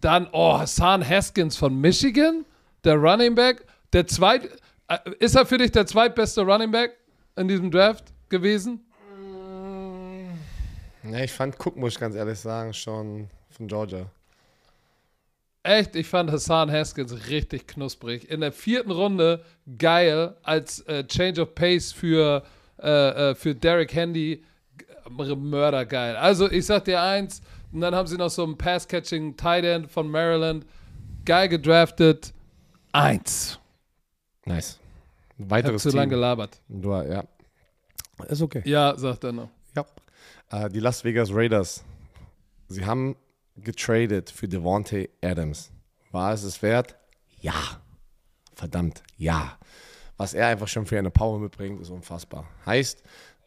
Dann, 0.00 0.28
oh, 0.32 0.58
Hassan 0.58 1.06
Haskins 1.06 1.56
von 1.56 1.80
Michigan, 1.80 2.44
der 2.84 2.96
Running 2.96 3.34
Back. 3.34 3.64
Der 3.92 4.06
zweit, 4.06 4.48
äh, 4.88 4.98
ist 5.18 5.34
er 5.36 5.46
für 5.46 5.58
dich 5.58 5.72
der 5.72 5.86
zweitbeste 5.86 6.42
Running 6.42 6.70
Back? 6.70 6.96
in 7.36 7.48
diesem 7.48 7.70
Draft 7.70 8.04
gewesen? 8.28 8.80
Ja, 11.04 11.20
ich 11.20 11.32
fand 11.32 11.54
Cook, 11.64 11.76
muss 11.76 11.94
ich 11.94 12.00
ganz 12.00 12.16
ehrlich 12.16 12.38
sagen, 12.38 12.72
schon 12.72 13.28
von 13.50 13.68
Georgia. 13.68 14.10
Echt, 15.62 15.94
ich 15.96 16.06
fand 16.06 16.30
Hassan 16.30 16.70
Haskins 16.70 17.28
richtig 17.28 17.68
knusprig. 17.68 18.28
In 18.30 18.40
der 18.40 18.52
vierten 18.52 18.90
Runde 18.90 19.44
geil 19.78 20.36
als 20.42 20.80
äh, 20.80 21.06
Change 21.06 21.42
of 21.42 21.54
Pace 21.54 21.92
für, 21.92 22.44
äh, 22.80 23.30
äh, 23.30 23.34
für 23.34 23.54
Derek 23.54 23.94
Handy. 23.94 24.42
Mördergeil. 25.08 26.16
Also, 26.16 26.50
ich 26.50 26.66
sag 26.66 26.84
dir 26.84 27.00
eins, 27.00 27.40
und 27.76 27.82
dann 27.82 27.94
haben 27.94 28.06
sie 28.06 28.16
noch 28.16 28.30
so 28.30 28.42
einen 28.42 28.56
Pass-Catching 28.56 29.36
Tight 29.36 29.62
End 29.62 29.90
von 29.90 30.10
Maryland. 30.10 30.64
Geil 31.26 31.46
gedraftet. 31.50 32.32
Eins. 32.90 33.58
Nice. 34.46 34.80
Ein 35.38 35.50
weiteres 35.50 35.82
zu 35.82 35.90
lange 35.90 36.08
gelabert. 36.08 36.58
Du, 36.68 36.92
ja. 36.92 37.24
Ist 38.28 38.40
okay. 38.40 38.62
Ja, 38.64 38.96
sagt 38.96 39.24
er 39.24 39.32
noch. 39.32 39.50
Ja. 39.74 39.84
Äh, 40.50 40.70
die 40.70 40.80
Las 40.80 41.04
Vegas 41.04 41.28
Raiders. 41.30 41.84
Sie 42.68 42.86
haben 42.86 43.14
getradet 43.56 44.30
für 44.30 44.48
Devontae 44.48 45.10
Adams. 45.22 45.70
War 46.12 46.32
es 46.32 46.44
es 46.44 46.62
wert? 46.62 46.96
Ja. 47.42 47.82
Verdammt, 48.54 49.02
ja. 49.18 49.58
Was 50.16 50.32
er 50.32 50.46
einfach 50.46 50.68
schon 50.68 50.86
für 50.86 50.98
eine 50.98 51.10
Power 51.10 51.38
mitbringt, 51.38 51.82
ist 51.82 51.90
unfassbar. 51.90 52.48
Heißt, 52.64 53.02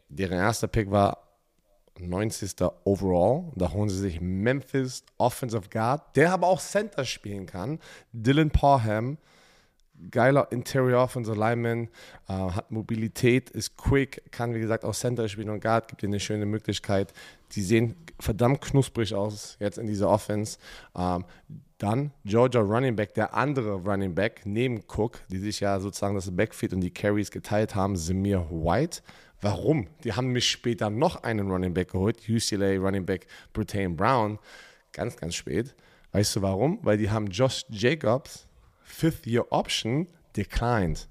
deren 0.08 0.38
erster 0.38 0.68
Pick 0.68 0.92
war 0.92 1.29
90. 2.00 2.56
Overall. 2.84 3.52
Da 3.56 3.72
holen 3.72 3.90
sie 3.90 4.00
sich 4.00 4.22
Memphis 4.22 5.04
Offensive 5.18 5.70
Guard, 5.70 6.16
der 6.16 6.34
aber 6.34 6.48
auch 6.48 6.62
Center 6.62 7.06
spielen 7.06 7.46
kann. 7.46 7.80
Dylan 8.14 8.52
Parham 8.52 9.18
geiler 10.12 10.52
Interior 10.52 11.04
Offensive 11.04 11.38
Lineman, 11.38 11.90
äh, 12.28 12.34
hat 12.34 12.72
Mobilität, 12.72 13.50
ist 13.50 13.78
quick, 13.78 14.24
kann 14.32 14.54
wie 14.54 14.60
gesagt 14.60 14.86
auch 14.86 14.96
Center 14.96 15.28
spielen 15.28 15.50
und 15.50 15.62
Guard, 15.62 15.88
gibt 15.88 16.02
dir 16.02 16.08
eine 16.08 16.20
schöne 16.20 16.46
Möglichkeit. 16.46 17.14
Die 17.54 17.62
sehen 17.62 17.96
verdammt 18.20 18.62
knusprig 18.62 19.14
aus 19.14 19.58
jetzt 19.60 19.78
in 19.78 19.88
dieser 19.88 20.10
Offense. 20.10 20.58
Ähm, 20.96 21.26
Dann 21.78 22.12
Georgia 22.26 22.62
Running 22.62 22.96
Back, 22.96 23.14
der 23.14 23.34
andere 23.34 23.74
Running 23.74 24.14
Back 24.14 24.42
neben 24.46 24.84
Cook, 24.88 25.20
die 25.30 25.38
sich 25.38 25.62
ja 25.62 25.80
sozusagen 25.80 26.16
das 26.16 26.36
Backfield 26.36 26.74
und 26.74 26.82
die 26.82 26.92
Carries 26.92 27.32
geteilt 27.32 27.74
haben, 27.74 27.96
Samir 27.96 28.46
White. 28.50 29.02
Warum? 29.42 29.88
Die 30.04 30.14
haben 30.14 30.28
mich 30.28 30.50
später 30.50 30.90
noch 30.90 31.24
einen 31.24 31.50
Running 31.50 31.74
Back 31.74 31.92
geholt, 31.92 32.18
UCLA 32.28 32.78
Running 32.78 33.06
Back 33.06 33.28
Britain 33.54 33.96
Brown, 33.96 34.38
ganz, 34.92 35.16
ganz 35.16 35.36
spät. 35.36 35.76
Weißt 36.12 36.36
du 36.36 36.42
warum? 36.42 36.80
Weil 36.82 36.98
die 36.98 37.10
haben 37.10 37.28
Josh 37.28 37.66
Jacobs, 37.70 38.48
Fifth 38.84 39.26
Year 39.28 39.46
Option, 39.52 40.08
declined. 40.36 41.08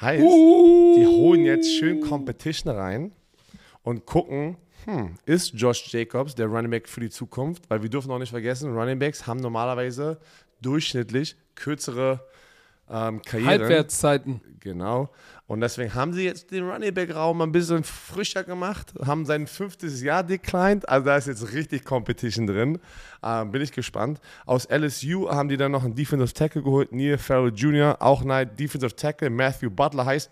Heißt, 0.00 0.22
die 0.22 1.06
holen 1.06 1.44
jetzt 1.44 1.72
schön 1.76 2.00
Competition 2.00 2.74
rein 2.74 3.12
und 3.82 4.06
gucken, 4.06 4.56
hm, 4.84 5.14
ist 5.24 5.54
Josh 5.54 5.92
Jacobs 5.92 6.34
der 6.34 6.46
Running 6.46 6.70
Back 6.70 6.88
für 6.88 7.00
die 7.00 7.10
Zukunft? 7.10 7.68
Weil 7.70 7.82
wir 7.82 7.88
dürfen 7.88 8.10
auch 8.10 8.18
nicht 8.18 8.30
vergessen, 8.30 8.76
Running 8.76 8.98
Backs 8.98 9.26
haben 9.26 9.40
normalerweise 9.40 10.18
durchschnittlich 10.60 11.36
kürzere 11.54 12.26
ähm, 12.90 13.22
Karrieren. 13.22 13.48
Halbwertszeiten. 13.48 14.40
Genau. 14.60 15.10
Und 15.46 15.60
deswegen 15.60 15.94
haben 15.94 16.14
sie 16.14 16.24
jetzt 16.24 16.50
den 16.50 16.66
Running 16.66 16.94
Back 16.94 17.14
Raum 17.14 17.42
ein 17.42 17.52
bisschen 17.52 17.84
frischer 17.84 18.44
gemacht, 18.44 18.94
haben 19.04 19.26
sein 19.26 19.46
fünftes 19.46 20.02
Jahr 20.02 20.24
declined. 20.24 20.88
Also 20.88 21.04
da 21.04 21.16
ist 21.16 21.26
jetzt 21.26 21.52
richtig 21.52 21.84
Competition 21.84 22.46
drin. 22.46 22.78
Ähm, 23.22 23.50
bin 23.50 23.60
ich 23.60 23.72
gespannt. 23.72 24.20
Aus 24.46 24.66
LSU 24.70 25.28
haben 25.28 25.50
die 25.50 25.58
dann 25.58 25.72
noch 25.72 25.84
einen 25.84 25.94
Defensive 25.94 26.32
Tackle 26.32 26.62
geholt, 26.62 26.92
Neil 26.92 27.18
Farrell 27.18 27.52
Jr., 27.54 28.00
auch 28.00 28.24
ein 28.24 28.56
Defensive 28.56 28.96
Tackle, 28.96 29.28
Matthew 29.28 29.68
Butler 29.68 30.06
heißt. 30.06 30.30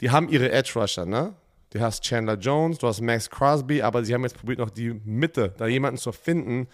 Die 0.00 0.10
haben 0.10 0.30
ihre 0.30 0.50
Edge 0.50 0.72
Rusher, 0.74 1.04
ne? 1.04 1.34
Du 1.70 1.80
hast 1.80 2.02
Chandler 2.02 2.38
Jones, 2.38 2.78
du 2.78 2.86
hast 2.86 3.00
Max 3.00 3.28
Crosby, 3.28 3.82
aber 3.82 4.04
sie 4.04 4.14
haben 4.14 4.22
jetzt 4.22 4.38
probiert, 4.38 4.60
noch 4.60 4.70
die 4.70 4.94
Mitte, 5.04 5.52
da 5.58 5.66
jemanden 5.66 5.98
zu 5.98 6.12
finden, 6.12 6.68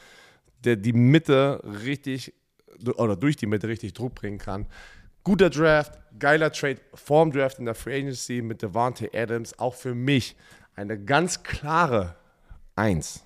der 0.62 0.76
die 0.76 0.92
Mitte 0.92 1.60
richtig 1.84 2.34
oder 2.96 3.16
durch 3.16 3.36
die 3.36 3.46
Mitte 3.46 3.66
richtig 3.66 3.94
Druck 3.94 4.14
bringen 4.14 4.38
kann. 4.38 4.66
Guter 5.24 5.50
Draft, 5.50 5.98
geiler 6.18 6.50
Trade, 6.50 6.80
Form 6.94 7.30
Draft 7.30 7.58
in 7.58 7.66
der 7.66 7.74
Free 7.74 8.00
Agency 8.00 8.42
mit 8.42 8.62
Devante 8.62 9.10
Adams. 9.14 9.58
Auch 9.58 9.74
für 9.74 9.94
mich 9.94 10.36
eine 10.74 10.98
ganz 10.98 11.42
klare 11.42 12.16
Eins. 12.76 13.22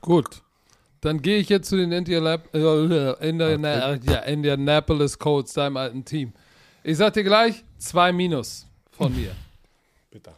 Gut. 0.00 0.42
Dann 1.00 1.20
gehe 1.22 1.38
ich 1.38 1.48
jetzt 1.48 1.68
zu 1.68 1.76
den 1.76 1.92
äh, 1.92 1.98
Indianapolis 4.32 5.18
Colts, 5.18 5.52
deinem 5.52 5.76
alten 5.76 6.04
Team. 6.04 6.32
Ich 6.82 6.96
sag 6.96 7.12
dir 7.14 7.24
gleich, 7.24 7.64
zwei 7.78 8.12
Minus 8.12 8.66
von 8.90 9.14
mir. 9.14 9.32
Bitte. 10.10 10.32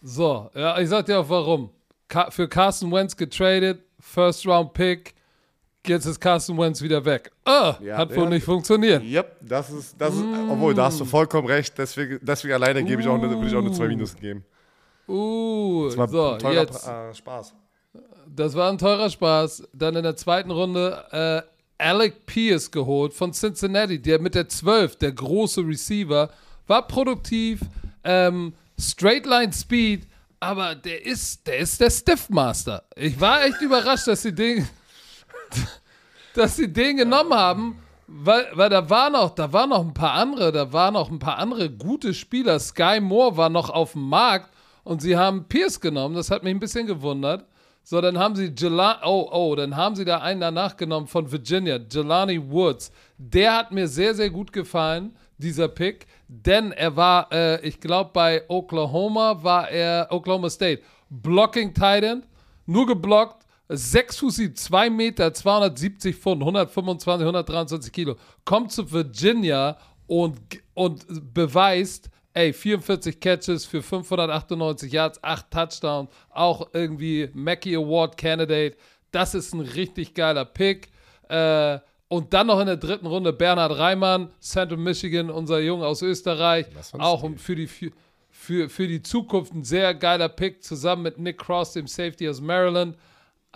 So, 0.00 0.50
ja, 0.54 0.78
ich 0.78 0.88
sag 0.88 1.06
dir 1.06 1.20
auch 1.20 1.28
warum. 1.28 1.70
Ka 2.08 2.30
für 2.30 2.48
Carson 2.48 2.90
Wentz 2.92 3.16
getradet, 3.16 3.82
First 4.00 4.46
Round 4.46 4.72
Pick, 4.72 5.14
jetzt 5.88 6.06
ist 6.06 6.20
Carson 6.20 6.56
Wentz 6.58 6.80
wieder 6.82 7.04
weg. 7.04 7.30
Ah, 7.44 7.76
Ja, 7.82 7.96
hat 7.98 8.10
wohl 8.14 8.24
ja. 8.24 8.30
nicht 8.30 8.44
funktioniert. 8.44 9.02
Yep, 9.02 9.36
das 9.40 9.70
ist, 9.70 9.94
das 10.00 10.14
ist, 10.14 10.24
obwohl, 10.50 10.74
da 10.74 10.84
hast 10.86 11.00
du 11.00 11.04
vollkommen 11.04 11.46
recht, 11.48 11.76
deswegen, 11.78 12.18
deswegen 12.22 12.54
alleine 12.54 12.82
gebe 12.84 13.02
ich 13.02 13.08
auch 13.08 13.14
eine, 13.14 13.30
würde 13.30 13.46
ich 13.48 13.54
auch 13.54 13.60
eine 13.60 13.72
2 13.72 13.88
Minus 13.88 14.14
geben. 14.16 14.44
Uh, 15.08 15.86
Das 15.86 15.96
war 15.96 16.08
so, 16.08 16.30
ein 16.32 16.38
teurer 16.38 16.54
jetzt. 16.54 16.86
äh, 16.86 17.14
Spaß. 17.14 17.54
Das 18.26 18.54
war 18.54 18.70
ein 18.70 18.78
teurer 18.78 19.08
Spaß. 19.08 19.62
Dann 19.72 19.96
in 19.96 20.02
der 20.02 20.16
zweiten 20.16 20.50
Runde 20.50 21.04
äh, 21.10 21.42
Alec 21.82 22.26
Pierce 22.26 22.70
geholt 22.70 23.14
von 23.14 23.32
Cincinnati, 23.32 24.00
der 24.00 24.20
mit 24.20 24.34
der 24.34 24.48
12, 24.48 24.96
der 24.96 25.12
große 25.12 25.62
Receiver, 25.66 26.28
war 26.66 26.86
produktiv, 26.86 27.60
ähm, 28.04 28.52
Straight 28.78 29.24
Line 29.26 29.52
Speed, 29.52 30.06
aber 30.40 30.74
der 30.74 31.04
ist, 31.06 31.46
der 31.46 31.58
ist 31.58 31.80
der 31.80 31.90
Stiffmaster. 31.90 32.84
Ich 32.94 33.18
war 33.20 33.44
echt 33.44 33.60
überrascht, 33.62 34.06
dass 34.06 34.22
sie 34.22 34.34
den, 34.34 34.68
dass 36.38 36.56
sie 36.56 36.72
den 36.72 36.98
genommen 36.98 37.34
haben, 37.34 37.78
weil, 38.06 38.46
weil 38.54 38.70
da 38.70 38.88
war 38.88 39.10
noch, 39.10 39.30
da 39.30 39.52
waren 39.52 39.70
noch 39.70 39.84
ein 39.84 39.92
paar 39.92 40.12
andere, 40.12 40.52
da 40.52 40.72
waren 40.72 40.94
noch 40.94 41.10
ein 41.10 41.18
paar 41.18 41.38
andere 41.38 41.68
gute 41.68 42.14
Spieler. 42.14 42.58
Sky 42.58 43.00
Moore 43.00 43.36
war 43.36 43.48
noch 43.50 43.68
auf 43.70 43.92
dem 43.92 44.08
Markt 44.08 44.50
und 44.84 45.02
sie 45.02 45.16
haben 45.16 45.44
Pierce 45.48 45.80
genommen. 45.80 46.14
Das 46.14 46.30
hat 46.30 46.44
mich 46.44 46.54
ein 46.54 46.60
bisschen 46.60 46.86
gewundert. 46.86 47.44
So, 47.82 48.00
dann 48.00 48.18
haben 48.18 48.36
sie 48.36 48.52
Jelani, 48.56 49.00
oh, 49.04 49.28
oh, 49.32 49.54
dann 49.56 49.74
haben 49.74 49.96
sie 49.96 50.04
da 50.04 50.18
einen 50.18 50.40
danach 50.40 50.76
genommen 50.76 51.06
von 51.06 51.30
Virginia, 51.30 51.78
Jelani 51.90 52.40
Woods. 52.50 52.92
Der 53.16 53.56
hat 53.56 53.72
mir 53.72 53.88
sehr, 53.88 54.14
sehr 54.14 54.30
gut 54.30 54.52
gefallen, 54.52 55.16
dieser 55.38 55.68
Pick, 55.68 56.06
denn 56.28 56.72
er 56.72 56.94
war, 56.96 57.32
äh, 57.32 57.60
ich 57.66 57.80
glaube, 57.80 58.10
bei 58.12 58.42
Oklahoma 58.48 59.42
war 59.42 59.70
er, 59.70 60.08
Oklahoma 60.10 60.50
State, 60.50 60.82
Blocking 61.08 61.72
Tight 61.74 62.04
End, 62.04 62.24
nur 62.66 62.86
geblockt, 62.86 63.37
6 63.68 64.18
Fuß 64.18 64.36
7, 64.36 64.56
2 64.56 64.90
Meter, 64.90 65.32
270 65.32 66.16
Pfund, 66.16 66.42
125, 66.42 67.22
123 67.22 67.92
Kilo, 67.92 68.16
kommt 68.44 68.72
zu 68.72 68.90
Virginia 68.90 69.76
und, 70.06 70.38
und 70.74 71.34
beweist, 71.34 72.10
ey, 72.32 72.52
44 72.52 73.20
Catches 73.20 73.66
für 73.66 73.82
598 73.82 74.92
Yards, 74.92 75.22
8 75.22 75.50
Touchdowns, 75.50 76.10
auch 76.30 76.68
irgendwie 76.72 77.28
Mackey 77.34 77.76
Award 77.76 78.16
Candidate. 78.16 78.76
Das 79.10 79.34
ist 79.34 79.52
ein 79.54 79.60
richtig 79.60 80.14
geiler 80.14 80.44
Pick. 80.44 80.88
Äh, 81.28 81.78
und 82.08 82.32
dann 82.32 82.46
noch 82.46 82.58
in 82.60 82.66
der 82.66 82.78
dritten 82.78 83.06
Runde 83.06 83.34
Bernhard 83.34 83.76
Reimann, 83.78 84.30
Central 84.40 84.78
Michigan, 84.78 85.30
unser 85.30 85.60
Junge 85.60 85.86
aus 85.86 86.00
Österreich. 86.00 86.66
Auch 86.92 87.22
um 87.22 87.36
für 87.36 87.54
die, 87.54 87.66
für, 87.66 88.70
für 88.70 88.88
die 88.88 89.02
Zukunft 89.02 89.52
ein 89.52 89.64
sehr 89.64 89.94
geiler 89.94 90.30
Pick, 90.30 90.62
zusammen 90.62 91.02
mit 91.02 91.18
Nick 91.18 91.36
Cross, 91.38 91.74
dem 91.74 91.86
Safety 91.86 92.26
aus 92.28 92.40
Maryland. 92.40 92.96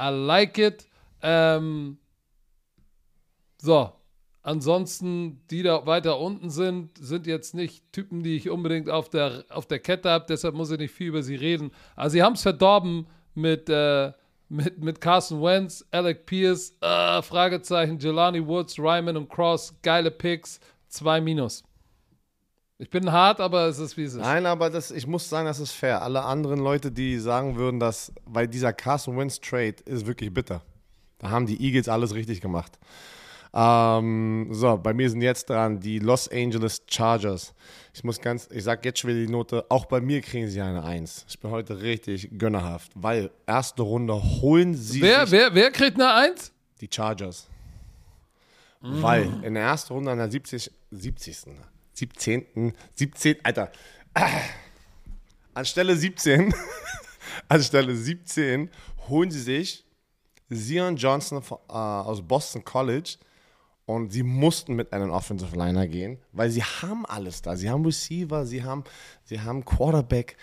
I 0.03 0.11
like 0.11 0.59
it. 0.59 0.89
Ähm, 1.23 1.99
so, 3.59 3.93
ansonsten, 4.43 5.41
die 5.51 5.63
da 5.63 5.87
weiter 5.87 6.19
unten 6.19 6.51
sind, 6.51 6.99
sind 6.99 7.27
jetzt 7.29 7.55
nicht 7.55 7.93
Typen, 7.93 8.25
die 8.25 8.37
ich 8.37 8.51
unbedingt 8.51 8.91
auf 8.91 9.09
der, 9.09 9.45
auf 9.51 9.67
der 9.67 9.79
Kette 9.79 10.11
habe, 10.11 10.27
deshalb 10.29 10.55
muss 10.57 10.73
ich 10.73 10.79
nicht 10.79 10.95
viel 10.95 11.09
über 11.09 11.23
sie 11.23 11.37
reden. 11.37 11.71
Also, 11.95 12.15
sie 12.15 12.23
haben 12.23 12.33
es 12.33 12.43
verdorben 12.43 13.07
mit, 13.35 13.69
äh, 13.69 14.13
mit, 14.49 14.83
mit 14.83 15.01
Carson 15.01 15.41
Wentz, 15.41 15.87
Alec 15.93 16.27
Pierce, 16.27 16.77
äh, 16.81 17.23
Fragezeichen, 17.23 17.99
Jelani 17.99 18.45
Woods, 18.45 18.79
Ryman 18.79 19.17
und 19.17 19.31
Cross, 19.31 19.75
geile 19.83 20.11
Picks, 20.11 20.59
zwei 20.89 21.21
Minus. 21.21 21.63
Ich 22.83 22.91
bin 22.91 23.13
hart, 23.13 23.39
aber 23.39 23.69
es 23.69 23.79
ist 23.79 23.97
wie 23.97 24.03
es 24.03 24.15
ist. 24.15 24.21
Nein, 24.21 24.45
aber 24.45 24.69
das, 24.69 24.91
ich 24.91 25.07
muss 25.07 25.29
sagen, 25.29 25.47
das 25.47 25.61
ist 25.61 25.71
fair. 25.71 26.03
Alle 26.03 26.25
anderen 26.25 26.59
Leute, 26.59 26.91
die 26.91 27.17
sagen 27.17 27.55
würden, 27.55 27.79
dass, 27.79 28.13
weil 28.25 28.49
dieser 28.49 28.73
Carson 28.73 29.17
Wentz 29.17 29.41
Trade 29.41 29.77
ist 29.85 30.05
wirklich 30.05 30.35
bitter. 30.35 30.63
Da 31.19 31.31
haben 31.31 31.47
die 31.47 31.65
Eagles 31.65 31.89
alles 31.89 32.13
richtig 32.13 32.41
gemacht. 32.41 32.77
Ähm, 33.55 34.49
so, 34.51 34.77
bei 34.79 34.93
mir 34.93 35.09
sind 35.09 35.23
jetzt 35.23 35.49
dran 35.49 35.79
die 35.79 36.01
Los 36.01 36.27
Angeles 36.27 36.83
Chargers. 36.91 37.55
Ich 37.95 38.03
muss 38.03 38.21
ganz, 38.21 38.49
ich 38.51 38.65
sag 38.65 38.85
jetzt 38.85 38.99
schon 38.99 39.11
wieder 39.11 39.27
die 39.27 39.31
Note, 39.31 39.65
auch 39.69 39.85
bei 39.85 40.01
mir 40.01 40.21
kriegen 40.21 40.49
sie 40.49 40.61
eine 40.61 40.83
Eins. 40.83 41.25
Ich 41.29 41.39
bin 41.39 41.53
heute 41.53 41.83
richtig 41.83 42.31
gönnerhaft, 42.37 42.91
weil 42.97 43.31
erste 43.47 43.83
Runde 43.83 44.15
holen 44.21 44.75
sie 44.75 45.03
Wer, 45.03 45.21
sich 45.25 45.39
wer, 45.39 45.55
wer 45.55 45.71
kriegt 45.71 46.01
eine 46.01 46.13
Eins? 46.13 46.51
die 46.81 46.89
Chargers. 46.93 47.47
Weil 48.81 49.33
in 49.45 49.55
der 49.55 49.63
ersten 49.63 49.93
Runde 49.93 50.11
an 50.11 50.19
der 50.19 50.29
70, 50.29 50.69
70. 50.91 51.45
17. 51.95 52.73
17. 52.95 53.37
Alter. 53.45 53.73
Ah. 54.15 54.29
Anstelle 55.55 55.97
17, 55.97 56.55
anstelle 57.49 57.95
17 57.95 58.71
holen 59.09 59.31
sie 59.31 59.41
sich 59.41 59.85
Zion 60.51 60.97
Johnson 60.97 61.43
von, 61.43 61.59
äh, 61.69 61.73
aus 61.73 62.23
Boston 62.23 62.65
College 62.65 63.17
und 63.85 64.13
sie 64.13 64.23
mussten 64.23 64.75
mit 64.75 64.93
einem 64.93 65.11
Offensive 65.11 65.55
Liner 65.57 65.87
gehen, 65.87 66.19
weil 66.33 66.51
sie 66.51 66.63
haben 66.63 67.05
alles 67.07 67.43
da. 67.43 67.57
Sie 67.57 67.69
haben 67.69 67.85
Receiver, 67.85 68.47
sie 68.47 68.63
haben, 68.63 68.85
sie 69.25 69.41
haben 69.41 69.65
Quarterback. 69.65 70.37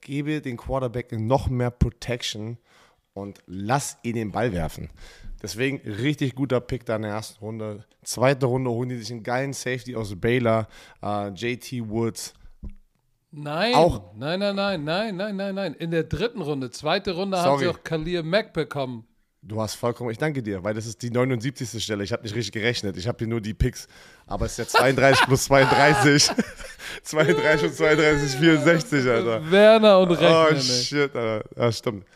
Gebe 0.00 0.40
den 0.40 0.56
Quarterback 0.56 1.12
noch 1.12 1.48
mehr 1.48 1.70
Protection 1.70 2.58
und 3.12 3.42
lass 3.46 3.98
ihn 4.02 4.14
den 4.14 4.32
Ball 4.32 4.52
werfen. 4.52 4.90
Deswegen 5.42 5.78
richtig 5.88 6.34
guter 6.34 6.60
Pick 6.60 6.84
da 6.86 6.96
in 6.96 7.02
der 7.02 7.12
ersten 7.12 7.38
Runde. 7.44 7.84
Zweite 8.02 8.46
Runde 8.46 8.70
holen 8.70 8.88
die 8.88 8.96
sich 8.98 9.10
einen 9.10 9.22
geilen 9.22 9.52
Safety 9.52 9.94
aus 9.94 10.14
Baylor, 10.18 10.66
äh, 11.02 11.28
JT 11.28 11.88
Woods. 11.88 12.32
Nein, 13.32 13.74
Auch- 13.74 14.14
nein, 14.16 14.38
nein, 14.40 14.54
nein, 14.56 14.84
nein, 14.84 15.16
nein, 15.16 15.36
nein, 15.36 15.54
nein. 15.54 15.74
In 15.74 15.90
der 15.90 16.04
dritten 16.04 16.40
Runde, 16.40 16.70
zweite 16.70 17.12
Runde 17.12 17.36
haben 17.36 17.44
Sorry. 17.44 17.64
sie 17.64 17.68
auch 17.68 17.82
Khalil 17.84 18.22
Mack 18.22 18.52
bekommen. 18.54 19.04
Du 19.42 19.60
hast 19.60 19.74
vollkommen, 19.74 20.10
ich 20.10 20.18
danke 20.18 20.42
dir, 20.42 20.64
weil 20.64 20.74
das 20.74 20.86
ist 20.86 21.02
die 21.02 21.10
79. 21.10 21.80
Stelle. 21.84 22.02
Ich 22.02 22.12
habe 22.12 22.22
nicht 22.24 22.34
richtig 22.34 22.52
gerechnet. 22.52 22.96
Ich 22.96 23.06
habe 23.06 23.18
hier 23.18 23.28
nur 23.28 23.40
die 23.40 23.54
Picks. 23.54 23.86
Aber 24.26 24.46
es 24.46 24.58
ist 24.58 24.72
ja 24.72 24.80
32 24.80 25.26
plus 25.26 25.44
32. 25.44 26.30
32 27.04 27.60
plus 27.60 27.76
32 27.76 28.24
ist 28.24 28.34
64, 28.36 29.08
Alter. 29.08 29.50
Werner 29.50 29.98
und 30.00 30.10
Rechner 30.12 30.48
Oh 30.50 30.56
shit, 30.58 31.14
Alter. 31.14 31.44
Ja, 31.56 31.70
stimmt. 31.70 32.06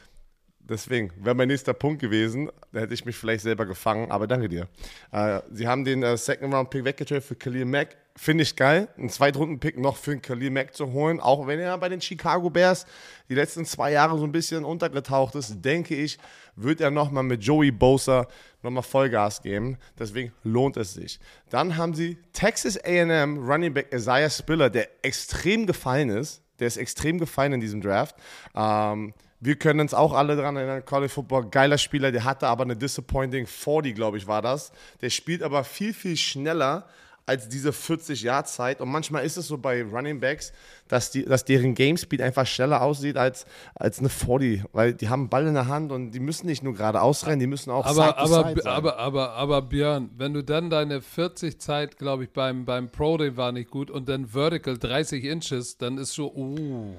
Deswegen 0.71 1.11
wäre 1.17 1.35
mein 1.35 1.49
nächster 1.49 1.75
Punkt 1.75 2.01
gewesen. 2.01 2.49
Da 2.71 2.79
hätte 2.79 2.95
ich 2.95 3.05
mich 3.05 3.17
vielleicht 3.17 3.43
selber 3.43 3.67
gefangen, 3.67 4.13
aber 4.13 4.29
danke 4.29 4.49
dir. 4.49 4.69
Äh, 5.11 5.41
sie 5.51 5.67
haben 5.67 5.85
den 5.85 6.05
äh, 6.05 6.17
Second 6.17 6.55
Round 6.55 6.71
Pick 6.71 6.85
weggetradet 6.85 7.25
für 7.25 7.35
Khalil 7.35 7.65
Mack. 7.65 7.97
Finde 8.15 8.43
ich 8.43 8.55
geil, 8.55 8.87
einen 8.97 9.09
Zweitrunden-Pick 9.09 9.79
noch 9.79 9.97
für 9.97 10.13
einen 10.13 10.23
Khalil 10.23 10.51
Mack 10.51 10.75
zu 10.75 10.93
holen, 10.93 11.19
auch 11.19 11.47
wenn 11.47 11.59
er 11.59 11.77
bei 11.79 11.89
den 11.89 12.01
Chicago 12.01 12.51
Bears 12.51 12.87
die 13.29 13.35
letzten 13.35 13.65
zwei 13.65 13.91
Jahre 13.93 14.17
so 14.19 14.25
ein 14.25 14.31
bisschen 14.31 14.65
untergetaucht 14.65 15.35
ist, 15.35 15.65
denke 15.65 15.97
ich, 15.97 16.19
wird 16.55 16.81
er 16.81 16.91
nochmal 16.93 17.25
mit 17.25 17.43
Joey 17.43 17.73
Bosa 17.73 18.29
nochmal 18.63 18.83
Vollgas 18.85 19.43
geben. 19.43 19.77
Deswegen 19.99 20.33
lohnt 20.45 20.77
es 20.77 20.95
sich. 20.95 21.19
Dann 21.49 21.77
haben 21.77 21.95
sie 21.95 22.17
Texas 22.33 22.79
AM 22.85 23.39
Running 23.39 23.75
Back 23.75 23.93
Isaiah 23.93 24.31
Spiller, 24.31 24.71
der 24.71 24.89
extrem 25.03 25.67
gefallen 25.67 26.11
ist. 26.11 26.43
Der 26.61 26.69
ist 26.69 26.77
extrem 26.77 27.19
gefallen 27.19 27.55
in 27.55 27.61
diesem 27.61 27.81
Draft. 27.81 28.15
Ähm, 28.55 29.15
wir 29.41 29.57
können 29.57 29.81
uns 29.81 29.95
auch 29.95 30.13
alle 30.13 30.37
daran 30.37 30.57
erinnern, 30.57 30.85
College 30.85 31.09
Football, 31.09 31.49
geiler 31.51 31.79
Spieler, 31.79 32.13
der 32.13 32.25
hatte 32.25 32.47
aber 32.47 32.65
eine 32.65 32.77
disappointing 32.77 33.47
40, 33.47 33.95
glaube 33.95 34.19
ich, 34.19 34.27
war 34.27 34.43
das. 34.43 34.71
Der 35.01 35.09
spielt 35.09 35.43
aber 35.43 35.65
viel, 35.65 35.95
viel 35.95 36.17
schneller 36.17 36.87
als 37.31 37.49
diese 37.49 37.71
40-Jahr-Zeit. 37.71 38.81
Und 38.81 38.91
manchmal 38.91 39.25
ist 39.25 39.37
es 39.37 39.47
so 39.47 39.57
bei 39.57 39.85
Running 39.85 40.19
Backs, 40.19 40.53
dass, 40.89 41.13
die, 41.13 41.25
dass 41.25 41.45
deren 41.45 41.77
Game 41.77 41.97
Speed 41.97 42.21
einfach 42.21 42.45
schneller 42.45 42.83
aussieht 42.83 43.17
als, 43.17 43.47
als 43.77 44.01
eine 44.01 44.09
40, 44.09 44.65
weil 44.73 44.95
die 44.95 45.09
haben 45.09 45.21
einen 45.21 45.29
Ball 45.29 45.47
in 45.47 45.55
der 45.55 45.69
Hand 45.69 45.93
und 45.93 46.11
die 46.11 46.19
müssen 46.19 46.47
nicht 46.47 46.65
nur 46.65 46.75
gerade 46.75 47.01
ausrennen, 47.01 47.39
die 47.39 47.47
müssen 47.47 47.71
auch 47.71 47.87
aber, 47.87 48.19
aber, 48.19 48.49
Side 48.49 48.67
aber, 48.67 48.99
aber, 48.99 49.31
aber, 49.35 49.63
Björn, 49.63 50.11
wenn 50.17 50.35
du 50.35 50.43
dann 50.43 50.71
deine 50.71 50.99
40-Zeit, 50.99 51.99
glaube 51.99 52.25
ich, 52.25 52.31
beim, 52.31 52.65
beim 52.65 52.91
Pro 52.91 53.17
Day 53.17 53.37
war 53.37 53.53
nicht 53.53 53.71
gut 53.71 53.93
und 53.93 54.09
dann 54.09 54.27
Vertical 54.27 54.77
30 54.77 55.23
Inches, 55.23 55.79
dann 55.79 55.99
ist 55.99 56.13
so, 56.13 56.33
uh. 56.35 56.97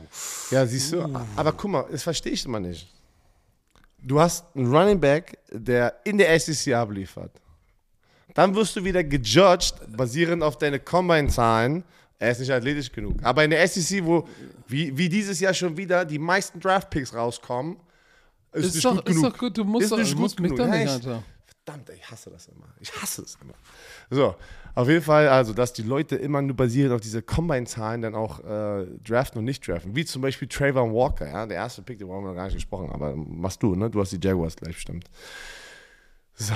Ja, 0.50 0.66
siehst 0.66 0.94
du, 0.94 1.02
uh. 1.02 1.20
aber 1.36 1.52
guck 1.52 1.72
mal, 1.72 1.86
das 1.92 2.04
verstehe 2.04 2.32
ich 2.32 2.46
immer 2.46 2.62
nicht. 2.62 2.88
Du 4.02 4.18
hast 4.18 4.46
einen 4.56 4.74
Running 4.74 5.00
Back, 5.02 5.38
der 5.52 5.94
in 6.06 6.18
der 6.18 6.40
SEC 6.40 6.74
abliefert. 6.74 7.32
Dann 8.34 8.56
wirst 8.56 8.76
du 8.76 8.84
wieder 8.84 9.04
gejudged, 9.04 9.76
basierend 9.96 10.44
auf 10.44 10.58
deine 10.58 10.80
Combine-Zahlen. 10.80 11.84
Er 12.20 12.32
ist 12.32 12.40
nicht 12.40 12.52
athletisch 12.52 12.92
genug. 12.92 13.18
Aber 13.24 13.44
in 13.44 13.50
der 13.50 13.68
SEC, 13.68 14.06
wo 14.06 14.28
wie, 14.68 14.96
wie 14.98 15.10
dieses 15.10 15.40
Jahr 15.40 15.54
schon 15.54 15.76
wieder 15.76 16.06
die 16.06 16.20
meisten 16.20 16.60
Draft-Picks 16.60 17.14
rauskommen, 17.14 17.78
ist, 18.54 18.68
ist, 18.68 18.76
nicht 18.76 18.86
doch, 18.86 18.96
gut 18.96 19.10
ist 19.10 19.16
genug. 19.16 19.32
doch 19.34 19.40
gut, 19.40 19.58
du 19.58 19.64
musst, 19.64 19.92
ist 19.92 19.98
nicht 19.98 20.18
gut 20.18 20.38
genug. 20.38 20.60
nicht, 20.60 20.90
Alter. 20.90 21.24
Verdammt, 21.64 21.90
ich 21.90 22.10
hasse 22.10 22.30
das 22.30 22.48
immer. 22.48 22.68
Ich 22.80 22.92
hasse 23.02 23.22
es 23.22 23.38
immer. 23.42 23.54
So, 24.10 24.36
auf 24.74 24.88
jeden 24.88 25.04
Fall, 25.04 25.28
also, 25.28 25.54
dass 25.54 25.74
die 25.74 25.84
Leute 25.84 26.16
immer 26.16 26.42
nur 26.42 26.56
basierend 26.56 26.94
auf 26.94 27.02
diese 27.02 27.22
Combine-Zahlen 27.22 28.02
dann 28.02 28.16
auch 28.16 28.40
äh, 28.40 28.86
draften 29.04 29.40
und 29.40 29.46
nicht 29.46 29.68
draften. 29.68 29.96
Wie 29.96 30.06
zum 30.06 30.22
Beispiel 30.22 30.48
Trayvon 30.48 30.94
Walker, 30.94 31.28
ja, 31.28 31.46
der 31.46 31.58
erste 31.58 31.82
Pick, 31.82 32.00
den 32.00 32.10
haben 32.10 32.26
wir 32.26 32.34
gar 32.34 32.46
nicht 32.46 32.56
gesprochen, 32.56 32.90
aber 32.92 33.16
machst 33.16 33.62
du, 33.64 33.76
ne? 33.76 33.90
Du 33.90 34.00
hast 34.00 34.12
die 34.12 34.20
Jaguars 34.22 34.56
gleich, 34.56 34.78
stimmt. 34.78 35.10
So, 36.42 36.56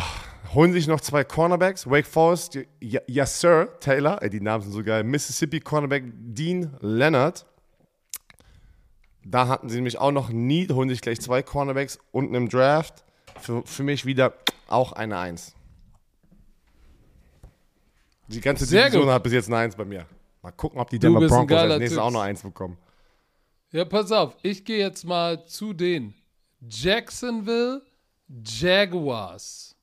holen 0.56 0.74
sich 0.74 0.88
noch 0.88 1.00
zwei 1.00 1.24
Cornerbacks. 1.24 1.88
Wake 1.88 2.08
Forest, 2.08 2.58
yes 2.80 3.40
Sir, 3.40 3.70
Taylor, 3.80 4.20
ey, 4.24 4.32
die 4.32 4.42
Namen 4.42 4.64
sind 4.64 4.74
so 4.74 4.84
geil. 4.84 5.04
Mississippi 5.04 5.60
Cornerback 5.60 6.06
Dean 6.12 6.76
Leonard. 6.80 7.46
Da 9.24 9.48
hatten 9.48 9.70
sie 9.70 9.76
nämlich 9.76 10.00
auch 10.00 10.12
noch 10.12 10.30
nie, 10.30 10.68
holen 10.70 10.90
sich 10.90 11.02
gleich 11.02 11.22
zwei 11.22 11.44
Cornerbacks 11.44 12.00
unten 12.12 12.34
im 12.34 12.50
Draft. 12.50 13.04
Für, 13.40 13.62
für 13.64 13.84
mich 13.84 14.08
wieder 14.08 14.34
auch 14.68 14.92
eine 14.94 15.20
Eins. 15.20 15.54
Die 18.28 18.42
ganze 18.42 18.66
Sehr 18.66 18.86
Division 18.86 19.04
gut. 19.04 19.14
hat 19.14 19.22
bis 19.22 19.34
jetzt 19.34 19.50
eine 19.50 19.58
Eins 19.58 19.76
bei 19.76 19.86
mir. 19.86 20.08
Mal 20.42 20.52
gucken, 20.52 20.80
ob 20.80 20.90
die 20.90 20.98
Denver 20.98 21.28
Broncos 21.28 21.58
als 21.60 21.78
nächstes 21.78 22.00
auch 22.00 22.10
noch 22.10 22.22
eins 22.22 22.42
bekommen. 22.42 22.80
Ja, 23.72 23.86
pass 23.86 24.12
auf, 24.12 24.36
ich 24.42 24.66
gehe 24.66 24.80
jetzt 24.80 25.04
mal 25.04 25.46
zu 25.46 25.74
den 25.74 26.16
Jacksonville 26.68 27.84
Jaguars. 28.28 29.75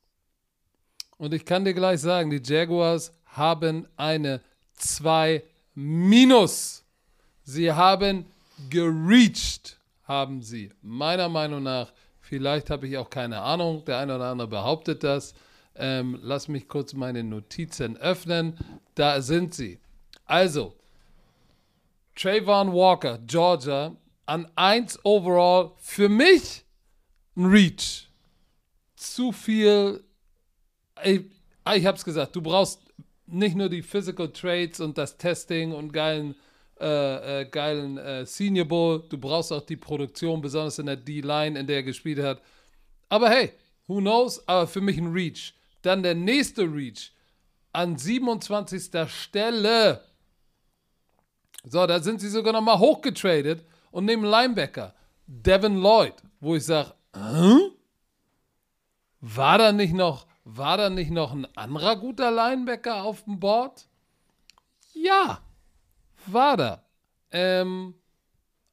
Und 1.23 1.33
ich 1.33 1.45
kann 1.45 1.65
dir 1.65 1.73
gleich 1.73 2.01
sagen, 2.01 2.31
die 2.31 2.43
Jaguars 2.43 3.13
haben 3.27 3.87
eine 3.97 4.41
2 4.75 5.45
minus. 5.73 6.83
Sie 7.45 7.71
haben 7.71 8.27
gereached, 8.69 9.79
haben 10.03 10.43
sie. 10.43 10.73
Meiner 10.83 11.29
Meinung 11.29 11.63
nach, 11.63 11.93
vielleicht 12.19 12.71
habe 12.71 12.89
ich 12.89 12.99
auch 12.99 13.09
keine 13.09 13.41
Ahnung, 13.41 13.85
der 13.85 13.99
eine 13.99 14.17
oder 14.17 14.33
andere 14.33 14.49
behauptet 14.49 15.05
das. 15.05 15.33
Ähm, 15.77 16.19
lass 16.23 16.49
mich 16.49 16.67
kurz 16.67 16.93
meine 16.93 17.23
Notizen 17.23 17.97
öffnen. 17.99 18.59
Da 18.97 19.23
sind 19.23 19.55
sie. 19.55 19.79
Also, 20.25 20.75
Trayvon 22.17 22.73
Walker, 22.73 23.19
Georgia, 23.29 23.95
an 24.27 24.51
1 24.57 25.05
overall. 25.05 25.71
Für 25.79 26.09
mich 26.09 26.65
ein 27.37 27.45
Reach. 27.45 28.09
Zu 28.97 29.31
viel 29.31 30.03
ich, 31.05 31.23
ah, 31.65 31.75
ich 31.75 31.87
hab's 31.87 32.05
gesagt, 32.05 32.35
du 32.37 32.43
brauchst 32.43 32.81
nicht 33.27 33.57
nur 33.57 33.69
die 33.69 33.83
Physical 33.83 34.29
Traits 34.29 34.81
und 34.81 34.99
das 34.99 35.17
Testing 35.17 35.73
und 35.73 35.93
geilen, 35.93 36.35
äh, 36.81 37.43
äh, 37.43 37.45
geilen 37.47 37.99
äh, 37.99 38.27
Senior 38.27 38.67
Bowl, 38.67 39.05
du 39.09 39.19
brauchst 39.19 39.53
auch 39.53 39.65
die 39.65 39.77
Produktion, 39.77 40.41
besonders 40.41 40.79
in 40.79 40.87
der 40.87 40.97
D-Line, 40.97 41.59
in 41.59 41.67
der 41.67 41.77
er 41.77 41.83
gespielt 41.83 42.19
hat. 42.19 42.43
Aber 43.09 43.31
hey, 43.31 43.53
who 43.87 43.99
knows? 43.99 44.47
Aber 44.49 44.67
für 44.67 44.81
mich 44.81 44.99
ein 44.99 45.13
Reach. 45.13 45.55
Dann 45.83 46.03
der 46.03 46.15
nächste 46.15 46.63
Reach 46.63 47.13
an 47.73 47.97
27. 47.97 48.91
Stelle. 49.09 50.03
So, 51.65 51.87
da 51.87 52.01
sind 52.01 52.21
sie 52.21 52.29
sogar 52.29 52.53
nochmal 52.53 52.79
hochgetradet 52.79 53.65
und 53.91 54.05
nehmen 54.05 54.25
Linebacker. 54.25 54.95
Devin 55.27 55.77
Lloyd, 55.77 56.15
wo 56.41 56.57
ich 56.57 56.65
sage, 56.65 56.93
war 59.21 59.59
da 59.59 59.73
nicht 59.73 59.95
noch 59.95 60.27
war 60.45 60.77
da 60.77 60.91
nicht 60.91 61.11
noch 61.11 61.33
ein 61.33 61.47
anderer 61.57 61.97
guter 61.97 62.31
Linebacker 62.31 63.03
auf 63.05 63.25
dem 63.25 63.39
Board? 63.39 63.87
Ja, 64.93 65.41
war 66.27 66.57
da. 66.57 66.85
Ähm, 67.31 67.95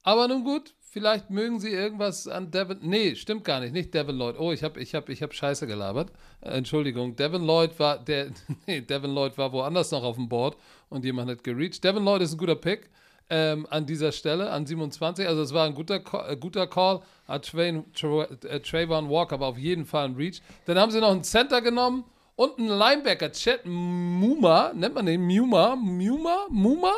aber 0.03 0.27
nun 0.27 0.43
gut, 0.43 0.73
vielleicht 0.79 1.29
mögen 1.29 1.59
sie 1.59 1.69
irgendwas 1.69 2.27
an 2.27 2.51
Devin. 2.51 2.79
Nee, 2.81 3.15
stimmt 3.15 3.43
gar 3.43 3.59
nicht, 3.59 3.73
nicht 3.73 3.93
Devin 3.93 4.17
Lloyd. 4.17 4.37
Oh, 4.39 4.51
ich 4.51 4.63
habe 4.63 4.79
ich 4.81 4.95
hab, 4.95 5.09
ich 5.09 5.21
hab 5.21 5.33
Scheiße 5.33 5.67
gelabert. 5.67 6.11
Äh, 6.41 6.49
Entschuldigung, 6.51 7.15
Devin 7.15 7.43
Lloyd 7.43 7.79
war 7.79 8.03
der. 8.03 8.31
Nee, 8.67 8.81
Devin 8.81 9.13
Lloyd 9.13 9.37
war 9.37 9.51
woanders 9.51 9.91
noch 9.91 10.03
auf 10.03 10.15
dem 10.15 10.27
Board 10.27 10.57
und 10.89 11.05
jemand 11.05 11.29
hat 11.29 11.43
gereached. 11.43 11.83
Devin 11.83 12.03
Lloyd 12.03 12.21
ist 12.21 12.33
ein 12.33 12.37
guter 12.37 12.55
Pick 12.55 12.89
ähm, 13.29 13.67
an 13.69 13.85
dieser 13.85 14.11
Stelle, 14.11 14.49
an 14.49 14.65
27. 14.65 15.27
Also 15.27 15.41
es 15.41 15.53
war 15.53 15.65
ein 15.65 15.75
guter, 15.75 16.01
äh, 16.29 16.35
guter 16.35 16.67
Call. 16.67 17.01
Äh, 17.27 17.39
Trayvon 17.39 19.09
Walker 19.09 19.35
aber 19.35 19.47
auf 19.47 19.57
jeden 19.57 19.85
Fall 19.85 20.05
ein 20.05 20.15
Reach. 20.15 20.41
Dann 20.65 20.77
haben 20.77 20.91
sie 20.91 20.99
noch 20.99 21.11
einen 21.11 21.23
Center 21.23 21.61
genommen 21.61 22.05
und 22.35 22.57
einen 22.57 22.69
Linebacker, 22.69 23.31
Chet 23.31 23.65
Muma, 23.65 24.71
nennt 24.73 24.95
man 24.95 25.05
den 25.05 25.21
Muma, 25.21 25.75
Muma, 25.75 26.47
Muma 26.49 26.93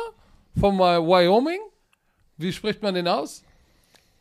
von 0.58 0.78
Wyoming. 0.78 1.60
Wie 2.36 2.52
spricht 2.52 2.82
man 2.82 2.94
den 2.94 3.08
aus? 3.08 3.42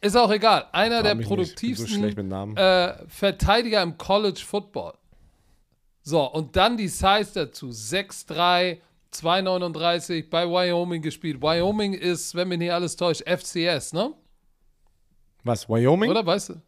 Ist 0.02 0.18
auch 0.18 0.32
egal. 0.32 0.66
Einer 0.72 1.04
der 1.04 1.16
produktivsten 1.16 2.32
so 2.56 2.60
äh, 2.60 3.08
Verteidiger 3.08 3.84
im 3.84 3.98
College 3.98 4.42
Football. 4.44 4.94
So, 6.02 6.24
und 6.32 6.56
dann 6.56 6.76
die 6.76 6.88
Size 6.88 7.30
dazu. 7.36 7.70
6'3, 7.70 8.80
2,39 9.14 10.30
bei 10.30 10.48
Wyoming 10.48 11.02
gespielt. 11.02 11.42
Wyoming 11.42 11.94
ist, 11.94 12.34
wenn 12.36 12.48
mich 12.48 12.60
nicht 12.60 12.72
alles 12.72 12.96
täuscht, 12.96 13.24
FCS, 13.28 13.94
ne? 13.94 14.14
Was, 15.44 15.68
Wyoming? 15.68 16.10
Oder 16.10 16.26
weißt 16.26 16.50
du? 16.50 16.62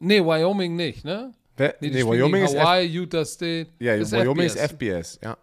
Nee, 0.00 0.20
Wyoming 0.20 0.76
nicht, 0.76 1.04
ne? 1.04 1.32
Wer, 1.56 1.74
nee, 1.80 1.88
nee 1.88 2.04
Wyoming 2.04 2.44
ist 2.44 2.58
Hawaii, 2.58 2.86
F 2.86 2.94
Utah 2.94 3.24
State. 3.24 3.68
Ja, 3.78 3.94
ist 3.94 4.12
Wyoming 4.12 4.48
FBS. 4.48 4.54
ist 4.54 4.72
FBS, 4.72 5.20
ja. 5.22 5.38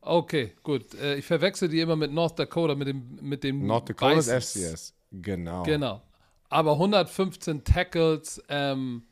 Okay, 0.00 0.52
gut. 0.62 0.94
Äh, 0.94 1.16
ich 1.16 1.26
verwechsel 1.26 1.68
die 1.68 1.80
immer 1.80 1.94
mit 1.94 2.12
North 2.12 2.38
Dakota, 2.38 2.74
mit 2.74 2.88
dem 2.88 3.18
mit 3.20 3.44
dem 3.44 3.66
North 3.66 3.88
Dakota 3.88 4.18
ist 4.18 4.30
FCS, 4.30 4.94
genau. 5.12 5.62
Genau. 5.62 6.02
Aber 6.48 6.72
115 6.72 7.64
Tackles, 7.64 8.42
ähm, 8.48 9.04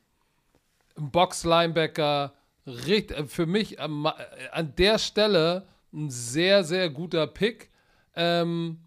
Box-Linebacker, 0.97 2.35
für 3.27 3.47
mich 3.47 3.79
äh, 3.79 3.83
an 4.53 4.75
der 4.77 4.99
Stelle 4.99 5.67
ein 5.93 6.11
sehr, 6.11 6.65
sehr 6.65 6.91
guter 6.91 7.27
Pick. 7.27 7.71
Ähm, 8.15 8.79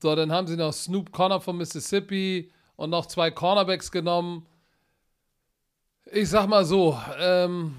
so, 0.00 0.14
dann 0.14 0.32
haben 0.32 0.46
sie 0.46 0.56
noch 0.56 0.72
Snoop 0.72 1.12
Connor 1.12 1.40
von 1.40 1.56
Mississippi 1.56 2.50
und 2.76 2.90
noch 2.90 3.06
zwei 3.06 3.30
Cornerbacks 3.30 3.90
genommen. 3.90 4.46
Ich 6.10 6.28
sag 6.28 6.48
mal 6.48 6.64
so, 6.64 6.98
ähm, 7.20 7.76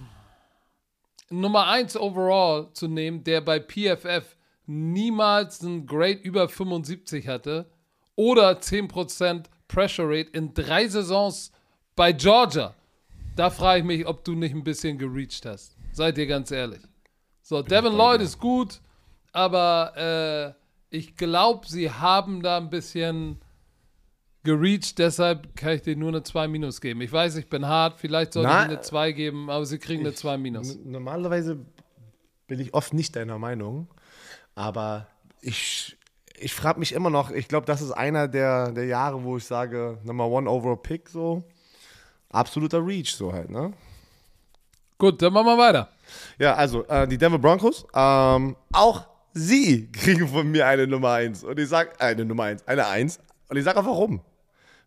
Nummer 1.30 1.68
1 1.68 1.97
overall 1.97 2.72
zu 2.74 2.88
nehmen, 2.88 3.24
der 3.24 3.41
bei 3.41 3.59
PFF 3.59 4.38
niemals 4.66 5.61
ein 5.61 5.86
Grade 5.86 6.20
über 6.20 6.47
75 6.47 7.28
hatte 7.28 7.70
oder 8.16 8.59
10% 8.59 9.45
Pressure 9.68 10.07
Rate 10.07 10.30
in 10.32 10.53
drei 10.53 10.88
Saisons 10.88 11.51
bei 11.95 12.11
Georgia. 12.14 12.76
Da 13.36 13.49
frage 13.49 13.80
ich 13.80 13.86
mich, 13.86 14.07
ob 14.07 14.24
du 14.24 14.34
nicht 14.36 14.53
ein 14.53 14.64
bisschen 14.64 14.97
gereached 14.97 15.45
hast. 15.45 15.76
Seid 15.91 16.18
ihr 16.18 16.28
ganz 16.28 16.51
ehrlich. 16.51 16.82
So, 17.44 17.58
Bin 17.58 17.66
Devin 17.66 17.94
Lloyd 17.94 18.22
ist 18.22 18.39
gut, 18.39 18.80
aber 19.34 20.56
äh, 20.89 20.96
ich 20.96 21.18
glaube, 21.18 21.68
sie 21.68 21.91
haben 21.91 22.41
da 22.41 22.56
ein 22.56 22.70
bisschen 22.70 23.41
gereached, 24.44 24.98
deshalb 24.98 25.54
kann 25.58 25.74
ich 25.74 25.82
dir 25.82 25.98
nur 25.98 26.08
eine 26.08 26.24
2 26.24 26.48
minus 26.48 26.80
geben. 26.80 27.02
Ich 27.02 27.12
weiß, 27.12 27.36
ich 27.36 27.50
bin 27.50 27.68
hart, 27.68 28.00
vielleicht 28.00 28.32
sollte 28.34 28.48
Na, 28.48 28.64
ich 28.64 28.70
eine 28.70 28.82
2 28.82 29.12
geben, 29.12 29.50
aber 29.50 29.66
sie 29.66 29.78
kriegen 29.78 30.06
eine 30.06 30.14
2 30.14 30.38
minus. 30.38 30.80
Normalerweise 30.86 31.66
bin 32.48 32.62
ich 32.62 32.74
oft 32.74 32.94
nicht 32.94 33.14
deiner 33.18 33.38
Meinung, 33.38 33.88
aber 34.56 35.08
ich, 35.41 35.98
ich 36.39 36.54
frage 36.54 36.80
mich 36.80 36.94
immer 36.94 37.10
noch, 37.10 37.30
ich 37.30 37.50
glaube, 37.50 37.66
das 37.66 37.82
ist 37.82 37.91
einer 37.91 38.30
der, 38.30 38.72
der 38.72 38.86
Jahre, 38.86 39.22
wo 39.26 39.36
ich 39.36 39.44
sage, 39.44 39.98
Number 40.06 40.28
One 40.28 40.50
Overall 40.50 40.78
Pick, 40.78 41.10
so 41.10 41.44
absoluter 42.30 42.86
Reach, 42.86 43.14
so 43.14 43.34
halt, 43.34 43.50
ne? 43.50 43.74
Gut, 44.98 45.22
dann 45.22 45.34
machen 45.34 45.48
wir 45.48 45.58
weiter. 45.58 45.89
Ja, 46.39 46.55
also 46.55 46.86
äh, 46.88 47.07
die 47.07 47.18
Denver 47.18 47.39
Broncos, 47.39 47.86
ähm, 47.93 48.55
auch 48.72 49.07
sie 49.34 49.91
kriegen 49.91 50.28
von 50.28 50.49
mir 50.49 50.68
eine 50.68 50.88
Nummer 50.88 51.11
1. 51.11 51.43
Und 51.43 51.59
ich 51.59 51.70
sag, 51.70 51.99
äh, 51.99 52.05
eine 52.05 52.26
Nummer 52.26 52.43
1, 52.43 52.68
eine 52.68 52.88
1. 52.88 53.20
Und 53.49 53.57
ich 53.57 53.64
sage 53.64 53.80
auch 53.80 53.86
warum. 53.86 54.22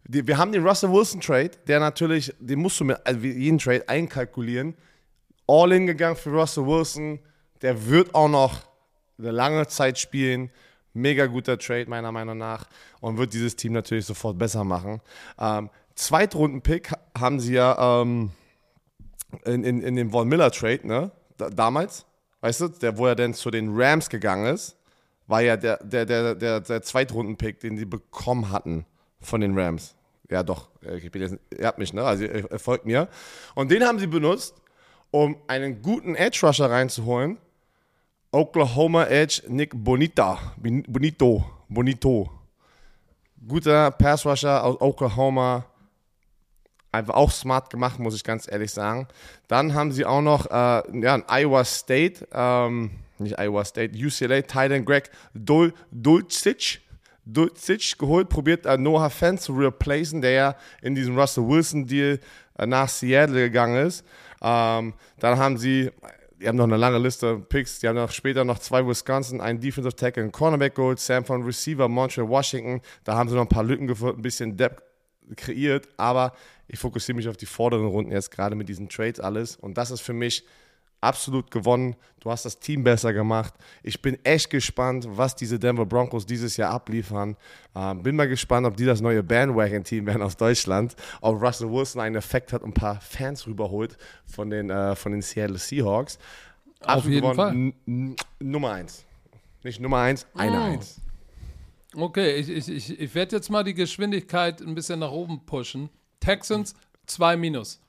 Die, 0.08 0.26
wir 0.26 0.38
haben 0.38 0.52
den 0.52 0.66
Russell 0.66 0.92
Wilson 0.92 1.20
Trade, 1.20 1.50
der 1.66 1.80
natürlich, 1.80 2.32
den 2.38 2.60
musst 2.60 2.78
du 2.78 2.84
mir, 2.84 3.04
also 3.04 3.20
jeden 3.20 3.58
Trade 3.58 3.88
einkalkulieren. 3.88 4.74
All 5.48 5.72
in 5.72 5.86
gegangen 5.86 6.16
für 6.16 6.30
Russell 6.30 6.66
Wilson. 6.66 7.18
Der 7.62 7.86
wird 7.86 8.14
auch 8.14 8.28
noch 8.28 8.60
eine 9.18 9.30
lange 9.30 9.66
Zeit 9.66 9.98
spielen. 9.98 10.50
Mega 10.92 11.26
guter 11.26 11.58
Trade, 11.58 11.86
meiner 11.88 12.12
Meinung 12.12 12.38
nach. 12.38 12.66
Und 13.00 13.18
wird 13.18 13.32
dieses 13.32 13.56
Team 13.56 13.72
natürlich 13.72 14.06
sofort 14.06 14.38
besser 14.38 14.64
machen. 14.64 15.00
Ähm, 15.38 15.70
Zweitrunden-Pick 15.94 16.92
haben 17.18 17.40
sie 17.40 17.54
ja 17.54 18.02
ähm, 18.02 18.30
in, 19.44 19.64
in, 19.64 19.82
in 19.82 19.96
dem 19.96 20.10
Von 20.10 20.28
Miller 20.28 20.50
Trade, 20.50 20.86
ne? 20.86 21.10
Da, 21.36 21.50
damals, 21.50 22.06
weißt 22.40 22.60
du, 22.62 22.68
der, 22.68 22.98
wo 22.98 23.06
er 23.06 23.14
dann 23.14 23.34
zu 23.34 23.50
den 23.50 23.70
Rams 23.72 24.08
gegangen 24.08 24.54
ist, 24.54 24.76
war 25.26 25.40
ja 25.42 25.56
der, 25.56 25.78
der, 25.82 26.06
der, 26.06 26.34
der, 26.34 26.60
der 26.60 26.82
Zweitrunden-Pick, 26.82 27.60
den 27.60 27.76
sie 27.76 27.84
bekommen 27.84 28.50
hatten 28.50 28.86
von 29.20 29.40
den 29.40 29.58
Rams. 29.58 29.94
Ja, 30.30 30.42
doch, 30.42 30.68
ich 30.80 31.10
bin 31.10 31.22
jetzt, 31.22 31.38
ihr 31.56 31.66
habt 31.66 31.78
mich, 31.78 31.92
ne? 31.92 32.04
Also 32.04 32.24
ihr 32.24 32.58
folgt 32.58 32.84
mir. 32.84 33.08
Und 33.54 33.70
den 33.70 33.84
haben 33.84 33.98
sie 33.98 34.06
benutzt, 34.06 34.60
um 35.10 35.36
einen 35.46 35.82
guten 35.82 36.14
Edge-Rusher 36.14 36.70
reinzuholen. 36.70 37.38
Oklahoma 38.32 39.04
Edge 39.06 39.42
Nick 39.48 39.70
Bonita. 39.72 40.38
Bonito. 40.56 41.44
Bonito. 41.68 42.30
Guter 43.46 43.92
Pass-Rusher 43.92 44.64
aus 44.64 44.80
Oklahoma 44.80 45.64
einfach 46.92 47.14
auch 47.14 47.30
smart 47.30 47.70
gemacht, 47.70 47.98
muss 47.98 48.14
ich 48.14 48.24
ganz 48.24 48.50
ehrlich 48.50 48.72
sagen. 48.72 49.08
Dann 49.48 49.74
haben 49.74 49.92
sie 49.92 50.04
auch 50.04 50.22
noch 50.22 50.46
äh, 50.46 51.00
ja, 51.00 51.22
Iowa 51.28 51.64
State, 51.64 52.26
ähm, 52.32 52.90
nicht 53.18 53.38
Iowa 53.38 53.64
State, 53.64 53.96
UCLA, 53.96 54.42
Titan 54.42 54.84
Greg 54.84 55.10
Dul 55.34 55.72
Dulcich, 55.90 56.80
Dulcich 57.24 57.98
geholt, 57.98 58.28
probiert 58.28 58.66
äh, 58.66 58.76
Noah 58.76 59.10
Fent 59.10 59.40
zu 59.40 59.52
replacen, 59.52 60.20
der 60.20 60.30
ja 60.30 60.56
in 60.82 60.94
diesem 60.94 61.18
Russell 61.18 61.46
Wilson 61.46 61.86
Deal 61.86 62.20
äh, 62.58 62.66
nach 62.66 62.88
Seattle 62.88 63.34
gegangen 63.34 63.86
ist. 63.86 64.04
Ähm, 64.42 64.94
dann 65.18 65.38
haben 65.38 65.56
sie 65.56 65.90
die 66.40 66.48
haben 66.48 66.56
noch 66.56 66.64
eine 66.64 66.76
lange 66.76 66.98
Liste 66.98 67.38
Picks. 67.38 67.80
Die 67.80 67.88
haben 67.88 67.96
noch 67.96 68.10
später 68.10 68.44
noch 68.44 68.58
zwei 68.58 68.86
Wisconsin, 68.86 69.40
einen 69.40 69.60
Defensive 69.60 69.94
Tackle, 69.94 70.22
einen 70.22 70.32
Cornerback 70.32 70.74
geholt, 70.74 70.98
Sam 70.98 71.24
von 71.24 71.42
Receiver, 71.42 71.88
Montreal, 71.88 72.28
Washington. 72.28 72.80
Da 73.04 73.16
haben 73.16 73.28
sie 73.28 73.34
noch 73.34 73.42
ein 73.42 73.48
paar 73.48 73.64
Lücken 73.64 73.86
gefunden, 73.86 74.18
ein 74.18 74.22
bisschen 74.22 74.56
Depth 74.56 74.82
kreiert. 75.36 75.88
Aber 75.96 76.32
ich 76.68 76.78
fokussiere 76.78 77.16
mich 77.16 77.28
auf 77.28 77.36
die 77.36 77.46
vorderen 77.46 77.86
Runden 77.86 78.12
jetzt 78.12 78.30
gerade 78.30 78.54
mit 78.56 78.68
diesen 78.68 78.88
Trades 78.88 79.20
alles. 79.20 79.56
Und 79.56 79.76
das 79.78 79.90
ist 79.90 80.00
für 80.00 80.12
mich 80.12 80.44
absolut 81.00 81.50
gewonnen. 81.50 81.94
Du 82.20 82.30
hast 82.30 82.44
das 82.46 82.58
Team 82.58 82.82
besser 82.82 83.12
gemacht. 83.12 83.54
Ich 83.82 84.00
bin 84.02 84.18
echt 84.24 84.50
gespannt, 84.50 85.06
was 85.10 85.36
diese 85.36 85.58
Denver 85.58 85.84
Broncos 85.86 86.24
dieses 86.26 86.56
Jahr 86.56 86.72
abliefern. 86.72 87.36
Ähm, 87.74 88.02
bin 88.02 88.16
mal 88.16 88.26
gespannt, 88.28 88.66
ob 88.66 88.76
die 88.76 88.84
das 88.86 89.00
neue 89.00 89.22
Bandwagon-Team 89.22 90.06
werden 90.06 90.22
aus 90.22 90.36
Deutschland. 90.36 90.96
Ob 91.20 91.40
Russell 91.40 91.70
Wilson 91.70 92.00
einen 92.00 92.16
Effekt 92.16 92.52
hat 92.52 92.62
und 92.62 92.70
ein 92.70 92.74
paar 92.74 93.00
Fans 93.00 93.46
rüberholt 93.46 93.96
von 94.24 94.50
den, 94.50 94.70
äh, 94.70 94.96
von 94.96 95.12
den 95.12 95.22
Seattle 95.22 95.58
Seahawks. 95.58 96.18
Auf 96.80 97.06
jeden 97.06 97.34
Fall. 97.34 97.52
N- 97.52 97.74
n- 97.86 98.16
Nummer 98.40 98.72
eins. 98.72 99.04
Nicht 99.62 99.80
Nummer 99.80 99.98
eins, 99.98 100.26
eine 100.34 100.52
Oh. 100.58 100.64
Eins. 100.64 101.00
Okay, 101.94 102.36
ich, 102.36 102.48
ich, 102.48 102.68
ich, 102.68 103.00
ich 103.00 103.14
werde 103.14 103.36
jetzt 103.36 103.50
mal 103.50 103.64
die 103.64 103.74
Geschwindigkeit 103.74 104.60
ein 104.60 104.74
bisschen 104.74 104.98
nach 105.00 105.10
oben 105.10 105.44
pushen. 105.46 105.88
Texans 106.20 106.74
2 107.06 107.36
minus. 107.36 107.80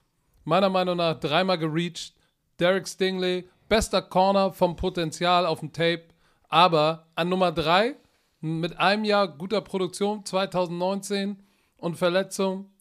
Meiner 0.43 0.69
Meinung 0.69 0.97
nach 0.97 1.19
dreimal 1.19 1.57
gereached. 1.57 2.13
Derek 2.59 2.87
Stingley, 2.87 3.47
bester 3.69 4.01
Corner 4.01 4.51
vom 4.51 4.75
Potenzial 4.75 5.45
auf 5.45 5.59
dem 5.59 5.71
Tape. 5.73 6.05
Aber 6.49 7.07
an 7.15 7.29
Nummer 7.29 7.51
3 7.51 7.95
mit 8.41 8.77
einem 8.79 9.03
Jahr 9.03 9.27
guter 9.27 9.61
Produktion 9.61 10.25
2019 10.25 11.43
und 11.77 11.97
Verletzung 11.97 12.71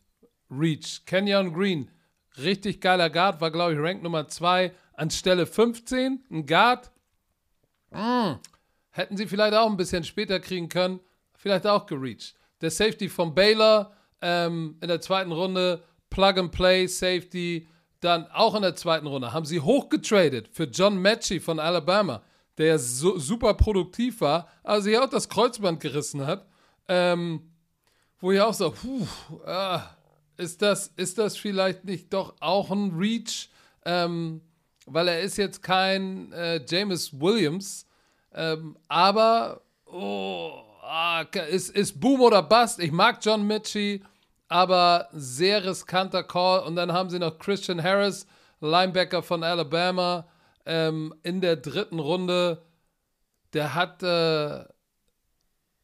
Reach. 0.50 1.04
Kenyon 1.06 1.52
Green, 1.52 1.90
richtig 2.38 2.80
geiler 2.80 3.10
Guard, 3.10 3.40
war 3.40 3.50
glaube 3.50 3.74
ich 3.74 3.80
Rank 3.80 4.02
Nummer 4.02 4.28
2 4.28 4.72
an 4.94 5.10
Stelle 5.10 5.46
15. 5.46 6.24
Ein 6.30 6.46
Guard, 6.46 6.90
Hätten 8.90 9.16
sie 9.16 9.26
vielleicht 9.26 9.54
auch 9.54 9.68
ein 9.68 9.76
bisschen 9.76 10.04
später 10.04 10.40
kriegen 10.40 10.68
können, 10.68 11.00
vielleicht 11.34 11.66
auch 11.66 11.86
gereached. 11.86 12.34
Der 12.60 12.70
Safety 12.70 13.08
von 13.08 13.34
Baylor 13.34 13.92
ähm, 14.22 14.76
in 14.80 14.88
der 14.88 15.00
zweiten 15.00 15.32
Runde, 15.32 15.82
Plug 16.10 16.38
and 16.38 16.52
Play 16.52 16.86
Safety, 16.86 17.68
dann 18.00 18.26
auch 18.32 18.54
in 18.54 18.62
der 18.62 18.76
zweiten 18.76 19.06
Runde 19.06 19.32
haben 19.32 19.46
sie 19.46 19.60
hochgetradet 19.60 20.48
für 20.52 20.64
John 20.64 21.00
Matchy 21.00 21.40
von 21.40 21.58
Alabama, 21.58 22.22
der 22.58 22.78
so, 22.78 23.18
super 23.18 23.54
produktiv 23.54 24.20
war, 24.20 24.48
aber 24.62 24.80
sich 24.80 24.96
auch 24.98 25.08
das 25.08 25.28
Kreuzband 25.28 25.80
gerissen 25.80 26.26
hat. 26.26 26.46
Ähm, 26.88 27.50
wo 28.20 28.32
ich 28.32 28.40
auch 28.40 28.54
so, 28.54 28.70
puh, 28.70 29.06
ah, 29.44 29.82
ist, 30.36 30.62
das, 30.62 30.92
ist 30.96 31.18
das 31.18 31.36
vielleicht 31.36 31.84
nicht 31.84 32.12
doch 32.12 32.34
auch 32.40 32.70
ein 32.70 32.92
Reach? 32.96 33.50
Ähm, 33.84 34.40
weil 34.86 35.08
er 35.08 35.20
ist 35.20 35.36
jetzt 35.36 35.62
kein 35.62 36.32
äh, 36.32 36.64
James 36.66 37.20
Williams, 37.20 37.86
ähm, 38.32 38.76
aber 38.88 39.62
oh, 39.86 40.65
ah, 40.86 41.22
ist, 41.50 41.70
ist 41.70 42.00
Boom 42.00 42.20
oder 42.20 42.42
Bust. 42.42 42.78
Ich 42.78 42.92
mag 42.92 43.18
John 43.22 43.46
Mitchie, 43.46 44.02
aber 44.48 45.08
sehr 45.12 45.64
riskanter 45.64 46.22
Call. 46.22 46.60
Und 46.60 46.76
dann 46.76 46.92
haben 46.92 47.10
sie 47.10 47.18
noch 47.18 47.38
Christian 47.38 47.82
Harris, 47.82 48.26
Linebacker 48.60 49.22
von 49.22 49.42
Alabama, 49.42 50.26
ähm, 50.64 51.14
in 51.22 51.40
der 51.40 51.56
dritten 51.56 51.98
Runde. 51.98 52.62
Der 53.52 53.74
hat, 53.74 54.02
äh, 54.02 54.64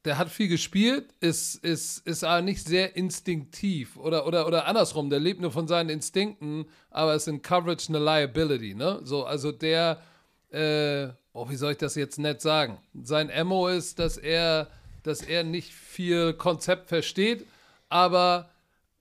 der 0.04 0.18
hat 0.18 0.28
viel 0.28 0.48
gespielt, 0.48 1.14
ist, 1.20 1.56
ist, 1.56 2.06
ist 2.06 2.24
aber 2.24 2.42
nicht 2.42 2.66
sehr 2.66 2.96
instinktiv 2.96 3.96
oder, 3.96 4.26
oder, 4.26 4.46
oder 4.46 4.66
andersrum, 4.66 5.10
der 5.10 5.20
lebt 5.20 5.40
nur 5.40 5.52
von 5.52 5.68
seinen 5.68 5.88
Instinkten, 5.88 6.66
aber 6.90 7.14
ist 7.14 7.28
in 7.28 7.40
Coverage 7.40 7.88
eine 7.88 8.00
Liability, 8.00 8.74
ne? 8.74 9.00
So, 9.04 9.24
also 9.24 9.52
der, 9.52 10.02
äh, 10.50 11.08
oh, 11.32 11.48
wie 11.48 11.56
soll 11.56 11.72
ich 11.72 11.78
das 11.78 11.94
jetzt 11.94 12.18
nett 12.18 12.40
sagen? 12.40 12.78
Sein 13.02 13.30
Ammo 13.30 13.68
ist, 13.68 13.98
dass 14.00 14.16
er, 14.16 14.68
dass 15.02 15.22
er 15.22 15.44
nicht 15.44 15.72
viel 15.72 16.34
Konzept 16.34 16.88
versteht, 16.88 17.46
aber 17.88 18.50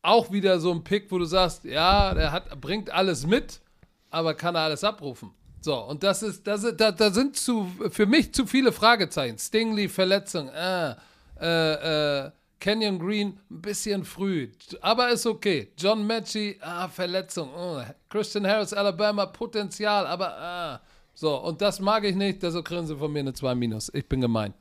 auch 0.02 0.32
wieder 0.32 0.60
so 0.60 0.72
ein 0.72 0.84
Pick, 0.84 1.12
wo 1.12 1.18
du 1.18 1.26
sagst, 1.26 1.64
ja, 1.64 2.14
der 2.14 2.32
hat, 2.32 2.60
bringt 2.60 2.89
alles 2.89 3.26
mit, 3.26 3.62
aber 4.10 4.34
kann 4.34 4.56
er 4.56 4.62
alles 4.62 4.84
abrufen. 4.84 5.32
So, 5.62 5.78
und 5.78 6.02
das 6.02 6.24
ist, 6.24 6.45
das 6.47 6.64
ist, 6.64 6.82
da, 6.82 6.91
da 6.91 7.12
sind 7.12 7.38
zu, 7.38 7.72
für 7.91 8.08
mich 8.08 8.34
zu 8.34 8.47
viele 8.47 8.72
Fragezeichen. 8.72 9.38
Stingley, 9.38 9.88
Verletzung, 9.88 10.49
äh, 10.49 10.95
äh, 11.39 12.26
äh, 12.26 12.32
Kenyon 12.60 12.99
Green, 12.99 13.39
ein 13.49 13.62
bisschen 13.62 14.04
früh, 14.04 14.49
aber 14.82 15.10
ist 15.10 15.26
okay. 15.26 15.72
John 15.78 16.06
Matchy, 16.06 16.58
ah, 16.62 16.88
Verletzung. 16.88 17.49
Oh. 17.56 17.82
Christian 18.10 18.45
Harris, 18.45 18.74
Alabama, 18.74 19.28
Potenzial, 19.28 20.06
aber 20.08 20.38
ah. 20.38 20.82
So, 21.14 21.38
und 21.38 21.62
das 21.62 21.80
mag 21.80 22.04
ich 22.04 22.16
nicht, 22.16 22.41
deshalb 22.41 22.66
kriegen 22.66 22.88
sie 22.88 22.95
von 22.95 23.12
mir 23.12 23.20
eine 23.20 23.34
2 23.34 23.54
Minus. 23.54 23.91
Ich 23.93 24.08
bin 24.08 24.22
gemein. 24.22 24.54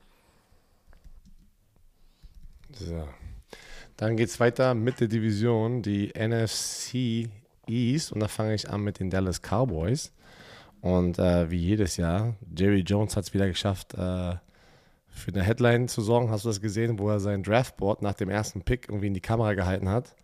So. 2.75 3.07
Dann 3.97 4.17
geht 4.17 4.29
es 4.29 4.39
weiter 4.39 4.73
mit 4.73 4.99
der 4.99 5.07
Division, 5.07 5.81
die 5.81 6.11
NFC 6.17 7.29
East. 7.67 8.11
Und 8.11 8.19
da 8.19 8.27
fange 8.27 8.55
ich 8.55 8.69
an 8.69 8.81
mit 8.81 8.99
den 8.99 9.09
Dallas 9.09 9.41
Cowboys. 9.41 10.11
Und 10.81 11.19
äh, 11.19 11.49
wie 11.51 11.57
jedes 11.57 11.97
Jahr, 11.97 12.35
Jerry 12.55 12.79
Jones 12.79 13.15
hat 13.15 13.25
es 13.25 13.33
wieder 13.33 13.47
geschafft, 13.47 13.93
äh, 13.93 14.35
für 15.07 15.31
eine 15.33 15.43
Headline 15.43 15.87
zu 15.87 16.01
sorgen. 16.01 16.31
Hast 16.31 16.45
du 16.45 16.49
das 16.49 16.61
gesehen, 16.61 16.97
wo 16.97 17.09
er 17.09 17.19
sein 17.19 17.43
Draftboard 17.43 18.01
nach 18.01 18.13
dem 18.13 18.29
ersten 18.29 18.63
Pick 18.63 18.87
irgendwie 18.89 19.07
in 19.07 19.13
die 19.13 19.21
Kamera 19.21 19.53
gehalten 19.53 19.89
hat? 19.89 20.15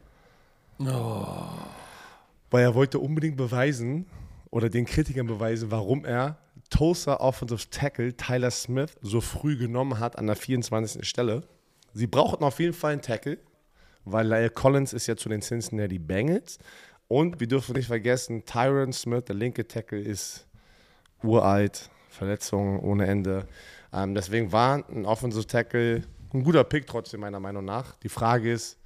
Weil 2.50 2.64
er 2.64 2.76
wollte 2.76 3.00
unbedingt 3.00 3.38
beweisen 3.38 4.08
oder 4.50 4.70
den 4.70 4.86
Kritikern 4.86 5.28
beweisen, 5.28 5.70
warum 5.70 6.06
er 6.06 6.38
Tulsa 6.70 7.18
Offensive 7.18 7.70
Tackle 7.70 8.16
Tyler 8.16 8.52
Smith 8.52 8.98
so 9.02 9.22
früh 9.22 9.58
genommen 9.58 10.00
hat 10.00 10.18
an 10.18 10.28
der 10.28 10.36
24. 10.36 11.08
Stelle. 11.08 11.43
Sie 11.98 12.08
brauchten 12.08 12.43
auf 12.43 12.60
jeden 12.60 12.74
Fall 12.74 12.93
einen 12.93 13.02
Tackle, 13.02 13.39
weil 14.06 14.28
Lyle 14.28 14.50
Collins 14.50 14.93
ist 14.93 15.08
ja 15.08 15.16
zu 15.16 15.30
den 15.30 15.41
Cincinnati 15.41 16.00
Bengals. 16.00 16.60
Und 17.08 17.39
wir 17.39 17.48
dürfen 17.48 17.76
nicht 17.76 17.88
vergessen, 17.88 18.45
Tyron 18.45 18.93
Smith, 18.93 19.26
der 19.26 19.36
linke 19.36 19.68
Tackle, 19.68 20.00
ist 20.00 20.45
uralt, 21.24 21.89
Verletzungen 22.10 22.80
ohne 22.80 23.08
Ende. 23.08 23.48
Ähm, 23.93 24.14
deswegen 24.14 24.52
war 24.52 24.84
ein 24.89 25.06
Offensive 25.06 25.48
Tackle 25.48 26.04
ein 26.34 26.43
guter 26.43 26.64
Pick 26.64 26.88
trotzdem, 26.88 27.22
meiner 27.22 27.39
Meinung 27.39 27.66
nach. 27.66 27.95
Die 27.98 28.10
Frage 28.10 28.52
ist, 28.52 28.78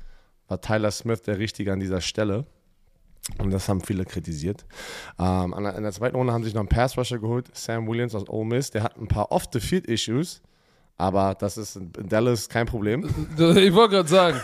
war 0.47 0.61
Tyler 0.61 0.91
Smith 0.91 1.21
der 1.23 1.37
Richtige 1.39 1.73
an 1.73 1.79
dieser 1.79 2.01
Stelle. 2.01 2.45
Und 3.37 3.51
das 3.51 3.69
haben 3.69 3.81
viele 3.81 4.05
kritisiert. 4.05 4.65
Ähm, 5.19 5.53
in, 5.57 5.83
der, 5.83 5.91
zweiten 5.91 6.15
Runde 6.15 6.33
haben 6.33 6.43
sich 6.43 6.53
noch 6.53 6.61
einen 6.61 6.69
Pass 6.69 6.97
Rusher 6.97 7.19
geholt, 7.19 7.55
Sam 7.55 7.87
Williams 7.87 8.15
aus 8.15 8.27
Ole 8.29 8.45
Miss. 8.45 8.71
Der 8.71 8.83
hat 8.83 8.97
ein 8.97 9.07
paar 9.07 9.31
Off-the-Field-Issues, 9.31 10.41
aber 11.01 11.33
das 11.33 11.57
ist 11.57 11.77
in 11.77 11.91
Dallas 12.07 12.47
kein 12.47 12.67
Problem. 12.67 13.03
Ich 13.37 13.73
wollte 13.73 13.95
gerade 13.95 14.09
sagen. 14.09 14.39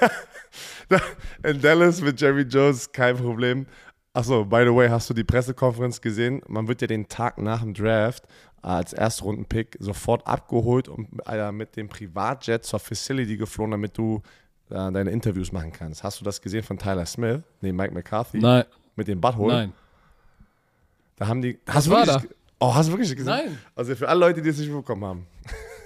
in 1.43 1.61
Dallas 1.61 2.01
mit 2.01 2.19
Jerry 2.19 2.41
Jones 2.41 2.91
kein 2.91 3.15
Problem. 3.15 3.67
Achso, 4.11 4.43
by 4.43 4.63
the 4.65 4.73
way, 4.73 4.89
hast 4.89 5.07
du 5.07 5.13
die 5.13 5.23
Pressekonferenz 5.23 6.01
gesehen? 6.01 6.41
Man 6.47 6.67
wird 6.67 6.81
ja 6.81 6.87
den 6.87 7.07
Tag 7.07 7.37
nach 7.37 7.61
dem 7.61 7.75
Draft 7.75 8.23
als 8.63 8.93
Erstrunden-Pick 8.93 9.77
sofort 9.79 10.25
abgeholt 10.25 10.87
und 10.87 11.07
äh, 11.27 11.51
mit 11.51 11.75
dem 11.75 11.89
Privatjet 11.89 12.65
zur 12.65 12.79
Facility 12.79 13.37
geflogen, 13.37 13.71
damit 13.71 13.95
du 13.95 14.23
äh, 14.71 14.91
deine 14.91 15.11
Interviews 15.11 15.51
machen 15.51 15.71
kannst. 15.71 16.03
Hast 16.03 16.19
du 16.19 16.25
das 16.25 16.41
gesehen 16.41 16.63
von 16.63 16.79
Tyler 16.79 17.05
Smith, 17.05 17.41
nee, 17.61 17.71
Mike 17.71 17.93
McCarthy? 17.93 18.39
Nein. 18.39 18.63
Mit 18.95 19.07
dem 19.07 19.21
Butthole? 19.21 19.53
Nein. 19.53 19.73
Da 21.17 21.27
haben 21.27 21.43
die. 21.43 21.59
Was 21.67 21.75
hast 21.75 21.87
du 21.87 21.91
war 21.91 22.05
da? 22.07 22.23
Oh, 22.59 22.73
hast 22.73 22.89
du 22.89 22.93
wirklich 22.93 23.15
gesehen? 23.15 23.27
Nein. 23.27 23.59
Also 23.75 23.95
für 23.95 24.09
alle 24.09 24.21
Leute, 24.21 24.41
die 24.41 24.49
es 24.49 24.57
nicht 24.57 24.71
bekommen 24.71 25.05
haben. 25.05 25.27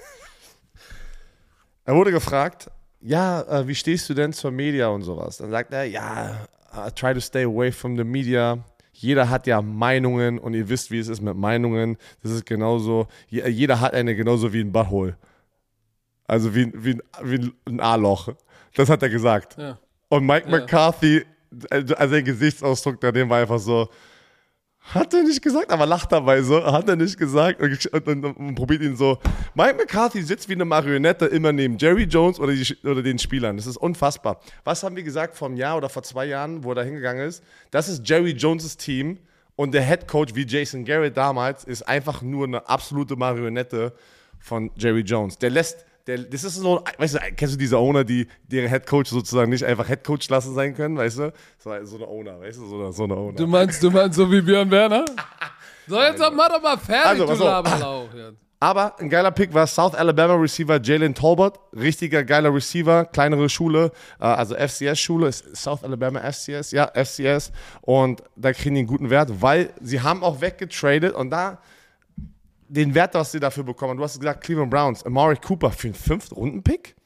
er 1.84 1.94
wurde 1.94 2.10
gefragt, 2.12 2.70
ja, 3.00 3.42
äh, 3.42 3.66
wie 3.66 3.74
stehst 3.74 4.08
du 4.08 4.14
denn 4.14 4.32
zur 4.32 4.50
Media 4.50 4.88
und 4.88 5.02
sowas? 5.02 5.38
Dann 5.38 5.50
sagt 5.50 5.72
er, 5.72 5.84
ja, 5.84 6.46
I 6.74 6.90
try 6.94 7.12
to 7.14 7.20
stay 7.20 7.44
away 7.44 7.72
from 7.72 7.96
the 7.96 8.04
media. 8.04 8.58
Jeder 8.92 9.28
hat 9.28 9.46
ja 9.46 9.60
Meinungen 9.60 10.38
und 10.38 10.54
ihr 10.54 10.68
wisst, 10.68 10.90
wie 10.90 10.98
es 10.98 11.08
ist 11.08 11.20
mit 11.20 11.36
Meinungen. 11.36 11.96
Das 12.22 12.30
ist 12.32 12.46
genauso, 12.46 13.08
je- 13.28 13.48
jeder 13.48 13.80
hat 13.80 13.94
eine 13.94 14.14
genauso 14.14 14.52
wie 14.52 14.60
ein 14.60 14.70
Butthole. 14.72 15.16
Also 16.26 16.54
wie, 16.54 16.72
wie, 16.74 16.98
wie 17.22 17.52
ein 17.66 17.80
A-Loch. 17.80 18.28
Das 18.76 18.88
hat 18.88 19.02
er 19.02 19.08
gesagt. 19.10 19.56
Ja. 19.58 19.78
Und 20.08 20.24
Mike 20.26 20.48
Ja. 20.48 20.58
McCarthy, 20.60 21.24
also 21.70 21.94
sein 21.98 22.24
Gesichtsausdruck 22.24 23.00
daneben 23.00 23.28
war 23.28 23.40
einfach 23.40 23.58
so, 23.58 23.88
hat 24.82 25.14
er 25.14 25.22
nicht 25.22 25.42
gesagt, 25.42 25.70
aber 25.70 25.86
lacht 25.86 26.10
dabei 26.12 26.42
so, 26.42 26.64
hat 26.64 26.88
er 26.88 26.96
nicht 26.96 27.16
gesagt 27.16 27.60
und, 27.60 27.86
und, 27.86 28.24
und, 28.24 28.36
und 28.36 28.54
probiert 28.54 28.82
ihn 28.82 28.96
so. 28.96 29.18
Mike 29.54 29.74
McCarthy 29.74 30.22
sitzt 30.22 30.48
wie 30.48 30.54
eine 30.54 30.64
Marionette 30.64 31.26
immer 31.26 31.52
neben 31.52 31.78
Jerry 31.78 32.04
Jones 32.04 32.38
oder, 32.40 32.52
die, 32.52 32.76
oder 32.84 33.02
den 33.02 33.18
Spielern. 33.18 33.56
Das 33.56 33.66
ist 33.66 33.76
unfassbar. 33.76 34.40
Was 34.64 34.82
haben 34.82 34.96
wir 34.96 35.02
gesagt 35.02 35.34
vor 35.34 35.48
einem 35.48 35.56
Jahr 35.56 35.76
oder 35.76 35.88
vor 35.88 36.02
zwei 36.02 36.26
Jahren, 36.26 36.64
wo 36.64 36.72
er 36.72 36.84
hingegangen 36.84 37.26
ist? 37.26 37.42
Das 37.70 37.88
ist 37.88 38.06
Jerry 38.08 38.32
Jones' 38.32 38.76
Team 38.76 39.18
und 39.56 39.72
der 39.72 39.82
Head 39.82 40.08
Coach 40.08 40.34
wie 40.34 40.46
Jason 40.46 40.84
Garrett 40.84 41.16
damals 41.16 41.64
ist 41.64 41.82
einfach 41.82 42.22
nur 42.22 42.46
eine 42.46 42.68
absolute 42.68 43.16
Marionette 43.16 43.92
von 44.38 44.70
Jerry 44.76 45.02
Jones. 45.02 45.38
Der 45.38 45.50
lässt, 45.50 45.84
der, 46.06 46.18
das 46.18 46.44
ist 46.44 46.56
so, 46.56 46.82
weißt 46.98 47.14
du, 47.14 47.18
kennst 47.36 47.54
du 47.54 47.58
diese 47.58 47.78
Owner, 47.78 48.04
die 48.04 48.26
deren 48.44 48.68
Head 48.68 48.86
Coach 48.86 49.10
sozusagen 49.10 49.50
nicht 49.50 49.64
einfach 49.64 49.86
Head 49.86 50.04
Coach 50.04 50.28
lassen 50.28 50.54
sein 50.54 50.74
können, 50.74 50.96
weißt 50.96 51.18
du? 51.18 51.32
So, 51.58 51.84
so 51.84 51.96
eine 51.96 52.06
Owner, 52.06 52.40
weißt 52.40 52.58
du, 52.58 52.66
so 52.66 52.76
eine, 52.82 52.92
so 52.92 53.04
eine 53.04 53.14
Owner. 53.14 53.36
Du 53.36 53.46
meinst, 53.46 53.82
du 53.82 53.90
meinst 53.90 54.16
so 54.16 54.30
wie 54.30 54.40
Björn 54.40 54.70
Werner? 54.70 55.04
So, 55.88 56.00
jetzt 56.00 56.20
mach 56.20 56.48
doch 56.48 56.62
mal 56.62 56.78
fertig, 56.78 57.22
Also, 57.22 57.34
du. 57.34 57.42
Laberlauch. 57.44 58.08
Aber 58.60 58.96
ein 59.00 59.10
geiler 59.10 59.32
Pick 59.32 59.52
war 59.52 59.66
South 59.66 59.92
Alabama 59.96 60.34
Receiver 60.34 60.80
Jalen 60.80 61.12
Talbot. 61.12 61.58
Richtiger 61.74 62.22
geiler 62.22 62.54
Receiver, 62.54 63.04
kleinere 63.06 63.48
Schule, 63.48 63.90
äh, 64.20 64.24
also 64.24 64.54
FCS-Schule, 64.54 65.26
ist 65.26 65.56
South 65.56 65.82
Alabama 65.82 66.20
FCS, 66.20 66.70
ja, 66.70 66.88
FCS. 66.94 67.50
Und 67.80 68.22
da 68.36 68.52
kriegen 68.52 68.76
die 68.76 68.82
einen 68.82 68.86
guten 68.88 69.10
Wert, 69.10 69.42
weil 69.42 69.70
sie 69.80 70.00
haben 70.00 70.22
auch 70.22 70.40
weggetradet 70.40 71.12
und 71.16 71.30
da 71.30 71.58
den 72.72 72.94
Wert, 72.94 73.14
was 73.14 73.32
sie 73.32 73.40
dafür 73.40 73.64
bekommen. 73.64 73.96
Du 73.96 74.02
hast 74.02 74.18
gesagt, 74.18 74.42
Cleveland 74.42 74.70
Browns, 74.70 75.04
Amari 75.04 75.36
Cooper 75.36 75.70
für 75.70 75.88
einen 75.88 75.94
Fünft-Runden-Pick? 75.94 76.96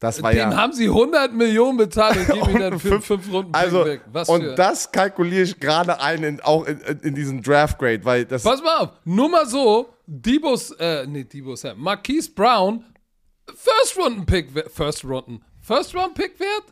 Das 0.00 0.22
war 0.22 0.30
Dem 0.30 0.38
ja. 0.38 0.56
haben 0.56 0.72
sie 0.72 0.86
100 0.86 1.32
Millionen 1.32 1.76
bezahlt 1.76 2.16
und 2.16 2.28
geben 2.28 2.50
ihn 2.50 2.58
dann 2.60 2.78
fünf- 2.78 3.04
fünf, 3.04 3.32
Runden 3.32 3.52
also, 3.52 3.84
weg. 3.84 4.02
Was 4.12 4.28
und 4.28 4.42
für, 4.42 4.54
das 4.54 4.92
kalkuliere 4.92 5.42
ich 5.42 5.58
gerade 5.58 6.00
ein, 6.00 6.22
in, 6.22 6.40
auch 6.40 6.66
in, 6.66 6.78
in, 7.02 7.14
diesen 7.16 7.42
Draft-Grade, 7.42 8.04
weil 8.04 8.24
das. 8.24 8.44
Pass 8.44 8.62
mal 8.62 8.76
auf, 8.78 8.90
nur 9.04 9.28
mal 9.28 9.46
so, 9.46 9.88
Debo's, 10.06 10.70
äh, 10.78 11.04
nee, 11.06 11.24
Debo's, 11.24 11.64
Marquise 11.76 12.30
Brown, 12.30 12.84
First-Runden-Pick, 13.46 14.50
First-Runden, 14.72 15.42
First-Round-Pick 15.62 16.38
wert? 16.38 16.64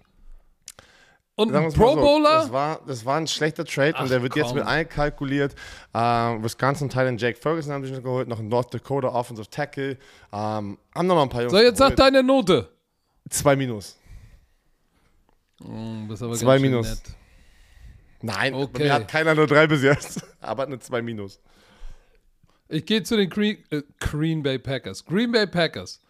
Und 1.39 1.55
ein 1.55 1.70
Pro 1.72 1.91
so, 1.95 1.97
Bowler? 1.97 2.39
Das 2.41 2.53
war, 2.53 2.80
das 2.87 3.05
war 3.05 3.18
ein 3.18 3.26
schlechter 3.26 3.64
Trade 3.66 3.93
Ach, 3.97 4.03
und 4.03 4.11
der 4.11 4.22
wird 4.22 4.34
jetzt 4.37 4.49
komm. 4.49 4.57
mit 4.57 4.66
einkalkuliert. 4.66 5.55
Ähm, 5.93 6.43
Wisconsin 6.43 6.89
Titan 6.89 7.18
Jake 7.18 7.39
Ferguson 7.39 7.72
haben 7.74 7.84
sich 7.84 7.93
noch 7.95 8.03
geholt, 8.03 8.26
noch 8.26 8.39
ein 8.39 8.49
North 8.49 8.72
Dakota 8.72 9.09
Offensive 9.09 9.49
Tackle. 9.51 9.99
Ähm, 10.32 10.78
haben 10.95 11.07
noch 11.07 11.14
mal 11.14 11.22
ein 11.22 11.28
paar 11.28 11.43
Jungs. 11.43 11.53
so, 11.53 11.59
jetzt 11.59 11.76
sag 11.78 11.95
deine 11.97 12.22
Note. 12.22 12.70
Zwei 13.28 13.55
Minus. 13.55 13.99
Aber 15.61 16.34
Zwei 16.34 16.59
Minus. 16.59 16.89
nett. 16.89 17.03
Nein, 18.22 18.55
Okay. 18.55 18.84
mir 18.84 18.93
hat 18.95 19.09
keiner 19.09 19.34
nur 19.34 19.47
drei 19.47 19.66
bis 19.66 19.82
jetzt, 19.82 20.24
aber 20.41 20.64
eine 20.64 20.78
zwei 20.78 21.03
Minus. 21.03 21.41
Ich 22.68 22.84
gehe 22.87 23.03
zu 23.03 23.16
den 23.16 23.28
Green, 23.30 23.59
äh, 23.70 23.82
Green 24.01 24.43
Bay 24.43 24.59
Packers. 24.59 25.05
Green 25.05 25.30
Bay 25.32 25.47
Packers. 25.47 26.01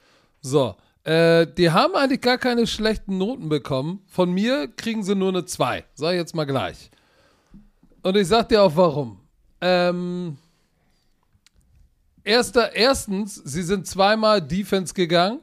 So, 0.41 0.77
äh, 1.07 1.47
die 1.47 1.71
haben 1.71 1.95
eigentlich 1.95 2.21
gar 2.21 2.37
keine 2.37 2.67
schlechten 2.67 3.17
Noten 3.17 3.49
bekommen. 3.49 4.03
Von 4.09 4.33
mir 4.33 4.67
kriegen 4.67 5.05
sie 5.05 5.15
nur 5.15 5.29
eine 5.29 5.45
2. 5.45 5.85
Sag 5.95 6.11
ich 6.11 6.19
jetzt 6.19 6.35
mal 6.35 6.47
gleich. 6.47 6.91
Und 8.03 8.17
ich 8.17 8.27
sag 8.27 8.49
dir 8.49 8.63
auch 8.63 8.75
warum. 8.75 9.21
Ähm, 9.61 10.37
erster, 12.25 12.75
erstens, 12.75 13.37
sie 13.37 13.63
sind 13.63 13.87
zweimal 13.87 14.43
Defense 14.43 14.93
gegangen, 14.93 15.39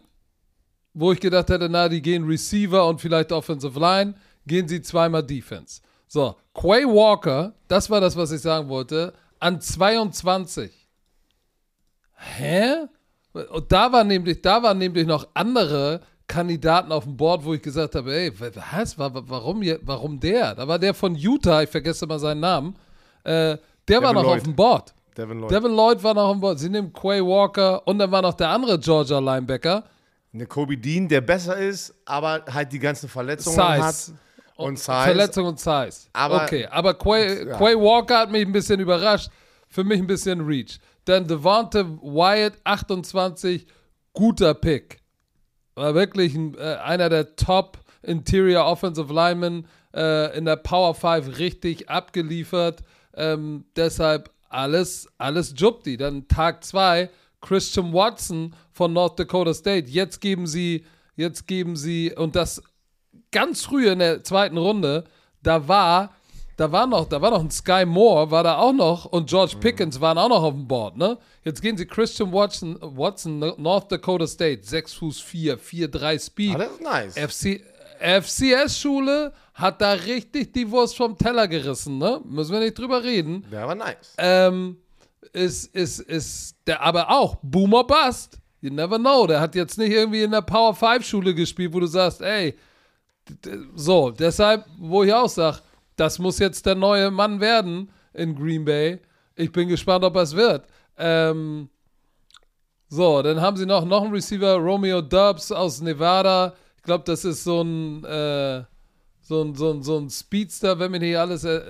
wo 0.93 1.13
ich 1.13 1.21
gedacht 1.21 1.49
hätte, 1.49 1.69
na, 1.69 1.87
die 1.87 2.01
gehen 2.01 2.25
Receiver 2.25 2.85
und 2.85 2.99
vielleicht 2.99 3.31
Offensive 3.31 3.79
Line, 3.79 4.15
gehen 4.45 4.67
sie 4.67 4.81
zweimal 4.81 5.23
Defense. 5.23 5.81
So, 6.09 6.35
Quay 6.53 6.83
Walker, 6.85 7.53
das 7.69 7.89
war 7.89 8.01
das, 8.01 8.17
was 8.17 8.33
ich 8.33 8.41
sagen 8.41 8.67
wollte, 8.67 9.13
an 9.39 9.61
22. 9.61 10.71
Hä? 12.15 12.87
Und 13.33 13.71
da 13.71 13.91
waren 13.91 14.07
nämlich, 14.07 14.41
da 14.41 14.61
waren 14.61 14.77
nämlich 14.77 15.07
noch 15.07 15.27
andere 15.33 16.01
Kandidaten 16.27 16.91
auf 16.91 17.03
dem 17.03 17.17
Board, 17.17 17.43
wo 17.43 17.53
ich 17.53 17.61
gesagt 17.61 17.95
habe, 17.95 18.13
ey, 18.15 18.31
was, 18.39 18.97
wa- 18.97 19.13
wa- 19.13 19.23
warum, 19.25 19.61
hier, 19.61 19.79
warum 19.83 20.19
der? 20.19 20.55
Da 20.55 20.67
war 20.67 20.79
der 20.79 20.93
von 20.93 21.15
Utah, 21.15 21.63
ich 21.63 21.69
vergesse 21.69 22.05
mal 22.07 22.19
seinen 22.19 22.39
Namen, 22.41 22.75
äh, 23.23 23.57
der 23.87 24.01
war 24.01 24.13
noch 24.13 24.23
Lloyd. 24.23 24.37
auf 24.37 24.43
dem 24.43 24.55
Board. 24.55 24.93
Devin 25.17 25.39
Lloyd. 25.39 25.51
Devin 25.51 25.71
Lloyd 25.75 26.03
war 26.03 26.13
noch 26.13 26.23
auf 26.27 26.31
dem 26.33 26.41
Board. 26.41 26.59
Sie 26.59 26.69
nehmen 26.69 26.91
Quay 26.93 27.21
Walker 27.21 27.85
und 27.87 27.99
dann 27.99 28.09
war 28.11 28.21
noch 28.21 28.33
der 28.33 28.49
andere 28.49 28.79
Georgia 28.79 29.19
Linebacker, 29.19 29.83
Eine 30.33 30.45
Kobe 30.47 30.75
Dean, 30.77 31.07
der 31.07 31.21
besser 31.21 31.57
ist, 31.57 31.93
aber 32.05 32.43
halt 32.51 32.71
die 32.71 32.79
ganzen 32.79 33.07
Verletzungen 33.09 33.57
hat. 33.57 33.93
Size. 33.93 34.13
Und 34.55 34.79
Size. 34.79 35.03
Verletzung 35.03 35.45
und 35.47 35.59
Size. 35.59 36.07
Aber- 36.13 36.43
okay, 36.43 36.65
aber 36.67 36.93
Quay, 36.95 37.47
Ja. 37.49 37.57
Quay 37.57 37.75
Walker 37.75 38.19
hat 38.19 38.31
mich 38.31 38.43
ein 38.45 38.51
bisschen 38.51 38.79
überrascht. 38.79 39.29
Für 39.69 39.83
mich 39.83 39.99
ein 39.99 40.07
bisschen 40.07 40.41
Reach. 40.41 40.79
Dann 41.05 41.27
Devonta 41.27 41.85
Wyatt, 42.01 42.53
28, 42.63 43.67
guter 44.13 44.53
Pick. 44.53 44.99
War 45.75 45.95
wirklich 45.95 46.35
ein, 46.35 46.55
äh, 46.55 46.77
einer 46.83 47.09
der 47.09 47.35
Top 47.35 47.79
Interior 48.03 48.65
Offensive 48.65 49.11
Linemen 49.11 49.67
äh, 49.93 50.37
in 50.37 50.45
der 50.45 50.57
Power 50.57 50.93
5 50.93 51.37
richtig 51.39 51.89
abgeliefert. 51.89 52.83
Ähm, 53.15 53.65
deshalb 53.75 54.31
alles, 54.49 55.07
alles 55.17 55.53
Jupti. 55.57 55.97
Dann 55.97 56.27
Tag 56.27 56.63
2, 56.63 57.09
Christian 57.41 57.93
Watson 57.93 58.55
von 58.71 58.93
North 58.93 59.19
Dakota 59.19 59.53
State. 59.53 59.89
Jetzt 59.89 60.21
geben 60.21 60.47
sie, 60.47 60.85
jetzt 61.15 61.47
geben 61.47 61.75
sie, 61.75 62.13
und 62.15 62.35
das 62.35 62.61
ganz 63.31 63.63
früh 63.63 63.89
in 63.89 63.99
der 63.99 64.23
zweiten 64.23 64.57
Runde, 64.57 65.03
da 65.41 65.67
war, 65.67 66.15
da 66.57 66.71
war 66.71 66.85
noch, 66.85 67.07
da 67.07 67.21
war 67.21 67.31
noch 67.31 67.41
ein 67.41 67.51
Sky 67.51 67.85
Moore, 67.85 68.29
war 68.29 68.43
da 68.43 68.57
auch 68.57 68.73
noch 68.73 69.05
und 69.05 69.29
George 69.29 69.55
Pickens 69.59 69.99
waren 69.99 70.17
auch 70.17 70.29
noch 70.29 70.43
auf 70.43 70.53
dem 70.53 70.67
Board, 70.67 70.97
ne? 70.97 71.17
Jetzt 71.43 71.61
gehen 71.61 71.77
sie 71.77 71.85
Christian 71.85 72.31
Watson, 72.31 72.77
Watson 72.81 73.39
North 73.57 73.91
Dakota 73.91 74.27
State, 74.27 74.63
6 74.63 74.93
Fuß 74.93 75.19
4, 75.21 75.59
4-3 75.59 76.25
Speed. 76.25 76.55
Ah, 76.55 76.57
das 76.59 76.71
ist 76.71 76.81
nice. 76.81 77.17
FC, 77.17 77.61
FCS-Schule 77.99 79.33
hat 79.53 79.81
da 79.81 79.93
richtig 79.93 80.53
die 80.53 80.69
Wurst 80.69 80.95
vom 80.95 81.17
Teller 81.17 81.47
gerissen, 81.47 81.97
ne? 81.97 82.21
Müssen 82.25 82.53
wir 82.53 82.59
nicht 82.59 82.77
drüber 82.77 83.03
reden. 83.03 83.45
Der 83.51 83.67
war 83.67 83.75
nice. 83.75 84.13
Ähm, 84.17 84.77
ist, 85.31 85.73
ist, 85.75 85.99
ist 85.99 86.55
der 86.67 86.81
aber 86.81 87.09
auch 87.09 87.37
Boomer 87.41 87.83
Bust. 87.83 88.37
You 88.61 88.71
never 88.71 88.97
know. 88.97 89.27
Der 89.27 89.41
hat 89.41 89.55
jetzt 89.55 89.77
nicht 89.77 89.91
irgendwie 89.91 90.23
in 90.23 90.31
der 90.31 90.41
Power 90.41 90.73
5 90.73 91.05
Schule 91.05 91.33
gespielt, 91.33 91.73
wo 91.73 91.79
du 91.79 91.87
sagst, 91.87 92.21
ey, 92.21 92.55
so, 93.75 94.11
deshalb, 94.11 94.65
wo 94.77 95.03
ich 95.03 95.13
auch 95.13 95.29
sage, 95.29 95.59
das 95.95 96.19
muss 96.19 96.39
jetzt 96.39 96.65
der 96.65 96.75
neue 96.75 97.11
Mann 97.11 97.39
werden 97.39 97.91
in 98.13 98.35
Green 98.35 98.65
Bay. 98.65 98.99
Ich 99.35 99.51
bin 99.51 99.67
gespannt, 99.67 100.03
ob 100.03 100.15
es 100.15 100.35
wird. 100.35 100.65
Ähm, 100.97 101.69
so, 102.87 103.21
dann 103.23 103.41
haben 103.41 103.57
sie 103.57 103.65
noch, 103.65 103.85
noch 103.85 104.03
einen 104.03 104.13
Receiver, 104.13 104.55
Romeo 104.55 105.01
Dubs 105.01 105.51
aus 105.51 105.81
Nevada. 105.81 106.53
Ich 106.77 106.83
glaube, 106.83 107.03
das 107.05 107.25
ist 107.25 107.43
so 107.43 107.61
ein, 107.61 108.03
äh, 108.03 108.63
so 109.21 109.41
ein, 109.41 109.55
so 109.55 109.71
ein, 109.71 109.81
so 109.81 109.97
ein 109.97 110.09
Speedster, 110.09 110.77
wenn 110.77 110.91
mich 110.91 111.01
nicht 111.01 111.17
alles 111.17 111.43
äh, 111.43 111.61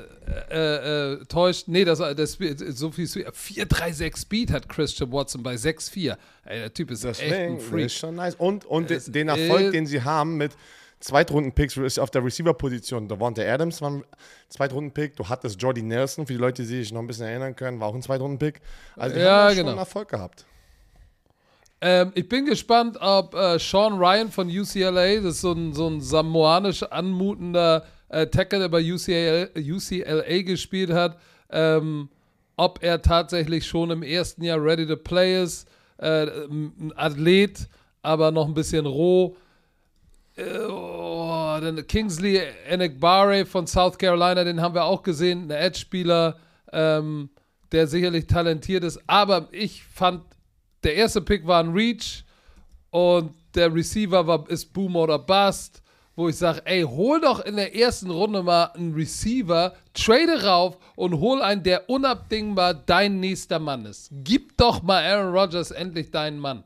äh, 0.50 1.14
äh, 1.14 1.26
täuscht. 1.26 1.68
Nee, 1.68 1.86
das, 1.86 2.00
das 2.00 2.38
so 2.72 2.92
viel 2.92 3.08
Speed. 3.08 3.28
436 3.32 4.18
Speed 4.18 4.52
hat 4.52 4.68
Christian 4.68 5.12
Watson 5.12 5.44
bei 5.44 5.56
6,4. 5.56 6.18
Ey, 6.46 6.60
der 6.60 6.74
Typ 6.74 6.92
ist 6.92 7.06
echt 7.06 7.22
ein 7.22 7.30
Deswegen 7.30 7.60
Freak. 7.60 7.86
ist 7.86 7.94
schon 7.96 8.16
nice. 8.16 8.36
Und, 8.36 8.66
und 8.66 8.90
den 8.90 9.30
Erfolg, 9.30 9.72
den 9.72 9.86
sie 9.86 10.02
haben 10.02 10.36
mit 10.36 10.52
Zweitrunden-Picks 11.04 11.76
ist 11.78 11.99
auf 11.99 12.12
der 12.12 12.24
Receiver-Position. 12.24 13.10
Devonta 13.10 13.41
Adams 13.41 13.82
war 13.82 13.91
ein 13.91 14.04
Zweitrunden-Pick. 14.47 15.18
Du 15.18 15.28
hattest 15.28 15.62
Jordy 15.62 15.82
Nelson, 15.82 16.26
für 16.26 16.34
die 16.34 16.39
Leute, 16.39 16.62
die 16.62 16.68
sich 16.68 16.93
noch 16.93 17.01
ein 17.01 17.08
bisschen 17.08 17.26
erinnern 17.26 17.56
können, 17.56 17.80
war 17.82 17.89
auch 17.89 17.93
ein 17.95 18.01
Zweitrunden-Pick. 18.01 18.62
Also, 18.95 19.16
die 19.16 19.22
Ja, 19.22 19.43
haben 19.43 19.47
da 19.49 19.54
genau. 19.54 19.70
schon 19.72 19.80
Erfolg 19.80 20.08
gehabt. 20.10 20.45
Ähm, 21.82 22.14
ich 22.16 22.30
bin 22.30 22.45
gespannt, 22.45 22.97
ob 23.01 23.36
äh, 23.36 23.60
Sean 23.60 23.97
Ryan 23.97 24.32
von 24.32 24.47
UCLA, 24.47 25.18
das 25.18 25.36
ist 25.36 25.41
so 25.41 25.51
ein, 25.51 25.74
so 25.74 25.88
ein 25.89 25.99
samoanisch 25.99 26.84
anmutender 26.84 27.86
äh, 28.08 28.26
Tackle, 28.28 28.60
der 28.60 28.70
bei 28.70 28.80
UCLA, 28.82 29.47
UCLA 29.58 30.41
gespielt 30.43 30.91
hat, 30.93 31.20
ähm, 31.49 32.08
ob 32.56 32.82
er 32.82 33.01
tatsächlich 33.01 33.66
schon 33.66 33.91
im 33.91 34.04
ersten 34.04 34.41
Jahr 34.43 34.64
ready 34.64 34.88
to 34.88 34.95
play 34.95 35.43
ist. 35.43 35.68
Äh, 35.97 36.28
ein 36.45 36.93
Athlet, 36.95 37.68
aber 38.01 38.32
noch 38.32 38.47
ein 38.47 38.54
bisschen 38.54 38.86
roh. 38.86 39.36
Oh, 40.36 41.58
dann 41.62 41.86
Kingsley 41.86 42.42
Enekbare 42.68 43.46
von 43.46 43.68
South 43.68 43.98
Carolina, 44.00 44.44
den 44.44 44.62
haben 44.62 44.74
wir 44.74 44.84
auch 44.86 45.04
gesehen, 45.04 45.44
ein 45.44 45.52
Edge-Spieler, 45.52 46.38
ähm, 46.72 47.30
der 47.72 47.86
sicherlich 47.86 48.26
talentiert 48.26 48.84
ist. 48.84 49.00
Aber 49.06 49.48
ich 49.52 49.84
fand, 49.84 50.24
der 50.84 50.96
erste 50.96 51.22
Pick 51.22 51.46
war 51.46 51.64
ein 51.64 51.72
Reach 51.72 52.24
und 52.90 53.36
der 53.54 53.74
Receiver 53.74 54.26
war, 54.26 54.50
ist 54.50 54.74
Boom 54.74 54.96
oder 54.96 55.20
Bust, 55.20 55.84
wo 56.16 56.28
ich 56.30 56.36
sage, 56.36 56.62
ey, 56.66 56.82
hol 56.82 57.22
doch 57.22 57.40
in 57.46 57.56
der 57.56 57.76
ersten 57.76 58.10
Runde 58.10 58.42
mal 58.42 58.66
einen 58.74 58.96
Receiver, 58.96 59.76
trade 59.94 60.44
rauf 60.44 60.80
und 60.96 61.20
hol 61.20 61.44
einen, 61.44 61.62
der 61.62 61.90
unabdingbar 61.90 62.74
dein 62.74 63.20
nächster 63.20 63.60
Mann 63.60 63.86
ist. 63.86 64.10
Gib 64.12 64.58
doch 64.58 64.82
mal 64.82 65.04
Aaron 65.04 65.36
Rodgers 65.36 65.70
endlich 65.70 66.10
deinen 66.10 66.40
Mann. 66.40 66.64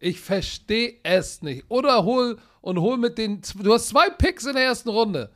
Ich 0.00 0.20
verstehe 0.20 0.94
es 1.02 1.42
nicht. 1.42 1.64
Oder 1.68 2.04
hol 2.04 2.38
und 2.62 2.80
hol 2.80 2.96
mit 2.96 3.18
den, 3.18 3.42
du 3.62 3.72
hast 3.72 3.88
zwei 3.88 4.10
Picks 4.10 4.46
in 4.46 4.54
der 4.54 4.64
ersten 4.64 4.88
Runde 4.88 5.30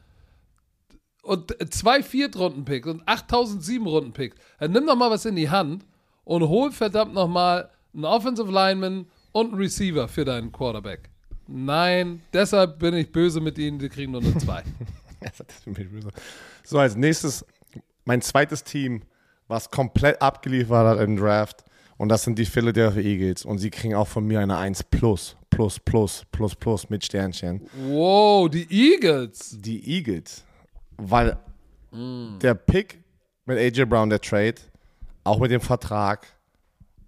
und 1.22 1.54
zwei 1.72 2.02
Viertrunden-Picks 2.02 2.88
und 2.88 3.06
8007 3.06 3.86
Runden-Picks. 3.86 4.36
Dann 4.58 4.72
nimm 4.72 4.86
doch 4.86 4.96
mal 4.96 5.10
was 5.10 5.24
in 5.24 5.36
die 5.36 5.50
Hand 5.50 5.84
und 6.24 6.48
hol 6.48 6.72
verdammt 6.72 7.14
noch 7.14 7.28
mal 7.28 7.70
einen 7.94 8.04
Offensive 8.04 8.50
Lineman 8.50 9.06
und 9.32 9.52
einen 9.52 9.60
Receiver 9.60 10.08
für 10.08 10.24
deinen 10.24 10.50
Quarterback. 10.50 11.10
Nein, 11.46 12.22
deshalb 12.32 12.78
bin 12.78 12.94
ich 12.94 13.12
böse 13.12 13.40
mit 13.40 13.58
ihnen, 13.58 13.78
die 13.78 13.88
kriegen 13.88 14.12
nur 14.12 14.22
eine 14.22 14.36
2. 14.36 14.62
So, 16.64 16.78
als 16.78 16.96
nächstes 16.96 17.46
mein 18.04 18.20
zweites 18.20 18.62
Team, 18.62 19.02
was 19.48 19.70
komplett 19.70 20.20
abgeliefert 20.20 20.86
hat 20.86 21.00
im 21.00 21.16
Draft. 21.16 21.64
Und 22.04 22.10
das 22.10 22.22
sind 22.22 22.38
die 22.38 22.44
Philadelphia 22.44 23.00
Eagles. 23.00 23.46
Und 23.46 23.56
sie 23.56 23.70
kriegen 23.70 23.94
auch 23.94 24.06
von 24.06 24.26
mir 24.26 24.40
eine 24.40 24.58
1 24.58 24.82
plus, 24.82 25.38
plus, 25.48 25.80
plus, 25.80 26.26
plus, 26.30 26.54
plus 26.54 26.90
mit 26.90 27.02
Sternchen. 27.02 27.66
wow, 27.88 28.46
die 28.46 28.66
Eagles. 28.70 29.56
Die 29.58 29.82
Eagles, 29.90 30.44
weil 30.98 31.38
der 31.90 32.56
Pick 32.56 33.02
mit 33.46 33.56
AJ 33.56 33.86
Brown, 33.86 34.10
der 34.10 34.20
Trade, 34.20 34.56
auch 35.24 35.38
mit 35.38 35.50
dem 35.50 35.62
Vertrag, 35.62 36.26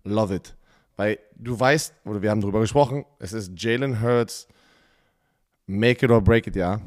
love 0.04 0.34
it. 0.34 0.56
Weil 0.96 1.18
du 1.36 1.60
weißt, 1.60 1.92
oder 2.06 2.22
wir 2.22 2.30
haben 2.30 2.40
darüber 2.40 2.60
gesprochen, 2.60 3.04
es 3.18 3.34
ist 3.34 3.52
Jalen 3.54 4.00
Hurts, 4.00 4.48
make 5.66 6.06
it 6.06 6.10
or 6.10 6.22
break 6.22 6.46
it, 6.46 6.56
ja. 6.56 6.80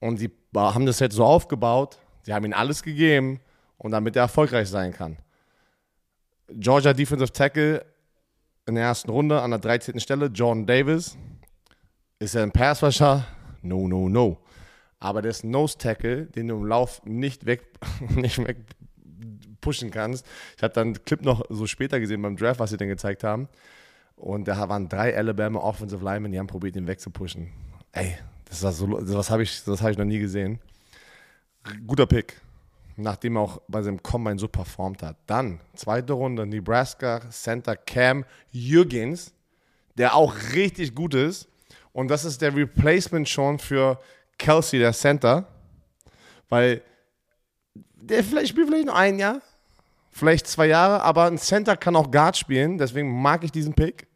Und 0.00 0.18
sie 0.18 0.30
haben 0.54 0.84
das 0.84 1.00
jetzt 1.00 1.14
so 1.14 1.24
aufgebaut, 1.24 1.98
sie 2.24 2.34
haben 2.34 2.44
ihm 2.44 2.52
alles 2.52 2.82
gegeben 2.82 3.40
und 3.78 3.92
damit 3.92 4.16
er 4.16 4.24
erfolgreich 4.24 4.68
sein 4.68 4.92
kann. 4.92 5.16
Georgia 6.56 6.92
Defensive 6.92 7.32
Tackle 7.32 7.84
in 8.66 8.74
der 8.74 8.84
ersten 8.84 9.10
Runde 9.10 9.40
an 9.40 9.50
der 9.50 9.60
13. 9.60 9.98
Stelle, 10.00 10.26
Jordan 10.26 10.66
Davis. 10.66 11.16
Ist 12.18 12.34
er 12.34 12.42
ein 12.44 12.52
Passwasher? 12.52 13.26
No, 13.62 13.88
no, 13.88 14.08
no. 14.08 14.38
Aber 15.00 15.22
ein 15.22 15.50
Nose 15.50 15.76
Tackle, 15.78 16.26
den 16.26 16.48
du 16.48 16.56
im 16.56 16.66
Lauf 16.66 17.02
nicht 17.04 17.46
weg, 17.46 17.62
nicht 18.10 18.38
weg 18.38 18.58
pushen 19.60 19.90
kannst. 19.90 20.26
Ich 20.56 20.62
habe 20.62 20.74
dann 20.74 20.88
einen 20.88 21.04
Clip 21.04 21.22
noch 21.22 21.44
so 21.48 21.66
später 21.66 21.98
gesehen 21.98 22.20
beim 22.22 22.36
Draft, 22.36 22.60
was 22.60 22.70
sie 22.70 22.76
dann 22.76 22.88
gezeigt 22.88 23.24
haben. 23.24 23.48
Und 24.16 24.46
da 24.46 24.68
waren 24.68 24.88
drei 24.88 25.16
Alabama 25.16 25.60
Offensive 25.60 26.04
Linemen, 26.04 26.32
die 26.32 26.38
haben 26.38 26.46
probiert, 26.46 26.76
ihn 26.76 26.86
wegzupushen. 26.86 27.48
Ey, 27.92 28.16
das 28.44 28.62
war 28.62 28.72
so, 28.72 29.00
das 29.00 29.30
habe 29.30 29.42
ich, 29.42 29.64
das 29.64 29.80
habe 29.80 29.92
ich 29.92 29.98
noch 29.98 30.04
nie 30.04 30.18
gesehen. 30.18 30.60
Guter 31.86 32.06
Pick, 32.06 32.40
nachdem 32.96 33.36
er 33.36 33.42
auch 33.42 33.60
bei 33.68 33.82
seinem 33.82 34.02
Combine 34.02 34.38
so 34.38 34.48
performt 34.48 35.02
hat. 35.02 35.16
Dann, 35.26 35.60
zweite 35.74 36.12
Runde, 36.12 36.46
Nebraska 36.46 37.20
Center 37.30 37.76
Cam 37.76 38.24
Jürgens, 38.50 39.32
der 39.96 40.14
auch 40.14 40.34
richtig 40.54 40.94
gut 40.94 41.14
ist. 41.14 41.48
Und 41.92 42.08
das 42.08 42.24
ist 42.24 42.40
der 42.40 42.54
Replacement 42.54 43.28
schon 43.28 43.58
für 43.58 44.00
Kelsey, 44.38 44.78
der 44.78 44.92
Center. 44.92 45.46
Weil 46.48 46.82
der 48.02 48.24
vielleicht 48.24 48.48
spielt 48.48 48.68
vielleicht 48.68 48.86
nur 48.86 48.96
ein 48.96 49.18
Jahr, 49.18 49.40
vielleicht 50.10 50.46
zwei 50.46 50.66
Jahre, 50.66 51.02
aber 51.02 51.26
ein 51.26 51.38
Center 51.38 51.76
kann 51.76 51.96
auch 51.96 52.10
Guard 52.10 52.36
spielen, 52.36 52.76
deswegen 52.76 53.22
mag 53.22 53.44
ich 53.44 53.52
diesen 53.52 53.74
Pick. 53.74 54.06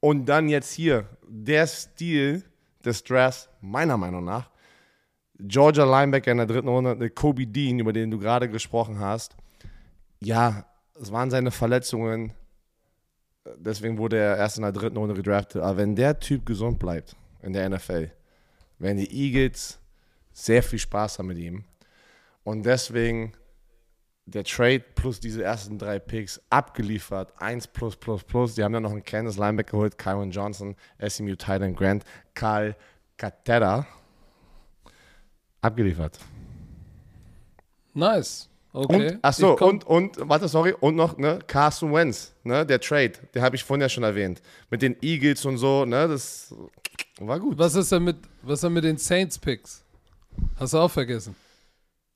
Und 0.00 0.26
dann 0.26 0.48
jetzt 0.48 0.72
hier, 0.72 1.06
der 1.26 1.66
Stil 1.66 2.44
des 2.84 3.02
Drafts, 3.02 3.48
meiner 3.60 3.96
Meinung 3.96 4.24
nach, 4.24 4.50
Georgia 5.38 5.84
Linebacker 5.84 6.30
in 6.30 6.38
der 6.38 6.46
dritten 6.46 6.68
Runde, 6.68 7.10
Kobe 7.10 7.46
Dean, 7.46 7.78
über 7.78 7.92
den 7.92 8.10
du 8.10 8.18
gerade 8.18 8.48
gesprochen 8.48 8.98
hast. 9.00 9.36
Ja, 10.20 10.66
es 11.00 11.10
waren 11.10 11.30
seine 11.30 11.50
Verletzungen, 11.50 12.32
deswegen 13.56 13.98
wurde 13.98 14.16
er 14.16 14.36
erst 14.36 14.58
in 14.58 14.62
der 14.62 14.72
dritten 14.72 14.96
Runde 14.96 15.14
gedraftet. 15.14 15.62
Aber 15.62 15.78
wenn 15.78 15.96
der 15.96 16.18
Typ 16.20 16.46
gesund 16.46 16.78
bleibt 16.78 17.16
in 17.42 17.52
der 17.52 17.68
NFL, 17.68 18.10
werden 18.78 18.98
die 18.98 19.10
Eagles 19.10 19.78
sehr 20.32 20.62
viel 20.62 20.78
Spaß 20.78 21.18
haben 21.18 21.26
mit 21.28 21.38
ihm. 21.38 21.64
Und 22.44 22.64
deswegen 22.64 23.32
der 24.26 24.44
Trade 24.44 24.84
plus 24.94 25.20
diese 25.20 25.42
ersten 25.42 25.78
drei 25.78 25.98
Picks 25.98 26.40
abgeliefert. 26.48 27.32
1 27.40 27.68
plus 27.68 27.96
plus 27.96 28.24
plus. 28.24 28.54
Die 28.54 28.64
haben 28.64 28.72
dann 28.72 28.82
noch 28.82 28.92
einen 28.92 29.04
Kansas 29.04 29.36
Linebacker 29.36 29.72
geholt, 29.72 29.98
Kyron 29.98 30.30
Johnson, 30.30 30.76
SMU 31.06 31.34
Titan 31.34 31.74
Grant, 31.74 32.04
Karl 32.34 32.76
Catera. 33.16 33.86
Abgeliefert. 35.64 36.18
Nice. 37.94 38.48
Okay. 38.72 39.12
Und, 39.14 39.24
achso, 39.24 39.52
Ich 39.52 39.58
komm- 39.58 39.80
und, 39.86 40.18
und, 40.18 40.28
warte, 40.28 40.48
sorry, 40.48 40.74
und 40.80 40.96
noch, 40.96 41.16
ne, 41.16 41.38
Carson 41.46 41.92
Wentz, 41.92 42.34
ne, 42.42 42.66
der 42.66 42.80
Trade, 42.80 43.12
den 43.34 43.40
habe 43.40 43.54
ich 43.56 43.62
vorhin 43.64 43.80
ja 43.82 43.88
schon 43.88 44.02
erwähnt. 44.02 44.42
Mit 44.68 44.82
den 44.82 44.96
Eagles 45.00 45.44
und 45.46 45.58
so, 45.58 45.84
ne, 45.84 46.08
das 46.08 46.52
war 47.20 47.38
gut. 47.38 47.56
Was 47.56 47.76
ist 47.76 47.92
denn 47.92 48.02
mit, 48.04 48.16
was 48.42 48.54
ist 48.54 48.64
denn 48.64 48.72
mit 48.72 48.84
den 48.84 48.98
Saints-Picks? 48.98 49.84
Hast 50.56 50.74
du 50.74 50.78
auch 50.78 50.90
vergessen. 50.90 51.36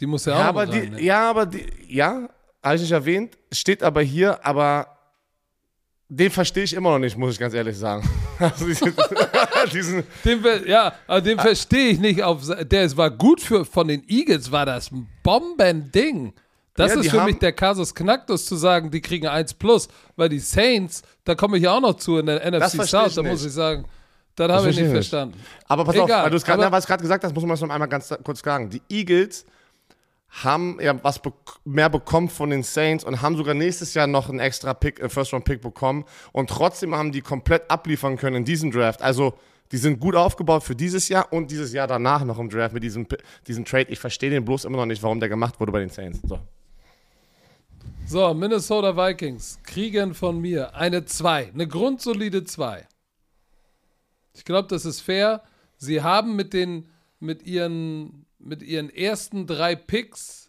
Die 0.01 0.07
muss 0.07 0.25
ja, 0.25 0.33
Ja, 0.35 0.45
auch 0.45 0.49
aber 0.49 0.67
die, 0.67 0.91
ne? 0.91 1.01
ja, 1.01 1.31
aber 1.31 1.47
die, 1.47 1.65
ja, 1.89 2.29
habe 2.63 2.75
ich 2.75 2.83
nicht 2.83 2.93
erwähnt, 2.93 3.39
steht 3.53 3.83
aber 3.85 4.03
hier, 4.03 4.45
aber 4.45 4.98
den 6.09 6.31
verstehe 6.31 6.65
ich 6.65 6.73
immer 6.75 6.91
noch 6.91 6.99
nicht, 6.99 7.17
muss 7.19 7.35
ich 7.35 7.39
ganz 7.39 7.55
ehrlich 7.55 7.77
sagen. 7.77 8.09
Also 8.41 8.67
diesen, 8.67 8.95
diesen, 9.73 10.05
Den, 10.25 10.41
ja, 10.67 10.93
aber 11.09 11.21
den 11.21 11.41
verstehe 11.41 11.89
ich 11.89 11.99
nicht. 11.99 12.23
Auf, 12.23 12.43
der 12.63 12.85
es 12.85 12.97
war 12.97 13.11
gut 13.11 13.41
für 13.41 13.65
von 13.65 13.89
den 13.89 14.05
Eagles, 14.09 14.53
war 14.53 14.65
das 14.65 14.93
ein 14.93 15.09
Bombending. 15.25 16.33
Das 16.75 16.95
Ja, 16.95 17.01
ist 17.01 17.11
für 17.11 17.25
mich 17.25 17.39
der 17.41 17.53
Kasus 17.53 17.93
Knacktus 17.93 18.47
zu 18.47 18.55
sagen, 18.55 18.93
die 18.93 19.01
kriegen 19.01 19.27
1 19.27 19.55
plus, 19.55 19.89
weil 20.15 20.29
die 20.29 20.39
Saints, 20.39 21.03
da 21.25 21.35
komme 21.35 21.57
ich 21.57 21.65
ja 21.65 21.73
auch 21.73 21.81
noch 21.81 21.95
zu 21.95 22.19
in 22.19 22.27
der 22.27 22.49
NFC 22.49 22.85
South, 22.87 23.17
da 23.17 23.25
muss 23.25 23.45
ich 23.45 23.51
sagen, 23.53 23.85
das 24.37 24.49
habe 24.53 24.71
ich 24.71 24.77
nicht 24.77 24.77
ich 24.77 24.83
nicht. 24.85 24.93
verstanden. 24.93 25.41
aber 25.67 25.85
pass 25.85 25.99
auf, 25.99 26.05
Egal, 26.05 26.23
weil 26.23 26.31
du 26.31 26.37
es 26.37 26.45
gerade 26.87 27.03
gesagt 27.03 27.25
hast, 27.25 27.35
muss 27.35 27.43
man 27.43 27.51
das 27.51 27.61
noch 27.61 27.71
einmal 27.71 27.89
ganz 27.89 28.15
kurz 28.23 28.41
sagen. 28.41 28.71
Die 28.71 28.81
Eagles 28.89 29.45
haben 30.31 30.79
ja 30.81 31.03
was 31.03 31.21
bek 31.21 31.33
mehr 31.65 31.89
bekommen 31.89 32.29
von 32.29 32.51
den 32.51 32.63
Saints 32.63 33.05
und 33.05 33.23
haben 33.23 33.37
sogar 33.37 33.55
nächstes 33.55 33.95
Jahr 33.95 34.07
noch 34.07 34.29
einen 34.29 34.41
extra 34.41 34.75
Pick, 34.75 35.01
äh, 35.01 35.09
First 35.09 35.33
Round 35.33 35.45
Pick 35.45 35.61
bekommen 35.61 36.05
und 36.33 36.51
trotzdem 36.51 36.95
haben 36.95 37.13
die 37.13 37.23
komplett 37.23 37.71
abliefern 37.71 38.17
können 38.17 38.37
in 38.37 38.45
diesem 38.45 38.71
Draft. 38.71 39.03
Also 39.03 39.35
die 39.73 39.79
sind 39.79 40.01
gut 40.01 40.15
aufgebaut 40.15 40.63
für 40.63 40.75
dieses 40.75 41.09
Jahr 41.09 41.33
und 41.33 41.51
dieses 41.51 41.73
Jahr 41.73 41.87
danach 41.87 42.25
noch 42.25 42.39
im 42.39 42.49
Draft 42.49 42.73
mit 42.73 42.83
diesem, 42.83 43.07
diesem 43.47 43.65
Trade. 43.65 43.91
Ich 43.91 43.99
verstehe 43.99 44.31
den 44.31 44.45
bloß 44.45 44.65
immer 44.65 44.79
noch 44.79 44.87
nicht, 44.87 45.03
warum 45.03 45.21
der 45.21 45.29
gemacht 45.29 45.61
wurde 45.61 45.73
bei 45.73 45.81
den 45.81 45.91
Saints. 45.91 46.21
So. 46.27 46.39
So, 48.07 48.33
Minnesota 48.33 48.97
Vikings 48.97 49.61
kriegen 49.65 50.15
von 50.15 50.41
mir 50.41 50.75
eine 50.75 51.05
2, 51.05 51.51
eine 51.53 51.69
grundsolide 51.69 52.45
2. 52.45 52.87
Ich 54.35 54.45
glaube, 54.45 54.69
das 54.69 54.87
ist 54.87 55.03
fair. 55.03 55.43
Sie 55.77 56.01
haben 56.01 56.35
mit 56.35 56.55
den 56.55 56.89
mit 57.21 57.43
ihren 57.43 58.25
mit 58.49 58.63
ihren 58.63 58.91
ersten 58.91 59.47
drei 59.47 59.77
Picks 59.77 60.49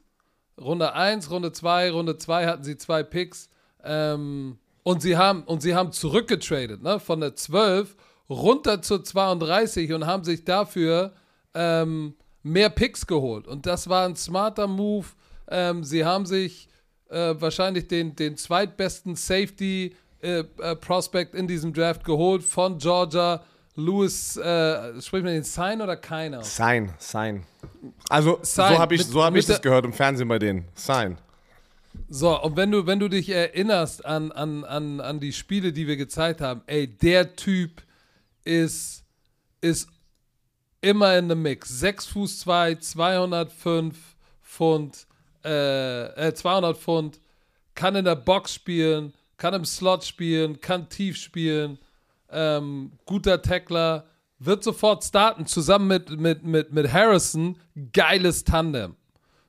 Runde 0.59 0.93
1, 0.93 1.31
Runde 1.31 1.51
2, 1.51 1.91
Runde 1.91 2.17
2 2.17 2.45
hatten 2.47 2.63
sie 2.63 2.77
zwei 2.77 3.03
Picks 3.03 3.49
ähm, 3.83 4.57
und 4.83 5.01
sie 5.01 5.17
haben 5.17 5.43
und 5.43 5.61
sie 5.61 5.75
haben 5.75 5.91
zurückgetradet, 5.91 6.81
ne, 6.81 6.99
von 6.99 7.21
der 7.21 7.35
12 7.35 7.95
runter 8.29 8.81
zur 8.81 9.03
32 9.03 9.93
und 9.93 10.05
haben 10.05 10.23
sich 10.23 10.43
dafür 10.43 11.13
ähm, 11.53 12.15
mehr 12.43 12.69
Picks 12.69 13.07
geholt 13.07 13.47
und 13.47 13.65
das 13.65 13.89
war 13.89 14.05
ein 14.05 14.15
smarter 14.15 14.67
Move. 14.67 15.07
Ähm, 15.47 15.83
sie 15.83 16.05
haben 16.05 16.25
sich 16.25 16.67
äh, 17.09 17.35
wahrscheinlich 17.39 17.87
den, 17.87 18.15
den 18.15 18.37
zweitbesten 18.37 19.15
Safety 19.15 19.95
äh, 20.21 20.43
äh, 20.59 20.75
Prospect 20.75 21.33
in 21.33 21.47
diesem 21.47 21.73
Draft 21.73 22.03
geholt 22.03 22.43
von 22.43 22.77
Georgia. 22.77 23.43
Louis, 23.79 24.37
äh, 24.37 25.01
spricht 25.01 25.23
man 25.23 25.33
den 25.33 25.43
Sign 25.43 25.81
oder 25.81 25.95
keiner? 25.97 26.43
Sign, 26.43 26.93
Sign. 26.99 27.45
Also, 28.09 28.39
Sign, 28.41 28.73
so 28.73 28.79
habe 28.79 28.95
ich, 28.95 29.01
mit- 29.01 29.07
so 29.09 29.23
hab 29.23 29.35
ich 29.35 29.45
das 29.45 29.61
gehört 29.61 29.85
im 29.85 29.93
Fernsehen 29.93 30.27
bei 30.27 30.39
denen. 30.39 30.65
Sign. 30.75 31.17
So, 32.09 32.41
und 32.41 32.55
wenn 32.55 32.71
du, 32.71 32.85
wenn 32.85 32.99
du 32.99 33.07
dich 33.07 33.29
erinnerst 33.29 34.05
an, 34.05 34.31
an, 34.31 34.63
an, 34.63 34.99
an 35.01 35.19
die 35.19 35.33
Spiele, 35.33 35.73
die 35.73 35.87
wir 35.87 35.97
gezeigt 35.97 36.41
haben, 36.41 36.61
ey, 36.67 36.87
der 36.87 37.35
Typ 37.35 37.81
ist, 38.43 39.03
ist 39.61 39.89
immer 40.81 41.17
in 41.17 41.29
the 41.29 41.35
Mix. 41.35 41.69
6 41.79 42.05
Fuß 42.07 42.39
2, 42.39 42.75
205 42.75 43.95
Pfund, 44.43 45.05
äh, 45.45 46.27
äh, 46.29 46.33
200 46.33 46.77
Pfund, 46.77 47.19
kann 47.75 47.95
in 47.95 48.05
der 48.05 48.15
Box 48.15 48.53
spielen, 48.53 49.13
kann 49.37 49.53
im 49.53 49.65
Slot 49.65 50.03
spielen, 50.03 50.59
kann 50.61 50.89
tief 50.89 51.17
spielen, 51.17 51.77
ähm, 52.31 52.91
guter 53.05 53.41
Tackler, 53.41 54.05
wird 54.39 54.63
sofort 54.63 55.03
starten, 55.03 55.45
zusammen 55.45 55.87
mit, 55.87 56.19
mit, 56.19 56.43
mit, 56.43 56.71
mit 56.71 56.91
Harrison, 56.91 57.57
geiles 57.93 58.43
Tandem. 58.43 58.95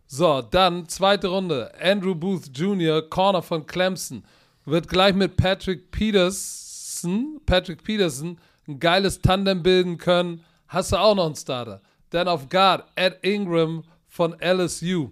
So, 0.07 0.43
dann 0.43 0.89
zweite 0.89 1.29
Runde. 1.29 1.73
Andrew 1.81 2.17
Booth 2.17 2.51
Jr., 2.53 3.09
Corner 3.09 3.43
von 3.43 3.65
Clemson, 3.65 4.25
wird 4.65 4.89
gleich 4.89 5.15
mit 5.15 5.37
Patrick 5.37 5.93
Peterson, 5.93 7.41
Patrick 7.47 7.85
Peterson, 7.85 8.39
ein 8.67 8.81
geiles 8.81 9.21
Tandem 9.21 9.63
bilden 9.63 9.99
können. 9.99 10.45
Hast 10.67 10.93
du 10.93 10.97
auch 10.97 11.15
noch 11.15 11.27
einen 11.27 11.37
Starter. 11.37 11.81
Dann 12.11 12.27
auf 12.27 12.49
Guard, 12.49 12.91
Ed 12.97 13.19
Ingram 13.23 13.85
von 14.09 14.35
LSU. 14.41 15.11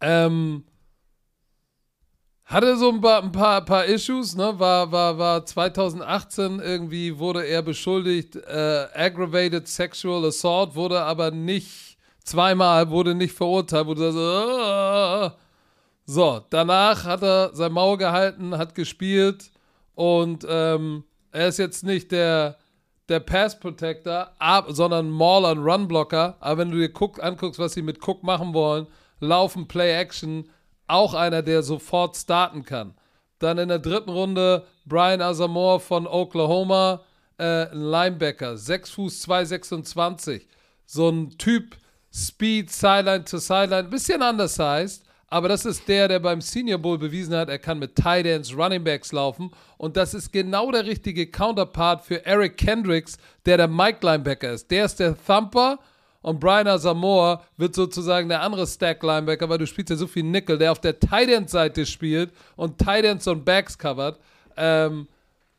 Ähm, 0.00 0.64
hatte 2.50 2.76
so 2.76 2.90
ein 2.90 3.00
paar, 3.00 3.22
ein 3.22 3.30
paar, 3.30 3.64
paar 3.64 3.84
Issues, 3.84 4.34
ne? 4.34 4.58
War, 4.58 4.90
war, 4.90 5.16
war 5.16 5.46
2018 5.46 6.58
irgendwie, 6.58 7.16
wurde 7.16 7.46
er 7.46 7.62
beschuldigt, 7.62 8.34
äh, 8.34 8.86
aggravated 8.92 9.68
sexual 9.68 10.24
assault, 10.26 10.74
wurde 10.74 11.00
aber 11.00 11.30
nicht, 11.30 11.96
zweimal 12.24 12.90
wurde 12.90 13.14
nicht 13.14 13.34
verurteilt, 13.34 13.86
wurde 13.86 14.12
so, 14.12 14.20
"Ah." 14.20 15.36
so, 16.06 16.40
danach 16.50 17.04
hat 17.04 17.22
er 17.22 17.54
sein 17.54 17.72
Maul 17.72 17.96
gehalten, 17.96 18.58
hat 18.58 18.74
gespielt 18.74 19.52
und 19.94 20.44
ähm, 20.48 21.04
er 21.30 21.48
ist 21.48 21.58
jetzt 21.58 21.84
nicht 21.84 22.10
der, 22.10 22.56
der 23.08 23.20
Pass 23.20 23.60
Protector, 23.60 24.32
ab, 24.40 24.66
sondern 24.70 25.08
Mauler 25.08 25.52
und 25.52 25.64
Run 25.64 25.86
Blocker. 25.86 26.36
Aber 26.40 26.58
wenn 26.58 26.72
du 26.72 26.78
dir 26.78 26.90
Cook 26.92 27.22
anguckst, 27.22 27.60
was 27.60 27.74
sie 27.74 27.82
mit 27.82 28.04
Cook 28.06 28.24
machen 28.24 28.54
wollen, 28.54 28.88
laufen, 29.20 29.68
Play 29.68 29.92
Action, 29.96 30.48
auch 30.90 31.14
einer, 31.14 31.42
der 31.42 31.62
sofort 31.62 32.16
starten 32.16 32.64
kann. 32.64 32.94
Dann 33.38 33.58
in 33.58 33.68
der 33.68 33.78
dritten 33.78 34.10
Runde 34.10 34.66
Brian 34.84 35.22
Asamoah 35.22 35.80
von 35.80 36.06
Oklahoma, 36.06 37.00
äh, 37.38 37.68
ein 37.70 37.80
Linebacker, 37.80 38.56
6 38.56 38.90
Fuß 38.90 39.20
226. 39.22 40.46
So 40.86 41.08
ein 41.08 41.30
Typ, 41.38 41.76
Speed, 42.12 42.70
Sideline 42.70 43.24
to 43.24 43.38
Sideline, 43.38 43.88
bisschen 43.88 44.20
undersized, 44.20 45.04
aber 45.28 45.48
das 45.48 45.64
ist 45.64 45.86
der, 45.86 46.08
der 46.08 46.18
beim 46.18 46.40
Senior 46.40 46.78
Bowl 46.78 46.98
bewiesen 46.98 47.36
hat, 47.36 47.48
er 47.48 47.60
kann 47.60 47.78
mit 47.78 47.94
Tight 47.94 48.26
Ends, 48.26 48.52
Running 48.54 48.82
Backs 48.82 49.12
laufen 49.12 49.52
und 49.78 49.96
das 49.96 50.12
ist 50.12 50.32
genau 50.32 50.72
der 50.72 50.86
richtige 50.86 51.28
Counterpart 51.28 52.04
für 52.04 52.26
Eric 52.26 52.56
Kendricks, 52.56 53.16
der 53.46 53.58
der 53.58 53.68
Mike 53.68 54.04
Linebacker 54.04 54.52
ist. 54.52 54.70
Der 54.72 54.86
ist 54.86 54.98
der 54.98 55.16
Thumper 55.24 55.78
und 56.22 56.38
Brian 56.38 56.66
Asamoah 56.66 57.42
wird 57.56 57.74
sozusagen 57.74 58.28
der 58.28 58.42
andere 58.42 58.66
Stack 58.66 59.02
Linebacker, 59.02 59.48
weil 59.48 59.58
du 59.58 59.66
spielst 59.66 59.90
ja 59.90 59.96
so 59.96 60.06
viel 60.06 60.24
Nickel, 60.24 60.58
der 60.58 60.72
auf 60.72 60.80
der 60.80 60.98
Tight 60.98 61.30
End 61.30 61.48
Seite 61.48 61.86
spielt 61.86 62.32
und 62.56 62.78
Tight 62.78 63.04
Ends 63.04 63.26
und 63.26 63.44
Backs 63.44 63.78
covert. 63.78 64.20
Ähm, 64.56 65.08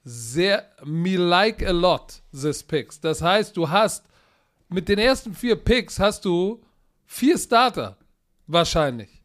sehr, 0.04 0.66
me 0.84 1.18
like 1.18 1.66
a 1.66 1.72
lot, 1.72 2.22
this 2.32 2.62
picks. 2.62 3.00
Das 3.00 3.22
heißt, 3.22 3.58
du 3.58 3.70
hast 3.70 4.06
mit 4.70 4.88
den 4.88 5.00
ersten 5.00 5.34
vier 5.34 5.56
Picks 5.56 6.00
hast 6.00 6.26
du 6.26 6.64
vier 7.06 7.38
Starter. 7.38 7.98
Wahrscheinlich. 8.48 9.22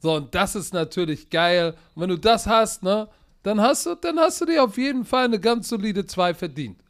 So, 0.00 0.14
und 0.14 0.34
das 0.34 0.54
ist 0.54 0.72
natürlich 0.72 1.28
geil. 1.30 1.74
Und 1.94 2.02
wenn 2.02 2.10
du 2.10 2.18
das 2.18 2.46
hast, 2.46 2.82
ne, 2.82 3.08
dann 3.42 3.60
hast 3.60 3.86
du, 3.86 3.94
dann 3.94 4.18
hast 4.18 4.40
du 4.40 4.46
dir 4.46 4.64
auf 4.64 4.76
jeden 4.76 5.04
Fall 5.04 5.24
eine 5.24 5.40
ganz 5.40 5.68
solide 5.68 6.06
2 6.06 6.34
verdient. 6.34 6.82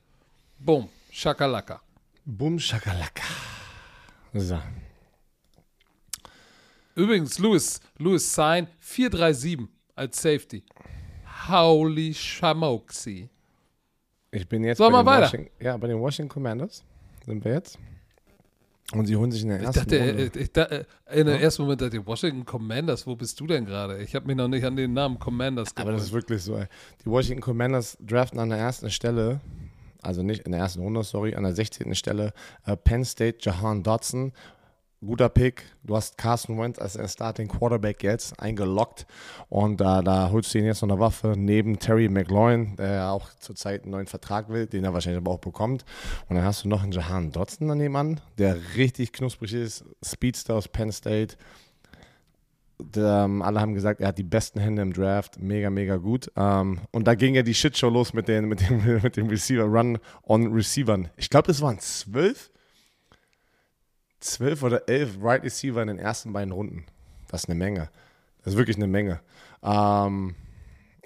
Boom. 0.59 0.89
Shakalaka. 1.11 1.81
Bum 2.25 2.59
Shakalaka. 2.59 3.50
So. 4.35 4.59
Übrigens, 6.95 7.39
Louis, 7.39 7.81
Louis 7.99 8.35
Sign 8.35 8.67
437 8.81 9.67
als 9.97 10.21
Safety. 10.21 10.63
Holy 11.49 12.13
Shamoxi. 12.15 13.29
Ich 14.33 14.49
bin 14.49 14.63
jetzt 14.65 14.79
Sollen 14.79 14.93
bei 14.93 15.17
den? 15.17 15.23
Washington, 15.25 15.51
ja, 15.65 15.77
bei 15.77 15.89
den 15.89 15.99
Washington 16.01 16.29
Commanders 16.29 16.85
sind 17.27 17.45
wir 17.45 17.53
jetzt. 17.55 17.79
Und 18.93 19.07
sie 19.07 19.15
holen 19.17 19.31
sich 19.31 19.43
in 19.43 19.49
der 19.51 19.61
Ich 19.61 19.67
ersten 19.67 19.81
dachte, 19.89 20.01
Runde. 20.01 20.31
ich, 20.39 20.53
da, 20.53 20.63
äh, 20.65 20.85
in 21.13 21.27
dem 21.27 21.41
ersten 21.41 21.63
Moment 21.63 21.81
dachte 21.81 21.97
ich, 21.97 22.07
Washington 22.07 22.45
Commanders, 22.45 23.07
wo 23.07 23.15
bist 23.15 23.39
du 23.39 23.47
denn 23.47 23.65
gerade? 23.65 24.03
Ich 24.03 24.15
habe 24.17 24.27
mich 24.27 24.37
noch 24.37 24.49
nicht 24.49 24.65
an 24.65 24.75
den 24.77 24.93
Namen 24.93 25.19
Commanders 25.19 25.77
Aber 25.77 25.93
das 25.93 26.03
ist 26.03 26.09
gewöhnt. 26.09 26.25
wirklich 26.25 26.43
so, 26.43 26.57
ey. 26.57 26.67
Die 27.05 27.07
Washington 27.07 27.41
Commanders 27.41 27.97
draften 28.01 28.41
an 28.41 28.49
der 28.51 28.59
ersten 28.59 28.91
Stelle, 28.91 29.41
also 30.03 30.23
nicht 30.23 30.43
in 30.43 30.53
der 30.53 30.61
ersten 30.61 30.81
Runde, 30.81 31.03
sorry, 31.03 31.35
an 31.35 31.45
der 31.45 31.55
16. 31.55 31.95
Stelle 31.95 32.33
äh, 32.67 32.77
Penn 32.77 33.05
State 33.05 33.39
Jahan 33.41 33.83
Dodson. 33.83 34.33
Guter 35.03 35.31
Pick. 35.31 35.63
Du 35.83 35.97
hast 35.97 36.19
Carson 36.19 36.59
Wentz 36.59 36.79
als 36.79 36.99
Starting 37.11 37.49
Quarterback 37.49 38.03
jetzt 38.03 38.39
eingeloggt. 38.39 39.07
Und 39.49 39.81
äh, 39.81 40.03
da 40.03 40.29
holst 40.31 40.53
du 40.53 40.59
ihn 40.59 40.67
jetzt 40.67 40.83
noch 40.83 40.91
eine 40.91 41.01
Waffe 41.01 41.35
neben 41.39 41.79
Terry 41.79 42.11
McLaurin, 42.11 42.77
der 42.77 42.93
ja 42.93 43.11
auch 43.11 43.31
zurzeit 43.39 43.85
einen 43.85 43.93
neuen 43.93 44.07
Vertrag 44.07 44.51
will, 44.51 44.67
den 44.67 44.85
er 44.85 44.93
wahrscheinlich 44.93 45.23
aber 45.23 45.33
auch 45.33 45.39
bekommt. 45.39 45.87
Und 46.29 46.37
dann 46.37 46.45
hast 46.45 46.65
du 46.65 46.69
noch 46.69 46.83
einen 46.83 46.93
Jahan 46.93 47.33
Dodson 47.33 47.69
daneben 47.69 47.97
an, 47.97 48.21
der 48.37 48.59
richtig 48.77 49.15
knusprig 49.15 49.55
ist. 49.55 49.85
Speedster 50.05 50.55
aus 50.55 50.69
Penn 50.69 50.93
State. 50.93 51.37
Ähm, 52.97 53.43
alle 53.43 53.61
haben 53.61 53.75
gesagt, 53.75 54.01
er 54.01 54.09
hat 54.09 54.19
die 54.19 54.23
besten 54.23 54.61
Hände 54.61 54.83
im 54.83 54.93
Draft. 54.93 55.41
Mega, 55.41 55.71
mega 55.71 55.97
gut. 55.97 56.31
Ähm, 56.37 56.81
und 56.91 57.07
da 57.07 57.15
ging 57.15 57.35
ja 57.35 57.43
die 57.43 57.55
Shitshow 57.55 57.91
los 57.91 58.13
mit 58.13 58.29
den, 58.29 58.47
mit 58.47 58.69
dem, 58.69 58.83
mit 59.03 59.17
dem 59.17 59.29
Receiver, 59.29 59.65
Run 59.65 59.99
on 60.25 60.53
Receivern. 60.53 61.09
Ich 61.17 61.31
glaube, 61.31 61.49
das 61.49 61.61
waren 61.61 61.79
zwölf, 61.79 62.51
zwölf 64.21 64.63
oder 64.63 64.89
elf 64.89 65.17
Right 65.21 65.43
Receiver 65.43 65.81
in 65.83 65.89
den 65.89 65.99
ersten 65.99 66.33
beiden 66.33 66.53
Runden. 66.53 66.85
Das 67.29 67.45
ist 67.45 67.49
eine 67.49 67.59
Menge. 67.59 67.89
Das 68.45 68.55
ist 68.55 68.59
wirklich 68.59 68.77
eine 68.77 68.87
Menge. 68.87 69.21
Ähm, 69.63 70.35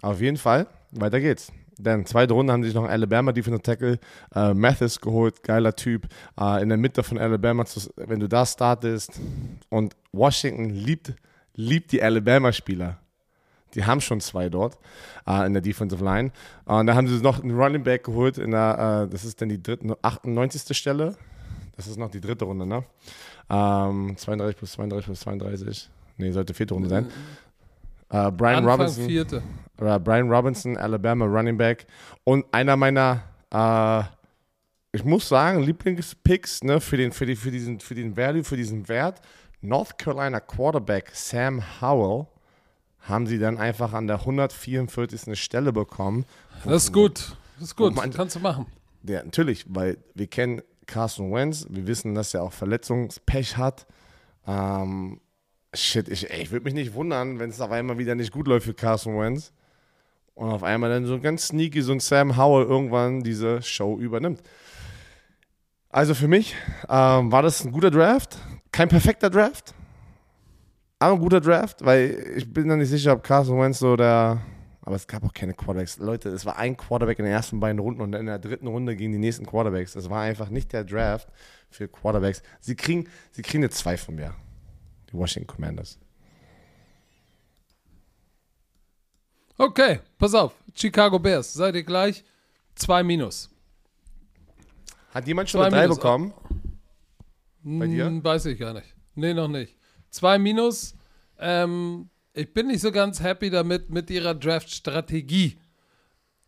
auf 0.03 0.21
jeden 0.21 0.37
Fall, 0.37 0.67
weiter 0.93 1.21
geht's. 1.21 1.53
Dann 1.79 2.07
zweite 2.07 2.35
Runde 2.35 2.53
haben 2.53 2.63
sich 2.63 2.75
noch 2.75 2.85
Alabama 2.85 3.33
Defensive 3.33 3.63
Tackle 3.63 3.99
äh, 4.35 4.55
Mathis 4.55 5.01
geholt, 5.01 5.43
geiler 5.43 5.75
Typ. 5.75 6.07
Äh, 6.39 6.63
in 6.63 6.69
der 6.69 6.79
Mitte 6.79 7.03
von 7.03 7.19
Alabama, 7.19 7.65
wenn 7.97 8.21
du 8.21 8.29
da 8.29 8.47
startest 8.47 9.21
und 9.71 9.97
Washington 10.13 10.71
liebt, 10.71 11.15
liebt 11.55 11.93
die 11.93 12.03
Alabama-Spieler. 12.03 12.99
Die 13.75 13.85
haben 13.85 14.01
schon 14.01 14.21
zwei 14.21 14.49
dort 14.49 14.79
äh, 15.27 15.47
in 15.47 15.53
der 15.53 15.63
Defensive 15.63 16.05
Line. 16.05 16.31
Äh, 16.67 16.75
und 16.75 16.87
da 16.87 16.95
haben 16.95 17.09
sie 17.09 17.21
noch 17.21 17.43
einen 17.43 17.57
Running 17.59 17.83
Back 17.83 18.05
geholt 18.05 18.39
in 18.39 18.53
der, 18.53 19.07
äh, 19.07 19.11
das 19.11 19.25
ist 19.25 19.41
dann 19.41 19.49
die 19.49 19.63
dritte, 19.63 19.97
98. 20.03 20.77
Stelle. 20.77 21.17
Das 21.77 21.89
ist 21.89 21.99
noch 21.99 22.11
die 22.11 22.21
dritte 22.21 22.45
Runde, 22.45 22.67
ne? 22.67 22.85
Ähm, 23.51 24.17
32 24.17 24.57
plus 24.57 24.73
32 24.73 25.07
plus 25.07 25.21
32. 25.21 25.91
Nee, 26.17 26.31
sollte 26.31 26.55
vierte 26.55 26.75
Runde 26.75 26.89
sein. 26.89 27.07
Äh, 28.11 28.31
Brian 28.31 28.59
Anfang 28.59 28.71
Robinson. 28.71 29.07
vierte. 29.07 29.43
Oder 29.81 29.99
Brian 29.99 30.31
Robinson, 30.31 30.77
Alabama 30.77 31.25
Running 31.25 31.57
Back. 31.57 31.87
Und 32.23 32.45
einer 32.53 32.77
meiner, 32.77 33.23
äh, 33.53 34.05
ich 34.97 35.05
muss 35.05 35.29
sagen, 35.29 35.65
Lieblingspicks 35.65 36.63
ne, 36.63 36.81
für, 36.81 36.97
den, 36.97 37.11
für, 37.11 37.27
die, 37.27 37.35
für, 37.35 37.51
diesen, 37.51 37.81
für 37.81 37.97
den 37.97 38.17
Value, 38.17 38.45
für 38.45 38.57
diesen 38.57 38.89
Wert. 38.89 39.21
North 39.65 39.99
Carolina 39.99 40.41
Quarterback 40.41 41.11
Sam 41.15 41.63
Howell 41.81 42.27
haben 43.01 43.27
sie 43.27 43.39
dann 43.39 43.59
einfach 43.59 43.93
an 43.93 44.07
der 44.07 44.21
144. 44.21 45.39
Stelle 45.41 45.73
bekommen. 45.73 46.25
Das 46.65 46.85
ist 46.85 46.93
gut. 46.93 47.37
Das 47.57 47.69
ist 47.69 47.77
gut. 47.77 47.95
man- 47.95 48.13
Kannst 48.13 48.37
du 48.37 48.41
machen. 48.41 48.67
Ja, 49.03 49.23
natürlich, 49.23 49.67
weil 49.69 49.99
wir 50.15 50.27
kennen 50.27 50.63
Carson 50.87 51.33
Wentz, 51.33 51.67
wir 51.71 51.87
wissen, 51.87 52.15
dass 52.15 52.33
er 52.35 52.43
auch 52.43 52.53
Verletzungspech 52.53 53.57
hat. 53.57 53.87
Ähm, 54.47 55.21
shit, 55.75 56.09
ich, 56.09 56.31
ey, 56.31 56.43
ich 56.43 56.51
würde 56.51 56.65
mich 56.65 56.75
nicht 56.75 56.95
wundern, 56.95 57.39
wenn 57.39 57.51
es 57.51 57.61
auf 57.61 57.71
einmal 57.71 57.99
wieder 57.99 58.15
nicht 58.15 58.33
gut 58.33 58.47
läuft 58.49 58.67
für 58.67 58.75
Carson 58.75 59.19
Wentz. 59.19 59.53
Und 60.35 60.51
auf 60.51 60.63
einmal 60.63 60.91
dann 60.91 61.07
so 61.07 61.21
ganz 61.21 61.49
sneaky 61.49 61.81
so 61.83 61.93
ein 61.93 62.01
Sam 62.01 62.37
Howell 62.37 62.67
irgendwann 62.67 63.23
diese 63.23 63.63
Show 63.63 63.99
übernimmt. 63.99 64.43
Also 65.91 66.15
für 66.15 66.27
mich 66.29 66.55
ähm, 66.89 67.31
war 67.31 67.43
das 67.43 67.65
ein 67.65 67.73
guter 67.73 67.91
Draft. 67.91 68.37
Kein 68.75 68.89
perfekter 68.89 69.31
Draft, 69.31 69.73
aber 70.99 71.13
ein 71.15 71.21
guter 71.21 71.41
Draft, 71.41 71.85
weil 71.85 72.33
ich 72.35 72.53
bin 72.53 72.67
noch 72.67 72.75
nicht 72.75 72.89
sicher, 72.89 73.13
ob 73.13 73.23
Carson 73.23 73.57
Wentz 73.61 73.79
so 73.79 73.95
der. 73.95 74.43
Aber 74.83 74.97
es 74.97 75.07
gab 75.07 75.23
auch 75.23 75.33
keine 75.33 75.55
Quarterbacks. 75.55 75.99
Leute, 75.99 76.29
es 76.31 76.45
war 76.45 76.57
ein 76.57 76.77
Quarterback 76.77 77.21
in 77.21 77.25
den 77.25 77.33
ersten 77.33 77.61
beiden 77.61 77.79
Runden 77.79 78.01
und 78.01 78.13
in 78.17 78.27
der 78.27 78.41
dritten 78.41 78.67
Runde 78.67 78.97
gegen 78.97 79.13
die 79.13 79.19
nächsten 79.19 79.47
Quarterbacks. 79.47 79.93
Das 79.93 80.11
war 80.11 80.23
einfach 80.23 80.49
nicht 80.49 80.73
der 80.73 80.83
Draft 80.83 81.29
für 81.71 81.87
Quarterbacks. 81.87 82.43
Sie 82.59 82.75
kriegen, 82.75 83.09
sie 83.31 83.43
kriegen 83.43 83.63
eine 83.63 83.71
2 83.71 83.97
von 83.97 84.17
mir. 84.17 84.35
Die 85.09 85.15
Washington 85.15 85.47
Commanders. 85.47 85.97
Okay, 89.57 90.01
pass 90.19 90.35
auf. 90.35 90.53
Chicago 90.75 91.21
Bears, 91.21 91.55
seid 91.55 91.77
ihr 91.77 91.85
gleich? 91.85 92.25
Zwei 92.75 93.05
Minus. 93.05 93.49
Hat 95.13 95.29
jemand 95.29 95.49
schon 95.49 95.61
Zwei 95.61 95.67
eine 95.69 95.77
3 95.77 95.83
Minus. 95.83 95.97
bekommen? 95.97 96.35
Bei 97.65 97.87
dir? 97.87 98.07
Hm, 98.07 98.23
Weiß 98.23 98.47
ich 98.47 98.59
gar 98.59 98.75
nicht. 98.75 98.95
Nee, 99.15 99.35
noch 99.35 99.49
nicht. 99.49 99.77
Zwei 100.11 100.39
Minus. 100.39 100.95
Ähm, 101.39 102.11
ich 102.35 102.53
bin 102.53 102.67
nicht 102.67 102.81
so 102.81 102.93
ganz 102.93 103.21
happy 103.21 103.51
damit 103.51 103.91
mit 103.91 104.11
ihrer 104.11 104.35
Draft-Strategie. 104.35 105.59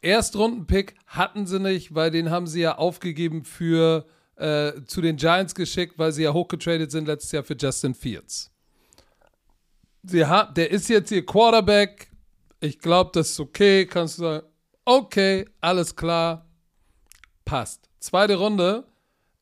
Erstrunden-Pick 0.02 0.94
hatten 1.06 1.46
sie 1.46 1.58
nicht, 1.58 1.94
weil 1.94 2.10
den 2.10 2.30
haben 2.30 2.46
sie 2.46 2.60
ja 2.60 2.76
aufgegeben 2.76 3.44
für 3.44 4.06
äh, 4.36 4.72
zu 4.86 5.00
den 5.00 5.16
Giants 5.16 5.54
geschickt, 5.54 5.98
weil 5.98 6.12
sie 6.12 6.24
ja 6.24 6.32
hochgetradet 6.32 6.90
sind 6.90 7.06
letztes 7.06 7.32
Jahr 7.32 7.42
für 7.42 7.56
Justin 7.58 7.94
Fields. 7.94 8.52
Sie 10.02 10.24
ha 10.24 10.44
der 10.44 10.70
ist 10.70 10.88
jetzt 10.88 11.10
ihr 11.10 11.24
Quarterback. 11.24 12.10
Ich 12.60 12.78
glaube, 12.78 13.10
das 13.14 13.30
ist 13.30 13.40
okay. 13.40 13.86
Kannst 13.86 14.18
du 14.18 14.22
sagen, 14.22 14.46
okay, 14.84 15.46
alles 15.60 15.96
klar, 15.96 16.46
passt. 17.44 17.88
Zweite 17.98 18.36
Runde 18.36 18.84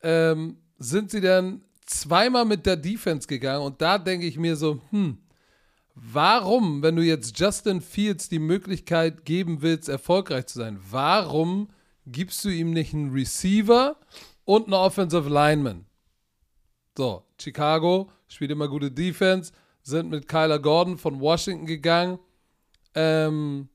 ähm, 0.01 0.57
sind 0.79 1.11
sie 1.11 1.21
dann 1.21 1.64
zweimal 1.85 2.45
mit 2.45 2.65
der 2.65 2.77
Defense 2.77 3.27
gegangen 3.27 3.63
und 3.63 3.81
da 3.81 3.97
denke 3.97 4.25
ich 4.25 4.37
mir 4.37 4.55
so, 4.55 4.81
hm, 4.89 5.17
warum, 5.95 6.81
wenn 6.83 6.95
du 6.95 7.01
jetzt 7.01 7.39
Justin 7.39 7.81
Fields 7.81 8.29
die 8.29 8.39
Möglichkeit 8.39 9.25
geben 9.25 9.61
willst, 9.61 9.89
erfolgreich 9.89 10.47
zu 10.47 10.59
sein, 10.59 10.79
warum 10.89 11.69
gibst 12.05 12.43
du 12.45 12.49
ihm 12.49 12.71
nicht 12.71 12.93
einen 12.93 13.11
Receiver 13.11 13.97
und 14.43 14.65
einen 14.65 14.73
Offensive 14.73 15.29
Lineman? 15.29 15.85
So, 16.97 17.23
Chicago 17.39 18.09
spielt 18.27 18.51
immer 18.51 18.67
gute 18.67 18.91
Defense, 18.91 19.51
sind 19.83 20.09
mit 20.09 20.27
Kyler 20.27 20.59
Gordon 20.59 20.97
von 20.97 21.19
Washington 21.19 21.65
gegangen. 21.65 22.19
Ähm, 22.93 23.69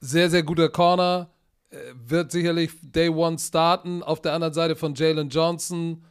sehr, 0.00 0.30
sehr 0.30 0.42
guter 0.42 0.68
Corner. 0.68 1.30
Äh, 1.70 1.76
Wird 1.94 2.32
sicherlich 2.32 2.70
Day 2.82 3.08
One 3.08 3.38
starten. 3.38 4.02
Auf 4.02 4.20
der 4.20 4.32
anderen 4.32 4.54
Seite 4.54 4.76
von 4.76 4.94
Jalen 4.94 5.28
Johnson. 5.28 6.04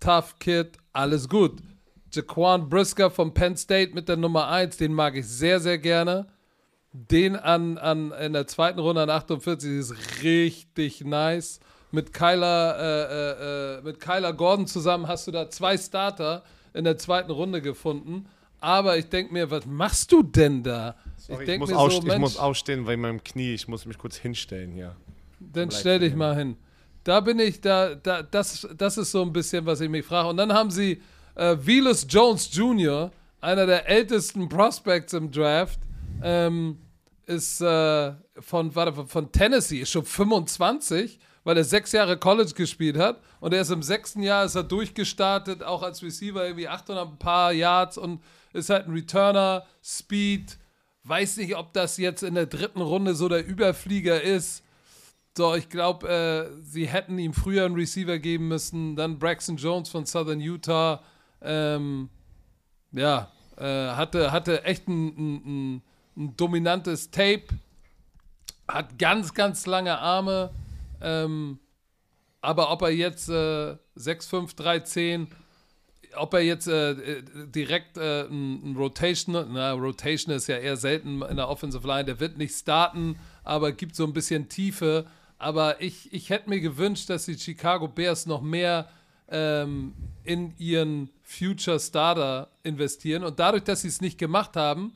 Tough 0.00 0.38
Kid, 0.38 0.78
alles 0.92 1.28
gut. 1.28 1.60
Jaquan 2.12 2.68
Brisker 2.68 3.10
von 3.10 3.34
Penn 3.34 3.56
State 3.56 3.94
mit 3.94 4.08
der 4.08 4.16
Nummer 4.16 4.48
1, 4.48 4.76
den 4.76 4.92
mag 4.92 5.16
ich 5.16 5.26
sehr, 5.26 5.60
sehr 5.60 5.78
gerne. 5.78 6.26
Den 6.92 7.36
an, 7.36 7.76
an, 7.76 8.12
in 8.12 8.32
der 8.32 8.46
zweiten 8.46 8.78
Runde 8.78 9.02
an 9.02 9.10
48 9.10 9.70
ist 9.70 10.22
richtig 10.22 11.04
nice. 11.04 11.60
Mit 11.90 12.12
Kyler, 12.12 12.76
äh, 12.78 13.02
äh, 13.02 13.78
äh, 13.78 13.82
mit 13.82 14.00
Kyler 14.00 14.32
Gordon 14.32 14.66
zusammen 14.66 15.06
hast 15.06 15.26
du 15.26 15.30
da 15.30 15.50
zwei 15.50 15.76
Starter 15.76 16.42
in 16.72 16.84
der 16.84 16.96
zweiten 16.96 17.30
Runde 17.30 17.60
gefunden. 17.60 18.26
Aber 18.60 18.96
ich 18.96 19.08
denke 19.08 19.32
mir, 19.32 19.50
was 19.50 19.66
machst 19.66 20.10
du 20.12 20.22
denn 20.22 20.62
da? 20.62 20.96
Sorry, 21.16 21.42
ich, 21.42 21.46
denk 21.46 21.60
muss 21.60 21.70
so, 21.70 21.88
ich 21.88 22.02
Mensch, 22.02 22.20
muss 22.20 22.36
aufstehen 22.38 22.84
bei 22.84 22.96
meinem 22.96 23.22
Knie. 23.22 23.54
Ich 23.54 23.68
muss 23.68 23.86
mich 23.86 23.98
kurz 23.98 24.16
hinstellen 24.16 24.72
hier. 24.72 24.96
Dann 25.40 25.68
Bleib 25.68 25.80
stell 25.80 25.98
dich 25.98 26.08
stehen. 26.08 26.18
mal 26.18 26.36
hin. 26.36 26.56
Da 27.04 27.20
bin 27.20 27.38
ich, 27.38 27.60
da, 27.60 27.94
da, 27.94 28.22
das, 28.22 28.66
das 28.76 28.98
ist 28.98 29.12
so 29.12 29.22
ein 29.22 29.32
bisschen, 29.32 29.64
was 29.66 29.80
ich 29.80 29.88
mich 29.88 30.04
frage. 30.04 30.28
Und 30.28 30.38
dann 30.38 30.52
haben 30.52 30.70
sie 30.70 31.00
äh, 31.36 31.56
Velas 31.60 32.06
Jones 32.08 32.50
Jr., 32.52 33.12
einer 33.40 33.66
der 33.66 33.88
ältesten 33.88 34.48
Prospects 34.48 35.12
im 35.12 35.30
Draft, 35.30 35.78
ähm, 36.22 36.78
ist 37.26 37.60
äh, 37.60 38.12
von, 38.40 38.74
warte, 38.74 39.06
von 39.06 39.30
Tennessee, 39.30 39.80
ist 39.80 39.90
schon 39.90 40.04
25, 40.04 41.20
weil 41.44 41.56
er 41.56 41.64
sechs 41.64 41.92
Jahre 41.92 42.16
College 42.16 42.52
gespielt 42.54 42.96
hat. 42.96 43.20
Und 43.38 43.54
er 43.54 43.60
ist 43.60 43.70
im 43.70 43.82
sechsten 43.82 44.22
Jahr 44.22 44.44
ist 44.44 44.54
er 44.54 44.64
durchgestartet, 44.64 45.62
auch 45.62 45.82
als 45.82 46.02
Receiver, 46.02 46.44
irgendwie 46.44 46.66
800 46.68 47.06
ein 47.06 47.18
paar 47.18 47.52
Yards 47.52 47.98
und 47.98 48.20
ist 48.56 48.70
halt 48.70 48.88
ein 48.88 48.92
Returner, 48.92 49.64
Speed. 49.82 50.58
Weiß 51.04 51.36
nicht, 51.36 51.56
ob 51.56 51.72
das 51.72 51.98
jetzt 51.98 52.22
in 52.22 52.34
der 52.34 52.46
dritten 52.46 52.80
Runde 52.80 53.14
so 53.14 53.28
der 53.28 53.46
Überflieger 53.46 54.20
ist. 54.20 54.64
So, 55.36 55.54
ich 55.54 55.68
glaube, 55.68 56.08
äh, 56.08 56.62
sie 56.62 56.88
hätten 56.88 57.18
ihm 57.18 57.34
früher 57.34 57.66
einen 57.66 57.74
Receiver 57.74 58.18
geben 58.18 58.48
müssen. 58.48 58.96
Dann 58.96 59.18
Braxton 59.18 59.56
Jones 59.56 59.88
von 59.88 60.06
Southern 60.06 60.40
Utah. 60.40 61.02
Ähm, 61.42 62.08
ja, 62.92 63.30
äh, 63.58 63.90
hatte, 63.90 64.32
hatte 64.32 64.64
echt 64.64 64.88
ein, 64.88 65.06
ein, 65.08 65.82
ein, 66.16 66.36
dominantes 66.36 67.10
Tape. 67.10 67.44
Hat 68.66 68.98
ganz, 68.98 69.34
ganz 69.34 69.66
lange 69.66 69.98
Arme. 69.98 70.50
Ähm, 71.02 71.58
aber 72.40 72.70
ob 72.70 72.82
er 72.82 72.90
jetzt 72.90 73.28
äh, 73.28 73.76
6'5, 73.98 74.56
3'10, 74.56 75.26
ob 76.16 76.34
er 76.34 76.40
jetzt 76.40 76.68
äh, 76.68 76.92
äh, 76.92 77.22
direkt 77.46 77.96
äh, 77.96 78.22
ein, 78.22 78.72
ein 78.72 78.76
Rotation, 78.76 79.46
na, 79.52 79.72
Rotation 79.72 80.34
ist 80.34 80.46
ja 80.46 80.56
eher 80.56 80.76
selten 80.76 81.22
in 81.22 81.36
der 81.36 81.48
Offensive 81.48 81.86
Line, 81.86 82.04
der 82.04 82.20
wird 82.20 82.38
nicht 82.38 82.54
starten, 82.54 83.16
aber 83.44 83.72
gibt 83.72 83.96
so 83.96 84.04
ein 84.04 84.12
bisschen 84.12 84.48
Tiefe. 84.48 85.06
Aber 85.38 85.80
ich, 85.82 86.12
ich 86.12 86.30
hätte 86.30 86.48
mir 86.48 86.60
gewünscht, 86.60 87.10
dass 87.10 87.26
die 87.26 87.38
Chicago 87.38 87.88
Bears 87.88 88.26
noch 88.26 88.40
mehr 88.40 88.88
ähm, 89.28 89.94
in 90.24 90.54
ihren 90.58 91.10
Future 91.22 91.78
Starter 91.78 92.48
investieren. 92.62 93.22
Und 93.22 93.38
dadurch, 93.38 93.64
dass 93.64 93.82
sie 93.82 93.88
es 93.88 94.00
nicht 94.00 94.18
gemacht 94.18 94.56
haben, 94.56 94.92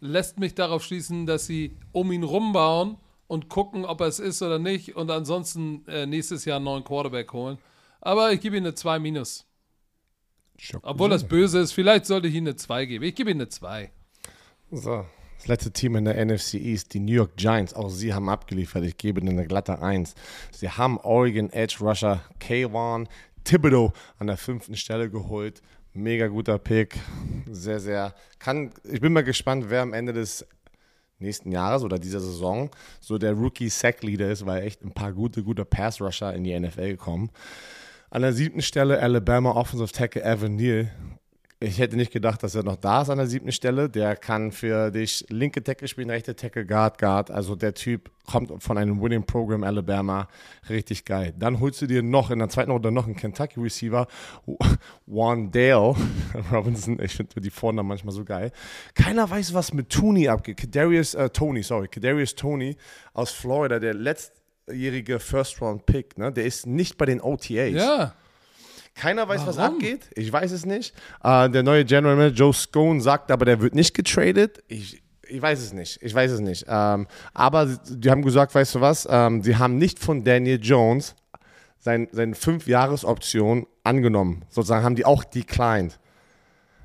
lässt 0.00 0.38
mich 0.38 0.54
darauf 0.54 0.84
schließen, 0.84 1.26
dass 1.26 1.46
sie 1.46 1.76
um 1.92 2.12
ihn 2.12 2.22
rumbauen 2.22 2.96
und 3.26 3.48
gucken, 3.48 3.84
ob 3.84 4.00
er 4.00 4.08
es 4.08 4.18
ist 4.18 4.42
oder 4.42 4.58
nicht. 4.58 4.96
Und 4.96 5.10
ansonsten 5.10 5.86
äh, 5.88 6.06
nächstes 6.06 6.44
Jahr 6.44 6.56
einen 6.56 6.66
neuen 6.66 6.84
Quarterback 6.84 7.32
holen. 7.32 7.58
Aber 8.00 8.32
ich 8.32 8.40
gebe 8.40 8.56
ihm 8.56 8.64
eine 8.64 8.74
2 8.74 8.98
minus. 8.98 9.47
Obwohl 10.82 11.10
das 11.10 11.24
böse 11.24 11.60
ist, 11.60 11.72
vielleicht 11.72 12.06
sollte 12.06 12.28
ich 12.28 12.34
ihm 12.34 12.44
eine 12.44 12.56
2 12.56 12.86
geben. 12.86 13.04
Ich 13.04 13.14
gebe 13.14 13.30
ihm 13.30 13.36
eine 13.36 13.48
2. 13.48 13.90
So, 14.70 15.04
das 15.38 15.46
letzte 15.46 15.70
Team 15.70 15.96
in 15.96 16.04
der 16.04 16.24
NFC 16.24 16.54
East, 16.54 16.94
die 16.94 17.00
New 17.00 17.12
York 17.12 17.36
Giants, 17.36 17.72
auch 17.72 17.88
sie 17.88 18.12
haben 18.12 18.28
abgeliefert. 18.28 18.84
Ich 18.84 18.96
gebe 18.96 19.20
ihnen 19.20 19.38
eine 19.38 19.46
glatte 19.46 19.80
1. 19.80 20.14
Sie 20.50 20.68
haben 20.68 20.98
Oregon 20.98 21.50
Edge 21.50 21.76
Rusher 21.80 22.20
K1 22.40 23.06
Thibodeau 23.44 23.92
an 24.18 24.26
der 24.26 24.36
fünften 24.36 24.76
Stelle 24.76 25.08
geholt. 25.08 25.62
Mega 25.94 26.26
guter 26.26 26.58
Pick. 26.58 26.98
Sehr, 27.50 27.80
sehr. 27.80 28.14
Kann, 28.38 28.72
ich 28.84 29.00
bin 29.00 29.12
mal 29.12 29.24
gespannt, 29.24 29.66
wer 29.68 29.82
am 29.82 29.94
Ende 29.94 30.12
des 30.12 30.46
nächsten 31.18 31.50
Jahres 31.50 31.82
oder 31.82 31.98
dieser 31.98 32.20
Saison 32.20 32.70
so 33.00 33.16
der 33.16 33.32
Rookie 33.32 33.68
Sack 33.68 34.02
Leader 34.02 34.30
ist, 34.30 34.44
weil 34.44 34.64
echt 34.64 34.82
ein 34.84 34.92
paar 34.92 35.12
gute, 35.12 35.42
gute 35.42 35.64
Pass 35.64 36.00
Rusher 36.00 36.34
in 36.34 36.44
die 36.44 36.58
NFL 36.58 36.90
gekommen. 36.90 37.30
An 38.10 38.22
der 38.22 38.32
siebten 38.32 38.62
Stelle 38.62 39.02
Alabama 39.02 39.50
Offensive 39.50 39.92
Tackle 39.92 40.22
Evan 40.22 40.56
Neal. 40.56 40.90
Ich 41.60 41.78
hätte 41.78 41.96
nicht 41.96 42.10
gedacht, 42.10 42.42
dass 42.42 42.54
er 42.54 42.62
noch 42.62 42.76
da 42.76 43.02
ist 43.02 43.10
an 43.10 43.18
der 43.18 43.26
siebten 43.26 43.52
Stelle. 43.52 43.90
Der 43.90 44.16
kann 44.16 44.50
für 44.50 44.90
dich 44.90 45.26
linke 45.28 45.62
Tackle 45.62 45.88
spielen, 45.88 46.08
rechte 46.08 46.34
Tackle, 46.34 46.64
Guard, 46.64 46.96
Guard. 46.96 47.30
Also 47.30 47.54
der 47.54 47.74
Typ 47.74 48.10
kommt 48.24 48.62
von 48.62 48.78
einem 48.78 49.02
Winning 49.02 49.24
Program 49.24 49.62
Alabama. 49.62 50.26
Richtig 50.70 51.04
geil. 51.04 51.34
Dann 51.38 51.60
holst 51.60 51.82
du 51.82 51.86
dir 51.86 52.02
noch 52.02 52.30
in 52.30 52.38
der 52.38 52.48
zweiten 52.48 52.70
Runde 52.70 52.90
noch 52.90 53.04
einen 53.04 53.16
Kentucky 53.16 53.60
Receiver, 53.60 54.06
Wandale 55.06 55.94
Robinson. 56.52 56.98
Ich 57.02 57.14
finde 57.14 57.42
die 57.42 57.50
Vornamen 57.50 57.88
manchmal 57.88 58.14
so 58.14 58.24
geil. 58.24 58.52
Keiner 58.94 59.28
weiß, 59.28 59.52
was 59.52 59.74
mit 59.74 59.90
Tooney 59.90 60.28
abgeht. 60.28 60.56
Kadarius 60.56 61.12
äh, 61.12 61.28
Tony, 61.28 61.62
sorry. 61.62 61.88
Kadarius 61.88 62.34
Tony 62.34 62.74
aus 63.12 63.32
Florida, 63.32 63.78
der 63.78 63.92
letztjährige 64.68 65.18
First-Round-Pick. 65.18 66.18
Ne? 66.18 66.32
Der 66.32 66.44
ist 66.44 66.66
nicht 66.66 66.96
bei 66.98 67.06
den 67.06 67.20
OTAs. 67.20 67.72
Ja. 67.72 68.14
Keiner 68.94 69.28
weiß, 69.28 69.46
was 69.46 69.56
Warum? 69.56 69.76
abgeht. 69.76 70.10
Ich 70.14 70.32
weiß 70.32 70.50
es 70.50 70.66
nicht. 70.66 70.94
Äh, 71.22 71.48
der 71.50 71.62
neue 71.62 71.84
General 71.84 72.16
Manager 72.16 72.34
Joe 72.34 72.52
Scone 72.52 73.00
sagt 73.00 73.30
aber, 73.30 73.44
der 73.44 73.60
wird 73.60 73.74
nicht 73.74 73.94
getradet. 73.94 74.62
Ich, 74.66 75.02
ich 75.28 75.40
weiß 75.40 75.60
es 75.60 75.72
nicht. 75.72 76.02
Ich 76.02 76.14
weiß 76.14 76.32
es 76.32 76.40
nicht. 76.40 76.66
Ähm, 76.68 77.06
aber 77.32 77.66
die 77.88 78.10
haben 78.10 78.22
gesagt, 78.22 78.54
weißt 78.54 78.74
du 78.74 78.80
was? 78.80 79.06
Ähm, 79.08 79.42
sie 79.42 79.56
haben 79.56 79.78
nicht 79.78 79.98
von 80.00 80.24
Daniel 80.24 80.58
Jones 80.60 81.14
sein, 81.78 82.08
seine 82.10 82.34
Fünf-Jahres-Option 82.34 83.66
angenommen. 83.84 84.44
Sozusagen 84.48 84.84
haben 84.84 84.96
die 84.96 85.04
auch 85.04 85.22
declined. 85.22 85.98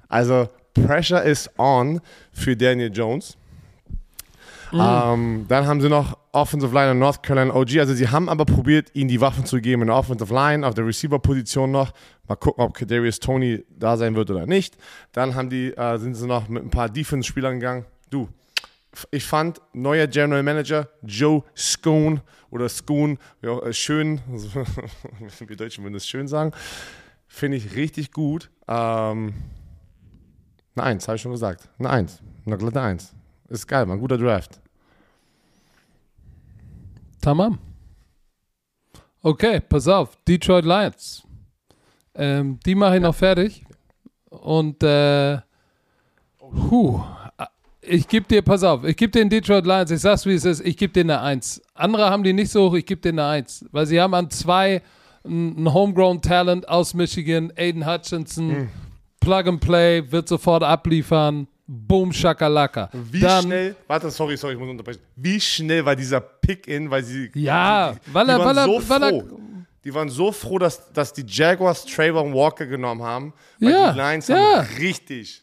Also 0.07 0.49
Pressure 0.75 1.23
is 1.23 1.49
on 1.57 1.99
für 2.31 2.55
Daniel 2.55 2.91
Jones. 2.93 3.37
Ähm, 4.73 5.45
dann 5.47 5.67
haben 5.67 5.81
sie 5.81 5.89
noch 5.89 6.17
Offensive 6.31 6.73
Line 6.73 6.91
und 6.91 6.99
North 6.99 7.21
Carolina 7.21 7.53
OG. 7.53 7.77
Also 7.77 7.93
sie 7.93 8.09
haben 8.09 8.29
aber 8.29 8.45
probiert, 8.45 8.89
ihnen 8.93 9.07
die 9.07 9.21
Waffen 9.21 9.45
zu 9.45 9.61
geben 9.61 9.83
in 9.83 9.87
der 9.87 9.97
Offensive 9.97 10.33
Line, 10.33 10.65
auf 10.65 10.73
der 10.73 10.85
Receiver-Position 10.85 11.71
noch. 11.71 11.91
Mal 12.27 12.35
gucken, 12.35 12.63
ob 12.63 12.73
Kadarius 12.73 13.19
Tony 13.19 13.63
da 13.69 13.97
sein 13.97 14.15
wird 14.15 14.31
oder 14.31 14.45
nicht. 14.45 14.77
Dann 15.11 15.35
haben 15.35 15.49
die, 15.49 15.71
äh, 15.75 15.97
sind 15.97 16.15
sie 16.15 16.27
noch 16.27 16.47
mit 16.49 16.63
ein 16.63 16.69
paar 16.69 16.89
Defense-Spielern 16.89 17.59
gegangen. 17.59 17.85
Du, 18.09 18.29
ich 19.11 19.25
fand 19.25 19.61
neuer 19.73 20.07
General 20.07 20.43
Manager 20.43 20.87
Joe 21.03 21.43
Scone 21.55 22.21
oder 22.49 22.69
Scone, 22.69 23.17
ja, 23.41 23.59
äh, 23.59 23.73
schön, 23.73 24.21
wir 25.47 25.55
Deutschen 25.55 25.83
würden 25.83 25.93
das 25.93 26.07
schön 26.07 26.27
sagen, 26.27 26.51
finde 27.27 27.57
ich 27.57 27.75
richtig 27.75 28.11
gut. 28.11 28.49
Ähm, 28.67 29.33
eine 30.75 30.85
Eins, 30.85 31.07
habe 31.07 31.15
ich 31.15 31.21
schon 31.21 31.31
gesagt. 31.31 31.69
Eine 31.79 31.89
Eins, 31.89 32.21
eine 32.45 32.57
glatte 32.57 32.81
Eins. 32.81 33.13
Ist 33.49 33.67
geil, 33.67 33.85
man, 33.85 33.99
guter 33.99 34.17
Draft. 34.17 34.62
Tamam. 37.23 37.57
Okay, 39.21 39.61
pass 39.61 39.87
auf. 39.87 40.17
Detroit 40.27 40.65
Lions. 40.65 41.23
Ähm, 42.15 42.59
die 42.65 42.75
mache 42.75 42.97
ich 42.97 43.01
noch 43.01 43.15
fertig. 43.15 43.63
Und 44.29 44.83
äh, 44.83 45.39
puh, 46.37 47.01
Ich 47.81 48.07
gebe 48.07 48.25
dir, 48.27 48.41
pass 48.41 48.63
auf, 48.63 48.83
ich 48.83 48.95
gebe 48.97 49.11
den 49.11 49.29
Detroit 49.29 49.65
Lions, 49.65 49.91
ich 49.91 49.99
sag's 50.01 50.25
wie 50.25 50.33
es 50.33 50.45
ist, 50.45 50.61
ich 50.65 50.75
gebe 50.77 50.91
denen 50.93 51.11
eine 51.11 51.21
1. 51.21 51.61
Andere 51.73 52.09
haben 52.09 52.23
die 52.23 52.33
nicht 52.33 52.51
so 52.51 52.69
hoch, 52.69 52.75
ich 52.75 52.85
gebe 52.85 53.01
denen 53.01 53.19
eine 53.19 53.29
1. 53.29 53.65
Weil 53.71 53.85
sie 53.85 54.01
haben 54.01 54.13
an 54.13 54.29
zwei 54.29 54.81
ein 55.25 55.73
Homegrown 55.73 56.21
Talent 56.21 56.67
aus 56.67 56.93
Michigan, 56.93 57.51
Aiden 57.57 57.85
Hutchinson, 57.85 58.49
Hm. 58.49 58.69
Plug 59.21 59.47
and 59.47 59.61
Play, 59.61 60.11
wird 60.11 60.27
sofort 60.27 60.63
abliefern. 60.63 61.47
Boom, 61.65 62.11
Shakalaka. 62.11 62.89
Wie 62.91 63.21
Dann, 63.21 63.43
schnell, 63.45 63.75
warte, 63.87 64.11
sorry, 64.11 64.35
sorry, 64.35 64.53
ich 64.53 64.59
muss 64.59 64.69
unterbrechen. 64.69 64.99
Wie 65.15 65.39
schnell 65.39 65.85
war 65.85 65.95
dieser 65.95 66.19
Pick-In, 66.19 66.89
weil 66.91 67.03
sie. 67.03 67.31
Ja, 67.35 67.93
die, 67.93 68.13
weil 68.13 68.27
er- 68.29 68.39
waren 68.39 68.47
weil 68.47 68.57
er- 68.57 68.65
so 68.65 68.89
weil 68.89 69.03
er- 69.03 69.09
froh. 69.09 69.39
Die 69.85 69.93
waren 69.93 70.09
so 70.09 70.31
froh, 70.31 70.59
dass, 70.59 70.91
dass 70.93 71.11
die 71.13 71.25
Jaguars 71.27 71.85
Trayvon 71.85 72.33
Walker 72.33 72.65
genommen 72.65 73.01
haben. 73.03 73.33
Weil 73.59 73.71
Ja, 73.71 73.91
die 73.91 73.99
Lions 73.99 74.27
ja. 74.29 74.35
haben 74.65 74.67
richtig. 74.77 75.41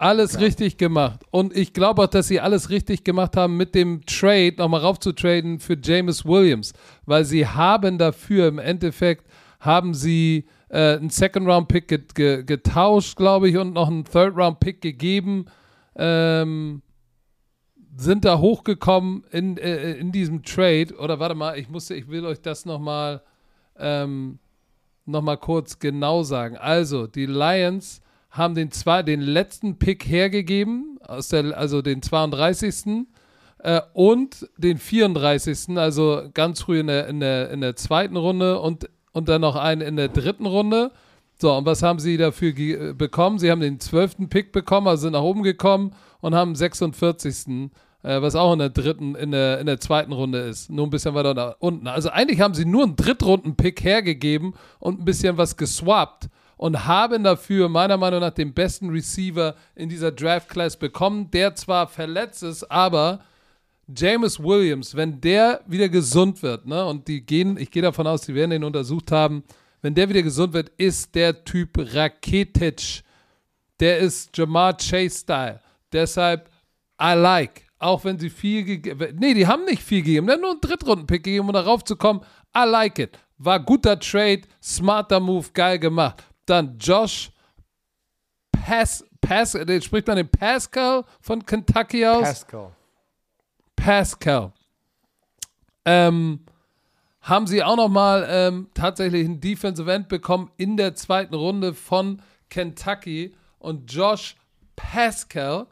Alles 0.00 0.38
richtig 0.38 0.76
gemacht. 0.76 1.20
Und 1.32 1.56
ich 1.56 1.72
glaube 1.72 2.02
auch, 2.02 2.06
dass 2.06 2.28
sie 2.28 2.38
alles 2.40 2.70
richtig 2.70 3.02
gemacht 3.02 3.36
haben, 3.36 3.56
mit 3.56 3.74
dem 3.74 4.04
Trade 4.06 4.54
nochmal 4.58 4.80
raufzutraden 4.80 5.58
für 5.58 5.76
James 5.82 6.24
Williams. 6.24 6.72
Weil 7.04 7.24
sie 7.24 7.46
haben 7.46 7.98
dafür 7.98 8.46
im 8.46 8.58
Endeffekt, 8.60 9.26
haben 9.58 9.94
sie 9.94 10.46
äh, 10.68 10.96
einen 10.96 11.10
Second-Round-Pick 11.10 11.88
get, 11.88 12.14
ge, 12.14 12.42
getauscht, 12.44 13.16
glaube 13.16 13.48
ich, 13.48 13.56
und 13.56 13.72
noch 13.72 13.88
einen 13.88 14.04
Third-Round-Pick 14.04 14.80
gegeben. 14.80 15.46
Ähm, 15.96 16.82
sind 17.96 18.24
da 18.24 18.38
hochgekommen 18.38 19.24
in, 19.30 19.56
äh, 19.56 19.94
in 19.94 20.12
diesem 20.12 20.42
Trade. 20.42 20.94
Oder 20.98 21.18
warte 21.18 21.34
mal, 21.34 21.58
ich 21.58 21.68
musste, 21.68 21.94
ich 21.94 22.08
will 22.08 22.24
euch 22.24 22.40
das 22.40 22.64
nochmal 22.64 23.22
ähm, 23.78 24.38
noch 25.04 25.40
kurz 25.40 25.78
genau 25.78 26.22
sagen. 26.22 26.56
Also, 26.56 27.06
die 27.06 27.26
Lions 27.26 28.00
haben 28.30 28.54
den, 28.54 28.70
zwei, 28.70 29.02
den 29.02 29.20
letzten 29.20 29.78
Pick 29.78 30.06
hergegeben, 30.06 30.98
aus 31.02 31.28
der, 31.28 31.56
also 31.56 31.82
den 31.82 32.02
32. 32.02 33.06
Äh, 33.58 33.80
und 33.94 34.48
den 34.56 34.78
34. 34.78 35.76
Also 35.76 36.28
ganz 36.34 36.62
früh 36.62 36.80
in 36.80 36.86
der, 36.86 37.08
in 37.08 37.20
der, 37.20 37.50
in 37.50 37.60
der 37.60 37.74
zweiten 37.74 38.16
Runde 38.16 38.60
und, 38.60 38.88
und 39.12 39.28
dann 39.28 39.40
noch 39.40 39.56
einen 39.56 39.80
in 39.80 39.96
der 39.96 40.08
dritten 40.08 40.46
Runde. 40.46 40.90
So, 41.40 41.54
und 41.54 41.66
was 41.66 41.82
haben 41.82 41.98
sie 42.00 42.16
dafür 42.16 42.52
ge- 42.52 42.92
bekommen? 42.94 43.38
Sie 43.38 43.50
haben 43.50 43.60
den 43.60 43.78
12. 43.80 44.28
Pick 44.28 44.50
bekommen, 44.52 44.88
also 44.88 45.02
sind 45.02 45.12
nach 45.12 45.22
oben 45.22 45.42
gekommen 45.42 45.92
und 46.20 46.34
haben 46.34 46.52
den 46.52 46.56
46. 46.56 47.70
Äh, 48.02 48.22
was 48.22 48.36
auch 48.36 48.52
in 48.52 48.60
der 48.60 48.70
dritten, 48.70 49.14
in 49.16 49.32
der, 49.32 49.58
in 49.58 49.66
der 49.66 49.80
zweiten 49.80 50.12
Runde 50.12 50.38
ist. 50.38 50.70
Nur 50.70 50.86
ein 50.86 50.90
bisschen 50.90 51.14
weiter 51.14 51.34
nach 51.34 51.56
unten. 51.58 51.86
Also 51.88 52.10
eigentlich 52.10 52.40
haben 52.40 52.54
sie 52.54 52.64
nur 52.64 52.84
einen 52.84 52.96
Drittrunden-Pick 52.96 53.82
hergegeben 53.82 54.54
und 54.78 55.00
ein 55.00 55.04
bisschen 55.04 55.36
was 55.36 55.56
geswappt 55.56 56.28
und 56.56 56.86
haben 56.86 57.24
dafür 57.24 57.68
meiner 57.68 57.96
Meinung 57.96 58.20
nach 58.20 58.30
den 58.32 58.52
besten 58.54 58.90
Receiver 58.90 59.54
in 59.74 59.88
dieser 59.88 60.12
Draft-Class 60.12 60.76
bekommen, 60.76 61.30
der 61.32 61.54
zwar 61.56 61.88
verletzt 61.88 62.42
ist, 62.44 62.70
aber 62.70 63.20
James 63.96 64.38
Williams, 64.38 64.94
wenn 64.94 65.20
der 65.20 65.60
wieder 65.66 65.88
gesund 65.88 66.42
wird, 66.42 66.66
ne, 66.66 66.84
und 66.84 67.08
die 67.08 67.24
gehen, 67.24 67.56
ich 67.56 67.70
gehe 67.70 67.82
davon 67.82 68.06
aus, 68.06 68.22
die 68.22 68.34
werden 68.34 68.52
ihn 68.52 68.64
untersucht 68.64 69.10
haben, 69.10 69.42
wenn 69.80 69.94
der 69.94 70.08
wieder 70.08 70.22
gesund 70.22 70.52
wird, 70.52 70.70
ist 70.76 71.14
der 71.14 71.44
Typ 71.44 71.70
Raketic. 71.76 73.02
Der 73.80 73.98
ist 73.98 74.36
Jamar 74.36 74.76
Chase-Style. 74.76 75.60
Deshalb, 75.92 76.50
I 77.00 77.14
like. 77.14 77.62
Auch 77.78 78.04
wenn 78.04 78.18
sie 78.18 78.28
viel 78.28 78.64
gegeben 78.64 79.16
Nee, 79.20 79.34
die 79.34 79.46
haben 79.46 79.64
nicht 79.64 79.82
viel 79.82 80.02
gegeben. 80.02 80.26
Die 80.26 80.32
haben 80.32 80.40
nur 80.40 80.50
einen 80.50 80.60
Drittrunden-Pick 80.60 81.22
gegeben, 81.22 81.46
um 81.46 81.52
darauf 81.52 81.84
zu 81.84 81.94
kommen. 81.94 82.22
I 82.56 82.64
like 82.68 82.98
it. 82.98 83.16
War 83.36 83.60
guter 83.60 83.98
Trade, 84.00 84.42
smarter 84.60 85.20
Move, 85.20 85.46
geil 85.54 85.78
gemacht. 85.78 86.24
Dann 86.44 86.76
Josh 86.78 87.30
Pass, 88.50 89.04
Pass, 89.20 89.52
spricht 89.52 90.08
man 90.08 90.16
den 90.16 90.28
Pascal 90.28 91.04
von 91.20 91.44
Kentucky 91.46 92.04
aus? 92.04 92.22
Pascal. 92.22 92.72
Pascal. 93.88 94.52
Ähm, 95.86 96.40
haben 97.22 97.46
sie 97.46 97.62
auch 97.62 97.76
nochmal 97.76 98.26
ähm, 98.28 98.68
tatsächlich 98.74 99.24
einen 99.24 99.40
Defensive 99.40 99.90
End 99.90 100.08
bekommen 100.08 100.50
in 100.58 100.76
der 100.76 100.94
zweiten 100.94 101.34
Runde 101.34 101.72
von 101.72 102.20
Kentucky 102.50 103.34
und 103.58 103.90
Josh 103.90 104.36
Pascal. 104.76 105.68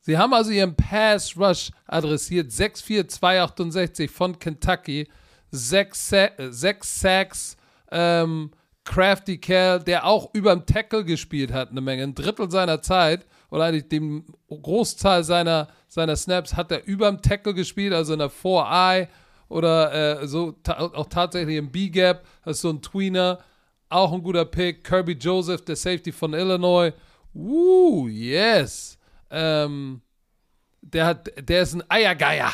Sie 0.00 0.18
haben 0.18 0.34
also 0.34 0.50
ihren 0.50 0.74
Pass 0.74 1.36
Rush 1.36 1.70
adressiert. 1.86 2.50
6'4, 2.50 3.06
268 3.06 4.10
von 4.10 4.36
Kentucky. 4.40 5.08
Sechs, 5.52 6.08
Sa 6.08 6.24
äh, 6.24 6.50
sechs 6.50 6.98
Sacks. 6.98 7.56
Ähm, 7.92 8.50
Crafty 8.82 9.38
Kerl, 9.38 9.84
der 9.84 10.04
auch 10.04 10.34
über 10.34 10.52
dem 10.52 10.66
Tackle 10.66 11.04
gespielt 11.04 11.52
hat, 11.52 11.70
eine 11.70 11.80
Menge. 11.80 12.02
Ein 12.02 12.16
Drittel 12.16 12.50
seiner 12.50 12.82
Zeit 12.82 13.24
oder 13.50 13.64
eigentlich 13.64 13.88
den 13.88 14.24
Großteil 14.48 15.24
seiner, 15.24 15.68
seiner 15.88 16.16
Snaps 16.16 16.56
hat 16.56 16.72
er 16.72 16.84
über 16.86 17.10
dem 17.10 17.22
Tackle 17.22 17.54
gespielt, 17.54 17.92
also 17.92 18.12
in 18.12 18.18
der 18.18 18.30
4-Eye 18.30 19.08
oder 19.48 20.20
äh, 20.22 20.26
so 20.26 20.52
ta 20.52 20.78
auch 20.78 21.06
tatsächlich 21.08 21.56
im 21.56 21.70
B-Gap. 21.70 22.26
Das 22.44 22.56
ist 22.56 22.62
so 22.62 22.70
ein 22.70 22.82
Tweener. 22.82 23.38
Auch 23.88 24.12
ein 24.12 24.22
guter 24.22 24.44
Pick. 24.44 24.82
Kirby 24.82 25.12
Joseph, 25.12 25.64
der 25.64 25.76
Safety 25.76 26.10
von 26.10 26.34
Illinois. 26.34 26.92
Uh, 27.34 28.08
yes. 28.08 28.98
Ähm, 29.30 30.00
der, 30.80 31.06
hat, 31.06 31.48
der 31.48 31.62
ist 31.62 31.74
ein 31.74 31.84
Eiergeier. 31.88 32.52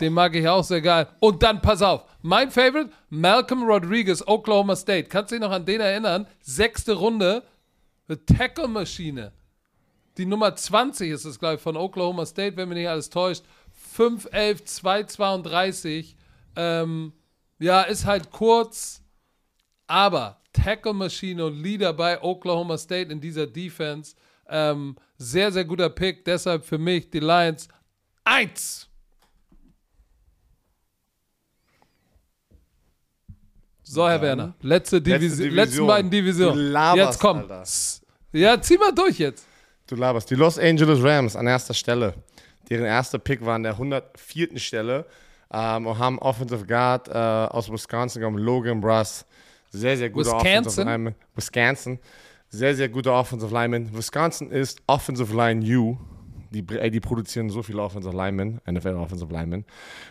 Den 0.00 0.12
mag 0.12 0.34
ich 0.34 0.48
auch 0.48 0.64
sehr 0.64 0.80
geil. 0.80 1.08
Und 1.20 1.42
dann, 1.42 1.60
pass 1.60 1.82
auf, 1.82 2.04
mein 2.22 2.50
Favorite, 2.50 2.90
Malcolm 3.10 3.64
Rodriguez, 3.64 4.22
Oklahoma 4.26 4.76
State. 4.76 5.08
Kannst 5.08 5.32
du 5.32 5.36
dich 5.36 5.42
noch 5.42 5.50
an 5.50 5.66
den 5.66 5.80
erinnern? 5.80 6.26
Sechste 6.40 6.94
Runde, 6.94 7.42
Tackle-Maschine. 8.08 9.32
Die 10.16 10.26
Nummer 10.26 10.54
20 10.54 11.10
ist 11.10 11.24
es, 11.24 11.38
glaube 11.38 11.56
ich, 11.56 11.60
von 11.60 11.76
Oklahoma 11.76 12.24
State, 12.24 12.56
wenn 12.56 12.68
mich 12.68 12.78
nicht 12.78 12.88
alles 12.88 13.10
täuscht. 13.10 13.44
5'11, 13.96 14.64
232. 14.64 16.16
Ähm, 16.56 17.12
ja, 17.58 17.82
ist 17.82 18.04
halt 18.06 18.30
kurz, 18.30 19.02
aber 19.86 20.40
Tackle-Maschine 20.52 21.44
und 21.46 21.60
Leader 21.60 21.92
bei 21.92 22.22
Oklahoma 22.22 22.78
State 22.78 23.10
in 23.12 23.20
dieser 23.20 23.46
Defense. 23.46 24.14
Ähm, 24.48 24.96
sehr, 25.18 25.50
sehr 25.50 25.64
guter 25.64 25.90
Pick. 25.90 26.24
Deshalb 26.24 26.64
für 26.64 26.78
mich 26.78 27.10
die 27.10 27.20
Lions 27.20 27.68
1. 28.24 28.88
So, 33.86 34.08
Herr 34.08 34.20
Werner, 34.22 34.54
letzte, 34.62 35.00
Divisi 35.00 35.36
Division. 35.44 35.54
letzten 35.54 35.86
beiden 35.86 36.10
Divisionen. 36.10 36.72
Laberst, 36.72 37.12
Jetzt 37.12 37.20
komm. 37.20 37.38
Alter. 37.38 37.64
Ja, 38.32 38.60
zieh 38.60 38.78
mal 38.78 38.92
durch 38.92 39.18
jetzt. 39.18 39.46
Du 39.86 39.96
laberst. 39.96 40.30
Die 40.30 40.34
Los 40.34 40.58
Angeles 40.58 41.02
Rams 41.02 41.36
an 41.36 41.46
erster 41.46 41.74
Stelle. 41.74 42.14
Deren 42.70 42.86
erster 42.86 43.18
Pick 43.18 43.44
war 43.44 43.56
an 43.56 43.62
der 43.62 43.72
104. 43.72 44.58
Stelle 44.58 45.04
ähm, 45.52 45.86
und 45.86 45.98
haben 45.98 46.18
Offensive 46.18 46.64
Guard 46.64 47.08
äh, 47.08 47.12
aus 47.12 47.70
Wisconsin 47.70 48.20
gekommen, 48.20 48.38
Logan 48.38 48.80
Bruss. 48.80 49.26
Sehr, 49.70 49.96
sehr 49.96 50.08
guter 50.08 50.36
Wisconsin? 50.36 50.58
Offensive 50.58 50.84
Lineman. 50.84 51.14
Wisconsin. 51.34 51.98
Sehr, 52.48 52.74
sehr 52.74 52.88
guter 52.88 53.12
Offensive 53.12 53.52
Lineman. 53.52 53.90
Wisconsin 53.94 54.50
ist 54.50 54.80
Offensive 54.86 55.34
Line 55.34 55.64
U. 55.76 55.98
Die, 56.50 56.64
ey, 56.78 56.90
die 56.90 57.00
produzieren 57.00 57.50
so 57.50 57.62
viele 57.64 57.82
Offensive 57.82 58.16
Linemen, 58.16 58.60
NFL 58.70 58.94
Offensive 58.94 59.32
Linemen. 59.32 59.64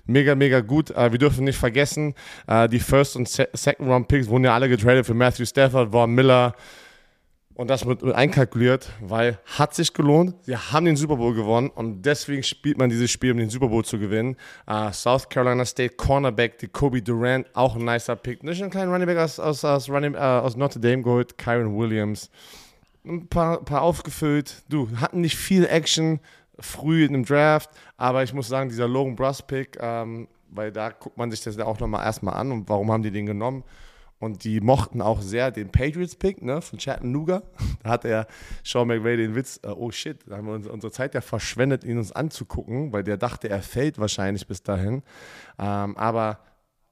Mega, 0.06 0.36
mega 0.36 0.60
gut. 0.60 0.92
Äh, 0.92 1.12
wir 1.12 1.18
dürfen 1.18 1.46
nicht 1.46 1.58
vergessen, 1.58 2.14
äh, 2.48 2.68
die 2.68 2.80
First- 2.80 3.16
und 3.16 3.30
Se 3.30 3.48
Second 3.54 3.90
Round 3.90 4.08
Picks 4.10 4.28
wurden 4.28 4.44
ja 4.44 4.54
alle 4.54 4.68
getradet 4.68 5.06
für 5.06 5.14
Matthew 5.14 5.46
Stafford, 5.46 5.92
Von 5.92 6.14
Miller, 6.14 6.54
und 7.56 7.70
das 7.70 7.86
wird 7.86 8.04
einkalkuliert, 8.04 8.90
weil 9.00 9.38
hat 9.46 9.76
sich 9.76 9.94
gelohnt. 9.94 10.36
Sie 10.42 10.58
haben 10.58 10.86
den 10.86 10.96
Super 10.96 11.18
Bowl 11.18 11.36
gewonnen 11.36 11.70
und 11.70 12.02
deswegen 12.04 12.42
spielt 12.42 12.78
man 12.78 12.90
dieses 12.90 13.12
Spiel, 13.12 13.32
um 13.32 13.38
den 13.38 13.50
Super 13.50 13.68
Bowl 13.68 13.86
zu 13.86 14.00
gewinnen. 14.00 14.36
Uh, 14.68 14.92
South 14.92 15.30
Carolina 15.30 15.64
State 15.64 15.96
Cornerback, 15.96 16.58
die 16.58 16.68
Kobe 16.68 17.02
Durant, 17.02 17.46
auch 17.54 17.76
ein 17.76 17.86
nicer 17.86 18.16
Pick. 18.16 18.44
Nicht 18.44 18.64
ein 18.64 18.72
kleiner 18.72 18.92
Running 18.92 19.08
Back 19.08 19.18
aus, 19.18 19.40
aus, 19.40 19.64
aus, 19.64 19.90
Running, 19.90 20.16
äh, 20.16 20.18
aus 20.18 20.56
Notre 20.56 20.80
Dame 20.80 21.04
geholt, 21.04 21.38
Kyron 21.38 21.78
Williams. 21.78 22.32
Ein 23.06 23.28
paar, 23.28 23.64
paar 23.64 23.82
aufgefüllt. 23.82 24.64
Du, 24.70 24.90
hatten 24.98 25.22
nicht 25.22 25.36
viel 25.36 25.66
Action 25.66 26.20
früh 26.60 27.06
in 27.06 27.14
dem 27.14 27.26
Draft, 27.26 27.70
aber 27.98 28.24
ich 28.24 28.34
muss 28.34 28.48
sagen, 28.48 28.70
dieser 28.70 28.88
Logan 28.88 29.16
Bruss 29.16 29.42
Pick, 29.42 29.78
ähm, 29.80 30.28
weil 30.50 30.72
da 30.72 30.90
guckt 30.90 31.18
man 31.18 31.30
sich 31.30 31.42
das 31.42 31.60
auch 31.60 31.80
nochmal 31.80 32.06
erstmal 32.06 32.36
an 32.36 32.52
und 32.52 32.70
warum 32.70 32.92
haben 32.92 33.04
die 33.04 33.12
den 33.12 33.26
genommen? 33.26 33.64
Und 34.24 34.46
die 34.46 34.62
mochten 34.62 35.02
auch 35.02 35.22
sehr 35.22 35.52
den 35.52 35.70
Patriots-Pick 35.70 36.42
ne, 36.42 36.62
von 36.62 36.80
Chattanooga. 36.80 37.44
Da 37.84 37.90
hat 37.90 38.06
er 38.06 38.26
Sean 38.64 38.88
McVay 38.88 39.18
den 39.18 39.36
Witz, 39.36 39.60
äh, 39.64 39.68
oh 39.68 39.92
shit, 39.92 40.20
da 40.26 40.38
haben 40.38 40.48
wir 40.48 40.54
uns, 40.54 40.66
unsere 40.66 40.94
Zeit 40.94 41.14
ja 41.14 41.20
verschwendet, 41.20 41.84
ihn 41.84 41.98
uns 41.98 42.14
anzugucken, 42.14 42.94
weil 42.94 43.04
der 43.04 43.18
dachte, 43.18 43.50
er 43.50 43.62
fällt 43.62 44.00
wahrscheinlich 44.00 44.48
bis 44.48 44.64
dahin. 44.64 45.04
Ähm, 45.60 45.98
aber 45.98 46.40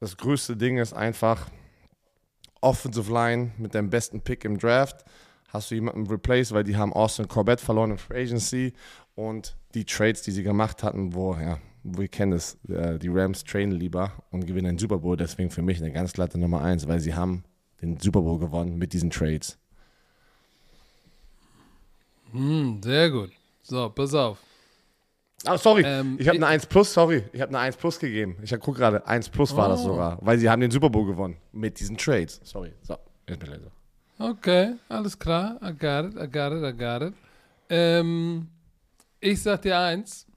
das 0.01 0.17
größte 0.17 0.57
Ding 0.57 0.77
ist 0.77 0.91
einfach 0.91 1.47
Offensive 2.59 3.09
Line 3.09 3.51
mit 3.57 3.73
dem 3.75 3.89
besten 3.89 4.19
Pick 4.19 4.43
im 4.43 4.59
Draft. 4.59 5.05
Hast 5.47 5.71
du 5.71 5.75
jemanden 5.75 6.07
replaced, 6.07 6.51
weil 6.51 6.65
die 6.65 6.75
haben 6.75 6.91
Austin 6.91 7.29
Corbett 7.29 7.61
verloren 7.61 7.91
in 7.91 7.97
Free 7.97 8.23
Agency 8.23 8.73
und 9.15 9.55
die 9.73 9.85
Trades, 9.85 10.21
die 10.23 10.31
sie 10.31 10.43
gemacht 10.43 10.83
hatten, 10.83 11.13
wo, 11.13 11.35
ja, 11.35 11.59
wir 11.83 12.07
kennen 12.07 12.33
es, 12.33 12.57
äh, 12.69 12.97
die 12.99 13.07
Rams 13.09 13.43
trainen 13.43 13.71
lieber 13.71 14.11
und 14.31 14.45
gewinnen 14.45 14.67
einen 14.67 14.77
Super 14.77 14.99
Bowl. 14.99 15.17
Deswegen 15.17 15.49
für 15.49 15.61
mich 15.61 15.79
eine 15.81 15.91
ganz 15.91 16.13
glatte 16.13 16.37
Nummer 16.37 16.61
eins, 16.61 16.87
weil 16.87 16.99
sie 16.99 17.13
haben 17.15 17.43
den 17.81 17.99
Super 17.99 18.21
Bowl 18.21 18.39
gewonnen 18.39 18.77
mit 18.77 18.93
diesen 18.93 19.09
Trades. 19.09 19.57
Hm, 22.31 22.81
sehr 22.83 23.09
gut. 23.09 23.31
So, 23.63 23.89
pass 23.89 24.13
auf. 24.13 24.37
Ah, 25.43 25.57
sorry, 25.57 25.81
Ähm, 25.83 26.17
ich 26.19 26.27
habe 26.27 26.37
eine 26.37 26.45
1 26.47 26.67
Plus, 26.67 26.93
sorry. 26.93 27.23
Ich 27.33 27.41
habe 27.41 27.49
eine 27.49 27.59
1 27.59 27.75
Plus 27.75 27.97
gegeben. 27.97 28.37
Ich 28.43 28.51
gucke 28.59 28.73
gerade, 28.77 29.05
1 29.07 29.29
Plus 29.29 29.55
war 29.55 29.69
das 29.69 29.81
Oh. 29.81 29.85
sogar, 29.87 30.19
weil 30.21 30.37
sie 30.37 30.47
haben 30.49 30.59
den 30.61 30.69
Super 30.69 30.89
Bowl 30.91 31.05
gewonnen 31.07 31.37
mit 31.51 31.79
diesen 31.79 31.97
Trades. 31.97 32.39
Sorry. 32.43 32.73
So, 32.83 32.95
jetzt 33.27 33.39
bin 33.39 33.49
ich 33.51 33.55
leise. 33.57 33.71
Okay, 34.19 34.75
alles 34.87 35.17
klar. 35.17 35.55
I 35.63 35.71
got 35.73 36.05
it, 36.05 36.15
I 36.15 36.27
got 36.31 36.53
it, 36.53 36.63
I 36.63 36.77
got 36.77 37.01
it. 37.01 37.13
Ähm, 37.69 38.49
ich 39.19 39.41
sag 39.41 39.63
dir 39.63 39.79
eins. 39.79 40.27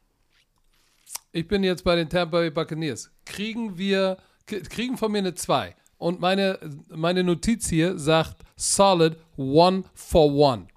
Ich 1.36 1.48
bin 1.48 1.64
jetzt 1.64 1.82
bei 1.82 1.96
den 1.96 2.08
Tampa 2.08 2.38
Bay 2.38 2.50
Buccaneers. 2.50 3.10
Kriegen 3.26 3.76
wir, 3.76 4.18
kriegen 4.46 4.96
von 4.96 5.10
mir 5.10 5.18
eine 5.18 5.34
2. 5.34 5.74
Und 5.98 6.20
meine, 6.20 6.60
meine 6.90 7.24
Notiz 7.24 7.68
hier 7.68 7.98
sagt 7.98 8.36
solid 8.54 9.16
one 9.36 9.82
for 9.94 10.32
one. 10.32 10.68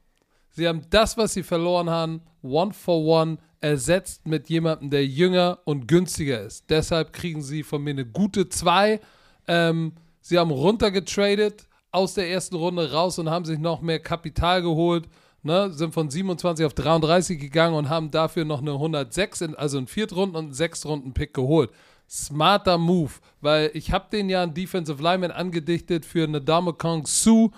Sie 0.50 0.68
haben 0.68 0.82
das, 0.90 1.16
was 1.16 1.36
sie 1.36 1.44
verloren 1.44 1.92
haben, 1.92 2.22
one 2.42 2.74
for 2.74 3.06
one 3.06 3.38
ersetzt 3.62 4.26
mit 4.26 4.50
jemandem, 4.50 4.90
der 4.90 5.06
jünger 5.06 5.60
und 5.66 5.88
günstiger 5.88 6.42
ist. 6.42 6.68
Deshalb 6.72 7.14
kriegen 7.14 7.44
sie 7.44 7.62
von 7.62 7.84
mir 7.84 7.92
eine 7.92 8.08
gute 8.08 8.50
2. 8.50 9.00
Ähm, 9.48 9.94
sie 10.22 10.40
haben 10.40 10.50
runtergetradet 10.50 11.68
aus 11.92 12.16
der 12.16 12.32
ersten 12.32 12.56
Runde 12.56 12.92
raus 12.92 13.20
und 13.20 13.30
haben 13.30 13.46
sich 13.46 13.60
noch 13.60 13.82
mehr 13.82 14.00
Kapital 14.00 14.64
geholt. 14.64 15.08
Ne, 15.44 15.72
sind 15.72 15.94
von 15.94 16.10
27 16.10 16.66
auf 16.66 16.74
33 16.74 17.40
gegangen 17.40 17.76
und 17.76 17.90
haben 17.90 18.12
dafür 18.12 18.44
noch 18.44 18.62
eine 18.62 18.74
106, 18.74 19.42
in, 19.42 19.56
also 19.56 19.78
einen 19.78 19.88
Viertrunden- 19.88 20.36
und 20.36 20.46
einen 20.46 20.54
Sechstrunden-Pick 20.54 21.34
geholt. 21.34 21.70
Smarter 22.10 22.78
Move, 22.78 23.12
weil 23.42 23.70
ich 23.74 23.92
habe 23.92 24.10
den 24.12 24.30
ja 24.30 24.42
einen 24.42 24.54
Defensive 24.54 25.02
Lineman 25.02 25.32
angedichtet 25.32 26.06
für 26.06 26.24
eine 26.24 26.42
Dame 26.42 26.74
Kong 26.74 27.06
Su, 27.06 27.52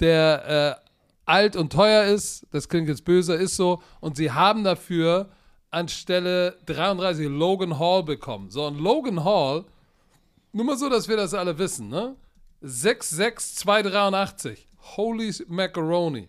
der 0.00 0.80
äh, 0.80 0.86
alt 1.26 1.56
und 1.56 1.72
teuer 1.72 2.04
ist. 2.04 2.46
Das 2.52 2.68
klingt 2.68 2.88
jetzt 2.88 3.04
böse, 3.04 3.34
ist 3.34 3.56
so. 3.56 3.82
Und 4.00 4.16
sie 4.16 4.30
haben 4.30 4.64
dafür 4.64 5.28
anstelle 5.70 6.56
33 6.66 7.28
Logan 7.28 7.78
Hall 7.78 8.02
bekommen. 8.02 8.50
So, 8.50 8.66
und 8.66 8.78
Logan 8.78 9.24
Hall, 9.24 9.64
nur 10.52 10.64
mal 10.64 10.78
so, 10.78 10.88
dass 10.88 11.08
wir 11.08 11.16
das 11.16 11.34
alle 11.34 11.58
wissen, 11.58 11.88
ne? 11.88 12.16
6'6", 12.62 13.56
283. 13.56 14.68
Holy 14.96 15.34
Macaroni. 15.48 16.28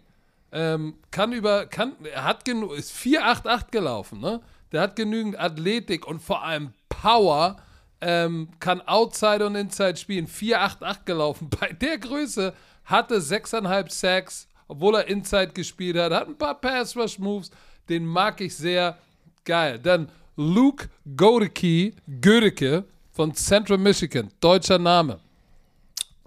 Ähm, 0.51 0.95
kann 1.11 1.33
über, 1.33 1.65
kann, 1.65 1.93
er 2.03 2.23
hat 2.23 2.45
genug, 2.45 2.73
ist 2.73 2.91
488 2.93 3.71
gelaufen, 3.71 4.19
ne? 4.19 4.41
Der 4.71 4.81
hat 4.81 4.95
genügend 4.95 5.39
Athletik 5.39 6.07
und 6.07 6.21
vor 6.21 6.43
allem 6.43 6.73
Power, 6.89 7.57
ähm, 8.01 8.49
kann 8.59 8.81
Outside 8.81 9.45
und 9.45 9.55
Inside 9.55 9.97
spielen. 9.97 10.27
488 10.27 11.05
gelaufen. 11.05 11.49
Bei 11.59 11.71
der 11.71 11.97
Größe 11.97 12.53
hatte 12.85 13.17
6,5 13.17 13.91
Sacks, 13.91 14.47
obwohl 14.67 14.95
er 14.95 15.07
Inside 15.07 15.53
gespielt 15.53 15.97
hat, 15.97 16.13
hat 16.13 16.27
ein 16.27 16.37
paar 16.37 16.59
Pass 16.59 16.95
Rush 16.95 17.19
Moves, 17.19 17.51
den 17.89 18.05
mag 18.05 18.41
ich 18.41 18.55
sehr. 18.55 18.97
Geil. 19.45 19.79
Dann 19.79 20.09
Luke 20.35 20.89
Godeke, 21.15 21.93
Gödeke 22.19 22.83
von 23.13 23.33
Central 23.33 23.77
Michigan, 23.77 24.29
deutscher 24.41 24.77
Name. 24.77 25.19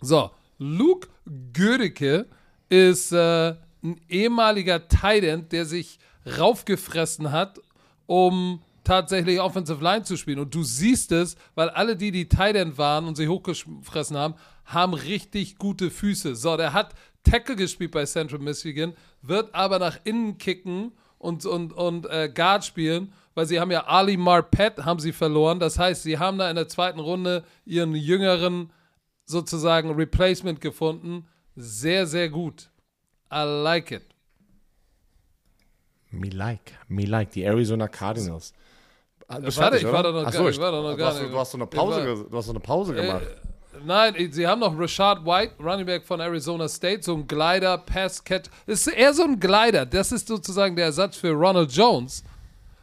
So, 0.01 0.31
Luke 0.59 1.07
Gödeke 1.53 2.27
ist 2.71 3.13
äh, 3.13 3.55
ein 3.83 4.01
ehemaliger 4.09 4.89
Tight 4.89 5.25
End, 5.25 5.53
der 5.53 5.65
sich 5.65 5.99
raufgefressen 6.39 7.33
hat, 7.33 7.61
um 8.07 8.63
tatsächlich 8.85 9.41
Offensive 9.41 9.83
Line 9.83 10.03
zu 10.03 10.17
spielen. 10.17 10.39
Und 10.39 10.55
du 10.55 10.63
siehst 10.63 11.13
es, 11.13 11.37
weil 11.55 11.71
alle 11.71 11.97
die, 11.97 12.11
die 12.11 12.29
Tight 12.29 12.57
End 12.57 12.79
waren 12.79 13.07
und 13.07 13.17
sich 13.17 13.29
hochgefressen 13.29 14.17
haben, 14.17 14.35
haben 14.65 14.95
richtig 14.95 15.59
gute 15.59 15.91
Füße. 15.91 16.35
So, 16.35 16.57
der 16.57 16.73
hat 16.73 16.95
Tackle 17.23 17.57
gespielt 17.57 17.93
bei 17.93 18.05
Central 18.05 18.41
Michigan, 18.41 18.95
wird 19.23 19.55
aber 19.55 19.79
nach 19.79 19.99
innen 20.05 20.39
kicken 20.39 20.93
und, 21.19 21.45
und, 21.45 21.73
und 21.73 22.07
äh, 22.07 22.31
Guard 22.35 22.65
spielen, 22.65 23.13
weil 23.35 23.47
sie 23.47 23.61
haben 23.61 23.71
ja 23.71 23.87
Ali 23.87 24.17
Marpet 24.17 24.85
haben 24.85 25.01
sie 25.01 25.13
verloren. 25.13 25.61
Das 25.61 25.79
heißt, 25.79 26.03
sie 26.03 26.19
haben 26.19 26.39
da 26.39 26.49
in 26.49 26.57
der 26.57 26.69
zweiten 26.69 27.01
Runde 27.01 27.45
ihren 27.65 27.95
jüngeren 27.95 28.73
sozusagen 29.25 29.91
Replacement 29.91 30.61
gefunden. 30.61 31.27
Sehr, 31.55 32.07
sehr 32.07 32.31
gut. 32.31 32.71
I 33.33 33.43
like 33.45 33.91
it. 33.95 34.03
Me 36.13 36.29
like, 36.31 36.73
me 36.89 37.05
like, 37.07 37.31
die 37.33 37.45
Arizona 37.45 37.87
Cardinals. 37.89 38.53
Ah, 39.29 39.39
bist 39.39 39.59
Warte, 39.59 39.79
ich 39.79 39.85
war 39.85 40.03
doch 40.03 40.13
noch 40.13 40.27
Ach 40.27 40.33
gar- 40.33 40.49
ich 40.49 40.59
war 40.59 40.73
doch 40.73 40.83
noch 40.83 40.91
du 40.91 40.97
gar 40.97 41.13
hast, 41.15 41.21
nicht- 41.23 41.33
Du 41.33 41.39
hast 41.39 41.51
so 41.53 41.59
eine 41.59 41.67
Pause, 41.67 41.97
war- 42.19 42.25
du 42.31 42.37
hast 42.37 42.47
so 42.47 42.51
eine 42.53 42.61
Pause 42.61 42.95
gemacht. 42.95 43.23
Nein, 43.85 44.33
sie 44.33 44.47
haben 44.47 44.59
noch 44.59 44.77
Rashad 44.77 45.25
White, 45.25 45.55
Running 45.63 45.87
Back 45.87 46.05
von 46.05 46.19
Arizona 46.21 46.69
State, 46.69 47.05
so 47.05 47.15
ein 47.15 47.27
Glider, 47.29 47.79
Pass 47.79 48.23
Catch. 48.25 48.51
Das 48.67 48.87
ist 48.87 48.93
eher 48.93 49.15
so 49.15 49.23
ein 49.23 49.39
Glider. 49.39 49.87
Das 49.87 50.11
ist 50.11 50.27
sozusagen 50.27 50.75
der 50.75 50.87
Ersatz 50.87 51.17
für 51.17 51.31
Ronald 51.31 51.71
Jones. 51.73 52.25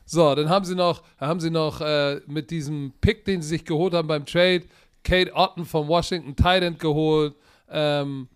So, 0.05 0.33
dann 0.33 0.47
haben 0.49 0.63
sie 0.63 0.73
noch, 0.73 1.03
haben 1.19 1.41
sie 1.41 1.49
noch 1.51 1.81
äh, 1.81 2.21
mit 2.27 2.49
diesem 2.49 2.93
Pick, 3.01 3.25
den 3.25 3.41
sie 3.41 3.49
sich 3.49 3.65
geholt 3.65 3.93
haben 3.93 4.07
beim 4.07 4.25
Trade, 4.25 4.63
Kate 5.03 5.33
Otten 5.35 5.65
von 5.65 5.87
Washington 5.89 6.33
Titan 6.35 6.77
geholt 6.77 7.35
ähm, 7.69 8.29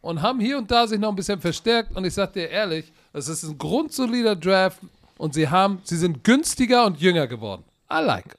und 0.00 0.22
haben 0.22 0.40
hier 0.40 0.58
und 0.58 0.70
da 0.70 0.86
sich 0.86 0.98
noch 0.98 1.10
ein 1.10 1.16
bisschen 1.16 1.40
verstärkt. 1.40 1.96
Und 1.96 2.04
ich 2.04 2.14
sag 2.14 2.32
dir 2.32 2.48
ehrlich, 2.48 2.92
es 3.12 3.28
ist 3.28 3.42
ein 3.44 3.58
grundsolider 3.58 4.36
Draft 4.36 4.80
und 5.16 5.34
sie 5.34 5.48
haben, 5.48 5.80
sie 5.84 5.96
sind 5.96 6.24
günstiger 6.24 6.86
und 6.86 7.00
jünger 7.00 7.26
geworden. 7.26 7.64
I 7.92 8.02
like. 8.04 8.36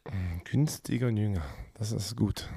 Günstiger 0.50 1.08
und 1.08 1.18
jünger. 1.18 1.42
Das 1.78 1.92
ist 1.92 2.16
gut. 2.16 2.48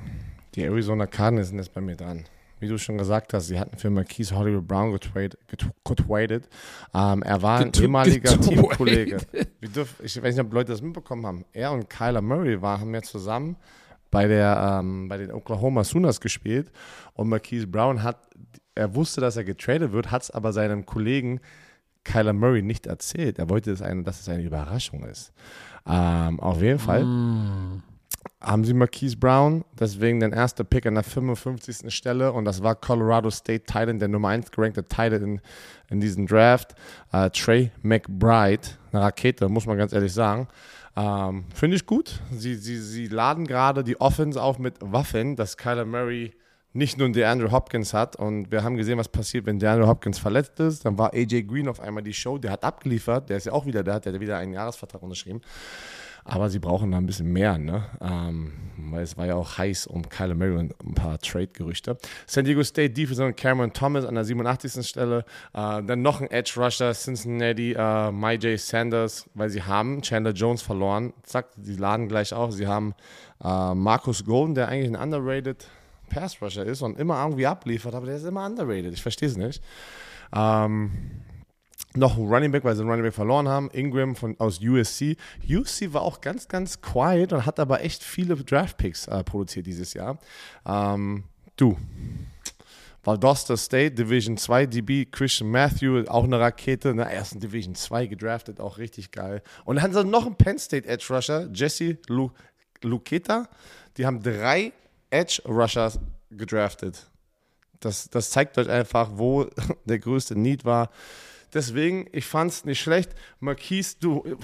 Die 0.54 0.62
Arizona 0.62 1.06
Cardinals 1.06 1.48
sind 1.48 1.58
jetzt 1.58 1.72
bei 1.72 1.80
mir 1.80 1.96
dran. 1.96 2.24
Wie 2.60 2.68
du 2.68 2.78
schon 2.78 2.96
gesagt 2.96 3.34
hast, 3.34 3.48
sie 3.48 3.58
hatten 3.58 3.76
für 3.76 3.90
Marquise 3.90 4.36
Hollywood 4.36 4.68
Brown 4.68 4.92
getradet. 4.92 5.36
getradet. 5.84 6.48
Ähm, 6.94 7.22
er 7.24 7.42
war 7.42 7.58
ein 7.58 7.72
Getu- 7.72 7.82
ehemaliger. 7.82 8.40
Teamkollege. 8.40 9.16
Wir 9.60 9.86
ich 10.02 10.22
weiß 10.22 10.36
nicht, 10.36 10.44
ob 10.44 10.52
Leute 10.52 10.70
das 10.70 10.80
mitbekommen 10.80 11.26
haben. 11.26 11.44
Er 11.52 11.72
und 11.72 11.90
Kyler 11.90 12.20
Murray 12.20 12.62
waren, 12.62 12.80
haben 12.82 12.94
ja 12.94 13.02
zusammen 13.02 13.56
bei, 14.12 14.28
der, 14.28 14.78
ähm, 14.80 15.08
bei 15.08 15.16
den 15.16 15.32
Oklahoma 15.32 15.82
Sooners 15.82 16.20
gespielt. 16.20 16.70
Und 17.14 17.28
Marquise 17.28 17.66
Brown 17.66 18.04
hat, 18.04 18.18
er 18.76 18.94
wusste, 18.94 19.20
dass 19.20 19.36
er 19.36 19.42
getradet 19.42 19.90
wird, 19.90 20.12
hat 20.12 20.22
es 20.22 20.30
aber 20.30 20.52
seinem 20.52 20.86
Kollegen 20.86 21.40
Kyler 22.04 22.32
Murray 22.32 22.62
nicht 22.62 22.86
erzählt. 22.86 23.38
Er 23.38 23.48
wollte, 23.48 23.70
dass, 23.70 23.82
eine, 23.82 24.04
dass 24.04 24.20
es 24.20 24.28
eine 24.28 24.42
Überraschung 24.42 25.04
ist. 25.04 25.32
Ähm, 25.86 26.38
auf 26.38 26.62
jeden 26.62 26.78
Fall 26.78 27.04
haben 28.40 28.64
sie 28.64 28.74
Marquise 28.74 29.16
Brown, 29.16 29.64
deswegen 29.78 30.20
den 30.20 30.32
ersten 30.32 30.66
Pick 30.66 30.86
an 30.86 30.94
der 30.94 31.04
55. 31.04 31.94
Stelle 31.94 32.32
und 32.32 32.44
das 32.44 32.62
war 32.62 32.74
Colorado 32.74 33.30
State 33.30 33.64
Titan, 33.64 33.98
der 33.98 34.08
Nummer 34.08 34.28
1 34.28 34.50
gerankte 34.50 34.84
Titan 34.84 35.22
in, 35.22 35.40
in 35.88 36.00
diesem 36.00 36.26
Draft. 36.26 36.74
Äh, 37.12 37.30
Trey 37.30 37.70
McBride, 37.82 38.68
eine 38.92 39.02
Rakete, 39.02 39.48
muss 39.48 39.66
man 39.66 39.78
ganz 39.78 39.92
ehrlich 39.92 40.12
sagen. 40.12 40.48
Ähm, 40.96 41.44
Finde 41.54 41.76
ich 41.76 41.86
gut. 41.86 42.20
Sie, 42.30 42.54
sie, 42.54 42.78
sie 42.78 43.06
laden 43.08 43.46
gerade 43.46 43.82
die 43.84 44.00
Offense 44.00 44.40
auf 44.40 44.58
mit 44.58 44.74
Waffen, 44.80 45.36
dass 45.36 45.56
Kyler 45.56 45.84
Murray 45.84 46.32
nicht 46.74 46.98
nur 46.98 47.10
DeAndre 47.10 47.50
Hopkins 47.50 47.92
hat 47.92 48.16
und 48.16 48.50
wir 48.50 48.62
haben 48.62 48.76
gesehen, 48.76 48.98
was 48.98 49.08
passiert, 49.08 49.44
wenn 49.44 49.58
DeAndre 49.58 49.86
Hopkins 49.86 50.18
verletzt 50.18 50.58
ist. 50.60 50.84
Dann 50.84 50.96
war 50.96 51.12
AJ 51.12 51.42
Green 51.42 51.68
auf 51.68 51.80
einmal 51.80 52.02
die 52.02 52.14
Show, 52.14 52.38
der 52.38 52.50
hat 52.50 52.64
abgeliefert, 52.64 53.28
der 53.28 53.36
ist 53.36 53.46
ja 53.46 53.52
auch 53.52 53.66
wieder 53.66 53.82
da, 53.82 54.00
der 54.00 54.12
hat 54.12 54.14
ja 54.14 54.20
wieder 54.20 54.38
einen 54.38 54.54
Jahresvertrag 54.54 55.02
unterschrieben. 55.02 55.42
Aber 56.24 56.50
sie 56.50 56.58
brauchen 56.58 56.90
da 56.92 56.98
ein 56.98 57.06
bisschen 57.06 57.32
mehr, 57.32 57.58
ne? 57.58 57.84
Ähm, 58.00 58.52
weil 58.76 59.02
es 59.02 59.16
war 59.16 59.26
ja 59.26 59.34
auch 59.34 59.58
heiß 59.58 59.86
um 59.86 60.08
Kyler 60.08 60.34
Murray 60.34 60.56
und 60.56 60.74
ein 60.84 60.94
paar 60.94 61.18
Trade-Gerüchte. 61.18 61.98
San 62.26 62.44
Diego 62.44 62.62
State 62.62 62.90
Defense 62.90 63.32
Cameron 63.34 63.72
Thomas 63.72 64.04
an 64.04 64.14
der 64.14 64.24
87. 64.24 64.86
Stelle. 64.86 65.24
Äh, 65.52 65.82
dann 65.82 66.02
noch 66.02 66.20
ein 66.20 66.30
Edge 66.30 66.52
Rusher, 66.56 66.92
Cincinnati, 66.92 67.72
äh, 67.72 68.10
MyJ 68.12 68.56
Sanders, 68.58 69.28
weil 69.34 69.50
sie 69.50 69.62
haben 69.62 70.02
Chandler 70.02 70.32
Jones 70.32 70.62
verloren. 70.62 71.12
Zack, 71.22 71.46
die 71.56 71.76
laden 71.76 72.08
gleich 72.08 72.32
auf. 72.32 72.52
Sie 72.52 72.66
haben 72.66 72.94
äh, 73.42 73.74
Marcus 73.74 74.24
Golden, 74.24 74.54
der 74.54 74.68
eigentlich 74.68 74.96
ein 74.96 75.02
underrated 75.02 75.66
Pass 76.08 76.40
Rusher 76.42 76.64
ist 76.64 76.82
und 76.82 76.98
immer 76.98 77.22
irgendwie 77.22 77.46
abliefert, 77.46 77.94
aber 77.94 78.06
der 78.06 78.16
ist 78.16 78.24
immer 78.24 78.44
underrated. 78.46 78.92
Ich 78.92 79.02
verstehe 79.02 79.28
es 79.28 79.36
nicht. 79.36 79.62
Ähm, 80.34 80.92
noch 81.94 82.16
ein 82.16 82.26
Running 82.26 82.52
Back, 82.52 82.64
weil 82.64 82.74
sie 82.74 82.82
einen 82.82 82.90
Running 82.90 83.04
Back 83.04 83.14
verloren 83.14 83.48
haben. 83.48 83.70
Ingram 83.70 84.16
von, 84.16 84.38
aus 84.38 84.60
USC. 84.60 85.16
USC 85.48 85.92
war 85.92 86.02
auch 86.02 86.20
ganz, 86.20 86.48
ganz 86.48 86.80
quiet 86.80 87.32
und 87.32 87.46
hat 87.46 87.60
aber 87.60 87.82
echt 87.82 88.02
viele 88.02 88.36
Draft 88.36 88.76
Picks 88.76 89.06
äh, 89.08 89.22
produziert 89.24 89.66
dieses 89.66 89.94
Jahr. 89.94 90.18
Ähm, 90.66 91.24
du. 91.56 91.76
Valdosta 93.04 93.56
State, 93.56 93.96
Division 93.96 94.36
2 94.36 94.66
DB, 94.66 95.06
Christian 95.06 95.50
Matthew, 95.50 96.04
auch 96.06 96.22
eine 96.22 96.38
Rakete, 96.38 96.90
in 96.90 96.98
der 96.98 97.06
ersten 97.06 97.40
Division 97.40 97.74
2 97.74 98.06
gedraftet, 98.06 98.60
auch 98.60 98.78
richtig 98.78 99.10
geil. 99.10 99.42
Und 99.64 99.76
dann 99.76 99.82
haben 99.82 99.92
sie 99.92 100.04
noch 100.04 100.24
einen 100.24 100.36
Penn 100.36 100.58
State 100.58 100.86
Edge 100.86 101.06
Rusher, 101.10 101.48
Jesse 101.52 101.98
Lu 102.06 102.30
Luketa. 102.82 103.48
Die 103.96 104.06
haben 104.06 104.22
drei 104.22 104.72
Edge 105.10 105.42
Rushers 105.46 105.98
gedraftet. 106.30 107.06
Das, 107.80 108.08
das 108.08 108.30
zeigt 108.30 108.56
euch 108.58 108.68
einfach, 108.68 109.10
wo 109.14 109.46
der 109.84 109.98
größte 109.98 110.38
Need 110.38 110.64
war. 110.64 110.90
Deswegen, 111.54 112.06
ich 112.12 112.24
fand 112.24 112.50
es 112.50 112.64
nicht 112.64 112.80
schlecht. 112.80 113.14
Marquise, 113.40 113.96
du, 114.00 114.38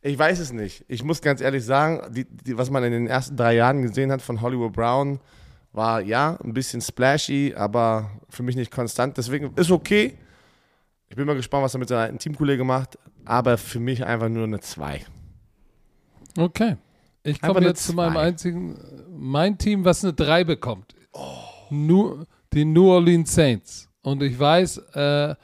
ich 0.00 0.18
weiß 0.18 0.38
es 0.38 0.52
nicht. 0.52 0.84
Ich 0.88 1.02
muss 1.02 1.20
ganz 1.20 1.40
ehrlich 1.40 1.64
sagen, 1.64 2.12
die, 2.14 2.24
die, 2.24 2.56
was 2.56 2.70
man 2.70 2.84
in 2.84 2.92
den 2.92 3.06
ersten 3.06 3.36
drei 3.36 3.54
Jahren 3.54 3.82
gesehen 3.82 4.12
hat 4.12 4.22
von 4.22 4.40
Hollywood 4.40 4.72
Brown, 4.72 5.20
war 5.72 6.00
ja 6.00 6.38
ein 6.42 6.54
bisschen 6.54 6.80
splashy, 6.80 7.54
aber 7.56 8.10
für 8.30 8.42
mich 8.42 8.56
nicht 8.56 8.70
konstant. 8.70 9.16
Deswegen 9.16 9.52
ist 9.56 9.70
okay. 9.70 10.16
Ich 11.08 11.16
bin 11.16 11.26
mal 11.26 11.36
gespannt, 11.36 11.64
was 11.64 11.74
er 11.74 11.80
mit 11.80 11.88
seinem 11.88 12.00
alten 12.00 12.18
Teamkollege 12.18 12.64
macht, 12.64 12.98
aber 13.24 13.58
für 13.58 13.80
mich 13.80 14.04
einfach 14.04 14.28
nur 14.28 14.44
eine 14.44 14.60
2. 14.60 15.04
Okay. 16.36 16.76
Ich 17.22 17.40
komme 17.40 17.60
jetzt 17.60 17.86
zu 17.86 17.92
meinem 17.92 18.16
einzigen, 18.16 18.78
mein 19.10 19.58
Team, 19.58 19.84
was 19.84 20.04
eine 20.04 20.14
3 20.14 20.44
bekommt. 20.44 20.94
Nur 21.70 22.26
die 22.52 22.64
New 22.64 22.90
Orleans 22.90 23.34
Saints. 23.34 23.88
Und 24.02 24.22
ich 24.22 24.38
weiß, 24.38 24.78
äh, 24.94 25.34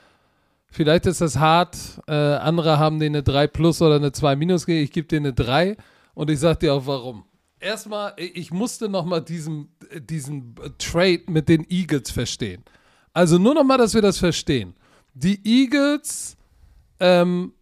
vielleicht 0.75 1.07
ist 1.07 1.21
das 1.21 1.37
hart. 1.37 1.77
Äh, 2.07 2.13
andere 2.13 2.79
haben 2.79 2.99
denen 2.99 3.17
eine 3.17 3.23
3 3.23 3.47
plus 3.47 3.81
oder 3.81 3.97
eine 3.97 4.13
2 4.13 4.37
minus 4.37 4.67
gegeben. 4.67 4.85
Ich 4.85 4.93
gebe 4.93 5.09
denen 5.09 5.27
eine 5.27 5.35
3 5.35 5.77
und 6.15 6.31
ich 6.31 6.41
sag 6.41 6.61
dir 6.61 6.75
auch 6.75 6.87
warum. 6.87 7.25
Erstmal, 7.61 8.13
ich 8.17 8.51
musste 8.51 8.89
nochmal 8.89 9.23
diesen, 9.23 9.69
diesen 9.99 10.55
Trade 10.79 11.23
mit 11.29 11.49
den 11.49 11.65
Eagles 11.71 12.11
verstehen. 12.11 12.63
Also 13.15 13.39
nur 13.39 13.55
nochmal, 13.55 13.79
dass 13.79 13.95
wir 13.95 14.03
das 14.03 14.19
verstehen. 14.19 14.75
Die 15.15 15.41
Eagles 15.47 16.37
ähm, 17.01 17.55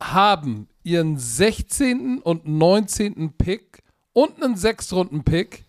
haben 0.00 0.68
ihren 0.82 1.18
16. 1.18 2.20
und 2.20 2.46
19. 2.46 3.32
Pick 3.36 3.82
und 4.12 4.42
einen 4.42 4.56
Sechstrunden-Pick 4.56 5.64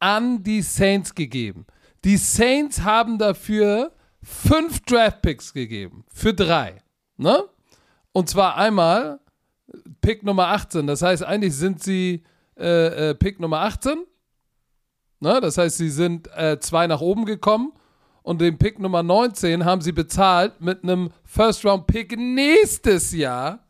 an 0.00 0.42
die 0.42 0.62
Saints 0.62 1.14
gegeben. 1.14 1.66
Die 2.04 2.16
Saints 2.16 2.82
haben 2.82 3.18
dafür 3.18 3.92
fünf 4.28 4.80
Draft-Picks 4.82 5.52
gegeben. 5.52 6.04
Für 6.12 6.34
drei. 6.34 6.82
Ne? 7.16 7.44
Und 8.12 8.28
zwar 8.28 8.56
einmal 8.56 9.20
Pick 10.00 10.22
Nummer 10.22 10.48
18. 10.48 10.86
Das 10.86 11.02
heißt, 11.02 11.24
eigentlich 11.24 11.54
sind 11.54 11.82
sie 11.82 12.22
äh, 12.56 13.10
äh, 13.10 13.14
Pick 13.14 13.40
Nummer 13.40 13.60
18. 13.60 14.04
Ne? 15.20 15.40
Das 15.40 15.58
heißt, 15.58 15.78
sie 15.78 15.90
sind 15.90 16.28
äh, 16.36 16.58
zwei 16.60 16.86
nach 16.86 17.00
oben 17.00 17.24
gekommen. 17.24 17.72
Und 18.22 18.40
den 18.40 18.58
Pick 18.58 18.78
Nummer 18.78 19.02
19 19.02 19.64
haben 19.64 19.80
sie 19.80 19.92
bezahlt 19.92 20.60
mit 20.60 20.82
einem 20.82 21.10
First-Round-Pick 21.24 22.18
nächstes 22.18 23.12
Jahr 23.12 23.66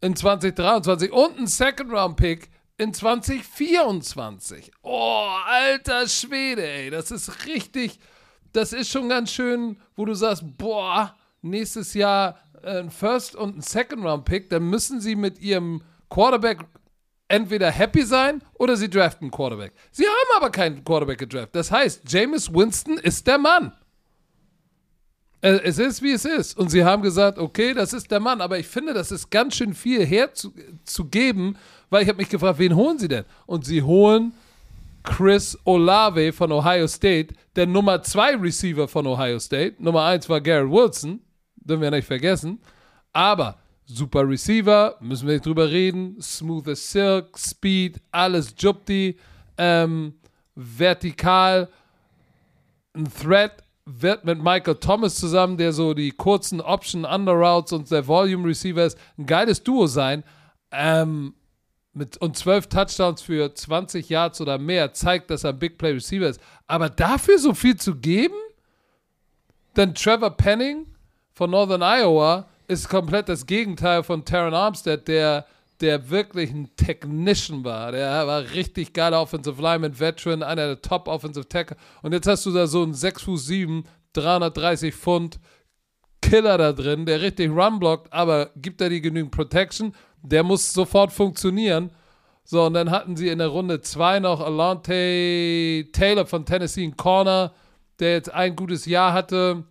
in 0.00 0.14
2023 0.14 1.10
und 1.10 1.36
einen 1.36 1.48
Second-Round-Pick 1.48 2.48
in 2.78 2.94
2024. 2.94 4.70
Oh, 4.82 5.26
alter 5.46 6.06
Schwede, 6.06 6.64
ey. 6.64 6.90
Das 6.90 7.10
ist 7.10 7.46
richtig, 7.46 7.98
das 8.56 8.72
ist 8.72 8.90
schon 8.90 9.08
ganz 9.08 9.30
schön, 9.32 9.76
wo 9.94 10.04
du 10.04 10.14
sagst, 10.14 10.44
boah, 10.56 11.14
nächstes 11.42 11.94
Jahr 11.94 12.38
äh, 12.62 12.78
ein 12.80 12.90
First- 12.90 13.36
und 13.36 13.58
ein 13.58 13.60
Second-Round-Pick, 13.62 14.50
dann 14.50 14.68
müssen 14.68 15.00
sie 15.00 15.14
mit 15.16 15.38
ihrem 15.40 15.82
Quarterback 16.08 16.64
entweder 17.28 17.70
happy 17.70 18.02
sein 18.04 18.42
oder 18.54 18.76
sie 18.76 18.88
draften 18.88 19.24
einen 19.26 19.30
Quarterback. 19.30 19.72
Sie 19.90 20.04
haben 20.04 20.36
aber 20.36 20.50
keinen 20.50 20.84
Quarterback 20.84 21.18
gedraftet. 21.18 21.54
Das 21.54 21.70
heißt, 21.70 22.10
Jameis 22.10 22.52
Winston 22.52 22.98
ist 22.98 23.26
der 23.26 23.38
Mann. 23.38 23.72
Äh, 25.42 25.60
Es 25.64 25.78
ist, 25.78 26.02
wie 26.02 26.12
es 26.12 26.24
ist. 26.24 26.56
Und 26.56 26.70
sie 26.70 26.84
haben 26.84 27.02
gesagt, 27.02 27.38
okay, 27.38 27.74
das 27.74 27.92
ist 27.92 28.10
der 28.10 28.20
Mann. 28.20 28.40
Aber 28.40 28.58
ich 28.58 28.66
finde, 28.68 28.94
das 28.94 29.12
ist 29.12 29.30
ganz 29.30 29.56
schön 29.56 29.74
viel 29.74 30.06
herzugeben, 30.06 31.58
weil 31.90 32.02
ich 32.02 32.08
habe 32.08 32.18
mich 32.18 32.28
gefragt, 32.28 32.58
wen 32.58 32.74
holen 32.76 32.98
sie 32.98 33.08
denn? 33.08 33.24
Und 33.46 33.64
sie 33.64 33.82
holen 33.82 34.32
Chris 35.06 35.56
Olave 35.64 36.32
von 36.32 36.52
Ohio 36.52 36.86
State, 36.86 37.34
der 37.54 37.66
Nummer 37.66 38.02
2 38.02 38.36
Receiver 38.36 38.86
von 38.86 39.06
Ohio 39.06 39.38
State. 39.38 39.76
Nummer 39.78 40.04
1 40.04 40.28
war 40.28 40.40
Garrett 40.40 40.70
Wilson, 40.70 41.20
dürfen 41.56 41.80
wir 41.80 41.90
nicht 41.90 42.06
vergessen. 42.06 42.60
Aber 43.12 43.56
super 43.86 44.28
Receiver, 44.28 44.96
müssen 45.00 45.26
wir 45.26 45.34
nicht 45.34 45.46
drüber 45.46 45.70
reden. 45.70 46.20
Smooth 46.20 46.68
as 46.68 46.90
Silk, 46.90 47.38
Speed, 47.38 48.00
alles 48.10 48.54
Jupti, 48.58 49.16
ähm, 49.56 50.14
vertikal, 50.54 51.68
ein 52.94 53.08
Threat 53.10 53.62
wird 53.84 54.24
mit 54.24 54.42
Michael 54.42 54.74
Thomas 54.74 55.14
zusammen, 55.14 55.56
der 55.56 55.72
so 55.72 55.94
die 55.94 56.10
kurzen 56.10 56.60
Option 56.60 57.04
Underroutes 57.04 57.72
und 57.72 57.90
der 57.90 58.06
Volume 58.06 58.48
Receiver 58.48 58.84
ist, 58.84 58.98
ein 59.16 59.26
geiles 59.26 59.62
Duo 59.62 59.86
sein. 59.86 60.24
Ähm, 60.72 61.34
mit, 61.96 62.18
und 62.18 62.36
12 62.36 62.68
Touchdowns 62.68 63.22
für 63.22 63.54
20 63.54 64.08
Yards 64.08 64.40
oder 64.40 64.58
mehr 64.58 64.92
zeigt, 64.92 65.30
dass 65.30 65.44
er 65.44 65.50
ein 65.50 65.58
Big 65.58 65.78
Play 65.78 65.92
Receiver 65.92 66.28
ist. 66.28 66.40
Aber 66.66 66.90
dafür 66.90 67.38
so 67.38 67.54
viel 67.54 67.76
zu 67.76 67.96
geben? 67.96 68.34
Denn 69.76 69.94
Trevor 69.94 70.30
Penning 70.30 70.86
von 71.32 71.50
Northern 71.50 71.82
Iowa 71.82 72.48
ist 72.68 72.88
komplett 72.88 73.28
das 73.28 73.46
Gegenteil 73.46 74.02
von 74.02 74.24
Taron 74.24 74.54
Armstead, 74.54 75.08
der, 75.08 75.46
der 75.80 76.10
wirklich 76.10 76.50
ein 76.50 76.68
Technician 76.76 77.64
war. 77.64 77.92
Der 77.92 78.26
war 78.26 78.42
richtig 78.52 78.92
geiler 78.92 79.22
Offensive 79.22 79.60
Lineman, 79.60 79.98
Veteran, 79.98 80.42
einer 80.42 80.66
der 80.66 80.82
Top 80.82 81.08
Offensive 81.08 81.48
Tackle. 81.48 81.76
Und 82.02 82.12
jetzt 82.12 82.26
hast 82.26 82.44
du 82.44 82.52
da 82.52 82.66
so 82.66 82.82
einen 82.82 82.94
6 82.94 83.22
Fuß 83.22 83.46
7, 83.46 83.84
330 84.12 84.94
Pfund 84.94 85.38
Killer 86.22 86.58
da 86.58 86.72
drin, 86.72 87.06
der 87.06 87.20
richtig 87.20 87.50
Run 87.50 87.78
blockt, 87.78 88.12
aber 88.12 88.50
gibt 88.56 88.80
er 88.80 88.88
die 88.88 89.00
genügend 89.00 89.30
Protection? 89.30 89.94
Der 90.28 90.42
muss 90.42 90.72
sofort 90.72 91.12
funktionieren. 91.12 91.90
So, 92.44 92.64
und 92.64 92.74
dann 92.74 92.90
hatten 92.90 93.16
sie 93.16 93.28
in 93.28 93.38
der 93.38 93.48
Runde 93.48 93.80
2 93.80 94.20
noch 94.20 94.40
Alante 94.40 95.88
Taylor 95.92 96.26
von 96.26 96.44
Tennessee, 96.44 96.84
ein 96.84 96.96
Corner, 96.96 97.52
der 97.98 98.12
jetzt 98.12 98.32
ein 98.32 98.54
gutes 98.54 98.86
Jahr 98.86 99.12
hatte, 99.12 99.64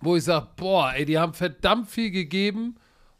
wo 0.00 0.16
ich 0.16 0.24
sage, 0.24 0.48
boah, 0.56 0.92
ey, 0.94 1.04
die 1.04 1.18
haben 1.18 1.34
verdammt 1.34 1.90
viel 1.90 2.10
gegeben, 2.10 2.76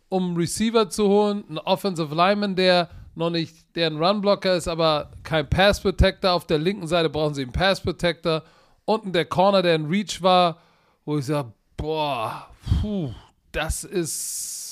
um 0.09 0.29
einen 0.29 0.37
Receiver 0.37 0.89
zu 0.89 1.09
holen, 1.09 1.45
einen 1.49 1.59
Offensive 1.59 2.15
Lineman, 2.15 2.57
der 2.57 2.89
noch 3.15 3.31
nicht, 3.31 3.77
der 3.77 3.89
ein 3.89 4.03
Runblocker 4.03 4.55
ist, 4.55 4.69
aber 4.69 5.11
kein 5.23 5.49
Pass 5.49 5.81
Protector. 5.81 6.33
Auf 6.33 6.47
der 6.47 6.59
linken 6.59 6.87
Seite 6.87 7.09
brauchen 7.09 7.35
sie 7.35 7.43
einen 7.43 7.53
Pass 7.53 7.81
Protector. 7.81 8.43
Unten 8.85 9.13
der 9.13 9.25
Corner, 9.25 9.63
der 9.63 9.75
ein 9.75 9.87
Reach 9.87 10.21
war, 10.23 10.59
wo 11.05 11.19
ich 11.19 11.27
sage, 11.27 11.53
boah, 11.77 12.49
puh, 12.81 13.13
das 13.53 13.85
ist 13.85 14.64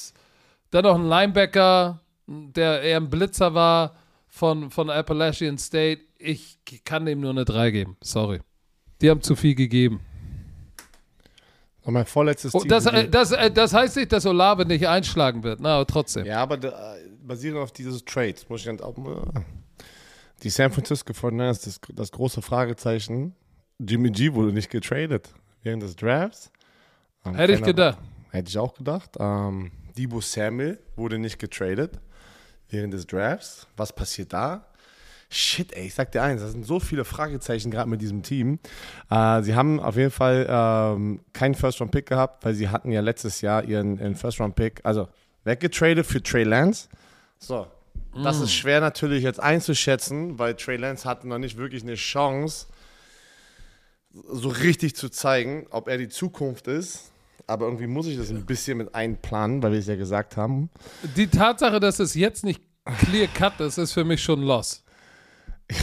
dann 0.72 0.84
noch 0.84 0.96
ein 0.96 1.06
Linebacker, 1.06 2.00
der 2.26 2.82
eher 2.82 2.96
ein 2.96 3.08
Blitzer 3.08 3.54
war 3.54 3.94
von, 4.26 4.70
von 4.70 4.90
Appalachian 4.90 5.58
State. 5.58 6.02
Ich 6.18 6.58
kann 6.84 7.06
dem 7.06 7.20
nur 7.20 7.30
eine 7.30 7.44
3 7.44 7.70
geben. 7.70 7.96
Sorry. 8.02 8.40
Die 9.00 9.10
haben 9.10 9.20
zu 9.22 9.36
viel 9.36 9.54
gegeben. 9.54 10.00
Und 11.82 11.94
mein 11.94 12.06
vorletztes 12.06 12.54
Oh, 12.54 12.60
Team. 12.60 12.68
das, 12.68 12.86
äh, 12.86 13.08
das, 13.08 13.32
äh, 13.32 13.50
das 13.50 13.74
heißt 13.74 13.96
nicht, 13.96 14.12
dass 14.12 14.24
Olave 14.24 14.64
nicht 14.64 14.86
einschlagen 14.88 15.42
wird. 15.42 15.60
Na, 15.60 15.76
aber 15.76 15.86
trotzdem. 15.86 16.24
ja, 16.24 16.40
aber 16.40 16.56
da, 16.56 16.94
basierend 17.22 17.60
auf 17.60 17.72
dieses 17.72 18.04
Trade, 18.04 18.36
muss 18.48 18.60
ich 18.60 18.66
ganz 18.66 18.80
auch. 18.80 18.94
Die 20.42 20.50
San 20.50 20.72
Francisco 20.72 21.12
49ers, 21.12 21.64
das, 21.64 21.80
das 21.92 22.12
große 22.12 22.40
Fragezeichen. 22.40 23.34
Jimmy 23.78 24.10
G 24.10 24.32
wurde 24.32 24.52
nicht 24.52 24.70
getradet 24.70 25.34
während 25.62 25.82
des 25.82 25.96
Drafts. 25.96 26.50
Ähm, 27.24 27.34
Hätte 27.34 27.54
ich 27.54 27.62
gedacht. 27.62 27.98
Hätte 28.30 28.48
ich 28.48 28.58
auch 28.58 28.74
gedacht. 28.74 29.10
Ähm, 29.18 29.72
Debo 29.96 30.20
Samuel 30.20 30.78
wurde 30.96 31.18
nicht 31.18 31.38
getradet 31.38 32.00
während 32.70 32.94
des 32.94 33.06
Drafts. 33.06 33.66
Was 33.76 33.92
passiert 33.92 34.32
da? 34.32 34.66
Shit, 35.28 35.72
ey, 35.72 35.86
ich 35.86 35.94
sag 35.94 36.12
dir 36.12 36.22
eins, 36.22 36.42
das 36.42 36.52
sind 36.52 36.66
so 36.66 36.78
viele 36.78 37.06
Fragezeichen 37.06 37.70
gerade 37.70 37.88
mit 37.88 38.02
diesem 38.02 38.22
Team. 38.22 38.58
Äh, 39.10 39.42
sie 39.42 39.54
haben 39.54 39.80
auf 39.80 39.96
jeden 39.96 40.10
Fall 40.10 40.46
ähm, 40.48 41.20
keinen 41.32 41.54
First-Round-Pick 41.54 42.04
gehabt, 42.06 42.44
weil 42.44 42.52
sie 42.54 42.68
hatten 42.68 42.92
ja 42.92 43.00
letztes 43.00 43.40
Jahr 43.40 43.64
ihren, 43.64 43.98
ihren 43.98 44.14
First-Round-Pick, 44.14 44.80
also 44.84 45.08
weggetradet 45.44 46.04
für 46.04 46.22
Trey 46.22 46.44
Lance. 46.44 46.88
So, 47.38 47.66
das 48.14 48.40
ist 48.40 48.52
schwer 48.52 48.80
natürlich 48.80 49.22
jetzt 49.22 49.40
einzuschätzen, 49.40 50.38
weil 50.38 50.54
Trey 50.54 50.76
Lance 50.76 51.08
hatte 51.08 51.26
noch 51.26 51.38
nicht 51.38 51.56
wirklich 51.56 51.82
eine 51.82 51.94
Chance, 51.94 52.66
so 54.10 54.50
richtig 54.50 54.96
zu 54.96 55.08
zeigen, 55.08 55.66
ob 55.70 55.88
er 55.88 55.96
die 55.96 56.10
Zukunft 56.10 56.66
ist. 56.66 57.11
Aber 57.52 57.66
irgendwie 57.66 57.86
muss 57.86 58.06
ich 58.06 58.16
das 58.16 58.30
ein 58.30 58.46
bisschen 58.46 58.78
mit 58.78 58.94
einplanen, 58.94 59.62
weil 59.62 59.72
wir 59.72 59.78
es 59.78 59.86
ja 59.86 59.96
gesagt 59.96 60.36
haben. 60.36 60.70
Die 61.16 61.26
Tatsache, 61.26 61.80
dass 61.80 61.98
es 61.98 62.14
jetzt 62.14 62.44
nicht 62.44 62.62
clear 62.98 63.28
cut 63.28 63.60
ist, 63.60 63.78
ist 63.78 63.92
für 63.92 64.04
mich 64.04 64.22
schon 64.22 64.42
lost. 64.42 64.84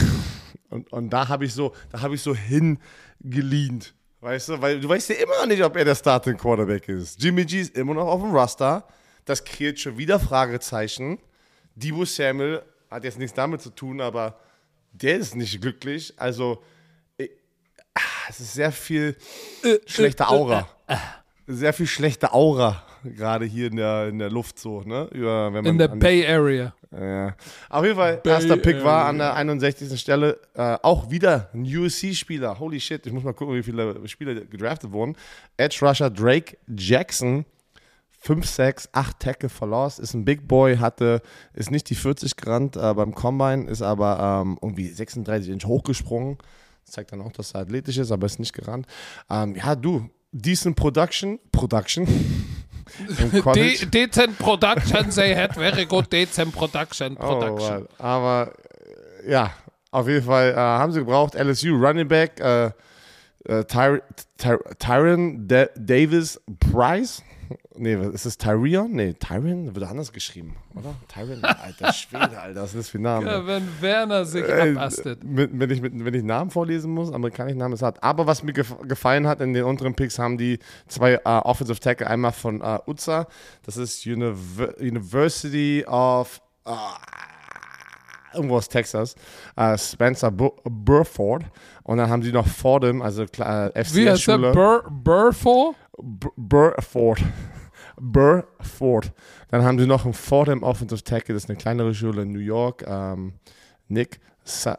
Und, 0.70 0.92
und 0.92 1.10
da 1.10 1.26
habe 1.26 1.44
ich 1.46 1.52
so, 1.52 1.74
da 1.90 2.00
habe 2.00 2.14
ich 2.14 2.22
so 2.22 2.32
hingelehnt. 2.32 3.92
Weißt 4.20 4.50
du, 4.50 4.62
weil 4.62 4.80
du 4.80 4.88
weißt 4.88 5.08
ja 5.10 5.16
immer 5.16 5.34
noch 5.40 5.46
nicht, 5.46 5.64
ob 5.64 5.74
er 5.74 5.84
der 5.84 5.96
Starting 5.96 6.36
Quarterback 6.36 6.88
ist. 6.88 7.20
Jimmy 7.20 7.44
G 7.44 7.62
ist 7.62 7.76
immer 7.76 7.92
noch 7.92 8.06
auf 8.06 8.20
dem 8.20 8.30
Raster. 8.30 8.86
Das 9.24 9.44
kreiert 9.44 9.80
schon 9.80 9.98
wieder 9.98 10.20
Fragezeichen. 10.20 11.18
Debo 11.74 12.04
Samuel 12.04 12.62
hat 12.88 13.02
jetzt 13.02 13.18
nichts 13.18 13.34
damit 13.34 13.62
zu 13.62 13.70
tun, 13.70 14.00
aber 14.00 14.38
der 14.92 15.16
ist 15.16 15.34
nicht 15.34 15.60
glücklich. 15.60 16.14
Also, 16.16 16.62
ich, 17.16 17.32
ah, 17.94 18.28
es 18.28 18.38
ist 18.38 18.54
sehr 18.54 18.70
viel 18.70 19.16
schlechte 19.86 20.28
Aura. 20.28 20.68
Sehr 21.52 21.72
viel 21.72 21.86
schlechte 21.86 22.32
Aura 22.32 22.82
gerade 23.04 23.44
hier 23.44 23.68
in 23.68 23.76
der, 23.76 24.08
in 24.08 24.18
der 24.18 24.30
Luft 24.30 24.58
so, 24.58 24.82
ne? 24.82 25.08
Über, 25.12 25.46
wenn 25.52 25.64
man 25.64 25.66
In 25.66 25.78
der 25.78 25.88
Bay 25.88 26.26
Area. 26.26 26.74
ja. 26.92 27.34
Auf 27.68 27.84
jeden 27.84 27.96
Fall, 27.96 28.18
Bay 28.18 28.32
erster 28.32 28.56
Pick 28.56 28.84
war 28.84 29.06
an 29.06 29.18
der 29.18 29.28
Area. 29.30 29.40
61. 29.40 30.00
Stelle 30.00 30.38
äh, 30.54 30.76
auch 30.82 31.10
wieder 31.10 31.50
ein 31.54 31.62
USC-Spieler. 31.62 32.58
Holy 32.58 32.80
shit, 32.80 33.06
ich 33.06 33.12
muss 33.12 33.22
mal 33.22 33.32
gucken, 33.32 33.54
wie 33.54 33.62
viele 33.62 34.06
Spieler 34.08 34.34
gedraftet 34.34 34.92
wurden. 34.92 35.16
Edge 35.56 35.78
Rusher 35.82 36.10
Drake 36.10 36.56
Jackson. 36.68 37.44
5, 38.22 38.46
6, 38.46 38.90
8 38.92 39.18
Tackle 39.18 39.48
for 39.48 39.66
Loss, 39.66 39.98
ist 39.98 40.12
ein 40.12 40.26
Big 40.26 40.46
Boy, 40.46 40.76
hatte, 40.76 41.22
ist 41.54 41.70
nicht 41.70 41.88
die 41.88 41.94
40 41.94 42.36
gerannt 42.36 42.76
äh, 42.76 42.92
beim 42.92 43.14
Combine, 43.14 43.66
ist 43.66 43.80
aber 43.80 44.42
ähm, 44.42 44.58
irgendwie 44.60 44.88
36 44.88 45.50
Inch 45.50 45.64
hochgesprungen. 45.64 46.36
Das 46.84 46.96
zeigt 46.96 47.12
dann 47.12 47.22
auch, 47.22 47.32
dass 47.32 47.52
er 47.52 47.62
athletisch 47.62 47.96
ist, 47.96 48.12
aber 48.12 48.26
ist 48.26 48.38
nicht 48.38 48.52
gerannt. 48.52 48.86
Ähm, 49.30 49.56
ja, 49.56 49.74
du, 49.74 50.10
decent 50.32 50.76
Production, 50.76 51.38
Production, 51.52 52.06
De 53.54 53.86
decent 53.86 54.38
Production, 54.38 55.10
they 55.10 55.34
had 55.34 55.54
very 55.54 55.84
good 55.86 56.10
decent 56.10 56.52
Production. 56.54 57.16
Oh, 57.20 57.38
production. 57.38 57.74
Mann. 57.80 57.88
Aber 57.98 58.52
äh, 59.24 59.30
ja, 59.30 59.50
auf 59.90 60.08
jeden 60.08 60.24
Fall 60.24 60.52
äh, 60.52 60.56
haben 60.56 60.92
sie 60.92 61.00
gebraucht. 61.00 61.34
LSU 61.34 61.76
Running 61.76 62.08
Back, 62.08 62.40
äh, 62.40 62.66
äh, 63.46 63.64
Ty 63.64 64.00
Ty 64.38 64.56
Tyron 64.78 65.46
Da- 65.48 65.68
Davis 65.76 66.40
Price. 66.58 67.22
Nee, 67.80 67.94
ist 68.12 68.26
das 68.26 68.36
Tyrion? 68.36 68.92
Nee, 68.92 69.14
Tyron 69.14 69.74
wird 69.74 69.86
anders 69.86 70.12
geschrieben, 70.12 70.54
oder? 70.74 70.94
Tyron, 71.08 71.42
alter 71.42 71.92
Schwede, 71.92 72.38
Alter, 72.38 72.62
was 72.62 72.70
ist 72.74 72.78
das 72.78 72.88
für 72.90 72.98
ein 72.98 73.02
Name? 73.02 73.26
ja, 73.26 73.46
wenn 73.46 73.66
Werner 73.80 74.24
sich 74.26 74.44
Äh, 74.46 74.72
abastet. 74.72 75.20
wenn, 75.22 75.70
ich, 75.70 75.80
mit, 75.80 75.92
wenn 76.04 76.12
ich 76.14 76.22
Namen 76.22 76.50
vorlesen 76.50 76.92
muss, 76.92 77.10
amerikanischen 77.12 77.58
Namen 77.58 77.74
ist 77.74 77.82
hart. 77.82 78.02
Aber 78.02 78.26
was 78.26 78.42
mir 78.42 78.52
gef 78.52 78.74
gefallen 78.86 79.26
hat 79.26 79.40
in 79.40 79.54
den 79.54 79.64
unteren 79.64 79.94
Picks, 79.94 80.18
haben 80.18 80.36
die 80.36 80.58
zwei 80.88 81.14
äh, 81.14 81.20
Offensive 81.24 81.80
Tackle, 81.80 82.06
einmal 82.06 82.32
von 82.32 82.60
äh, 82.60 82.78
UTSA, 82.86 83.26
das 83.64 83.76
ist 83.78 84.06
Univer 84.06 84.74
University 84.78 85.84
of 85.88 86.40
äh, 86.66 86.70
irgendwo 88.34 88.56
aus 88.56 88.68
Texas, 88.68 89.14
äh, 89.56 89.76
Spencer 89.78 90.30
Bu 90.30 90.50
Burford. 90.64 91.44
Und 91.82 91.96
dann 91.96 92.08
haben 92.10 92.22
sie 92.22 92.30
noch 92.32 92.46
Fordham, 92.46 93.02
also 93.02 93.22
äh, 93.22 93.26
Wie 93.36 93.42
heißt 93.42 93.96
der? 93.96 94.14
FCS-Schule. 94.16 94.52
Bur 94.52 94.84
Burford? 94.90 95.74
B- 96.02 96.28
Burford. 96.36 97.20
Burford. 98.00 99.12
Dann 99.50 99.62
haben 99.64 99.78
sie 99.78 99.86
noch 99.86 100.04
einen 100.04 100.14
Fordham 100.14 100.62
Offensive 100.62 101.02
Tackle, 101.04 101.34
das 101.34 101.44
ist 101.44 101.50
eine 101.50 101.58
kleinere 101.58 101.94
Schule 101.94 102.22
in 102.22 102.32
New 102.32 102.38
York. 102.40 102.84
Ähm, 102.86 103.34
Nick 103.88 104.20
Sa 104.44 104.78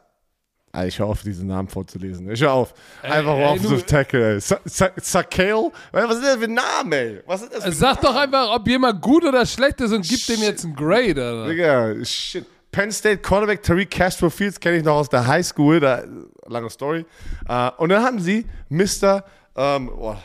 Ah, 0.73 0.85
ich 0.85 0.97
höre 0.99 1.07
auf, 1.07 1.21
diesen 1.23 1.47
Namen 1.47 1.67
vorzulesen. 1.67 2.31
Ich 2.31 2.39
höre 2.41 2.53
auf. 2.53 2.73
Einfach 3.03 3.35
ey, 3.35 3.43
Offensive 3.45 3.75
du- 3.81 3.85
Tackle, 3.85 4.35
ey. 4.35 4.39
Sa 4.39 4.57
Sa 4.63 4.89
Sakale? 4.95 5.69
Was 5.91 6.15
ist 6.15 6.23
das 6.23 6.37
für 6.37 6.45
ein 6.45 6.53
Name, 6.53 6.95
ey? 6.95 7.19
Was 7.25 7.41
ist 7.41 7.53
das 7.53 7.63
für 7.65 7.71
Sag 7.73 7.99
doch 7.99 8.15
einfach, 8.15 8.55
ob 8.55 8.65
jemand 8.69 9.01
gut 9.01 9.25
oder 9.25 9.45
schlecht 9.45 9.81
ist 9.81 9.91
und 9.91 10.07
gib 10.07 10.25
dem 10.27 10.39
jetzt 10.41 10.63
ein 10.63 10.73
Grade. 10.73 11.11
Oder? 11.11 11.47
Digga, 11.49 12.05
shit. 12.05 12.45
Penn 12.71 12.89
State 12.89 13.17
Quarterback 13.17 13.61
Tariq 13.63 13.91
Castro 13.91 14.29
Fields 14.29 14.57
kenne 14.57 14.77
ich 14.77 14.83
noch 14.85 14.95
aus 14.95 15.09
der 15.09 15.27
High 15.27 15.45
School, 15.45 15.81
da, 15.81 16.03
lange 16.47 16.69
Story. 16.69 17.05
Äh, 17.49 17.69
und 17.77 17.89
dann 17.89 18.01
haben 18.01 18.19
sie 18.21 18.45
Mr. 18.69 19.25
Ähm, 19.57 19.87
boah, 19.87 20.23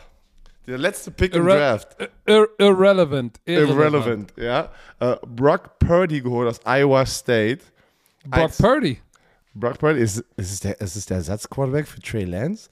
der 0.67 0.77
letzte 0.77 1.11
Pick 1.11 1.33
im 1.33 1.47
Irre 1.47 1.57
Draft. 1.57 1.95
Ir 2.25 2.47
irrelevant. 2.57 3.39
Irrelevant, 3.45 4.33
ja. 4.37 4.71
Äh, 4.99 5.15
Brock 5.25 5.79
Purdy 5.79 6.21
geholt 6.21 6.49
aus 6.49 6.59
Iowa 6.65 7.05
State. 7.05 7.61
Brock 8.25 8.43
Als- 8.43 8.57
Purdy. 8.57 8.99
Brock 9.53 9.79
Purdy, 9.79 10.01
ist, 10.01 10.17
ist, 10.35 10.51
es 10.51 10.59
der, 10.59 10.79
ist 10.81 10.95
es 10.95 11.05
der 11.05 11.17
Ersatzquarterback 11.17 11.87
für 11.87 12.01
Trey 12.01 12.25
Lance? 12.25 12.69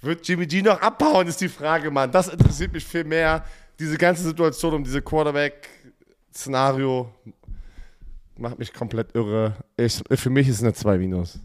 Wird 0.00 0.26
Jimmy 0.26 0.46
G 0.46 0.62
noch 0.62 0.80
abhauen, 0.80 1.26
ist 1.26 1.40
die 1.40 1.48
Frage, 1.48 1.90
Mann. 1.90 2.10
Das 2.12 2.28
interessiert 2.28 2.72
mich 2.72 2.84
viel 2.84 3.04
mehr. 3.04 3.44
Diese 3.78 3.98
ganze 3.98 4.22
Situation 4.22 4.74
um 4.74 4.84
diese 4.84 5.02
Quarterback-Szenario 5.02 7.12
macht 8.38 8.58
mich 8.58 8.72
komplett 8.72 9.14
irre. 9.14 9.56
Ich, 9.76 10.02
für 10.10 10.30
mich 10.30 10.48
ist 10.48 10.56
es 10.56 10.62
eine 10.62 10.72
2 10.74 10.98
Minus. 10.98 11.38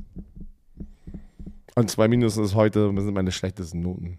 Und 1.75 1.89
2 1.89 2.07
Minus 2.07 2.37
ist 2.37 2.55
heute, 2.55 2.93
sind 3.01 3.13
meine 3.13 3.31
schlechtesten 3.31 3.81
Noten. 3.81 4.17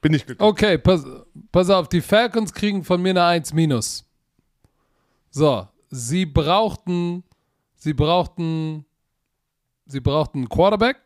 Bin 0.00 0.14
ich 0.14 0.24
glücklich. 0.24 0.46
Okay, 0.48 0.78
pass, 0.78 1.04
pass 1.52 1.68
auf, 1.70 1.88
die 1.88 2.00
Falcons 2.00 2.52
kriegen 2.52 2.84
von 2.84 3.02
mir 3.02 3.10
eine 3.10 3.24
1 3.24 3.52
minus. 3.52 4.04
So, 5.30 5.68
sie 5.90 6.26
brauchten, 6.26 7.22
sie 7.76 7.92
brauchten, 7.92 8.84
sie 9.86 10.00
brauchten 10.00 10.38
einen 10.38 10.48
Quarterback, 10.48 10.96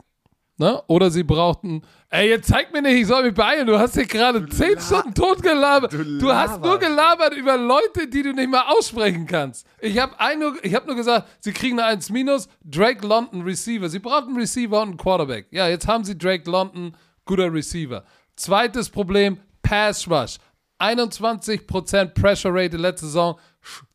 ne? 0.58 0.80
Oder 0.86 1.10
sie 1.10 1.24
brauchten, 1.24 1.82
ey, 2.08 2.28
jetzt 2.28 2.48
zeig 2.48 2.72
mir 2.72 2.82
nicht, 2.82 3.00
ich 3.00 3.06
soll 3.08 3.24
mich 3.24 3.34
beeilen, 3.34 3.66
du 3.66 3.78
hast 3.78 3.94
hier 3.94 4.06
gerade 4.06 4.48
10 4.48 4.80
Stunden 4.80 5.14
tot 5.14 5.42
gelabert. 5.42 5.92
du 5.92 6.18
Du, 6.18 6.32
hast 6.32 6.62
nur 6.62 6.78
gelabert 6.78 7.34
über 7.34 7.56
Leute, 7.56 8.06
die 8.08 8.22
du 8.22 8.32
nicht 8.32 8.48
mal 8.48 8.64
aussprechen 8.68 9.26
kannst. 9.26 9.66
Ich 9.80 9.98
habe 9.98 10.14
nur, 10.38 10.54
ich 10.64 10.74
hab 10.74 10.86
nur 10.86 10.96
gesagt, 10.96 11.28
sie 11.40 11.52
kriegen 11.52 11.78
eine 11.80 11.88
1 11.88 12.10
minus, 12.10 12.48
Drake 12.64 13.04
London 13.06 13.42
Receiver. 13.42 13.88
Sie 13.88 13.98
brauchten 13.98 14.28
einen 14.28 14.38
Receiver 14.38 14.80
und 14.80 14.88
einen 14.90 14.96
Quarterback. 14.96 15.48
Ja, 15.50 15.68
jetzt 15.68 15.88
haben 15.88 16.04
sie 16.04 16.16
Drake 16.16 16.48
London, 16.48 16.96
guter 17.24 17.52
Receiver. 17.52 18.04
Zweites 18.36 18.88
Problem, 18.90 19.38
Pass 19.62 20.08
Rush. 20.08 20.38
21% 20.80 22.14
Pressure 22.14 22.50
Rate 22.52 22.76
letzte 22.76 23.06
Saison, 23.06 23.38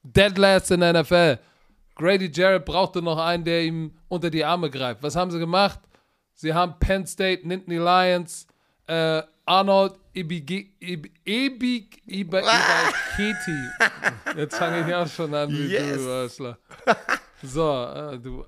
dead 0.04 0.38
last 0.38 0.72
in 0.72 0.80
der 0.80 0.94
NFL. 0.94 1.38
Grady 1.96 2.32
Jarrett 2.34 2.66
brauchte 2.66 3.02
noch 3.02 3.18
einen, 3.18 3.44
der 3.44 3.64
ihm 3.64 3.92
unter 4.08 4.30
die 4.30 4.44
Arme 4.46 4.70
greift. 4.70 5.04
Was 5.04 5.16
haben 5.16 5.30
sie 5.32 5.40
gemacht? 5.40 5.80
Sie 6.34 6.54
haben 6.54 6.76
Penn 6.80 7.06
State, 7.06 7.46
Nittany 7.46 7.78
Lions, 7.78 8.48
äh, 8.88 9.22
Arnold 9.46 9.96
Ibigi- 10.16 10.70
Ib- 10.80 11.12
Ebig 11.26 12.02
Iba- 12.08 12.40
Ibaketi. 12.42 14.38
Jetzt 14.38 14.56
fange 14.58 14.88
ich 14.88 14.96
auch 14.96 15.08
schon 15.08 15.34
an, 15.34 15.50
wie 15.50 15.68
Yes. 15.68 15.98
du, 15.98 16.10
Arschloch. 16.10 16.56
So, 17.44 17.84
äh, 17.86 18.18
du. 18.20 18.46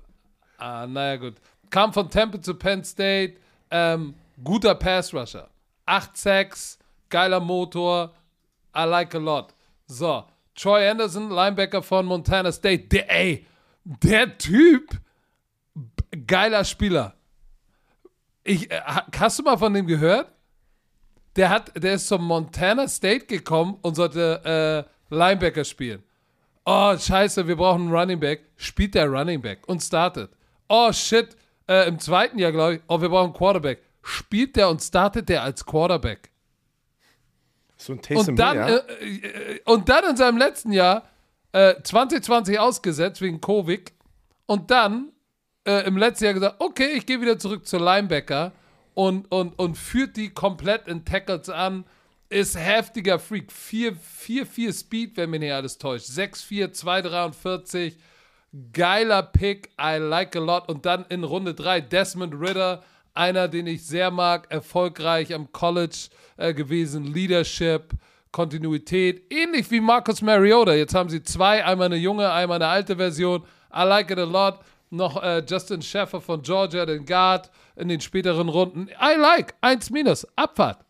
Ah, 0.58 0.86
naja, 0.86 1.16
gut. 1.16 1.34
Kam 1.70 1.92
von 1.92 2.08
Temple 2.08 2.40
zu 2.40 2.54
Penn 2.54 2.82
State. 2.84 3.34
Ähm, 3.70 4.14
guter 4.42 4.74
Pass-Rusher. 4.74 5.48
8 5.86 6.16
Sacks, 6.16 6.78
geiler 7.08 7.40
Motor. 7.40 8.12
I 8.74 8.84
like 8.84 9.14
a 9.14 9.18
lot. 9.18 9.54
So, 9.86 10.24
Troy 10.54 10.88
Anderson, 10.88 11.30
Linebacker 11.30 11.82
von 11.82 12.06
Montana 12.06 12.52
State. 12.52 12.88
Der, 12.88 13.10
ey, 13.10 13.46
der 13.84 14.38
Typ, 14.38 14.98
geiler 16.26 16.64
Spieler. 16.64 17.14
Ich, 18.44 18.70
äh, 18.70 18.80
ha- 18.80 19.06
hast 19.16 19.38
du 19.38 19.42
mal 19.42 19.56
von 19.56 19.72
dem 19.74 19.86
gehört? 19.86 20.32
Der, 21.36 21.48
hat, 21.48 21.72
der 21.82 21.94
ist 21.94 22.08
zum 22.08 22.24
Montana 22.24 22.88
State 22.88 23.26
gekommen 23.26 23.78
und 23.82 23.94
sollte 23.94 24.86
äh, 25.10 25.14
Linebacker 25.14 25.64
spielen. 25.64 26.02
Oh, 26.64 26.96
scheiße, 26.96 27.46
wir 27.48 27.56
brauchen 27.56 27.82
einen 27.82 27.92
Running 27.94 28.20
Back. 28.20 28.42
Spielt 28.56 28.94
der 28.94 29.08
Running 29.08 29.40
Back 29.40 29.66
und 29.66 29.82
startet. 29.82 30.30
Oh, 30.68 30.92
shit, 30.92 31.36
äh, 31.68 31.88
im 31.88 31.98
zweiten 31.98 32.38
Jahr, 32.38 32.52
glaube 32.52 32.74
ich, 32.76 32.80
oh, 32.86 33.00
wir 33.00 33.08
brauchen 33.08 33.26
einen 33.26 33.34
Quarterback. 33.34 33.82
Spielt 34.02 34.56
der 34.56 34.68
und 34.68 34.82
startet 34.82 35.28
der 35.28 35.42
als 35.42 35.64
Quarterback. 35.64 36.30
So 37.76 37.92
ein 37.94 38.02
Taysom 38.02 38.28
Und 38.28 38.36
dann, 38.36 38.64
Hill, 38.64 38.82
ja? 38.88 38.96
äh, 38.96 39.54
äh, 39.54 39.60
und 39.64 39.88
dann 39.88 40.10
in 40.10 40.16
seinem 40.16 40.38
letzten 40.38 40.72
Jahr 40.72 41.08
äh, 41.52 41.74
2020 41.82 42.58
ausgesetzt 42.58 43.20
wegen 43.20 43.40
Covid 43.40 43.92
und 44.46 44.70
dann 44.70 45.12
äh, 45.64 45.86
im 45.86 45.96
letzten 45.96 46.24
Jahr 46.24 46.34
gesagt, 46.34 46.56
okay, 46.60 46.92
ich 46.92 47.06
gehe 47.06 47.20
wieder 47.20 47.38
zurück 47.38 47.66
zu 47.66 47.78
Linebacker 47.78 48.52
und, 48.94 49.30
und, 49.30 49.58
und 49.58 49.76
führt 49.76 50.16
die 50.16 50.30
komplett 50.30 50.88
in 50.88 51.04
Tackles 51.04 51.48
an. 51.48 51.84
Ist 52.28 52.56
heftiger 52.58 53.18
Freak. 53.18 53.50
4-4 53.52 54.78
Speed, 54.78 55.16
wenn 55.16 55.30
mich 55.30 55.40
nicht 55.40 55.52
alles 55.52 55.78
täuscht. 55.78 56.06
6-4, 56.06 56.72
243. 56.72 57.96
Geiler 58.72 59.22
Pick. 59.22 59.70
I 59.80 59.96
like 59.98 60.34
a 60.36 60.38
lot. 60.38 60.68
Und 60.68 60.86
dann 60.86 61.04
in 61.08 61.24
Runde 61.24 61.54
3 61.54 61.82
Desmond 61.82 62.34
Ritter. 62.34 62.82
Einer, 63.14 63.48
den 63.48 63.66
ich 63.66 63.86
sehr 63.86 64.10
mag. 64.10 64.50
Erfolgreich 64.50 65.34
am 65.34 65.52
College 65.52 66.08
äh, 66.36 66.54
gewesen. 66.54 67.04
Leadership, 67.04 67.92
Kontinuität. 68.30 69.32
Ähnlich 69.32 69.70
wie 69.70 69.80
Marcus 69.80 70.22
Mariota. 70.22 70.72
Jetzt 70.74 70.94
haben 70.94 71.10
sie 71.10 71.22
zwei. 71.22 71.64
Einmal 71.64 71.86
eine 71.86 71.96
junge, 71.96 72.30
einmal 72.30 72.56
eine 72.56 72.68
alte 72.68 72.96
Version. 72.96 73.42
I 73.74 73.84
like 73.84 74.10
it 74.10 74.18
a 74.18 74.24
lot. 74.24 74.60
Noch 74.90 75.22
äh, 75.22 75.42
Justin 75.46 75.80
Sheffer 75.80 76.20
von 76.20 76.42
Georgia, 76.42 76.84
den 76.84 77.06
Guard 77.06 77.50
in 77.76 77.88
den 77.88 78.00
späteren 78.00 78.48
Runden. 78.48 78.88
I 78.88 79.18
like. 79.18 79.54
1 79.62 79.90
minus. 79.90 80.26
Abfahrt. 80.36 80.84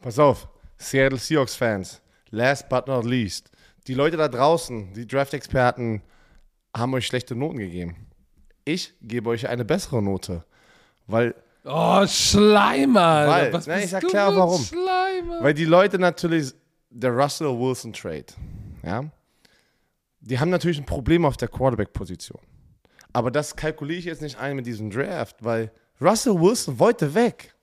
Pass 0.00 0.18
auf, 0.18 0.48
Seattle 0.76 1.18
Seahawks 1.18 1.54
Fans, 1.54 2.02
last 2.30 2.68
but 2.68 2.86
not 2.86 3.06
least, 3.06 3.50
die 3.86 3.94
Leute 3.94 4.18
da 4.18 4.28
draußen, 4.28 4.92
die 4.92 5.06
Draft-Experten, 5.06 6.02
haben 6.76 6.92
euch 6.92 7.06
schlechte 7.06 7.34
Noten 7.34 7.56
gegeben. 7.56 8.08
Ich 8.66 8.92
gebe 9.00 9.30
euch 9.30 9.48
eine 9.48 9.64
bessere 9.64 10.02
Note, 10.02 10.44
weil, 11.06 11.34
Oh, 11.64 12.06
Schleimer. 12.06 13.26
Weil- 13.26 13.52
Was 13.52 13.66
Nein, 13.66 13.80
bist 13.80 13.94
ich 13.94 13.98
du 14.00 14.06
erklär 14.06 14.26
für 14.26 14.32
ein 14.32 14.36
warum. 14.36 14.62
Schleimer. 14.62 15.42
weil 15.42 15.54
die 15.54 15.64
Leute 15.64 15.98
natürlich, 15.98 16.52
der 16.90 17.10
Russell 17.12 17.48
Wilson 17.58 17.92
Trade, 17.92 18.26
ja, 18.82 19.04
die 20.20 20.38
haben 20.38 20.50
natürlich 20.50 20.78
ein 20.78 20.86
Problem 20.86 21.24
auf 21.24 21.36
der 21.36 21.48
Quarterback-Position. 21.48 22.40
Aber 23.12 23.30
das 23.30 23.54
kalkuliere 23.56 23.98
ich 23.98 24.04
jetzt 24.04 24.22
nicht 24.22 24.38
ein 24.38 24.56
mit 24.56 24.66
diesem 24.66 24.90
Draft, 24.90 25.36
weil 25.44 25.70
Russell 26.00 26.34
Wilson 26.40 26.78
wollte 26.78 27.14
weg. 27.14 27.54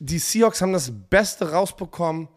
Die 0.00 0.18
Seahawks 0.18 0.60
haben 0.60 0.72
das 0.72 0.90
Beste 1.08 1.52
rausbekommen, 1.52 2.28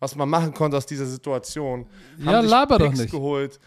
was 0.00 0.16
man 0.16 0.28
machen 0.28 0.52
konnte 0.52 0.76
aus 0.76 0.86
dieser 0.86 1.06
Situation. 1.06 1.86
Ja, 2.18 2.32
haben 2.32 2.42
sich 2.42 2.50
laber 2.50 2.78
doch 2.78 2.92
nicht. 2.92 3.10
geholt. 3.10 3.60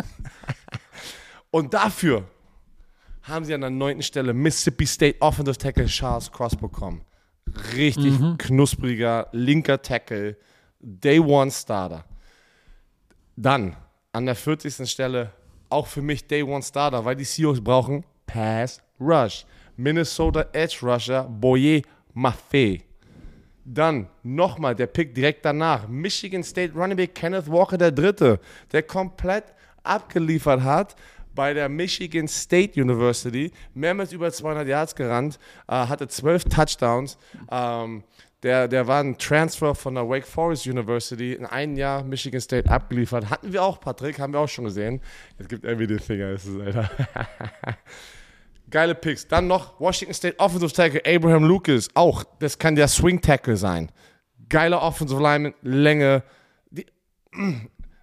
Und 1.50 1.72
dafür 1.74 2.24
haben 3.30 3.44
sie 3.44 3.54
an 3.54 3.60
der 3.62 3.70
neunten 3.70 4.02
Stelle 4.02 4.34
Mississippi 4.34 4.86
State 4.86 5.16
Offensive 5.20 5.56
Tackle 5.56 5.86
Charles 5.86 6.30
Cross 6.30 6.56
bekommen. 6.56 7.02
Richtig 7.74 8.18
Mhm. 8.18 8.38
knuspriger 8.38 9.28
linker 9.32 9.80
Tackle, 9.80 10.36
Day 10.80 11.18
One 11.18 11.50
Starter. 11.50 12.04
Dann 13.36 13.76
an 14.12 14.26
der 14.26 14.34
40. 14.34 14.86
Stelle 14.86 15.32
auch 15.68 15.86
für 15.86 16.02
mich 16.02 16.26
Day 16.26 16.42
One 16.42 16.62
Starter, 16.62 17.04
weil 17.04 17.16
die 17.16 17.24
Seahawks 17.24 17.60
brauchen 17.60 18.04
Pass 18.26 18.80
Rush. 19.00 19.44
Minnesota 19.76 20.46
Edge 20.52 20.78
Rusher 20.82 21.24
Boye 21.24 21.82
Maffei. 22.12 22.82
Dann 23.64 24.08
nochmal 24.22 24.74
der 24.74 24.86
Pick 24.88 25.14
direkt 25.14 25.44
danach. 25.44 25.86
Michigan 25.88 26.42
State 26.42 26.74
Running 26.74 26.96
Back 26.96 27.14
Kenneth 27.14 27.50
Walker 27.50 27.78
der 27.78 27.92
Dritte, 27.92 28.40
der 28.72 28.82
komplett 28.82 29.44
abgeliefert 29.82 30.62
hat 30.62 30.96
bei 31.40 31.54
der 31.54 31.70
Michigan 31.70 32.28
State 32.28 32.78
University. 32.78 33.50
Mehrmals 33.72 34.12
über 34.12 34.30
200 34.30 34.68
Yards 34.68 34.94
gerannt, 34.94 35.38
äh, 35.68 35.72
hatte 35.72 36.06
12 36.06 36.44
Touchdowns. 36.44 37.16
Ähm, 37.50 38.04
der, 38.42 38.68
der 38.68 38.86
war 38.86 39.02
ein 39.02 39.16
Transfer 39.16 39.74
von 39.74 39.94
der 39.94 40.06
Wake 40.06 40.26
Forest 40.26 40.66
University, 40.66 41.32
in 41.32 41.46
einem 41.46 41.76
Jahr 41.76 42.04
Michigan 42.04 42.42
State 42.42 42.68
abgeliefert. 42.70 43.30
Hatten 43.30 43.54
wir 43.54 43.62
auch, 43.62 43.80
Patrick, 43.80 44.18
haben 44.18 44.34
wir 44.34 44.40
auch 44.40 44.50
schon 44.50 44.66
gesehen. 44.66 45.00
Es 45.38 45.48
gibt 45.48 45.64
irgendwie 45.64 45.86
den 45.86 45.98
Finger, 45.98 46.28
ist 46.28 46.44
es, 46.44 46.60
Alter. 46.60 46.90
Geile 48.70 48.94
Picks. 48.94 49.26
Dann 49.26 49.46
noch 49.46 49.80
Washington 49.80 50.12
State 50.12 50.38
Offensive 50.38 50.74
Tackle 50.74 51.00
Abraham 51.06 51.44
Lucas. 51.44 51.88
Auch, 51.94 52.22
das 52.38 52.58
kann 52.58 52.74
der 52.74 52.88
Swing 52.88 53.18
Tackle 53.18 53.56
sein. 53.56 53.90
Geiler 54.50 54.82
Offensive 54.82 55.22
Lineman, 55.22 55.54
Länge. 55.62 56.22
Die, 56.70 56.84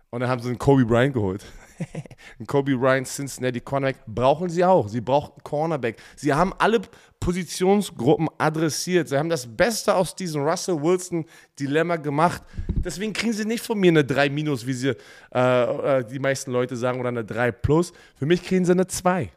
und 0.09 0.21
dann 0.21 0.27
haben 0.27 0.41
sie 0.41 0.49
einen 0.49 0.57
Kobe 0.57 0.83
Bryant 0.85 1.13
geholt. 1.13 1.45
ein 2.39 2.47
Kobe 2.47 2.75
Bryant, 2.77 3.07
Cincinnati 3.07 3.59
Cornerback 3.59 4.05
brauchen 4.05 4.49
sie 4.49 4.63
auch. 4.63 4.87
Sie 4.87 5.01
brauchen 5.01 5.41
Cornerback. 5.43 5.97
Sie 6.15 6.33
haben 6.33 6.53
alle 6.57 6.81
Positionsgruppen 7.19 8.29
adressiert. 8.37 9.09
Sie 9.09 9.17
haben 9.17 9.29
das 9.29 9.45
Beste 9.47 9.95
aus 9.95 10.15
diesem 10.15 10.43
Russell 10.43 10.81
Wilson 10.81 11.25
Dilemma 11.59 11.95
gemacht. 11.95 12.41
Deswegen 12.67 13.13
kriegen 13.13 13.33
sie 13.33 13.45
nicht 13.45 13.63
von 13.63 13.79
mir 13.79 13.91
eine 13.91 14.03
3 14.03 14.29
minus, 14.29 14.65
wie 14.65 14.73
sie 14.73 14.95
äh, 15.33 15.99
äh, 15.99 16.03
die 16.05 16.19
meisten 16.19 16.51
Leute 16.51 16.75
sagen, 16.75 16.99
oder 16.99 17.09
eine 17.09 17.25
3 17.25 17.51
plus. 17.51 17.93
Für 18.15 18.25
mich 18.25 18.43
kriegen 18.43 18.65
sie 18.65 18.71
eine 18.71 18.87
2. 18.87 19.31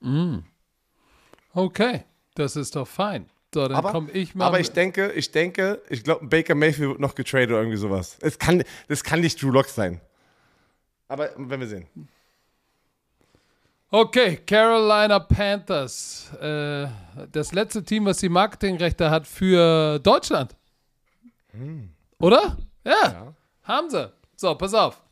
Mm. 0.00 0.38
Okay, 1.52 2.04
das 2.34 2.56
ist 2.56 2.76
doch 2.76 2.86
fein. 2.86 3.28
So, 3.52 3.66
dann 3.66 3.76
aber, 3.76 3.92
komme 3.92 4.10
ich 4.12 4.34
mal. 4.34 4.46
Aber 4.46 4.60
ich 4.60 4.70
denke, 4.70 5.10
ich 5.12 5.30
denke, 5.30 5.82
ich 5.88 6.04
glaube, 6.04 6.26
Baker 6.26 6.54
Mayfield 6.54 6.90
wird 6.90 7.00
noch 7.00 7.14
getradet 7.14 7.50
oder 7.50 7.60
irgendwie 7.60 7.78
sowas. 7.78 8.18
Es 8.20 8.38
kann, 8.38 8.62
das 8.88 9.02
kann 9.02 9.20
nicht 9.20 9.42
Drew 9.42 9.50
Lock 9.50 9.66
sein. 9.66 10.00
Aber 11.08 11.30
wenn 11.36 11.60
wir 11.60 11.66
sehen. 11.66 11.86
Okay, 13.90 14.36
Carolina 14.44 15.18
Panthers. 15.18 16.30
Äh, 16.34 16.88
das 17.32 17.52
letzte 17.52 17.82
Team, 17.82 18.04
was 18.04 18.18
die 18.18 18.28
Marketingrechte 18.28 19.10
hat 19.10 19.26
für 19.26 19.98
Deutschland. 19.98 20.54
Hm. 21.52 21.90
Oder? 22.18 22.58
Ja, 22.84 22.92
ja, 23.02 23.34
haben 23.62 23.88
sie. 23.88 24.12
So, 24.36 24.54
pass 24.54 24.74
auf. 24.74 25.02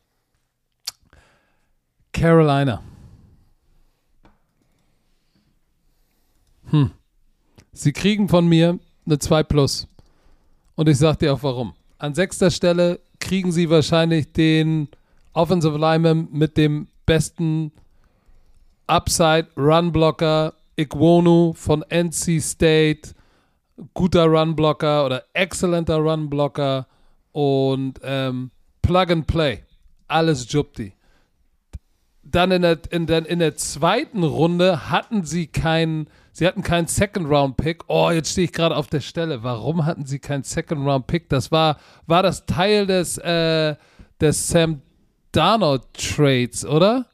Carolina. 2.12 2.82
Hm. 6.70 6.90
Sie 7.72 7.92
kriegen 7.92 8.28
von 8.28 8.46
mir 8.46 8.78
eine 9.06 9.18
2 9.18 9.42
Plus. 9.44 9.88
Und 10.74 10.88
ich 10.88 10.98
sag 10.98 11.16
dir 11.18 11.32
auch 11.32 11.42
warum. 11.42 11.74
An 11.98 12.14
sechster 12.14 12.50
Stelle 12.50 13.00
kriegen 13.20 13.52
sie 13.52 13.70
wahrscheinlich 13.70 14.32
den 14.32 14.88
Offensive 15.36 15.76
Lineman 15.76 16.28
mit 16.32 16.56
dem 16.56 16.88
besten 17.04 17.72
Upside 18.86 19.48
Run 19.56 19.92
Blocker 19.92 20.54
Ikwonu 20.76 21.52
von 21.54 21.82
NC 21.82 22.40
State. 22.40 23.14
Guter 23.92 24.24
Run 24.24 24.56
Blocker 24.56 25.04
oder 25.04 25.24
exzellenter 25.34 25.98
Run 25.98 26.30
Blocker 26.30 26.86
und 27.32 28.00
ähm, 28.02 28.50
Plug 28.80 29.10
and 29.10 29.26
Play. 29.26 29.62
Alles 30.08 30.50
Jupti. 30.50 30.94
Dann 32.22 32.50
in 32.50 32.62
der, 32.62 32.78
in, 32.90 33.06
der, 33.06 33.28
in 33.28 33.38
der 33.38 33.56
zweiten 33.56 34.22
Runde 34.22 34.90
hatten 34.90 35.24
sie 35.24 35.46
keinen 35.46 36.08
Sie 36.32 36.46
hatten 36.46 36.62
keinen 36.62 36.86
Second-Round-Pick. 36.86 37.84
Oh, 37.86 38.10
jetzt 38.10 38.32
stehe 38.32 38.44
ich 38.44 38.52
gerade 38.52 38.76
auf 38.76 38.88
der 38.88 39.00
Stelle. 39.00 39.42
Warum 39.42 39.86
hatten 39.86 40.04
sie 40.04 40.18
keinen 40.18 40.42
Second-Round-Pick? 40.42 41.30
Das 41.30 41.50
war, 41.50 41.78
war 42.06 42.22
das 42.22 42.44
Teil 42.44 42.86
des, 42.86 43.16
äh, 43.16 43.74
des 44.20 44.46
Sam 44.46 44.82
Darnold-Trades, 45.36 46.64
oder? 46.64 47.06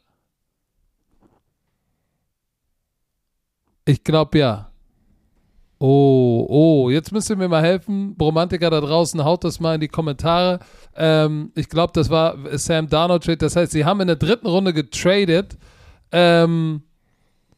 Ich 3.85 4.05
glaube 4.05 4.39
ja. 4.39 4.70
Oh, 5.78 6.47
oh, 6.49 6.90
jetzt 6.90 7.11
müsst 7.11 7.28
ihr 7.28 7.36
mir 7.36 7.49
mal 7.49 7.62
helfen. 7.62 8.15
Bromantiker 8.15 8.70
da 8.70 8.81
draußen, 8.81 9.24
haut 9.24 9.43
das 9.43 9.59
mal 9.59 9.74
in 9.74 9.81
die 9.81 9.89
Kommentare. 9.89 10.61
Ähm, 10.94 11.51
ich 11.57 11.69
glaube, 11.69 11.93
das 11.93 12.09
war 12.09 12.36
Sam 12.57 12.89
Darnold 12.89 13.24
Trade. 13.24 13.39
Das 13.39 13.57
heißt, 13.57 13.73
sie 13.73 13.85
haben 13.85 14.01
in 14.01 14.07
der 14.07 14.16
dritten 14.16 14.47
Runde 14.47 14.73
getradet. 14.73 15.59
Ähm, 16.12 16.82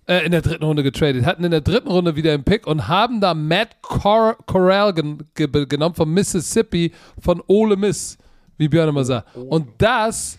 äh, 0.06 0.24
in 0.24 0.32
der 0.32 0.42
dritten 0.42 0.64
Runde 0.64 0.82
getradet, 0.82 1.24
hatten 1.24 1.44
in 1.44 1.50
der 1.50 1.60
dritten 1.60 1.88
Runde 1.88 2.16
wieder 2.16 2.32
einen 2.32 2.44
Pick 2.44 2.66
und 2.66 2.88
haben 2.88 3.20
da 3.20 3.34
Matt 3.34 3.80
Cor 3.82 4.36
Corral 4.46 4.92
gen 4.92 5.18
genommen 5.34 5.94
von 5.94 6.10
Mississippi, 6.10 6.92
von 7.18 7.42
Ole 7.46 7.76
Miss, 7.76 8.18
wie 8.58 8.68
Björn 8.68 8.90
immer 8.90 9.04
sagt. 9.04 9.34
Und 9.36 9.68
das, 9.78 10.38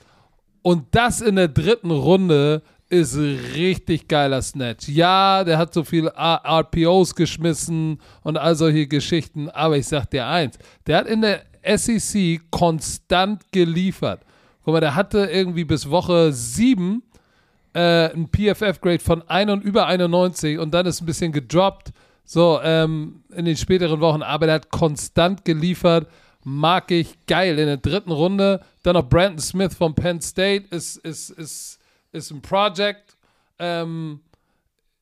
und 0.66 0.96
das 0.96 1.22
in 1.22 1.36
der 1.36 1.48
dritten 1.48 1.92
Runde 1.92 2.64
ist 2.90 3.16
richtig 3.16 4.08
geiler 4.08 4.42
Snatch. 4.42 4.90
Ja, 4.90 5.44
der 5.44 5.60
hat 5.60 5.76
so 5.76 5.84
viele 5.84 6.12
RPOs 6.18 7.14
geschmissen 7.14 8.00
und 8.24 8.38
all 8.38 8.56
solche 8.56 8.88
Geschichten, 8.88 9.48
aber 9.52 9.78
ich 9.78 9.86
sag 9.86 10.10
dir 10.10 10.26
eins, 10.26 10.58
der 10.88 10.98
hat 10.98 11.06
in 11.06 11.22
der 11.22 11.44
SEC 11.78 12.50
konstant 12.50 13.44
geliefert. 13.52 14.22
Guck 14.64 14.74
mal, 14.74 14.80
der 14.80 14.96
hatte 14.96 15.26
irgendwie 15.32 15.66
bis 15.66 15.88
Woche 15.88 16.34
sieben 16.34 17.04
äh, 17.76 18.12
ein 18.12 18.28
PFF-Grade 18.36 18.98
von 18.98 19.22
1 19.22 19.52
und 19.52 19.64
über 19.64 19.86
91 19.86 20.58
und 20.58 20.74
dann 20.74 20.88
ist 20.88 21.00
ein 21.00 21.06
bisschen 21.06 21.32
gedroppt. 21.32 21.92
So, 22.24 22.60
ähm, 22.64 23.22
in 23.36 23.46
den 23.46 23.56
späteren 23.56 24.00
Wochen, 24.00 24.24
aber 24.24 24.48
der 24.48 24.56
hat 24.56 24.72
konstant 24.72 25.46
geliefert. 25.46 26.08
Mag 26.46 26.92
ich 26.92 27.26
geil. 27.26 27.60
In 27.60 27.66
der 27.66 27.78
dritten 27.78 28.12
Runde. 28.12 28.62
Dann 28.84 28.94
noch 28.94 29.10
Brandon 29.10 29.40
Smith 29.40 29.76
von 29.76 29.94
Penn 29.94 30.22
State 30.22 30.74
ist, 30.74 30.98
ist, 30.98 31.32
ist, 31.32 31.80
ist 32.14 32.32
ein 32.32 32.42
Project. 32.42 33.18
Ähm, 33.60 34.22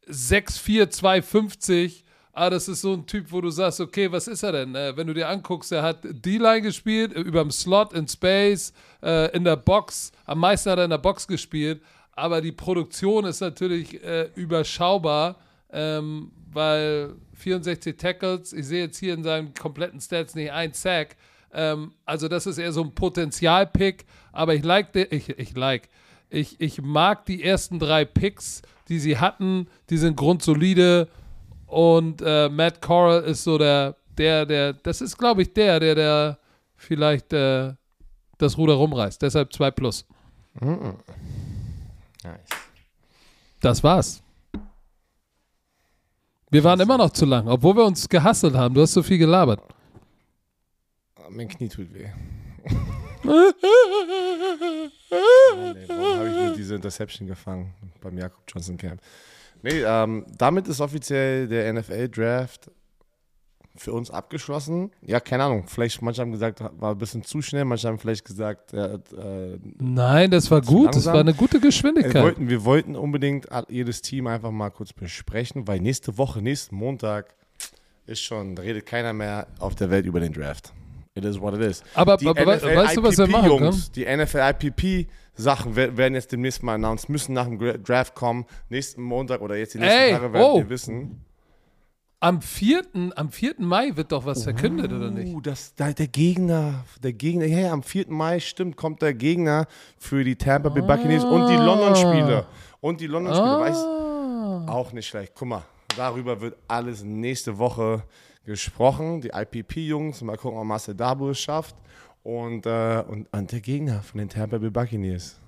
6'4, 0.10 0.90
250. 0.90 2.04
Ah, 2.32 2.50
das 2.50 2.68
ist 2.68 2.82
so 2.82 2.94
ein 2.94 3.06
Typ, 3.06 3.32
wo 3.32 3.42
du 3.42 3.52
sagst, 3.52 3.80
okay, 3.80 4.12
was 4.12 4.28
ist 4.28 4.42
er 4.42 4.54
denn? 4.54 4.74
Äh, 4.74 4.98
wenn 4.98 5.06
du 5.06 5.14
dir 5.14 5.30
anguckst, 5.30 5.72
er 5.72 5.84
hat 5.84 6.00
D-Line 6.04 6.64
gespielt, 6.64 7.14
über 7.14 7.44
dem 7.44 7.52
Slot, 7.52 7.94
in 7.94 8.08
Space, 8.08 8.74
äh, 9.04 9.36
in 9.36 9.44
der 9.44 9.56
Box. 9.56 10.12
Am 10.26 10.40
meisten 10.40 10.72
hat 10.72 10.80
er 10.80 10.86
in 10.86 10.90
der 10.90 10.98
Box 10.98 11.28
gespielt 11.28 11.80
aber 12.16 12.42
die 12.42 12.52
Produktion 12.52 13.26
ist 13.26 13.42
natürlich 13.42 14.04
äh, 14.04 14.30
überschaubar, 14.36 15.38
ähm, 15.72 16.32
weil 16.52 17.16
64 17.34 17.98
Tackles, 17.98 18.54
ich 18.54 18.68
sehe 18.68 18.84
jetzt 18.84 19.00
hier 19.00 19.16
in 19.16 19.24
seinen 19.24 19.54
kompletten 19.54 20.00
Stats 20.00 20.36
nicht 20.36 20.52
ein 20.52 20.74
Sack. 20.74 21.16
Ähm, 21.54 21.94
also 22.06 22.28
das 22.28 22.46
ist 22.48 22.58
eher 22.58 22.72
so 22.72 22.84
ein 22.84 22.94
Potenzialpick, 22.94 24.06
aber 24.32 24.56
ich 24.56 24.64
like, 24.64 24.96
ich, 24.96 25.30
ich 25.30 25.56
like, 25.56 25.90
ich, 26.30 26.60
ich 26.60 26.82
mag 26.82 27.26
die 27.26 27.44
ersten 27.44 27.80
drei 27.80 28.06
Picks, 28.06 28.62
die 28.90 29.00
sie 29.00 29.18
hatten, 29.18 29.68
die 29.90 29.98
sind 29.98 30.18
grundsolide 30.18 31.08
und 31.68 32.22
äh, 32.26 32.50
Matt 32.50 32.82
Corral 32.82 33.24
ist 33.24 33.44
so 33.44 33.58
der, 33.58 33.96
der, 34.18 34.46
der, 34.46 34.74
das 34.74 35.02
ist 35.02 35.18
glaube 35.18 35.44
ich 35.44 35.54
der, 35.54 35.80
der, 35.80 35.96
der 35.96 36.40
vielleicht 36.76 37.32
äh, 37.34 37.74
das 38.38 38.58
Ruder 38.58 38.74
rumreißt. 38.74 39.22
Deshalb 39.22 39.54
2 39.54 39.72
plus. 39.72 40.06
Mhm. 40.60 40.96
Nice. 42.24 42.40
Das 43.62 43.84
war's. 43.84 44.22
Wir 46.50 46.64
waren 46.64 46.80
immer 46.80 46.98
noch 46.98 47.10
zu 47.10 47.26
lang, 47.26 47.48
obwohl 47.48 47.76
wir 47.76 47.86
uns 47.86 48.08
gehasselt 48.08 48.54
haben. 48.56 48.76
Du 48.76 48.82
hast 48.82 48.94
so 48.94 49.02
viel 49.02 49.18
gelabert. 49.18 49.62
Mein 51.36 51.48
Knie 51.48 51.70
tut 51.70 51.94
weh. 51.94 52.08
warum 53.24 53.54
habe 56.20 56.30
ich 56.30 56.48
nur 56.48 56.54
diese 56.58 56.76
Interception 56.76 57.28
gefangen 57.28 57.74
beim 58.02 58.18
Jakob 58.18 58.44
Johnson 58.48 58.78
Camp? 58.78 59.02
Nee, 59.62 59.84
ähm, 59.84 60.26
damit 60.38 60.68
ist 60.68 60.82
offiziell 60.82 61.48
der 61.48 61.72
NFL-Draft 61.74 62.70
für 63.76 63.94
uns 63.94 64.12
abgeschlossen. 64.12 64.92
Ja, 65.02 65.20
keine 65.20 65.46
Ahnung. 65.46 65.66
Vielleicht, 65.68 66.02
manche 66.02 66.22
haben 66.22 66.32
gesagt, 66.32 66.62
war 66.80 66.92
ein 66.92 66.98
bisschen 66.98 67.24
zu 67.24 67.42
schnell, 67.42 67.66
manche 67.66 67.88
haben 67.88 67.98
vielleicht 67.98 68.26
gesagt, 68.26 68.74
äh, 68.74 69.00
Nein, 69.80 70.30
das 70.30 70.52
war 70.52 70.62
gut. 70.62 70.96
Das 70.96 71.06
war 71.06 71.20
eine 71.20 71.34
gute 71.34 71.60
Geschwindigkeit. 71.60 72.14
Wir 72.14 72.24
wollten, 72.24 72.50
wir 72.50 72.66
wollten 72.66 72.96
unbedingt 72.96 73.48
jedes 73.70 74.02
Team 74.02 74.28
einfach 74.28 74.52
mal 74.52 74.70
kurz 74.70 74.94
besprechen, 74.94 75.68
weil 75.68 75.80
nächste 75.80 76.18
Woche, 76.18 76.42
nächsten 76.42 76.76
Montag 76.76 77.36
ist 78.06 78.22
schon, 78.22 78.58
redet 78.58 78.86
keiner 78.86 79.14
mehr 79.14 79.48
auf 79.60 79.76
der 79.76 79.90
Welt 79.90 80.06
über 80.06 80.20
den 80.20 80.34
Draft. 80.34 80.74
It 81.16 81.26
is 81.26 81.40
what 81.40 81.54
it 81.54 81.62
is. 81.62 81.84
Aber, 81.94 82.18
die 82.18 82.28
aber 82.28 82.42
NFL 82.56 82.76
weißt 82.76 82.98
du, 82.98 83.04
was 83.04 83.18
wir 83.18 83.28
machen 83.28 83.48
Jungs, 83.48 83.92
Die 83.92 84.06
NFL-IPP 84.06 85.08
Sachen 85.36 85.76
werden 85.76 86.14
jetzt 86.14 86.32
demnächst 86.32 86.64
mal 86.64 86.76
announced, 86.76 87.10
müssen 87.10 87.34
nach 87.34 87.46
dem 87.46 87.60
Draft 87.84 88.16
kommen. 88.16 88.46
Nächsten 88.70 89.02
Montag 89.02 89.42
oder 89.42 89.56
jetzt 89.56 89.74
die 89.74 89.80
nächsten 89.80 90.00
Ey, 90.00 90.12
Tage 90.12 90.34
werden 90.34 90.44
oh. 90.44 90.58
wir 90.58 90.70
wissen. 90.70 91.24
Am 92.20 92.42
4. 92.42 92.84
Am 93.16 93.32
4. 93.32 93.56
Mai 93.58 93.96
wird 93.96 94.12
doch 94.12 94.26
was 94.26 94.44
verkündet, 94.44 94.92
uh, 94.92 94.96
oder 94.96 95.12
nicht? 95.12 95.34
Uh, 95.34 95.42
das, 95.42 95.76
der 95.76 95.94
Gegner, 95.94 96.86
der 97.04 97.14
Gegner, 97.14 97.46
ja, 97.46 97.60
ja, 97.60 97.74
am 97.74 97.84
4. 97.84 98.06
Mai 98.10 98.40
stimmt, 98.40 98.78
kommt 98.78 99.02
der 99.02 99.14
Gegner 99.14 99.68
für 99.98 100.24
die 100.24 100.36
Tampa 100.36 100.70
Bay 100.70 100.82
Buccaneers 100.82 101.26
ah. 101.26 101.30
und 101.30 101.50
die 101.50 101.58
London-Spiele. 101.58 102.46
Und 102.80 103.02
die 103.02 103.08
London-Spiele, 103.08 103.50
ah. 103.50 103.60
weiß 103.60 104.70
auch 104.70 104.94
nicht 104.94 105.08
schlecht. 105.08 105.34
Guck 105.36 105.50
mal, 105.50 105.64
darüber 105.98 106.40
wird 106.40 106.56
alles 106.68 107.04
nächste 107.04 107.58
Woche 107.58 108.04
gesprochen, 108.46 109.22
die 109.22 109.30
IPP-Jungs. 109.30 110.22
Mal 110.22 110.38
gucken, 110.38 110.58
ob 110.60 110.66
Marcel 110.66 110.96
Dabo 110.96 111.30
es 111.30 111.40
schafft. 111.40 111.76
Und, 112.24 112.66
äh, 112.66 113.04
und, 113.08 113.28
und 113.34 113.52
der 113.52 113.60
Gegner 113.60 114.02
von 114.02 114.20
den 114.20 114.30
Tampa 114.30 114.58
Bay 114.58 114.70
Buccaneers. 114.70 115.40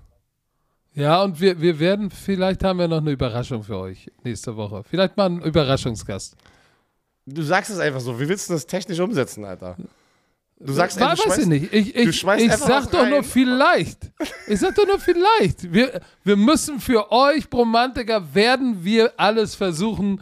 Ja, 0.93 1.23
und 1.23 1.39
wir, 1.39 1.59
wir 1.59 1.79
werden, 1.79 2.09
vielleicht 2.09 2.63
haben 2.63 2.79
wir 2.79 2.87
noch 2.87 3.01
eine 3.01 3.11
Überraschung 3.11 3.63
für 3.63 3.77
euch 3.77 4.09
nächste 4.23 4.55
Woche. 4.55 4.83
Vielleicht 4.83 5.17
mal 5.17 5.25
einen 5.25 5.41
Überraschungsgast. 5.41 6.35
Du 7.25 7.41
sagst 7.41 7.71
es 7.71 7.79
einfach 7.79 7.99
so. 7.99 8.19
Wie 8.19 8.27
willst 8.29 8.49
du 8.49 8.53
das 8.53 8.65
technisch 8.65 8.99
umsetzen, 8.99 9.43
Alter? 9.43 9.75
Du 10.57 10.71
sagst 10.71 10.99
War, 10.99 11.11
einfach, 11.11 11.27
weiß 11.27 11.39
ich 11.39 11.47
nicht. 11.47 11.73
Ich, 11.73 11.95
ich, 11.95 12.19
schmeißt 12.19 12.45
ich 12.45 12.53
sag 12.53 12.89
doch 12.91 13.05
nur 13.05 13.17
rein. 13.17 13.23
vielleicht. 13.23 14.11
Ich 14.47 14.59
sag 14.59 14.73
doch 14.75 14.87
nur 14.87 14.99
vielleicht. 14.99 15.73
Wir, 15.73 15.99
wir 16.23 16.37
müssen 16.37 16.79
für 16.79 17.11
euch, 17.11 17.49
Bromantiker, 17.49 18.33
werden 18.33 18.83
wir 18.83 19.11
alles 19.17 19.53
versuchen, 19.53 20.21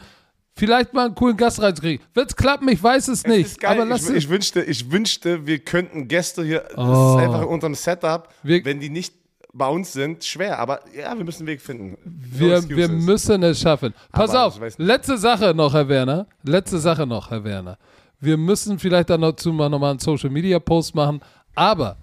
vielleicht 0.56 0.94
mal 0.94 1.06
einen 1.06 1.16
coolen 1.16 1.38
Gast 1.38 1.62
reinzukriegen. 1.62 2.06
Wird's 2.14 2.36
klappen? 2.36 2.68
Ich 2.70 2.82
weiß 2.82 3.08
es 3.08 3.26
nicht. 3.26 3.48
Ist 3.48 3.60
geil. 3.60 3.72
Aber 3.80 3.86
lass 3.86 4.10
ich, 4.10 4.16
ich, 4.16 4.30
wünschte, 4.30 4.62
ich 4.64 4.92
wünschte, 4.92 5.46
wir 5.48 5.60
könnten 5.60 6.08
Gäste 6.08 6.44
hier. 6.44 6.62
Das 6.76 6.78
Oh. 6.78 7.18
ist 7.18 7.24
einfach 7.24 7.42
in 7.42 7.48
unserem 7.48 7.76
Setup, 7.76 8.30
Wir- 8.44 8.64
wenn 8.66 8.80
die 8.80 8.90
nicht 8.90 9.16
bei 9.56 9.68
uns 9.68 9.94
sind, 9.94 10.24
schwer. 10.24 10.58
Aber 10.60 10.82
ja, 10.98 11.16
wir 11.16 11.24
müssen 11.24 11.42
einen 11.42 11.48
Weg 11.48 11.62
finden. 11.62 11.98
Wir, 12.06 12.68
wir 12.70 12.88
müssen 12.90 13.44
es 13.44 13.60
schaffen. 13.62 13.94
Pass 14.12 14.32
Aber 14.32 14.46
auf, 14.46 14.60
nicht. 14.60 14.80
letzte 14.80 15.18
Sache 15.18 15.54
noch, 15.54 15.74
Herr 15.74 15.88
Werner. 15.90 16.28
Letzte 16.44 16.80
Sache 16.80 17.06
noch, 17.06 17.30
Herr 17.30 17.44
Werner. 17.44 17.78
Wir 18.20 18.38
müssen 18.38 18.80
vielleicht 18.80 19.10
dann 19.12 19.22
dazu 19.22 19.52
mal 19.54 19.70
nochmal 19.70 19.92
einen 19.92 20.00
Social 20.00 20.30
Media 20.32 20.58
Post 20.60 20.96
machen. 20.96 21.20
Aber 21.56 21.98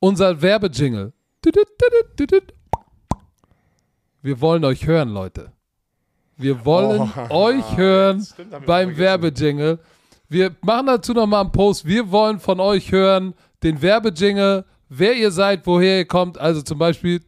unser 0.00 0.40
Werbejingle. 0.40 1.12
Wir 4.22 4.40
wollen 4.40 4.64
euch 4.64 4.86
hören, 4.86 5.10
Leute. 5.10 5.52
Wir 6.36 6.64
wollen 6.64 7.10
Oh, 7.30 7.34
euch 7.34 7.76
hören 7.76 8.22
stimmt, 8.22 8.66
beim. 8.66 8.96
Werbejingle. 8.96 9.78
Wir 10.28 10.54
machen 10.62 10.86
dazu 10.86 11.12
nochmal 11.12 11.42
einen 11.42 11.52
Post. 11.52 11.84
Wir 11.86 12.10
wollen 12.10 12.40
von 12.40 12.60
euch 12.60 12.92
hören 12.92 13.34
den 13.62 13.80
Werbejingle, 13.80 14.64
wer 14.88 15.14
ihr 15.14 15.30
seid, 15.30 15.66
woher 15.66 15.98
ihr 15.98 16.04
kommt. 16.04 16.38
Also 16.38 16.62
zum 16.62 16.78
Beispiel. 16.78 17.20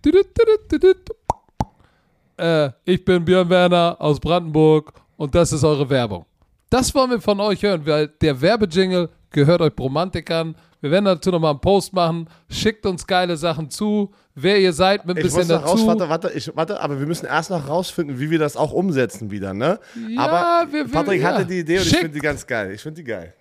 Äh, 2.37 2.71
ich 2.85 3.05
bin 3.05 3.25
Björn 3.25 3.49
Werner 3.49 3.97
aus 3.99 4.21
Brandenburg 4.21 4.93
und 5.17 5.35
das 5.35 5.53
ist 5.53 5.65
eure 5.65 5.89
Werbung. 5.89 6.27
Das 6.71 6.95
wollen 6.95 7.11
wir 7.11 7.21
von 7.21 7.41
euch 7.41 7.63
hören, 7.63 7.87
weil 7.87 8.09
der 8.09 8.41
Werbejingle 8.41 9.09
gehört 9.31 9.61
euch 9.63 9.75
Bromantikern. 9.75 10.55
Wir 10.81 10.91
werden 10.91 11.05
dazu 11.07 11.31
nochmal 11.31 11.51
einen 11.53 11.61
Post 11.61 11.93
machen. 11.93 12.29
Schickt 12.49 12.87
uns 12.87 13.07
geile 13.07 13.37
Sachen 13.37 13.69
zu, 13.71 14.13
wer 14.35 14.61
ihr 14.61 14.73
seid, 14.73 15.05
mit 15.07 15.17
ein 15.17 15.27
Ich 15.27 15.33
bisschen 15.35 15.49
noch 15.49 15.65
raus, 15.65 15.73
dazu. 15.73 15.87
warte, 15.89 16.09
warte, 16.09 16.31
ich, 16.35 16.51
warte, 16.55 16.81
aber 16.81 17.01
wir 17.01 17.07
müssen 17.07 17.27
erst 17.27 17.51
noch 17.51 17.67
rausfinden, 17.69 18.21
wie 18.21 18.31
wir 18.31 18.39
das 18.39 18.57
auch 18.57 18.73
umsetzen 18.73 19.31
wieder, 19.31 19.55
ne? 19.55 19.81
Ja, 20.09 20.21
aber 20.21 20.73
wir- 20.73 20.87
wir- 20.87 20.93
Patrick 20.93 21.21
ja. 21.23 21.29
hatte 21.33 21.47
die 21.47 21.59
Idee 21.61 21.77
und 21.79 21.83
ich 21.83 21.89
Schickt. 21.89 22.01
finde 22.03 22.15
die 22.15 22.21
ganz 22.21 22.47
geil. 22.47 22.73
Ich 22.73 22.81
finde 22.83 23.03
die 23.03 23.05
geil. 23.09 23.35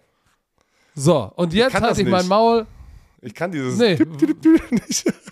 So, 0.95 1.31
und 1.35 1.53
jetzt 1.53 1.79
halte 1.79 2.01
ich 2.01 2.07
mein. 2.07 2.27
Maul. 2.27 2.65
Ich 3.21 3.33
kann 3.33 3.51
dieses 3.51 3.77
Nee. 3.77 3.97
Nicht. 4.71 5.13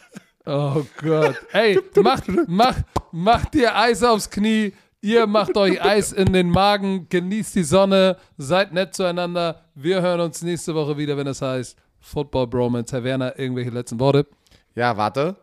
Oh 0.48 0.86
Gott. 1.02 1.36
Ey, 1.54 1.80
macht, 2.04 2.26
macht, 2.48 2.84
macht 3.12 3.56
dir 3.56 3.76
Eis 3.76 4.04
aufs 4.04 4.30
Knie. 4.30 4.74
Ihr 5.02 5.26
macht 5.26 5.58
euch 5.58 5.82
Eis 5.84 6.12
in 6.12 6.32
den 6.34 6.52
Magen. 6.52 7.08
Genießt 7.10 7.56
die 7.56 7.64
Sonne. 7.64 8.18
Seid 8.38 8.72
nett 8.72 8.94
zueinander. 8.94 9.62
Wir 9.74 10.04
hören 10.04 10.20
uns 10.20 10.44
nächste 10.44 10.76
Woche 10.76 10.98
wieder, 11.00 11.18
wenn 11.18 11.26
es 11.26 11.42
heißt 11.42 11.76
Football 12.06 12.48
Bromance. 12.48 12.92
Herr 12.94 13.04
Werner, 13.04 13.38
irgendwelche 13.40 13.72
letzten 13.72 14.00
Worte? 14.00 14.28
Ja, 14.76 14.96
warte. 14.96 15.36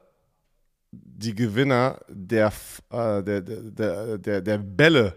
Die 0.92 1.34
Gewinner 1.34 1.98
der, 2.08 2.52
äh, 2.90 3.22
der, 3.22 3.40
der, 3.40 3.62
der, 3.62 4.18
der, 4.18 4.40
der 4.40 4.58
Bälle, 4.58 5.14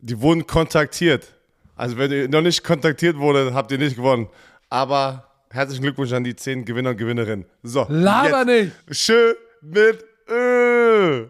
die 0.00 0.20
wurden 0.20 0.46
kontaktiert. 0.46 1.32
Also 1.76 1.96
wenn 1.98 2.10
ihr 2.10 2.28
noch 2.28 2.40
nicht 2.42 2.64
kontaktiert 2.64 3.16
wurde, 3.16 3.54
habt 3.54 3.70
ihr 3.70 3.78
nicht 3.78 3.96
gewonnen. 3.96 4.28
Aber 4.68 5.24
herzlichen 5.50 5.82
Glückwunsch 5.82 6.12
an 6.12 6.24
die 6.24 6.34
zehn 6.34 6.64
Gewinner 6.64 6.90
und 6.90 6.96
Gewinnerinnen. 6.96 7.44
So, 7.62 7.86
Laber 7.88 8.50
jetzt 8.50 8.76
nicht. 8.88 8.96
schön 8.98 9.34
mit 9.60 10.04
Ö. 10.28 11.26